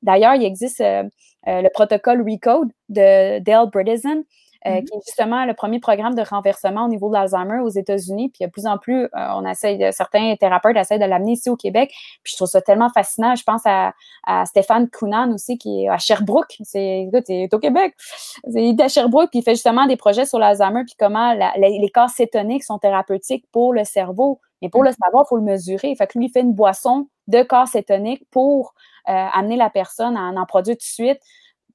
d'ailleurs, 0.02 0.36
il 0.36 0.44
existe 0.44 0.82
euh, 0.82 1.04
euh, 1.48 1.62
le 1.62 1.70
protocole 1.70 2.22
RECODE 2.22 2.72
de 2.90 3.40
Dale 3.40 3.70
Bredesen, 3.72 4.24
euh, 4.68 4.72
mm-hmm. 4.72 4.84
qui 4.86 4.98
est 4.98 5.02
justement 5.06 5.46
le 5.46 5.54
premier 5.54 5.80
programme 5.80 6.16
de 6.16 6.22
renversement 6.22 6.86
au 6.86 6.88
niveau 6.88 7.08
de 7.10 7.14
l'Alzheimer 7.14 7.60
aux 7.60 7.70
États-Unis. 7.70 8.30
Puis, 8.30 8.46
de 8.46 8.52
plus 8.52 8.66
en 8.66 8.78
plus, 8.78 9.06
euh, 9.06 9.10
on 9.16 9.46
essaie, 9.46 9.92
certains 9.92 10.36
thérapeutes 10.36 10.76
essaient 10.76 11.00
de 11.00 11.06
l'amener 11.06 11.34
ici 11.34 11.50
au 11.50 11.56
Québec. 11.56 11.90
Puis, 12.24 12.32
je 12.32 12.36
trouve 12.36 12.48
ça 12.48 12.62
tellement 12.62 12.90
fascinant. 12.90 13.36
Je 13.36 13.44
pense 13.44 13.62
à, 13.66 13.94
Stéphane 14.46 14.90
Kounan 14.90 15.34
aussi, 15.34 15.58
qui 15.58 15.84
est 15.84 15.90
à 15.90 15.98
Sherbrooke. 15.98 16.58
C'est, 16.64 17.08
écoute, 17.08 17.26
il 17.30 17.44
est 17.44 17.54
au 17.54 17.60
Québec. 17.60 17.96
Il 18.48 18.80
est 18.80 18.84
à 18.84 18.88
Sherbrooke, 18.88 19.30
puis 19.30 19.40
il 19.40 19.44
fait 19.44 19.56
justement 19.56 19.86
des 19.86 19.96
projets 19.96 20.26
sur 20.26 20.40
l'Alzheimer, 20.40 20.84
puis 20.86 20.96
comment 21.00 21.34
les, 21.56 21.92
corps 21.94 22.10
cétoniques 22.10 22.64
sont 22.64 22.78
thérapeutiques 22.78 23.46
pour 23.52 23.74
le 23.74 23.86
cerveau. 23.86 24.40
Mais 24.62 24.70
pour 24.70 24.84
le 24.84 24.90
mm-hmm. 24.90 25.04
savoir, 25.04 25.24
il 25.26 25.30
faut 25.30 25.38
le 25.38 25.44
mesurer. 25.44 25.96
Fait 25.96 26.08
que 26.08 26.18
lui, 26.18 26.26
il 26.26 26.30
fait 26.30 26.42
une 26.42 26.54
boisson 26.54 27.08
de 27.28 27.44
corps 27.44 27.68
cétonique 27.68 28.24
pour 28.32 28.74
euh, 29.08 29.12
amener 29.34 29.56
la 29.56 29.70
personne 29.70 30.18
à 30.18 30.22
en 30.22 30.46
produire 30.46 30.76
tout 30.76 30.80
de 30.80 30.84
suite 30.84 31.22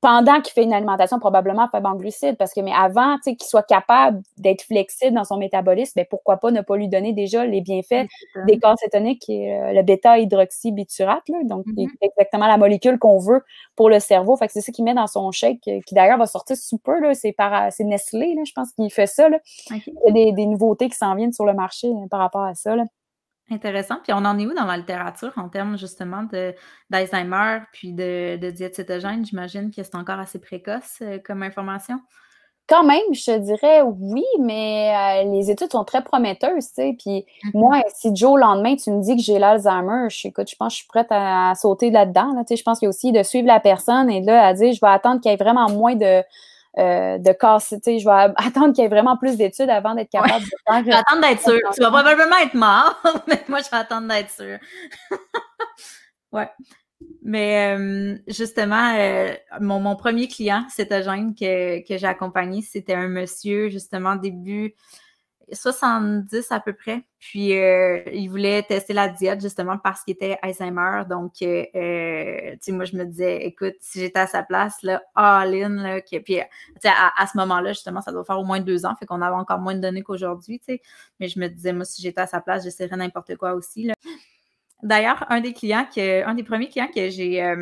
pendant 0.02 0.40
qu'il 0.40 0.52
fait 0.52 0.64
une 0.64 0.72
alimentation 0.72 1.20
probablement 1.20 1.68
faible 1.68 1.86
en 1.86 1.94
glucides, 1.94 2.36
parce 2.36 2.52
que 2.52 2.60
mais 2.60 2.72
avant, 2.76 3.14
tu 3.18 3.30
sais, 3.30 3.36
qu'il 3.36 3.46
soit 3.46 3.62
capable 3.62 4.20
d'être 4.36 4.62
flexible 4.62 5.14
dans 5.14 5.22
son 5.22 5.36
métabolisme, 5.36 5.92
ben 5.94 6.04
pourquoi 6.10 6.38
pas 6.38 6.50
ne 6.50 6.60
pas 6.60 6.76
lui 6.76 6.88
donner 6.88 7.12
déjà 7.12 7.46
les 7.46 7.60
bienfaits 7.60 8.08
des 8.48 8.58
corps 8.58 8.76
cétoniques, 8.76 9.24
est 9.28 9.56
euh, 9.56 9.72
le 9.72 9.82
bêta-hydroxybiturate, 9.82 11.22
donc 11.44 11.64
mm-hmm. 11.66 11.88
exactement 12.00 12.48
la 12.48 12.56
molécule 12.56 12.98
qu'on 12.98 13.18
veut 13.18 13.42
pour 13.76 13.88
le 13.88 14.00
cerveau. 14.00 14.36
Fait 14.36 14.48
que 14.48 14.52
c'est 14.52 14.60
ça 14.60 14.72
qu'il 14.72 14.84
met 14.84 14.94
dans 14.94 15.06
son 15.06 15.30
shake, 15.30 15.60
euh, 15.68 15.78
qui 15.86 15.94
d'ailleurs 15.94 16.18
va 16.18 16.26
sortir 16.26 16.56
sous 16.56 16.78
peu, 16.78 16.98
là, 16.98 17.14
c'est 17.14 17.32
par 17.32 17.72
c'est 17.72 17.84
Nestlé, 17.84 18.34
là, 18.34 18.42
je 18.44 18.52
pense 18.52 18.72
qu'il 18.72 18.92
fait 18.92 19.06
ça. 19.06 19.28
Là. 19.28 19.38
Il 19.70 19.82
y 20.04 20.10
a 20.10 20.12
des, 20.12 20.32
des 20.32 20.46
nouveautés 20.46 20.88
qui 20.88 20.96
s'en 20.96 21.14
viennent 21.14 21.32
sur 21.32 21.44
le 21.44 21.54
marché 21.54 21.86
euh, 21.86 22.08
par 22.10 22.18
rapport 22.18 22.42
à 22.42 22.54
ça. 22.54 22.74
Là. 22.74 22.84
Intéressant. 23.50 23.96
Puis 24.02 24.12
on 24.12 24.24
en 24.24 24.38
est 24.38 24.46
où 24.46 24.54
dans 24.54 24.64
la 24.64 24.76
littérature 24.76 25.32
en 25.36 25.48
termes 25.48 25.76
justement 25.76 26.26
d'Alzheimer 26.90 27.60
puis 27.72 27.92
de, 27.92 28.36
de, 28.36 28.50
diète 28.50 28.76
cétogène? 28.76 29.24
J'imagine 29.26 29.70
que 29.70 29.82
c'est 29.82 29.96
encore 29.96 30.18
assez 30.18 30.40
précoce 30.40 30.98
euh, 31.02 31.18
comme 31.24 31.42
information. 31.42 32.00
Quand 32.68 32.84
même, 32.84 33.02
je 33.12 33.24
te 33.24 33.38
dirais 33.38 33.82
oui, 33.82 34.24
mais 34.40 34.94
euh, 34.94 35.30
les 35.32 35.50
études 35.50 35.72
sont 35.72 35.84
très 35.84 36.02
prometteuses, 36.02 36.68
tu 36.68 36.74
sais. 36.74 36.96
Puis 36.98 37.26
mm-hmm. 37.44 37.50
moi, 37.52 37.82
si 37.94 38.14
Joe, 38.14 38.36
le 38.36 38.42
lendemain, 38.42 38.76
tu 38.76 38.90
me 38.92 39.02
dis 39.02 39.16
que 39.16 39.22
j'ai 39.22 39.38
l'Alzheimer, 39.38 40.08
je, 40.08 40.28
écoute, 40.28 40.48
je 40.48 40.56
pense 40.56 40.72
que 40.72 40.76
je 40.76 40.78
suis 40.78 40.88
prête 40.88 41.08
à, 41.10 41.52
sauter 41.56 41.90
là-dedans. 41.90 42.32
tu 42.38 42.46
sais. 42.48 42.56
Je 42.56 42.62
pense 42.62 42.78
qu'il 42.78 42.86
y 42.86 42.88
a 42.88 42.90
aussi 42.90 43.10
de 43.10 43.22
suivre 43.24 43.48
la 43.48 43.60
personne 43.60 44.08
et 44.08 44.22
là, 44.22 44.46
à 44.46 44.54
dire, 44.54 44.72
je 44.72 44.80
vais 44.80 44.92
attendre 44.92 45.20
qu'il 45.20 45.30
y 45.30 45.34
ait 45.34 45.36
vraiment 45.36 45.68
moins 45.68 45.96
de, 45.96 46.22
euh, 46.78 47.18
de 47.18 47.32
casser. 47.32 47.80
Tu 47.80 47.92
sais, 47.92 47.98
je 47.98 48.04
vais 48.06 48.32
attendre 48.36 48.72
qu'il 48.72 48.82
y 48.82 48.86
ait 48.86 48.90
vraiment 48.90 49.16
plus 49.16 49.36
d'études 49.36 49.70
avant 49.70 49.94
d'être 49.94 50.10
capable 50.10 50.44
de 50.44 50.50
faire. 50.66 50.80
Je 50.80 50.84
vais 50.84 50.92
attendre 50.92 51.20
d'être 51.20 51.42
sûr. 51.42 51.58
Tu 51.74 51.80
vas 51.80 51.90
probablement 51.90 52.36
être 52.42 52.54
mort, 52.54 53.02
mais 53.28 53.42
moi, 53.48 53.60
je 53.64 53.70
vais 53.70 53.76
attendre 53.76 54.08
d'être 54.08 54.30
sûr. 54.30 54.58
ouais. 56.32 56.50
Mais 57.22 57.76
euh, 57.76 58.16
justement, 58.28 58.94
euh, 58.96 59.34
mon, 59.60 59.80
mon, 59.80 59.96
premier 59.96 60.28
client 60.28 60.64
cétogène 60.68 61.34
que, 61.34 61.86
que 61.86 61.98
j'ai 61.98 62.06
accompagné, 62.06 62.62
c'était 62.62 62.94
un 62.94 63.08
monsieur, 63.08 63.68
justement, 63.68 64.14
début 64.16 64.74
70 65.52 66.50
à 66.50 66.60
peu 66.60 66.72
près. 66.72 67.02
Puis 67.18 67.56
euh, 67.56 68.02
il 68.12 68.28
voulait 68.28 68.62
tester 68.62 68.92
la 68.92 69.08
diète 69.08 69.40
justement 69.40 69.78
parce 69.78 70.02
qu'il 70.02 70.14
était 70.14 70.38
Alzheimer. 70.42 71.02
Donc, 71.08 71.34
euh, 71.42 71.64
euh, 71.74 72.52
tu 72.52 72.58
sais, 72.60 72.72
moi, 72.72 72.84
je 72.84 72.96
me 72.96 73.04
disais, 73.04 73.44
écoute, 73.44 73.74
si 73.80 74.00
j'étais 74.00 74.20
à 74.20 74.26
sa 74.26 74.42
place, 74.42 74.82
là, 74.82 75.02
all-in, 75.14 75.70
là, 75.70 76.00
puis 76.02 76.40
à, 76.40 77.22
à, 77.22 77.26
ce 77.26 77.36
moment-là, 77.38 77.72
justement, 77.72 78.00
ça 78.00 78.12
doit 78.12 78.24
faire 78.24 78.38
au 78.38 78.44
moins 78.44 78.60
deux 78.60 78.84
ans, 78.86 78.94
fait 78.98 79.06
qu'on 79.06 79.22
avait 79.22 79.36
encore 79.36 79.60
moins 79.60 79.74
de 79.74 79.80
données 79.80 80.02
qu'aujourd'hui, 80.02 80.58
tu 80.58 80.74
sais. 80.74 80.82
Mais 81.20 81.28
je 81.28 81.38
me 81.38 81.48
disais, 81.48 81.72
moi, 81.72 81.84
si 81.84 82.02
j'étais 82.02 82.20
à 82.20 82.26
sa 82.26 82.40
place, 82.40 82.64
j'essaierais 82.64 82.96
n'importe 82.96 83.36
quoi 83.36 83.54
aussi, 83.54 83.84
là. 83.84 83.94
D'ailleurs, 84.82 85.24
un 85.30 85.40
des 85.40 85.52
clients 85.52 85.86
que, 85.94 86.24
un 86.24 86.34
des 86.34 86.42
premiers 86.42 86.68
clients 86.68 86.88
que 86.92 87.08
j'ai, 87.08 87.54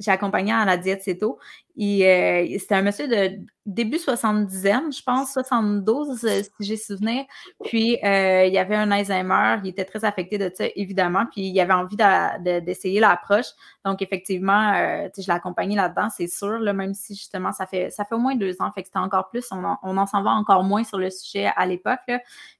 j'ai 0.00 0.10
accompagné 0.10 0.50
à 0.50 0.64
la 0.64 0.78
diète 0.78 1.02
CETO, 1.02 1.38
euh, 1.76 2.56
c'était 2.58 2.76
un 2.76 2.82
monsieur 2.82 3.08
de 3.08 3.38
début 3.66 3.96
70e, 3.96 4.96
je 4.96 5.02
pense, 5.02 5.32
72, 5.32 6.24
euh, 6.24 6.42
si 6.42 6.50
j'ai 6.60 6.76
souvenir. 6.76 7.24
Puis, 7.64 7.98
euh, 8.04 8.44
il 8.44 8.52
y 8.52 8.58
avait 8.58 8.76
un 8.76 8.90
Alzheimer, 8.90 9.56
il 9.64 9.70
était 9.70 9.86
très 9.86 10.04
affecté 10.04 10.38
de 10.38 10.50
ça, 10.54 10.64
évidemment, 10.76 11.24
puis 11.32 11.48
il 11.48 11.60
avait 11.60 11.72
envie 11.72 11.96
d'essayer 12.62 13.00
l'approche. 13.00 13.46
Donc, 13.84 14.02
effectivement, 14.02 14.74
je 14.74 15.26
l'ai 15.26 15.30
accompagné 15.30 15.76
là-dedans, 15.76 16.08
c'est 16.10 16.26
sûr, 16.26 16.58
là, 16.58 16.72
même 16.72 16.94
si 16.94 17.14
justement, 17.14 17.52
ça 17.52 17.66
fait, 17.66 17.90
ça 17.90 18.04
fait 18.04 18.14
au 18.14 18.18
moins 18.18 18.36
deux 18.36 18.60
ans, 18.60 18.70
fait 18.72 18.82
que 18.82 18.88
c'était 18.88 18.98
encore 18.98 19.30
plus, 19.30 19.46
on 19.50 19.64
en, 19.64 20.06
s'en 20.06 20.22
va 20.22 20.30
encore 20.30 20.62
moins 20.62 20.84
sur 20.84 20.98
le 20.98 21.10
sujet 21.10 21.50
à 21.56 21.66
l'époque, 21.66 22.10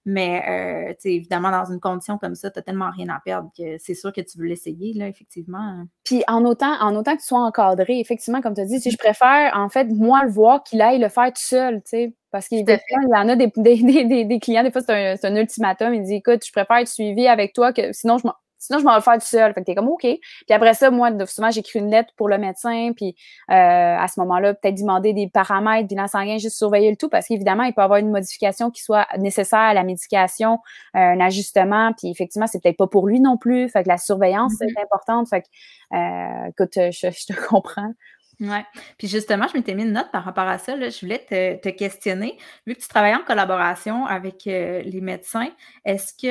mais 0.07 0.97
évidemment, 1.05 1.51
dans 1.51 1.71
une 1.71 1.81
condition 1.81 2.17
comme 2.19 2.35
ça, 2.35 2.51
tu 2.51 2.63
tellement 2.63 2.91
rien 2.91 3.09
à 3.11 3.21
perdre 3.21 3.51
que 3.57 3.77
c'est 3.79 3.95
sûr 3.95 4.13
que 4.13 4.23
tu 4.23 4.39
veux 4.39 4.47
l'essayer, 4.47 4.99
effectivement. 5.03 5.85
Puis, 6.03 6.25
en 6.29 6.45
autant, 6.47 6.81
en 6.81 6.97
autant 6.97 7.15
que 7.15 7.21
tu 7.21 7.27
sois 7.27 7.41
encadré, 7.41 8.01
effectivement, 8.01 8.41
comme 8.41 8.55
tu 8.55 8.63
as 8.63 8.67
dit, 8.67 8.81
si 8.81 8.91
je 8.91 8.97
préfère, 9.05 9.53
en 9.57 9.69
fait, 9.69 9.85
moi, 9.85 10.25
le 10.25 10.31
voir 10.31 10.63
qu'il 10.63 10.81
aille 10.83 10.99
le 10.99 11.09
faire 11.09 11.29
tout 11.29 11.43
seul, 11.43 11.77
tu 11.77 11.91
sais. 11.91 12.15
Parce 12.31 12.49
qu'il 12.49 12.59
y 12.59 13.15
en 13.15 13.29
a 13.29 13.37
des, 13.37 13.53
des, 13.57 14.25
des, 14.25 14.41
clients, 14.41 14.65
des 14.65 14.73
fois, 14.73 14.81
c'est 14.81 14.93
un, 14.93 15.17
un, 15.23 15.37
ultimatum. 15.37 15.95
Il 15.95 16.03
dit 16.03 16.15
Écoute, 16.15 16.45
je 16.45 16.53
préfère 16.53 16.79
être 16.79 16.89
suivi 16.89 17.29
avec 17.29 17.53
toi 17.53 17.73
que 17.73 17.93
sinon 17.93 18.19
je 18.19 18.27
Sinon, 18.65 18.79
je 18.79 18.85
m'en 18.85 18.93
vais 18.93 18.97
le 18.97 19.03
faire 19.03 19.15
tout 19.15 19.27
seul. 19.27 19.53
Fait 19.53 19.61
que 19.61 19.67
t'es 19.67 19.75
comme 19.75 19.89
OK. 19.89 20.01
Puis 20.01 20.21
après 20.49 20.73
ça, 20.73 20.91
moi, 20.91 21.11
souvent, 21.27 21.51
j'écris 21.51 21.81
une 21.81 21.91
lettre 21.91 22.15
pour 22.17 22.31
le 22.31 22.39
médecin. 22.39 22.93
Puis 22.97 23.15
euh, 23.51 23.55
à 23.55 24.07
ce 24.09 24.19
moment-là, 24.21 24.55
peut-être 24.55 24.77
demander 24.77 25.13
des 25.13 25.29
paramètres, 25.29 25.87
bilan 25.87 26.07
sanguin, 26.07 26.39
juste 26.39 26.57
surveiller 26.57 26.91
le 26.91 26.97
tout. 26.97 27.11
Parce 27.11 27.27
qu'évidemment, 27.27 27.65
il 27.65 27.75
peut 27.75 27.83
y 27.83 27.85
avoir 27.85 27.99
une 27.99 28.11
modification 28.11 28.71
qui 28.71 28.83
soit 28.83 29.07
nécessaire 29.19 29.59
à 29.59 29.75
la 29.75 29.85
médication, 29.85 30.61
euh, 30.97 30.99
un 30.99 31.21
ajustement. 31.21 31.93
Puis 31.93 32.11
effectivement, 32.11 32.47
c'est 32.47 32.63
peut-être 32.63 32.79
pas 32.79 32.87
pour 32.87 33.07
lui 33.07 33.21
non 33.21 33.37
plus. 33.37 33.69
Fait 33.69 33.83
que 33.83 33.89
la 33.89 33.99
surveillance, 33.99 34.55
c'est 34.59 34.65
mm-hmm. 34.65 34.83
importante. 34.83 35.29
Fait 35.29 35.43
que, 35.43 35.47
euh, 35.95 36.49
écoute, 36.49 36.73
je, 36.75 37.11
je 37.11 37.35
te 37.35 37.39
comprends. 37.49 37.93
Oui. 38.41 38.59
Puis 38.99 39.09
justement, 39.09 39.47
je 39.49 39.57
m'étais 39.57 39.75
mis 39.75 39.85
une 39.85 39.93
note 39.93 40.11
par 40.11 40.25
rapport 40.25 40.47
à 40.49 40.59
ça. 40.59 40.77
Je 40.79 41.01
voulais 41.01 41.19
te, 41.61 41.69
questionner. 41.71 42.37
Vu 42.67 42.75
que 42.75 42.81
tu 42.81 42.89
travailles 42.89 43.15
en 43.15 43.23
collaboration 43.25 44.07
avec 44.07 44.47
euh, 44.47 44.83
les 44.83 45.01
médecins, 45.01 45.51
est-ce 45.85 46.13
que 46.15 46.27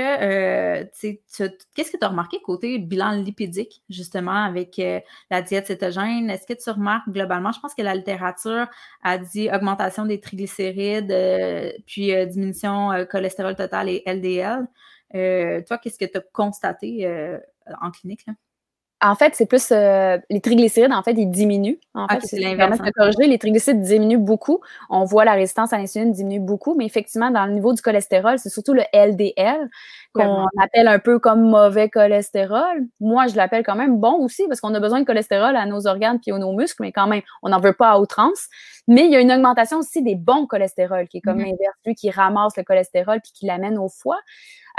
euh, 0.81 0.85
qu'est-ce 1.73 1.91
que 1.91 1.97
tu 1.97 2.05
as 2.05 2.07
remarqué 2.09 2.41
côté 2.41 2.77
bilan 2.79 3.11
lipidique, 3.11 3.83
justement, 3.89 4.43
avec 4.43 4.79
euh, 4.79 4.99
la 5.31 5.41
diète 5.41 5.67
cétogène? 5.67 6.29
Est-ce 6.29 6.45
que 6.45 6.61
tu 6.61 6.69
remarques 6.69 7.09
globalement, 7.09 7.51
je 7.51 7.59
pense 7.59 7.73
que 7.73 7.81
la 7.81 7.95
littérature 7.95 8.67
a 9.03 9.17
dit 9.17 9.49
augmentation 9.51 10.05
des 10.05 10.19
triglycérides, 10.19 11.13
puis 11.85 12.13
diminution 12.27 13.05
cholestérol 13.09 13.55
total 13.55 13.89
et 13.89 14.03
LDL. 14.05 14.67
toi, 15.65 15.77
qu'est-ce 15.77 15.99
que 15.99 16.05
tu 16.05 16.17
as 16.17 16.21
constaté 16.33 17.07
en 17.81 17.91
clinique? 17.91 18.25
Là? 18.27 18.33
En 19.05 19.15
fait, 19.15 19.35
c'est 19.35 19.45
plus 19.45 19.71
euh, 19.71 20.17
les 20.29 20.39
triglycérides, 20.39 20.93
en 20.93 21.03
fait, 21.03 21.11
ils 21.11 21.29
diminuent. 21.29 21.77
En 21.93 22.07
fait, 22.07 22.21
c'est 22.21 22.39
l'inverse. 22.39 22.79
Les 23.19 23.37
triglycérides 23.37 23.81
diminuent 23.81 24.17
beaucoup. 24.17 24.61
On 24.89 25.03
voit 25.03 25.25
la 25.25 25.33
résistance 25.33 25.73
à 25.73 25.77
l'insuline 25.77 26.13
diminuer 26.13 26.39
beaucoup, 26.39 26.73
mais 26.73 26.85
effectivement, 26.85 27.29
dans 27.29 27.45
le 27.45 27.51
niveau 27.51 27.73
du 27.73 27.81
cholestérol, 27.81 28.39
c'est 28.39 28.49
surtout 28.49 28.73
le 28.73 28.83
LDL 28.93 29.69
qu'on 30.13 30.45
appelle 30.61 30.87
un 30.87 30.99
peu 30.99 31.19
comme 31.19 31.41
mauvais 31.41 31.89
cholestérol. 31.89 32.85
Moi, 33.01 33.27
je 33.27 33.35
l'appelle 33.35 33.65
quand 33.65 33.75
même 33.75 33.99
bon 33.99 34.13
aussi 34.23 34.43
parce 34.47 34.61
qu'on 34.61 34.73
a 34.73 34.79
besoin 34.79 35.01
de 35.01 35.05
cholestérol 35.05 35.57
à 35.57 35.65
nos 35.65 35.85
organes 35.85 36.19
puis 36.21 36.31
à 36.31 36.37
nos 36.37 36.53
muscles, 36.53 36.81
mais 36.81 36.93
quand 36.93 37.07
même, 37.07 37.23
on 37.41 37.49
n'en 37.49 37.59
veut 37.59 37.73
pas 37.73 37.89
à 37.89 37.99
outrance. 37.99 38.47
Mais 38.88 39.05
il 39.05 39.11
y 39.11 39.15
a 39.15 39.21
une 39.21 39.31
augmentation 39.31 39.77
aussi 39.77 40.01
des 40.01 40.15
bons 40.15 40.45
cholestérols, 40.45 41.07
qui 41.07 41.17
est 41.17 41.21
comme 41.21 41.38
mm-hmm. 41.38 41.45
l'inverse, 41.45 41.75
lui 41.86 41.95
qui 41.95 42.09
ramasse 42.09 42.57
le 42.57 42.63
cholestérol 42.63 43.21
puis 43.21 43.31
qui 43.34 43.45
l'amène 43.45 43.77
au 43.77 43.88
foie. 43.89 44.19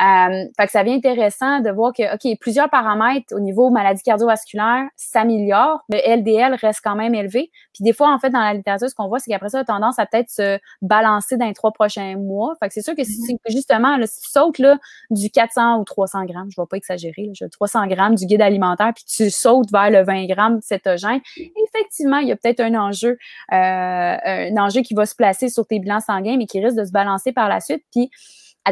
Euh, 0.00 0.46
fait 0.56 0.66
que 0.66 0.72
ça 0.72 0.82
devient 0.82 0.96
intéressant 0.96 1.60
de 1.60 1.70
voir 1.70 1.92
que, 1.92 2.14
OK, 2.14 2.38
plusieurs 2.40 2.68
paramètres 2.68 3.32
au 3.32 3.38
niveau 3.38 3.70
maladie 3.70 4.02
cardiovasculaire 4.02 4.88
s'améliorent, 4.96 5.84
mais 5.88 6.02
LDL 6.04 6.54
reste 6.54 6.80
quand 6.82 6.96
même 6.96 7.14
élevé. 7.14 7.52
Puis 7.72 7.84
des 7.84 7.92
fois, 7.92 8.12
en 8.12 8.18
fait, 8.18 8.30
dans 8.30 8.40
la 8.40 8.54
littérature, 8.54 8.88
ce 8.88 8.94
qu'on 8.94 9.06
voit, 9.06 9.20
c'est 9.20 9.30
qu'après 9.30 9.50
ça, 9.50 9.60
a 9.60 9.64
tendance 9.64 10.00
à 10.00 10.06
peut-être 10.06 10.30
se 10.30 10.58
balancer 10.82 11.36
dans 11.36 11.46
les 11.46 11.54
trois 11.54 11.70
prochains 11.70 12.16
mois. 12.16 12.54
Fait 12.58 12.68
que 12.68 12.74
c'est 12.74 12.82
sûr 12.82 12.96
que 12.96 13.04
si, 13.04 13.34
mm-hmm. 13.34 13.52
justement, 13.52 13.96
là, 13.96 14.06
si 14.08 14.22
tu 14.22 14.30
sautes 14.30 14.58
là, 14.58 14.78
du 15.10 15.30
400 15.30 15.78
ou 15.78 15.84
300 15.84 16.24
grammes, 16.24 16.50
je 16.50 16.60
ne 16.60 16.64
vais 16.64 16.68
pas 16.68 16.76
exagérer, 16.76 17.30
là, 17.40 17.48
300 17.48 17.86
grammes 17.86 18.16
du 18.16 18.26
guide 18.26 18.42
alimentaire, 18.42 18.92
puis 18.94 19.04
tu 19.04 19.30
sautes 19.30 19.70
vers 19.70 19.90
le 19.90 20.02
20 20.02 20.26
grammes 20.26 20.60
cétogène, 20.60 21.20
effectivement, 21.36 22.18
il 22.18 22.28
y 22.28 22.32
a 22.32 22.36
peut-être 22.36 22.60
un 22.60 22.74
enjeu, 22.74 23.16
euh, 23.52 23.93
un 24.24 24.56
enjeu 24.56 24.82
qui 24.82 24.94
va 24.94 25.06
se 25.06 25.14
placer 25.14 25.48
sur 25.48 25.66
tes 25.66 25.78
bilans 25.78 26.00
sanguins, 26.00 26.36
mais 26.36 26.46
qui 26.46 26.64
risque 26.64 26.76
de 26.76 26.84
se 26.84 26.92
balancer 26.92 27.32
par 27.32 27.48
la 27.48 27.60
suite. 27.60 27.82
Puis, 27.90 28.10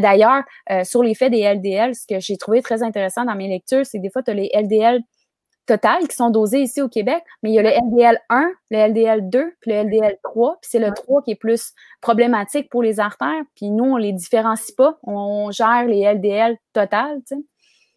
d'ailleurs, 0.00 0.42
euh, 0.70 0.84
sur 0.84 1.02
l'effet 1.02 1.30
des 1.30 1.42
LDL, 1.42 1.94
ce 1.94 2.06
que 2.06 2.20
j'ai 2.20 2.36
trouvé 2.36 2.62
très 2.62 2.82
intéressant 2.82 3.24
dans 3.24 3.34
mes 3.34 3.48
lectures, 3.48 3.84
c'est 3.84 3.98
que 3.98 4.02
des 4.02 4.10
fois, 4.10 4.22
tu 4.22 4.30
as 4.30 4.34
les 4.34 4.50
LDL 4.54 5.00
total 5.66 6.08
qui 6.08 6.16
sont 6.16 6.30
dosés 6.30 6.60
ici 6.60 6.82
au 6.82 6.88
Québec, 6.88 7.22
mais 7.42 7.50
il 7.50 7.54
y 7.54 7.58
a 7.58 7.62
le 7.62 7.70
LDL 7.70 8.18
1, 8.30 8.50
le 8.70 8.88
LDL 8.88 9.30
2, 9.30 9.54
puis 9.60 9.70
le 9.70 9.82
LDL 9.84 10.16
3, 10.22 10.58
puis 10.60 10.68
c'est 10.70 10.80
le 10.80 10.92
3 10.92 11.22
qui 11.22 11.32
est 11.32 11.36
plus 11.36 11.72
problématique 12.00 12.68
pour 12.68 12.82
les 12.82 12.98
artères, 12.98 13.42
puis 13.54 13.70
nous, 13.70 13.84
on 13.84 13.96
les 13.96 14.12
différencie 14.12 14.72
pas, 14.72 14.98
on 15.04 15.50
gère 15.52 15.86
les 15.86 16.12
LDL 16.12 16.56
total, 16.72 17.18
tu 17.28 17.36
sais. 17.36 17.42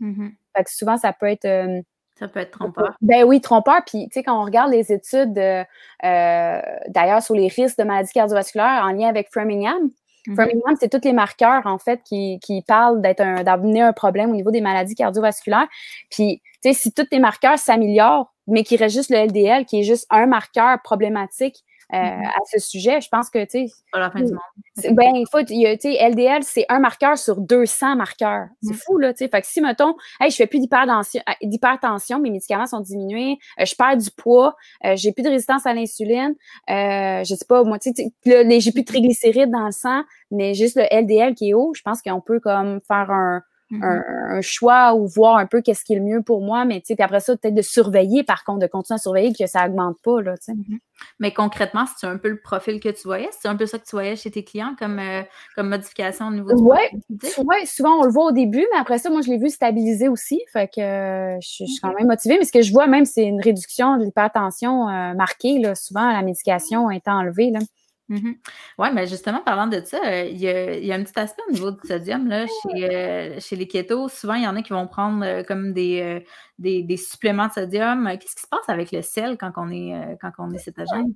Mm-hmm. 0.01 0.31
Fait 0.55 0.63
que 0.63 0.71
souvent, 0.71 0.97
ça 0.97 1.13
peut 1.13 1.27
être... 1.27 1.45
Euh, 1.45 1.81
ça 2.17 2.27
peut 2.27 2.39
être 2.39 2.51
trompeur. 2.51 2.95
Ben 3.01 3.23
oui, 3.25 3.41
trompeur. 3.41 3.81
Puis, 3.85 4.07
tu 4.07 4.13
sais, 4.13 4.23
quand 4.23 4.39
on 4.39 4.45
regarde 4.45 4.71
les 4.71 4.91
études, 4.93 5.37
euh, 5.37 6.61
d'ailleurs, 6.87 7.21
sur 7.21 7.35
les 7.35 7.47
risques 7.47 7.77
de 7.77 7.83
maladies 7.83 8.13
cardiovasculaires 8.13 8.83
en 8.85 8.91
lien 8.91 9.09
avec 9.09 9.29
Framingham, 9.31 9.89
Mm 10.27 10.45
c'est 10.79 10.89
tous 10.89 11.05
les 11.05 11.13
marqueurs, 11.13 11.65
en 11.65 11.77
fait, 11.77 12.01
qui, 12.03 12.39
qui 12.39 12.61
parlent 12.63 13.01
d'être 13.01 13.21
un, 13.21 13.43
d'amener 13.43 13.81
un 13.81 13.93
problème 13.93 14.31
au 14.31 14.35
niveau 14.35 14.51
des 14.51 14.61
maladies 14.61 14.95
cardiovasculaires. 14.95 15.67
Puis, 16.09 16.41
tu 16.63 16.73
sais, 16.73 16.73
si 16.73 16.91
tous 16.91 17.07
les 17.11 17.19
marqueurs 17.19 17.59
s'améliorent, 17.59 18.33
mais 18.47 18.63
qu'il 18.63 18.77
reste 18.77 18.95
juste 18.95 19.09
le 19.09 19.25
LDL, 19.25 19.65
qui 19.65 19.79
est 19.79 19.83
juste 19.83 20.07
un 20.09 20.25
marqueur 20.25 20.79
problématique, 20.83 21.63
euh, 21.93 21.97
mm-hmm. 21.97 22.27
à 22.27 22.39
ce 22.51 22.59
sujet. 22.59 23.01
Je 23.01 23.09
pense 23.09 23.29
que, 23.29 23.43
tu 23.43 23.67
sais. 23.67 23.73
Pas 23.91 23.99
la 23.99 24.11
fin 24.11 24.19
du 24.19 24.31
monde. 24.31 24.39
Ben, 24.91 25.15
il 25.15 25.25
faut, 25.31 25.41
tu 25.41 25.55
sais, 25.55 26.09
LDL, 26.09 26.43
c'est 26.43 26.65
un 26.67 26.79
marqueur 26.79 27.17
sur 27.17 27.39
200 27.39 27.95
marqueurs. 27.95 28.47
C'est 28.61 28.73
mm. 28.73 28.79
fou, 28.85 28.97
là, 28.97 29.13
tu 29.13 29.19
sais. 29.19 29.29
Fait 29.29 29.41
que 29.41 29.47
si, 29.47 29.61
mettons, 29.61 29.95
hey, 30.19 30.29
je 30.29 30.35
fais 30.35 30.47
plus 30.47 30.59
d'hypertension, 30.59 31.21
euh, 31.29 31.33
d'hypertension 31.43 32.19
mes 32.19 32.29
médicaments 32.29 32.65
sont 32.65 32.81
diminués, 32.81 33.37
euh, 33.59 33.65
je 33.65 33.75
perds 33.75 33.97
du 33.97 34.11
poids, 34.11 34.55
j'ai 34.95 35.11
plus 35.13 35.23
de 35.23 35.29
résistance 35.29 35.65
à 35.65 35.73
l'insuline, 35.73 36.35
je 36.67 37.23
sais 37.25 37.45
pas, 37.47 37.63
moi, 37.63 37.79
tu 37.79 37.91
sais, 37.95 38.11
j'ai 38.59 38.71
plus 38.71 38.81
de 38.81 38.85
triglycérides 38.85 39.51
dans 39.51 39.65
le 39.65 39.71
sang, 39.71 40.03
mais 40.31 40.53
juste 40.53 40.77
le 40.77 40.83
LDL 40.91 41.35
qui 41.35 41.51
est 41.51 41.53
haut, 41.53 41.73
je 41.73 41.81
pense 41.81 42.01
qu'on 42.01 42.21
peut 42.21 42.39
comme 42.39 42.81
faire 42.87 43.11
un, 43.11 43.41
Mm-hmm. 43.71 44.37
un, 44.37 44.41
choix 44.41 44.93
ou 44.93 45.07
voir 45.07 45.37
un 45.37 45.47
peu 45.47 45.61
qu'est-ce 45.61 45.83
qui 45.83 45.93
est 45.93 45.95
le 45.97 46.03
mieux 46.03 46.21
pour 46.21 46.41
moi, 46.41 46.65
mais 46.65 46.81
tu 46.81 46.87
sais, 46.87 46.95
puis 46.95 47.03
après 47.03 47.19
ça, 47.19 47.35
peut-être 47.35 47.55
de 47.55 47.63
surveiller, 47.63 48.23
par 48.23 48.43
contre, 48.43 48.59
de 48.59 48.67
continuer 48.67 48.95
à 48.95 48.99
surveiller 48.99 49.33
que 49.33 49.47
ça 49.47 49.65
augmente 49.65 49.97
pas, 50.03 50.21
là, 50.21 50.37
tu 50.37 50.43
sais. 50.45 50.51
Mm-hmm. 50.53 50.79
Mais 51.19 51.33
concrètement, 51.33 51.85
c'est 51.97 52.05
un 52.05 52.17
peu 52.17 52.29
le 52.29 52.39
profil 52.39 52.79
que 52.79 52.89
tu 52.89 53.01
voyais? 53.05 53.29
C'est 53.31 53.47
un 53.47 53.55
peu 53.55 53.65
ça 53.65 53.79
que 53.79 53.85
tu 53.85 53.95
voyais 53.95 54.15
chez 54.15 54.29
tes 54.29 54.43
clients 54.43 54.75
comme, 54.77 54.99
euh, 54.99 55.23
comme 55.55 55.69
modification 55.69 56.27
au 56.27 56.31
niveau 56.31 56.53
du 56.53 56.61
Oui, 56.61 56.77
ouais, 57.09 57.65
souvent 57.65 57.99
on 58.01 58.03
le 58.03 58.11
voit 58.11 58.25
au 58.25 58.31
début, 58.31 58.65
mais 58.71 58.79
après 58.79 58.99
ça, 58.99 59.09
moi, 59.09 59.21
je 59.21 59.31
l'ai 59.31 59.39
vu 59.39 59.49
stabiliser 59.49 60.09
aussi, 60.09 60.41
fait 60.53 60.67
que 60.67 60.81
euh, 60.81 61.39
je, 61.41 61.65
suis 61.65 61.79
quand 61.81 61.93
même 61.97 62.07
motivée, 62.07 62.37
mais 62.37 62.45
ce 62.45 62.51
que 62.51 62.61
je 62.61 62.71
vois 62.71 62.85
même, 62.85 63.05
c'est 63.05 63.25
une 63.25 63.41
réduction 63.41 63.97
de 63.97 64.03
l'hypertension 64.03 64.87
euh, 64.89 65.13
marquée, 65.15 65.57
là, 65.57 65.73
souvent 65.73 66.11
la 66.11 66.21
médication 66.21 66.91
étant 66.91 67.17
enlevée, 67.19 67.49
là. 67.49 67.59
Mmh 68.07 68.33
oui, 68.77 68.87
mais 68.93 69.07
justement, 69.07 69.41
parlant 69.41 69.65
de 69.65 69.81
ça, 69.83 69.97
euh, 70.05 70.25
il 70.25 70.37
y, 70.37 70.47
a, 70.91 70.95
un 70.95 71.03
petit 71.03 71.17
aspect 71.17 71.41
au 71.49 71.53
niveau 71.53 71.71
du 71.71 71.79
sodium 71.87 72.27
là, 72.27 72.45
chez, 72.45 72.83
euh, 72.83 73.39
chez 73.39 73.55
les 73.55 73.67
kétos. 73.67 74.09
Souvent, 74.09 74.35
il 74.35 74.43
y 74.43 74.47
en 74.47 74.55
a 74.55 74.61
qui 74.61 74.73
vont 74.73 74.85
prendre 74.85 75.25
euh, 75.25 75.43
comme 75.43 75.73
des, 75.73 76.23
des, 76.59 76.97
suppléments 76.97 77.47
de 77.47 77.53
sodium. 77.53 78.07
Qu'est-ce 78.19 78.35
qui 78.35 78.41
se 78.43 78.47
passe 78.47 78.67
avec 78.67 78.91
le 78.91 79.01
sel 79.01 79.37
quand 79.39 79.53
on 79.57 79.71
est, 79.71 80.17
quand 80.21 80.29
on 80.37 80.51
est 80.51 80.59
cétogène? 80.59 81.13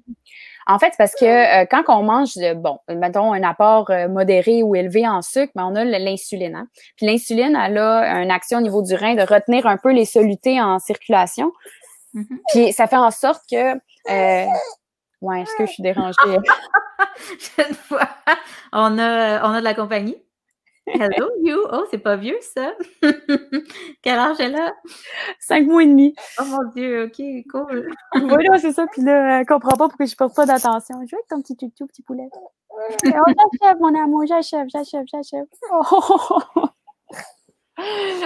En 0.66 0.80
fait, 0.80 0.88
c'est 0.92 0.98
parce 0.98 1.14
que 1.14 1.66
quand 1.66 1.84
on 1.96 2.02
mange, 2.02 2.34
bon, 2.56 2.80
mettons 2.90 3.34
un 3.34 3.44
apport 3.44 3.92
modéré 4.10 4.64
ou 4.64 4.76
élevé 4.76 5.08
en 5.08 5.22
sucre, 5.22 5.52
mais 5.56 5.62
ben, 5.62 5.70
on 5.72 5.76
a 5.76 5.84
l'insuline. 5.84 6.56
Hein. 6.56 6.68
Puis 6.96 7.06
l'insuline, 7.06 7.56
elle 7.56 7.78
a 7.78 8.24
une 8.24 8.32
action 8.32 8.58
au 8.58 8.62
niveau 8.62 8.82
du 8.82 8.96
rein 8.96 9.14
de 9.14 9.22
retenir 9.22 9.68
un 9.68 9.78
peu 9.78 9.92
les 9.92 10.06
solutés 10.06 10.60
en 10.60 10.80
circulation. 10.80 11.52
Mmh 12.16 12.24
Puis 12.52 12.74
ça 12.74 12.88
fait 12.88 12.98
en 12.98 13.12
sorte 13.12 13.44
que 13.52 13.76
Ouais, 15.22 15.42
est-ce 15.42 15.56
que 15.58 15.66
je 15.66 15.72
suis 15.72 15.84
dérangée? 15.84 16.16
Une 17.58 17.76
fois, 17.76 18.10
on 18.72 18.98
a, 18.98 19.48
on 19.48 19.54
a 19.54 19.60
de 19.60 19.64
la 19.64 19.74
compagnie. 19.74 20.18
Hello, 20.88 21.30
you! 21.44 21.58
Oh, 21.72 21.86
c'est 21.92 22.00
pas 22.00 22.16
vieux, 22.16 22.38
ça! 22.42 22.74
Quel 24.02 24.18
âge 24.18 24.38
elle 24.40 24.56
a? 24.56 24.74
Cinq 25.40 25.68
mois 25.68 25.84
et 25.84 25.88
demi. 25.88 26.16
Oh 26.40 26.46
mon 26.46 26.72
Dieu, 26.72 27.04
OK, 27.06 27.22
cool. 27.52 27.92
oui, 28.16 28.46
c'est 28.60 28.72
ça. 28.72 28.88
Puis 28.92 29.02
là, 29.04 29.40
elle 29.40 29.46
comprend 29.46 29.76
pas 29.76 29.88
pourquoi 29.88 30.06
je 30.06 30.16
porte 30.16 30.36
pas 30.36 30.46
d'attention. 30.46 30.96
Je 31.06 31.16
veux 31.16 31.20
avec 31.20 31.28
ton 31.28 31.42
petit 31.42 31.56
tutu, 31.56 31.86
petit 31.86 32.02
poulet. 32.02 32.30
oh, 32.34 32.88
j'achève, 33.06 33.78
mon 33.80 33.94
amour, 34.02 34.26
j'achève, 34.28 34.68
j'achève, 34.70 35.06
j'achève. 35.12 35.46
Oh. 35.72 36.70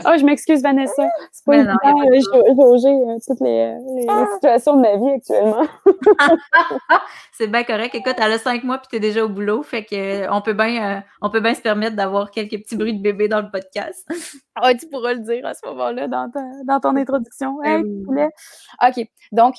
Oh, 0.05 0.11
je 0.17 0.25
m'excuse, 0.25 0.61
Vanessa. 0.61 1.07
C'est 1.31 1.45
pas 1.45 1.57
évident 1.57 1.73
de 1.73 2.55
jauger 2.55 2.89
euh, 2.89 3.17
toutes 3.25 3.39
les, 3.39 3.75
les, 3.95 4.33
situations 4.33 4.75
de 4.75 4.81
ma 4.81 4.97
vie 4.97 5.11
actuellement. 5.11 5.67
c'est 7.31 7.47
bien 7.47 7.63
correct. 7.63 7.95
Écoute, 7.95 8.15
elle 8.17 8.31
a 8.31 8.37
cinq 8.37 8.63
mois 8.63 8.79
puis 8.79 8.87
tu 8.89 8.95
es 8.97 8.99
déjà 8.99 9.23
au 9.23 9.29
boulot. 9.29 9.61
Fait 9.63 9.85
qu'on 9.85 9.95
euh, 9.95 10.41
peut 10.41 10.53
bien 10.53 10.97
euh, 10.97 11.01
on 11.21 11.29
peut 11.29 11.39
bien 11.39 11.53
se 11.53 11.61
permettre 11.61 11.95
d'avoir 11.95 12.31
quelques 12.31 12.63
petits 12.63 12.75
bruits 12.75 12.97
de 12.97 13.01
bébé 13.01 13.27
dans 13.27 13.41
le 13.41 13.49
podcast. 13.51 14.07
Ah, 14.55 14.71
tu 14.75 14.87
pourras 14.87 15.13
le 15.13 15.21
dire 15.21 15.43
à 15.47 15.55
ce 15.55 15.65
moment-là 15.65 16.07
dans, 16.07 16.31
dans 16.65 16.79
ton 16.79 16.95
introduction. 16.95 17.59
Hey, 17.63 17.81
OK. 17.83 19.07
Donc, 19.31 19.55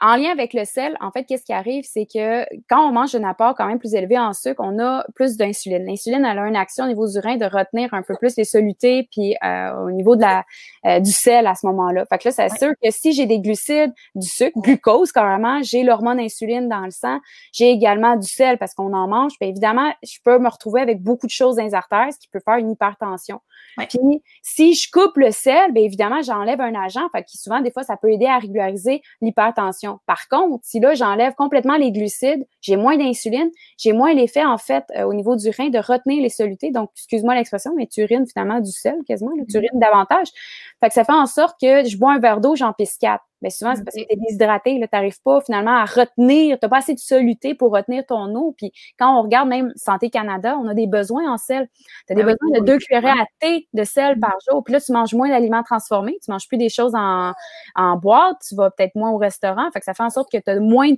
en 0.00 0.16
lien 0.16 0.30
avec 0.30 0.52
le 0.52 0.64
sel, 0.64 0.96
en 1.00 1.10
fait, 1.12 1.24
qu'est-ce 1.24 1.44
qui 1.44 1.52
arrive, 1.52 1.84
c'est 1.86 2.06
que 2.06 2.44
quand 2.68 2.88
on 2.88 2.92
mange 2.92 3.14
un 3.14 3.22
apport 3.24 3.54
quand 3.54 3.66
même 3.66 3.78
plus 3.78 3.94
élevé 3.94 4.18
en 4.18 4.32
sucre, 4.32 4.60
on 4.64 4.78
a 4.80 5.04
plus 5.14 5.36
d'insuline. 5.36 5.84
L'insuline, 5.84 6.24
elle 6.24 6.38
a 6.38 6.48
une 6.48 6.56
action 6.56 6.84
au 6.84 6.88
niveau 6.88 7.06
du 7.06 7.18
rein 7.18 7.36
de 7.36 7.44
retenir 7.44 7.92
un 7.94 8.02
peu 8.02 8.16
plus 8.16 8.36
les 8.36 8.44
solutés, 8.44 9.08
puis 9.12 9.36
euh, 9.44 9.84
au 9.84 9.90
niveau 9.90 10.16
de 10.16 10.22
la 10.22 10.44
euh, 10.86 10.98
du 10.98 11.12
sel 11.12 11.46
à 11.46 11.54
ce 11.54 11.66
moment-là. 11.66 12.04
Fait 12.06 12.18
que 12.18 12.28
là, 12.28 12.32
c'est 12.32 12.58
sûr 12.58 12.72
que 12.82 12.90
si 12.90 13.12
j'ai 13.12 13.26
des 13.26 13.38
glucides, 13.38 13.92
du 14.14 14.26
sucre, 14.26 14.58
glucose 14.60 15.12
carrément, 15.12 15.62
j'ai 15.62 15.84
l'hormone 15.84 16.18
insuline 16.18 16.68
dans 16.68 16.84
le 16.84 16.90
sang, 16.90 17.20
j'ai 17.52 17.70
également 17.70 18.16
du 18.16 18.26
sel 18.26 18.58
parce 18.58 18.74
qu'on 18.74 18.92
en 18.94 19.06
mange. 19.06 19.32
Puis 19.38 19.50
évidemment, 19.50 19.92
je 20.02 20.18
peux 20.24 20.38
me 20.38 20.48
retrouver 20.48 20.80
avec 20.80 21.00
beaucoup 21.00 21.26
de 21.26 21.32
choses 21.32 21.56
dans 21.56 21.64
les 21.64 21.74
artères, 21.74 22.08
ce 22.12 22.18
qui 22.18 22.28
peut 22.28 22.40
faire 22.44 22.56
une 22.56 22.70
hypertension. 22.70 23.40
Puis 23.76 24.22
si 24.42 24.74
je 24.74 24.90
coupe 24.90 25.16
le 25.16 25.30
sel, 25.30 25.72
bien 25.72 25.84
évidemment, 25.84 26.22
j'enlève 26.22 26.60
un 26.60 26.74
agent, 26.74 27.08
fait 27.14 27.22
que 27.22 27.30
souvent, 27.30 27.60
des 27.60 27.70
fois, 27.70 27.82
ça 27.82 27.96
peut 27.96 28.10
aider 28.10 28.26
à 28.26 28.38
régulariser 28.38 29.02
l'hypertension. 29.20 29.81
Par 30.06 30.28
contre, 30.28 30.64
si 30.64 30.80
là, 30.80 30.94
j'enlève 30.94 31.34
complètement 31.34 31.76
les 31.76 31.92
glucides, 31.92 32.46
j'ai 32.60 32.76
moins 32.76 32.96
d'insuline, 32.96 33.50
j'ai 33.78 33.92
moins 33.92 34.14
l'effet, 34.14 34.44
en 34.44 34.58
fait, 34.58 34.84
euh, 34.96 35.04
au 35.04 35.14
niveau 35.14 35.36
du 35.36 35.50
rein 35.50 35.68
de 35.68 35.78
retenir 35.78 36.22
les 36.22 36.28
solutés. 36.28 36.70
Donc, 36.70 36.90
excuse-moi 36.96 37.34
l'expression, 37.34 37.72
mais 37.76 37.86
tu 37.86 38.00
urines 38.02 38.26
finalement 38.26 38.60
du 38.60 38.70
sel 38.70 38.96
quasiment, 39.06 39.32
tu 39.48 39.56
urines 39.56 39.78
davantage. 39.78 40.28
Fait 40.82 40.88
que 40.88 40.94
ça 40.94 41.04
fait 41.04 41.12
en 41.12 41.26
sorte 41.26 41.60
que 41.60 41.84
je 41.84 41.96
bois 41.96 42.14
un 42.14 42.18
verre 42.18 42.40
d'eau, 42.40 42.56
j'en 42.56 42.72
pisse 42.72 42.98
quatre. 42.98 43.22
Mais 43.42 43.50
souvent, 43.50 43.74
c'est 43.74 43.84
parce 43.84 43.96
que 43.96 44.02
tu 44.02 44.06
es 44.08 44.16
déshydraté, 44.16 44.80
tu 44.80 44.88
n'arrives 44.92 45.20
pas 45.22 45.40
finalement 45.40 45.76
à 45.76 45.84
retenir, 45.84 46.58
tu 46.58 46.64
n'as 46.64 46.68
pas 46.68 46.78
assez 46.78 46.94
de 46.94 47.00
soluté 47.00 47.54
pour 47.54 47.72
retenir 47.72 48.06
ton 48.06 48.34
eau. 48.36 48.54
Puis 48.56 48.72
quand 48.98 49.18
on 49.18 49.22
regarde 49.22 49.48
même 49.48 49.72
Santé 49.74 50.10
Canada, 50.10 50.56
on 50.62 50.68
a 50.68 50.74
des 50.74 50.86
besoins 50.86 51.30
en 51.30 51.38
sel. 51.38 51.68
Tu 52.06 52.12
as 52.12 52.14
des 52.14 52.22
ah 52.22 52.26
besoins 52.26 52.60
de 52.60 52.64
deux 52.64 52.78
cuillerées 52.78 53.10
à 53.10 53.26
thé 53.40 53.68
de 53.72 53.84
sel 53.84 54.18
par 54.20 54.34
jour. 54.48 54.62
Puis 54.62 54.72
là, 54.72 54.80
tu 54.80 54.92
manges 54.92 55.12
moins 55.14 55.28
d'aliments 55.28 55.64
transformés, 55.64 56.16
tu 56.24 56.30
manges 56.30 56.46
plus 56.46 56.56
des 56.56 56.68
choses 56.68 56.94
en, 56.94 57.32
en 57.74 57.96
boîte, 57.96 58.36
tu 58.48 58.54
vas 58.54 58.70
peut-être 58.70 58.94
moins 58.94 59.10
au 59.10 59.18
restaurant. 59.18 59.68
Fait 59.72 59.80
que 59.80 59.84
ça 59.84 59.94
fait 59.94 60.04
en 60.04 60.10
sorte 60.10 60.30
que 60.30 60.38
tu 60.38 60.50
as 60.50 60.60
moins 60.60 60.92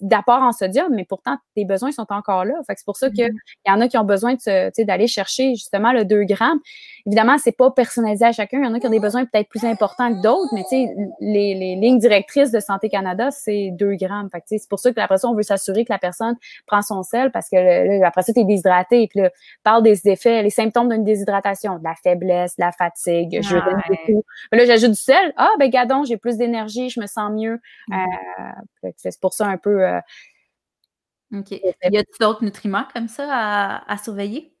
d'apport 0.00 0.42
en 0.42 0.52
sodium, 0.52 0.94
mais 0.94 1.04
pourtant, 1.04 1.36
tes 1.56 1.64
besoins 1.64 1.90
sont 1.90 2.06
encore 2.10 2.44
là. 2.44 2.54
Fait 2.68 2.74
que 2.74 2.80
c'est 2.80 2.86
pour 2.86 2.96
ça 2.96 3.10
qu'il 3.10 3.24
mm-hmm. 3.24 3.66
y 3.66 3.70
en 3.72 3.80
a 3.80 3.88
qui 3.88 3.98
ont 3.98 4.04
besoin 4.04 4.36
d'aller 4.78 5.08
chercher 5.08 5.56
justement 5.56 5.92
le 5.92 6.04
2 6.04 6.22
grammes. 6.22 6.60
Évidemment, 7.06 7.36
c'est 7.38 7.56
pas 7.56 7.72
personnalisé 7.72 8.26
à 8.26 8.32
chacun. 8.32 8.58
Il 8.58 8.64
y 8.64 8.68
en 8.68 8.74
a 8.74 8.78
qui 8.78 8.86
ont 8.86 8.90
des 8.90 9.00
besoins 9.00 9.19
peut-être 9.26 9.48
plus 9.48 9.64
importants 9.64 10.14
que 10.14 10.22
d'autres, 10.22 10.52
mais 10.52 10.62
tu 10.62 10.70
sais, 10.70 10.94
les, 11.20 11.54
les 11.54 11.76
ligne 11.76 11.98
directrice 11.98 12.50
de 12.50 12.60
Santé 12.60 12.88
Canada, 12.88 13.30
c'est 13.30 13.70
2 13.72 13.94
grammes. 13.94 14.28
Fait 14.30 14.42
c'est 14.46 14.68
pour 14.68 14.78
ça 14.78 14.92
que 14.92 15.00
après 15.00 15.18
ça, 15.18 15.28
on 15.28 15.34
veut 15.34 15.42
s'assurer 15.42 15.84
que 15.84 15.92
la 15.92 15.98
personne 15.98 16.36
prend 16.66 16.82
son 16.82 17.02
sel 17.02 17.30
parce 17.30 17.48
que 17.48 17.56
là, 17.56 18.06
après 18.06 18.22
ça, 18.22 18.32
tu 18.32 18.40
es 18.40 18.44
déshydraté. 18.44 19.08
Puis 19.08 19.20
là, 19.20 19.30
parle 19.62 19.82
des 19.82 20.08
effets, 20.08 20.42
les 20.42 20.50
symptômes 20.50 20.88
d'une 20.88 21.04
déshydratation, 21.04 21.78
de 21.78 21.84
la 21.84 21.94
faiblesse, 21.94 22.56
de 22.56 22.64
la 22.64 22.72
fatigue, 22.72 23.40
je 23.42 23.56
beaucoup. 23.88 24.24
Là, 24.52 24.64
j'ajoute 24.66 24.90
du 24.90 25.00
sel. 25.00 25.32
Ah, 25.36 25.50
ben 25.58 25.70
gadon, 25.70 26.04
j'ai 26.04 26.16
plus 26.16 26.36
d'énergie, 26.36 26.90
je 26.90 27.00
me 27.00 27.06
sens 27.06 27.30
mieux. 27.32 27.60
Mm-hmm. 27.88 28.54
Euh, 28.84 28.90
c'est 28.96 29.20
pour 29.20 29.32
ça 29.32 29.46
un 29.46 29.56
peu. 29.56 29.84
Euh, 29.86 30.00
OK. 31.32 31.52
Y 31.52 31.68
a-t-il 31.82 32.04
d'autres 32.20 32.44
nutriments 32.44 32.86
comme 32.92 33.08
ça 33.08 33.26
à, 33.28 33.92
à 33.92 33.96
surveiller? 33.98 34.52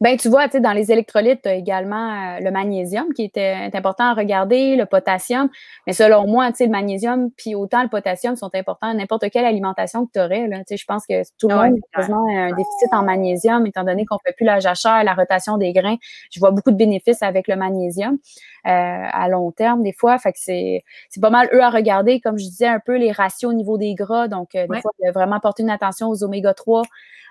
Ben, 0.00 0.16
tu 0.16 0.28
vois, 0.28 0.46
tu 0.46 0.52
sais, 0.52 0.60
dans 0.60 0.72
les 0.72 0.90
électrolytes, 0.90 1.42
tu 1.42 1.48
as 1.48 1.54
également 1.54 2.36
euh, 2.36 2.40
le 2.40 2.50
magnésium 2.50 3.12
qui 3.14 3.24
était 3.24 3.70
important 3.72 4.04
à 4.04 4.14
regarder, 4.14 4.76
le 4.76 4.86
potassium. 4.86 5.48
Mais 5.86 5.92
selon 5.92 6.26
moi, 6.26 6.50
tu 6.50 6.58
sais, 6.58 6.64
le 6.66 6.70
magnésium 6.70 7.30
puis 7.36 7.54
autant 7.54 7.82
le 7.82 7.88
potassium 7.88 8.36
sont 8.36 8.50
importants 8.54 8.88
à 8.88 8.94
n'importe 8.94 9.30
quelle 9.30 9.44
alimentation 9.44 10.06
que 10.06 10.12
tu 10.12 10.20
aurais. 10.20 10.48
Là. 10.48 10.58
Tu 10.58 10.64
sais, 10.68 10.76
je 10.76 10.84
pense 10.84 11.06
que 11.06 11.22
tout 11.38 11.48
le 11.48 11.54
monde 11.54 11.76
a 11.92 11.98
quasiment 11.98 12.26
un 12.28 12.48
déficit 12.48 12.92
en 12.92 13.02
magnésium, 13.02 13.66
étant 13.66 13.84
donné 13.84 14.04
qu'on 14.04 14.18
fait 14.18 14.32
plus 14.32 14.46
la 14.46 14.60
jachère, 14.60 15.04
la 15.04 15.14
rotation 15.14 15.58
des 15.58 15.72
grains. 15.72 15.96
Je 16.30 16.40
vois 16.40 16.50
beaucoup 16.50 16.70
de 16.70 16.76
bénéfices 16.76 17.22
avec 17.22 17.48
le 17.48 17.56
magnésium 17.56 18.18
à 18.64 19.28
long 19.28 19.52
terme, 19.52 19.82
des 19.82 19.92
fois. 19.92 20.18
Fait 20.18 20.32
que 20.32 20.38
c'est, 20.40 20.82
c'est 21.10 21.20
pas 21.20 21.30
mal 21.30 21.48
eux 21.52 21.62
à 21.62 21.70
regarder, 21.70 22.20
comme 22.20 22.38
je 22.38 22.44
disais, 22.44 22.66
un 22.66 22.80
peu 22.80 22.96
les 22.96 23.12
ratios 23.12 23.50
au 23.50 23.54
niveau 23.54 23.78
des 23.78 23.94
gras. 23.94 24.28
Donc, 24.28 24.54
euh, 24.54 24.66
des 24.66 24.80
fois, 24.80 24.92
vraiment 25.12 25.40
porter 25.40 25.62
une 25.62 25.70
attention 25.70 26.08
aux 26.08 26.24
oméga 26.24 26.54
3. 26.54 26.82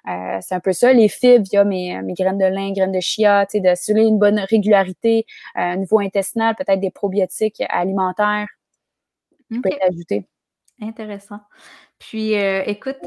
Euh, 0.09 0.37
c'est 0.41 0.55
un 0.55 0.59
peu 0.59 0.73
ça. 0.73 0.91
Les 0.93 1.07
fibres, 1.07 1.45
il 1.51 1.55
y 1.55 1.57
a 1.57 1.63
mes, 1.63 2.01
mes 2.01 2.13
graines 2.13 2.37
de 2.37 2.45
lin, 2.45 2.71
graines 2.73 2.91
de 2.91 2.99
chia, 2.99 3.45
tu 3.45 3.53
sais, 3.57 3.59
d'assurer 3.61 4.03
une 4.03 4.19
bonne 4.19 4.39
régularité 4.39 5.25
euh, 5.57 5.73
au 5.73 5.77
niveau 5.77 5.99
intestinal, 5.99 6.55
peut-être 6.55 6.79
des 6.79 6.91
probiotiques 6.91 7.63
alimentaires 7.69 8.47
qui 9.51 9.59
peuvent 9.59 9.71
être 9.71 9.89
ajoutés. 9.89 10.27
Intéressant. 10.81 11.39
Puis, 12.09 12.37
euh, 12.37 12.63
écoute, 12.65 12.97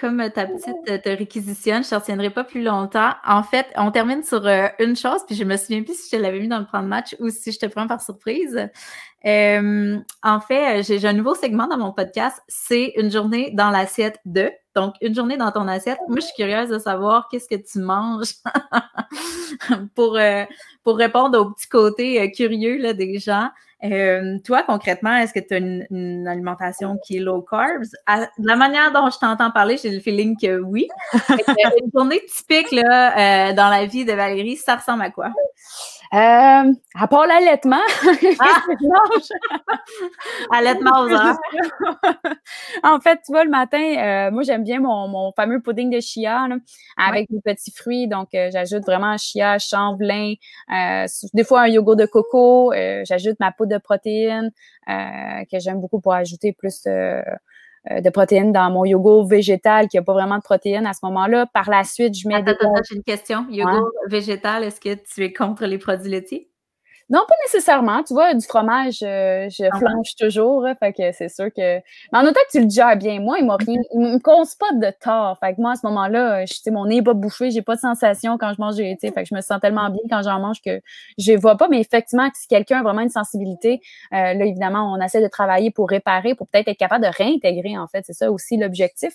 comme 0.00 0.30
ta 0.30 0.46
petite 0.46 1.02
te 1.02 1.08
réquisitionne, 1.08 1.82
je 1.82 1.92
ne 1.92 2.00
retiendrai 2.00 2.30
pas 2.30 2.44
plus 2.44 2.62
longtemps. 2.62 3.12
En 3.26 3.42
fait, 3.42 3.66
on 3.76 3.90
termine 3.90 4.22
sur 4.22 4.46
une 4.78 4.94
chose, 4.94 5.22
puis 5.26 5.34
je 5.34 5.42
me 5.42 5.56
souviens 5.56 5.82
plus 5.82 5.98
si 5.98 6.08
je 6.10 6.16
te 6.16 6.22
l'avais 6.22 6.38
mis 6.38 6.46
dans 6.46 6.60
le 6.60 6.66
plan 6.66 6.80
de 6.80 6.86
match 6.86 7.16
ou 7.18 7.30
si 7.30 7.50
je 7.50 7.58
te 7.58 7.66
prends 7.66 7.88
par 7.88 8.00
surprise. 8.00 8.68
En 9.24 10.40
fait, 10.40 10.82
j'ai 10.82 11.06
un 11.06 11.12
nouveau 11.12 11.34
segment 11.34 11.66
dans 11.66 11.78
mon 11.78 11.92
podcast, 11.92 12.42
c'est 12.48 12.92
une 12.96 13.10
journée 13.10 13.50
dans 13.52 13.70
l'assiette 13.70 14.18
de. 14.24 14.50
Donc, 14.74 14.94
une 15.00 15.14
journée 15.14 15.36
dans 15.36 15.52
ton 15.52 15.68
assiette. 15.68 15.98
Moi, 16.08 16.18
je 16.20 16.26
suis 16.26 16.34
curieuse 16.34 16.68
de 16.68 16.78
savoir 16.78 17.28
qu'est-ce 17.30 17.48
que 17.48 17.54
tu 17.54 17.78
manges 17.78 18.34
pour, 19.94 20.16
euh, 20.16 20.44
pour 20.82 20.96
répondre 20.98 21.38
au 21.38 21.52
petit 21.52 21.68
côté 21.68 22.20
euh, 22.20 22.28
curieux 22.28 22.78
là, 22.78 22.92
des 22.92 23.18
gens. 23.18 23.48
Euh, 23.84 24.38
toi, 24.44 24.62
concrètement, 24.62 25.14
est-ce 25.16 25.32
que 25.32 25.40
tu 25.40 25.54
as 25.54 25.58
une, 25.58 26.26
alimentation 26.26 26.98
qui 27.04 27.18
est 27.18 27.20
low 27.20 27.42
carbs? 27.42 27.84
de 28.08 28.46
la 28.46 28.56
manière 28.56 28.92
dont 28.92 29.10
je 29.10 29.18
t'entends 29.18 29.50
parler, 29.50 29.76
j'ai 29.76 29.90
le 29.90 30.00
feeling 30.00 30.36
que 30.40 30.58
oui. 30.58 30.88
une 31.28 31.90
journée 31.94 32.22
typique 32.26 32.72
là, 32.72 33.52
dans 33.52 33.68
la 33.68 33.86
vie 33.86 34.04
de 34.04 34.12
Valérie, 34.12 34.56
ça 34.56 34.76
ressemble 34.76 35.02
à 35.02 35.10
quoi? 35.10 35.30
Euh, 36.14 36.72
à 36.94 37.08
part 37.08 37.26
l'allaitement, 37.26 37.80
ah! 38.38 38.62
allaitement 40.52 41.00
aux 41.00 41.10
heures. 41.10 41.36
en 42.84 43.00
fait, 43.00 43.16
tu 43.26 43.32
vois, 43.32 43.42
le 43.42 43.50
matin, 43.50 43.78
euh, 43.78 44.30
moi, 44.30 44.44
j'aime 44.44 44.62
bien 44.62 44.78
mon, 44.78 45.08
mon, 45.08 45.32
fameux 45.32 45.60
pudding 45.60 45.90
de 45.90 45.98
chia 45.98 46.46
avec 46.96 47.28
des 47.30 47.40
petits 47.40 47.72
fruits. 47.72 48.06
Donc, 48.06 48.28
euh, 48.34 48.48
j'ajoute 48.52 48.84
vraiment 48.84 49.16
chia, 49.16 49.58
chanvre, 49.58 49.98
euh, 50.04 51.06
des 51.32 51.44
fois 51.44 51.62
un 51.62 51.66
yogourt 51.66 51.96
de 51.96 52.06
coco. 52.06 52.72
j'ajoute 53.04 53.36
ma 53.40 53.50
poudre 53.50 53.72
de 53.72 53.78
protéines 53.78 54.52
que 54.86 55.58
j'aime 55.58 55.80
beaucoup 55.80 56.00
pour 56.00 56.14
ajouter 56.14 56.52
plus 56.52 56.82
euh, 56.86 57.22
de 57.90 58.10
protéines 58.10 58.52
dans 58.52 58.70
mon 58.70 58.84
yogourt 58.84 59.26
végétal 59.26 59.88
qui 59.88 59.96
n'a 59.96 60.02
pas 60.02 60.14
vraiment 60.14 60.38
de 60.38 60.42
protéines 60.42 60.86
à 60.86 60.92
ce 60.92 61.00
moment-là. 61.04 61.46
Par 61.52 61.68
la 61.68 61.84
suite, 61.84 62.14
je 62.16 62.26
mets 62.28 62.34
attends, 62.34 62.44
des... 62.44 62.52
Attends, 62.52 62.82
j'ai 62.88 62.96
une 62.96 63.02
question. 63.02 63.46
Yogourt 63.50 63.90
végétal, 64.08 64.64
est-ce 64.64 64.80
que 64.80 64.94
tu 64.94 65.24
es 65.24 65.32
contre 65.32 65.66
les 65.66 65.78
produits 65.78 66.10
laitiers? 66.10 66.48
Non, 67.10 67.20
pas 67.28 67.34
nécessairement. 67.44 68.02
Tu 68.02 68.14
vois, 68.14 68.34
du 68.34 68.44
fromage, 68.46 69.02
euh, 69.02 69.48
je 69.50 69.64
ah 69.70 69.78
flanche 69.78 70.14
toujours. 70.18 70.64
Hein, 70.64 70.74
fait 70.78 70.92
que 70.92 71.12
c'est 71.12 71.28
sûr 71.28 71.46
que. 71.46 71.76
Mais 72.12 72.18
en 72.18 72.22
autant 72.22 72.40
que 72.50 72.58
tu 72.58 72.62
le 72.62 72.70
gères 72.70 72.96
bien, 72.96 73.20
moi, 73.20 73.38
il 73.38 73.46
m'a 73.46 73.56
rien. 73.56 73.80
Il 73.94 74.00
me 74.00 74.18
cause 74.18 74.54
pas 74.54 74.72
de 74.72 74.92
tort. 75.00 75.38
Fait 75.38 75.54
que 75.54 75.60
moi, 75.60 75.72
à 75.72 75.76
ce 75.76 75.86
moment-là, 75.86 76.44
je, 76.46 76.70
mon 76.70 76.86
nez 76.86 76.96
n'est 76.96 77.02
pas 77.02 77.14
bouffé, 77.14 77.50
j'ai 77.50 77.62
pas 77.62 77.74
de 77.76 77.80
sensation 77.80 78.38
quand 78.38 78.52
je 78.54 78.60
mange. 78.60 78.76
Fait 78.76 78.96
que 78.96 79.24
je 79.24 79.34
me 79.34 79.40
sens 79.40 79.60
tellement 79.60 79.90
bien 79.90 80.00
quand 80.10 80.22
j'en 80.22 80.40
mange 80.40 80.60
que 80.62 80.80
je 81.18 81.32
vois 81.32 81.56
pas. 81.56 81.68
Mais 81.68 81.80
effectivement, 81.80 82.28
si 82.34 82.48
quelqu'un 82.48 82.80
a 82.80 82.82
vraiment 82.82 83.02
une 83.02 83.10
sensibilité, 83.10 83.80
euh, 84.12 84.34
là, 84.34 84.44
évidemment, 84.44 84.92
on 84.92 85.00
essaie 85.00 85.22
de 85.22 85.28
travailler 85.28 85.70
pour 85.70 85.88
réparer, 85.88 86.34
pour 86.34 86.48
peut-être 86.48 86.68
être 86.68 86.78
capable 86.78 87.04
de 87.04 87.10
réintégrer, 87.16 87.76
en 87.76 87.86
fait. 87.86 88.04
C'est 88.06 88.14
ça 88.14 88.30
aussi 88.30 88.56
l'objectif. 88.56 89.14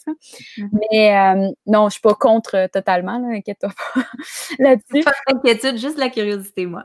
Mm-hmm. 0.57 0.67
Mais 0.91 1.17
euh, 1.17 1.51
non, 1.65 1.89
je 1.89 1.93
suis 1.93 2.01
pas 2.01 2.13
contre 2.13 2.67
totalement, 2.71 3.17
là, 3.19 3.35
inquiète-toi 3.35 3.69
pas 3.69 4.01
là-dessus. 4.59 5.03
Pas 5.03 5.13
d'inquiétude, 5.27 5.77
juste 5.77 5.97
la 5.97 6.09
curiosité, 6.09 6.65
moi. 6.65 6.83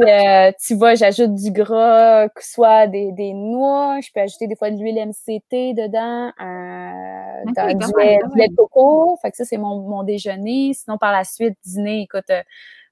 Euh, 0.00 0.52
tu 0.64 0.74
vois, 0.74 0.94
j'ajoute 0.94 1.34
du 1.34 1.50
gras, 1.50 2.28
soit 2.38 2.86
des, 2.86 3.12
des, 3.12 3.32
noix, 3.32 3.98
je 4.00 4.10
peux 4.12 4.20
ajouter 4.20 4.46
des 4.46 4.56
fois 4.56 4.70
de 4.70 4.76
l'huile 4.76 4.96
MCT 4.96 5.74
dedans, 5.74 6.32
euh, 6.40 7.72
du, 7.74 8.36
lait, 8.36 8.48
de 8.48 8.56
coco. 8.56 9.16
Fait 9.22 9.30
que 9.30 9.36
ça, 9.36 9.44
c'est 9.44 9.58
mon, 9.58 9.80
mon, 9.80 10.02
déjeuner. 10.02 10.72
Sinon, 10.74 10.98
par 10.98 11.12
la 11.12 11.24
suite, 11.24 11.56
dîner, 11.64 12.02
écoute, 12.02 12.30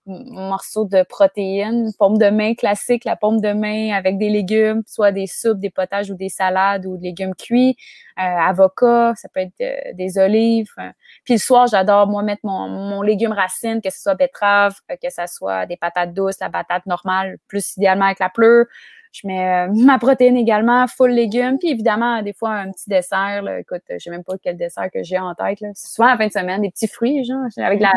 euh, 0.08 0.24
morceau 0.30 0.84
de 0.84 1.02
protéines, 1.02 1.90
pomme 1.98 2.18
de 2.18 2.30
main 2.30 2.54
classique, 2.54 3.04
la 3.04 3.16
pomme 3.16 3.40
de 3.40 3.52
main 3.52 3.92
avec 3.92 4.18
des 4.18 4.28
légumes, 4.28 4.82
soit 4.86 5.12
des 5.12 5.26
soupes, 5.26 5.58
des 5.58 5.70
potages 5.70 6.10
ou 6.10 6.14
des 6.14 6.28
salades 6.28 6.86
ou 6.86 6.96
des 6.96 7.08
légumes 7.08 7.34
cuits, 7.34 7.76
euh, 8.18 8.22
avocat, 8.22 9.14
ça 9.16 9.28
peut 9.28 9.40
être 9.40 9.60
euh, 9.60 9.92
des 9.94 10.18
olives. 10.18 10.72
Euh. 10.78 10.90
Puis 11.24 11.34
le 11.34 11.38
soir, 11.38 11.66
j'adore 11.66 12.08
moi 12.08 12.22
mettre 12.22 12.40
mon, 12.44 12.68
mon 12.68 13.02
légume 13.02 13.32
racine, 13.32 13.80
que 13.80 13.90
ce 13.90 14.00
soit 14.00 14.14
betterave, 14.14 14.74
que 14.88 15.10
ce 15.10 15.26
soit 15.26 15.66
des 15.66 15.76
patates 15.76 16.14
douces, 16.14 16.40
la 16.40 16.50
patate 16.50 16.86
normale, 16.86 17.38
plus 17.46 17.76
idéalement 17.76 18.06
avec 18.06 18.18
la 18.18 18.28
pleure, 18.28 18.66
je 19.12 19.26
mets 19.26 19.68
euh, 19.68 19.72
ma 19.84 19.98
protéine 19.98 20.36
également, 20.36 20.86
full 20.86 21.10
légumes, 21.10 21.58
puis 21.58 21.70
évidemment, 21.70 22.22
des 22.22 22.32
fois, 22.32 22.50
un 22.50 22.70
petit 22.70 22.88
dessert. 22.88 23.42
Là. 23.42 23.60
Écoute, 23.60 23.82
je 23.88 23.98
sais 23.98 24.10
même 24.10 24.24
pas 24.24 24.34
quel 24.42 24.56
dessert 24.56 24.90
que 24.92 25.02
j'ai 25.02 25.18
en 25.18 25.34
tête. 25.34 25.58
C'est 25.74 25.88
souvent 25.88 26.08
à 26.08 26.12
la 26.12 26.18
fin 26.18 26.26
de 26.26 26.32
semaine, 26.32 26.62
des 26.62 26.70
petits 26.70 26.88
fruits, 26.88 27.24
genre, 27.24 27.46
avec 27.56 27.80
la... 27.80 27.92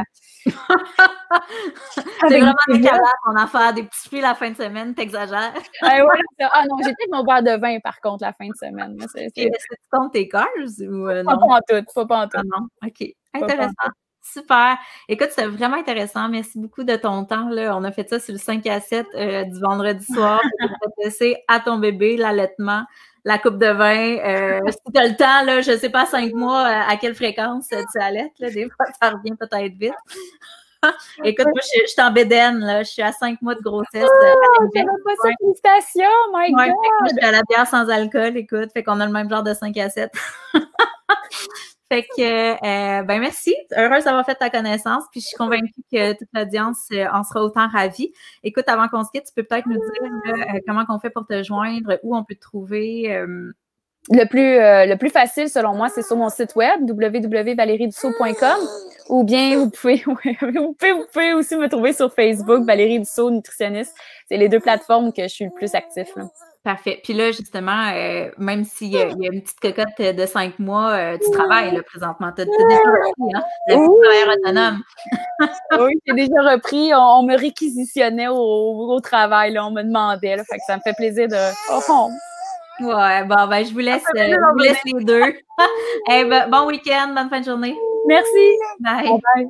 c'est 2.28 2.40
vraiment 2.40 2.54
décalage 2.68 3.00
ton 3.26 3.36
affaire, 3.36 3.74
des 3.74 3.84
petits 3.84 4.08
fruits 4.08 4.22
la 4.22 4.36
fin 4.36 4.52
de 4.52 4.56
semaine, 4.58 4.94
t'exagères. 4.96 5.54
ah 5.82 5.98
non, 6.00 6.78
j'ai 6.84 6.94
peut-être 6.94 7.12
mon 7.12 7.24
verre 7.24 7.44
de 7.44 7.60
vin, 7.60 7.80
par 7.80 8.00
contre, 8.02 8.24
la 8.24 8.34
fin 8.34 8.48
de 8.48 8.56
semaine. 8.60 8.98
Est-ce 9.02 9.34
que 9.34 9.42
tu 9.42 9.78
comptes 9.92 10.14
tes 10.14 10.28
carbs 10.28 10.48
ou 10.80 11.08
euh, 11.08 11.24
non? 11.24 11.38
Pas 11.38 11.56
en 11.56 11.60
tout, 11.68 12.08
pas 12.08 12.24
en 12.24 12.28
tout. 12.28 12.38
Ah 12.38 12.44
non, 12.44 12.68
OK. 12.86 13.08
Intéressant. 13.34 13.92
Super. 14.22 14.78
Écoute, 15.10 15.30
c'est 15.32 15.48
vraiment 15.48 15.78
intéressant. 15.78 16.30
Merci 16.30 16.60
beaucoup 16.60 16.84
de 16.84 16.96
ton 16.96 17.26
temps. 17.26 17.50
Là. 17.50 17.76
On 17.76 17.84
a 17.84 17.92
fait 17.92 18.08
ça 18.08 18.20
sur 18.20 18.34
le 18.34 18.40
5 18.40 18.66
à 18.68 18.80
7 18.80 19.08
euh, 19.16 19.44
du 19.46 19.60
vendredi 19.60 20.06
soir 20.06 20.40
laisser 21.04 21.38
à 21.48 21.60
ton 21.60 21.78
bébé 21.78 22.18
l'allaitement. 22.18 22.84
la 23.26 23.40
coupe 23.40 23.58
de 23.58 23.68
vin. 23.68 24.18
Euh, 24.18 24.60
si 24.70 24.94
tu 24.94 25.00
as 25.00 25.08
le 25.08 25.16
temps, 25.16 25.44
là, 25.46 25.62
je 25.62 25.78
sais 25.78 25.90
pas, 25.90 26.06
cinq 26.06 26.34
mois, 26.34 26.66
euh, 26.66 26.92
à 26.92 26.98
quelle 26.98 27.16
fréquence 27.16 27.68
tu 27.70 28.02
allaites, 28.02 28.32
là, 28.40 28.50
des 28.50 28.70
fois, 28.70 28.86
ça 29.02 29.10
revient 29.10 29.36
peut-être 29.40 29.74
vite. 29.76 29.94
Écoute, 31.24 31.46
moi, 31.46 31.62
je, 31.62 31.88
suis 31.88 32.02
en 32.02 32.12
bédaine, 32.12 32.60
là. 32.60 32.84
Je 32.84 32.90
suis 32.90 33.02
à 33.02 33.12
cinq 33.12 33.42
mois 33.42 33.56
de 33.56 33.62
grossesse. 33.62 34.10
Oh, 34.10 34.68
pas 34.74 35.16
ça, 35.22 35.30
félicitations, 35.40 36.04
my 36.34 36.52
God! 36.52 36.74
je 37.04 37.10
suis 37.10 37.20
à 37.26 37.32
la 37.32 37.42
bière 37.48 37.68
sans 37.68 37.88
alcool, 37.90 38.38
écoute. 38.38 38.70
Fait 38.74 38.84
qu'on 38.84 39.00
a 39.00 39.06
le 39.06 39.12
même 39.12 39.30
genre 39.30 39.44
de 39.44 39.54
5 39.54 39.78
à 39.78 39.90
7. 39.90 40.12
Fait 41.92 42.04
que, 42.04 42.54
euh, 42.54 43.04
ben 43.04 43.20
merci. 43.20 43.54
Heureuse 43.76 44.06
d'avoir 44.06 44.26
fait 44.26 44.36
ta 44.36 44.50
connaissance. 44.50 45.04
Puis 45.12 45.20
je 45.20 45.26
suis 45.26 45.36
convaincue 45.36 45.74
que 45.92 46.14
toute 46.14 46.30
l'audience 46.34 46.88
euh, 46.94 47.06
en 47.12 47.26
sera 47.26 47.44
autant 47.44 47.68
ravie. 47.68 48.14
Écoute, 48.44 48.64
avant 48.70 48.88
qu'on 48.88 49.04
se 49.04 49.12
quitte, 49.12 49.26
tu 49.26 49.34
peux 49.36 49.44
peut-être 49.44 49.68
nous 49.68 49.76
dire 49.76 50.34
euh, 50.56 50.60
comment 50.66 50.86
on 50.88 51.00
fait 51.00 51.10
pour 51.10 51.28
te 51.28 51.44
joindre, 51.44 52.00
où 52.04 52.16
on 52.16 52.24
peut 52.24 52.36
te 52.36 52.40
trouver. 52.40 53.14
Le 54.10 54.26
plus, 54.26 54.58
le 54.58 54.96
plus 54.96 55.10
facile, 55.10 55.50
selon 55.50 55.76
moi, 55.76 55.90
c'est 55.90 56.02
sur 56.02 56.16
mon 56.16 56.30
site 56.30 56.56
web, 56.56 56.80
www.valeriedussault.com. 56.90 58.68
Ou 59.10 59.26
bien, 59.26 59.58
vous 59.58 59.70
pouvez, 59.70 59.98
vous 60.06 60.16
pouvez, 60.16 60.94
vous 60.94 61.06
pouvez 61.12 61.34
aussi 61.34 61.58
me 61.58 61.68
trouver 61.68 61.92
sur 61.92 62.14
Facebook, 62.14 62.66
Valérie 62.66 63.00
Dussault, 63.00 63.32
nutritionniste. 63.32 63.94
C'est 64.30 64.38
les 64.38 64.48
deux 64.48 64.62
plateformes 64.62 65.12
que 65.12 65.24
je 65.24 65.28
suis 65.28 65.46
le 65.46 65.52
plus 65.52 65.76
actif. 65.76 66.08
Là. 66.16 66.24
Parfait. 66.64 67.00
Puis 67.04 67.14
là, 67.14 67.32
justement, 67.32 67.92
euh, 67.96 68.30
même 68.38 68.64
s'il 68.64 68.90
y, 68.90 68.98
a 68.98 69.08
une 69.08 69.42
petite 69.42 69.60
cocotte 69.60 70.00
de 70.00 70.26
cinq 70.28 70.60
mois, 70.60 70.92
euh, 70.92 71.18
tu 71.18 71.32
travailles 71.32 71.74
là, 71.74 71.82
présentement. 71.82 72.32
Tu 72.36 72.42
as, 72.44 72.46
déjà 72.46 72.62
repris, 72.62 73.36
hein? 73.36 73.44
Vie 73.68 73.76
oui. 73.78 74.36
autonome. 74.38 74.84
oui, 75.80 75.94
j'ai 76.06 76.14
déjà 76.14 76.42
repris. 76.52 76.92
On, 76.94 77.24
me 77.24 77.36
réquisitionnait 77.36 78.28
au, 78.30 79.00
travail. 79.02 79.54
Là, 79.54 79.66
on 79.66 79.72
me 79.72 79.82
demandait. 79.82 80.36
Là, 80.36 80.44
fait 80.44 80.58
que 80.58 80.64
ça 80.68 80.76
me 80.76 80.82
fait 80.82 80.94
plaisir 80.94 81.28
de. 81.28 81.52
Oh, 81.72 82.10
Ouais, 82.80 83.24
bon, 83.26 83.48
ben, 83.48 83.66
je 83.66 83.74
vous 83.74 83.80
laisse, 83.80 84.04
euh, 84.16 84.24
je 84.24 84.54
vous 84.54 84.60
laisse 84.60 84.84
les 84.86 85.04
deux. 85.04 85.34
hey, 86.08 86.26
ben, 86.30 86.50
bon 86.50 86.68
week-end, 86.68 87.14
bonne 87.16 87.30
fin 87.30 87.40
de 87.40 87.46
journée. 87.46 87.78
Merci. 88.08 88.58
bye. 88.80 89.08
bye. 89.36 89.50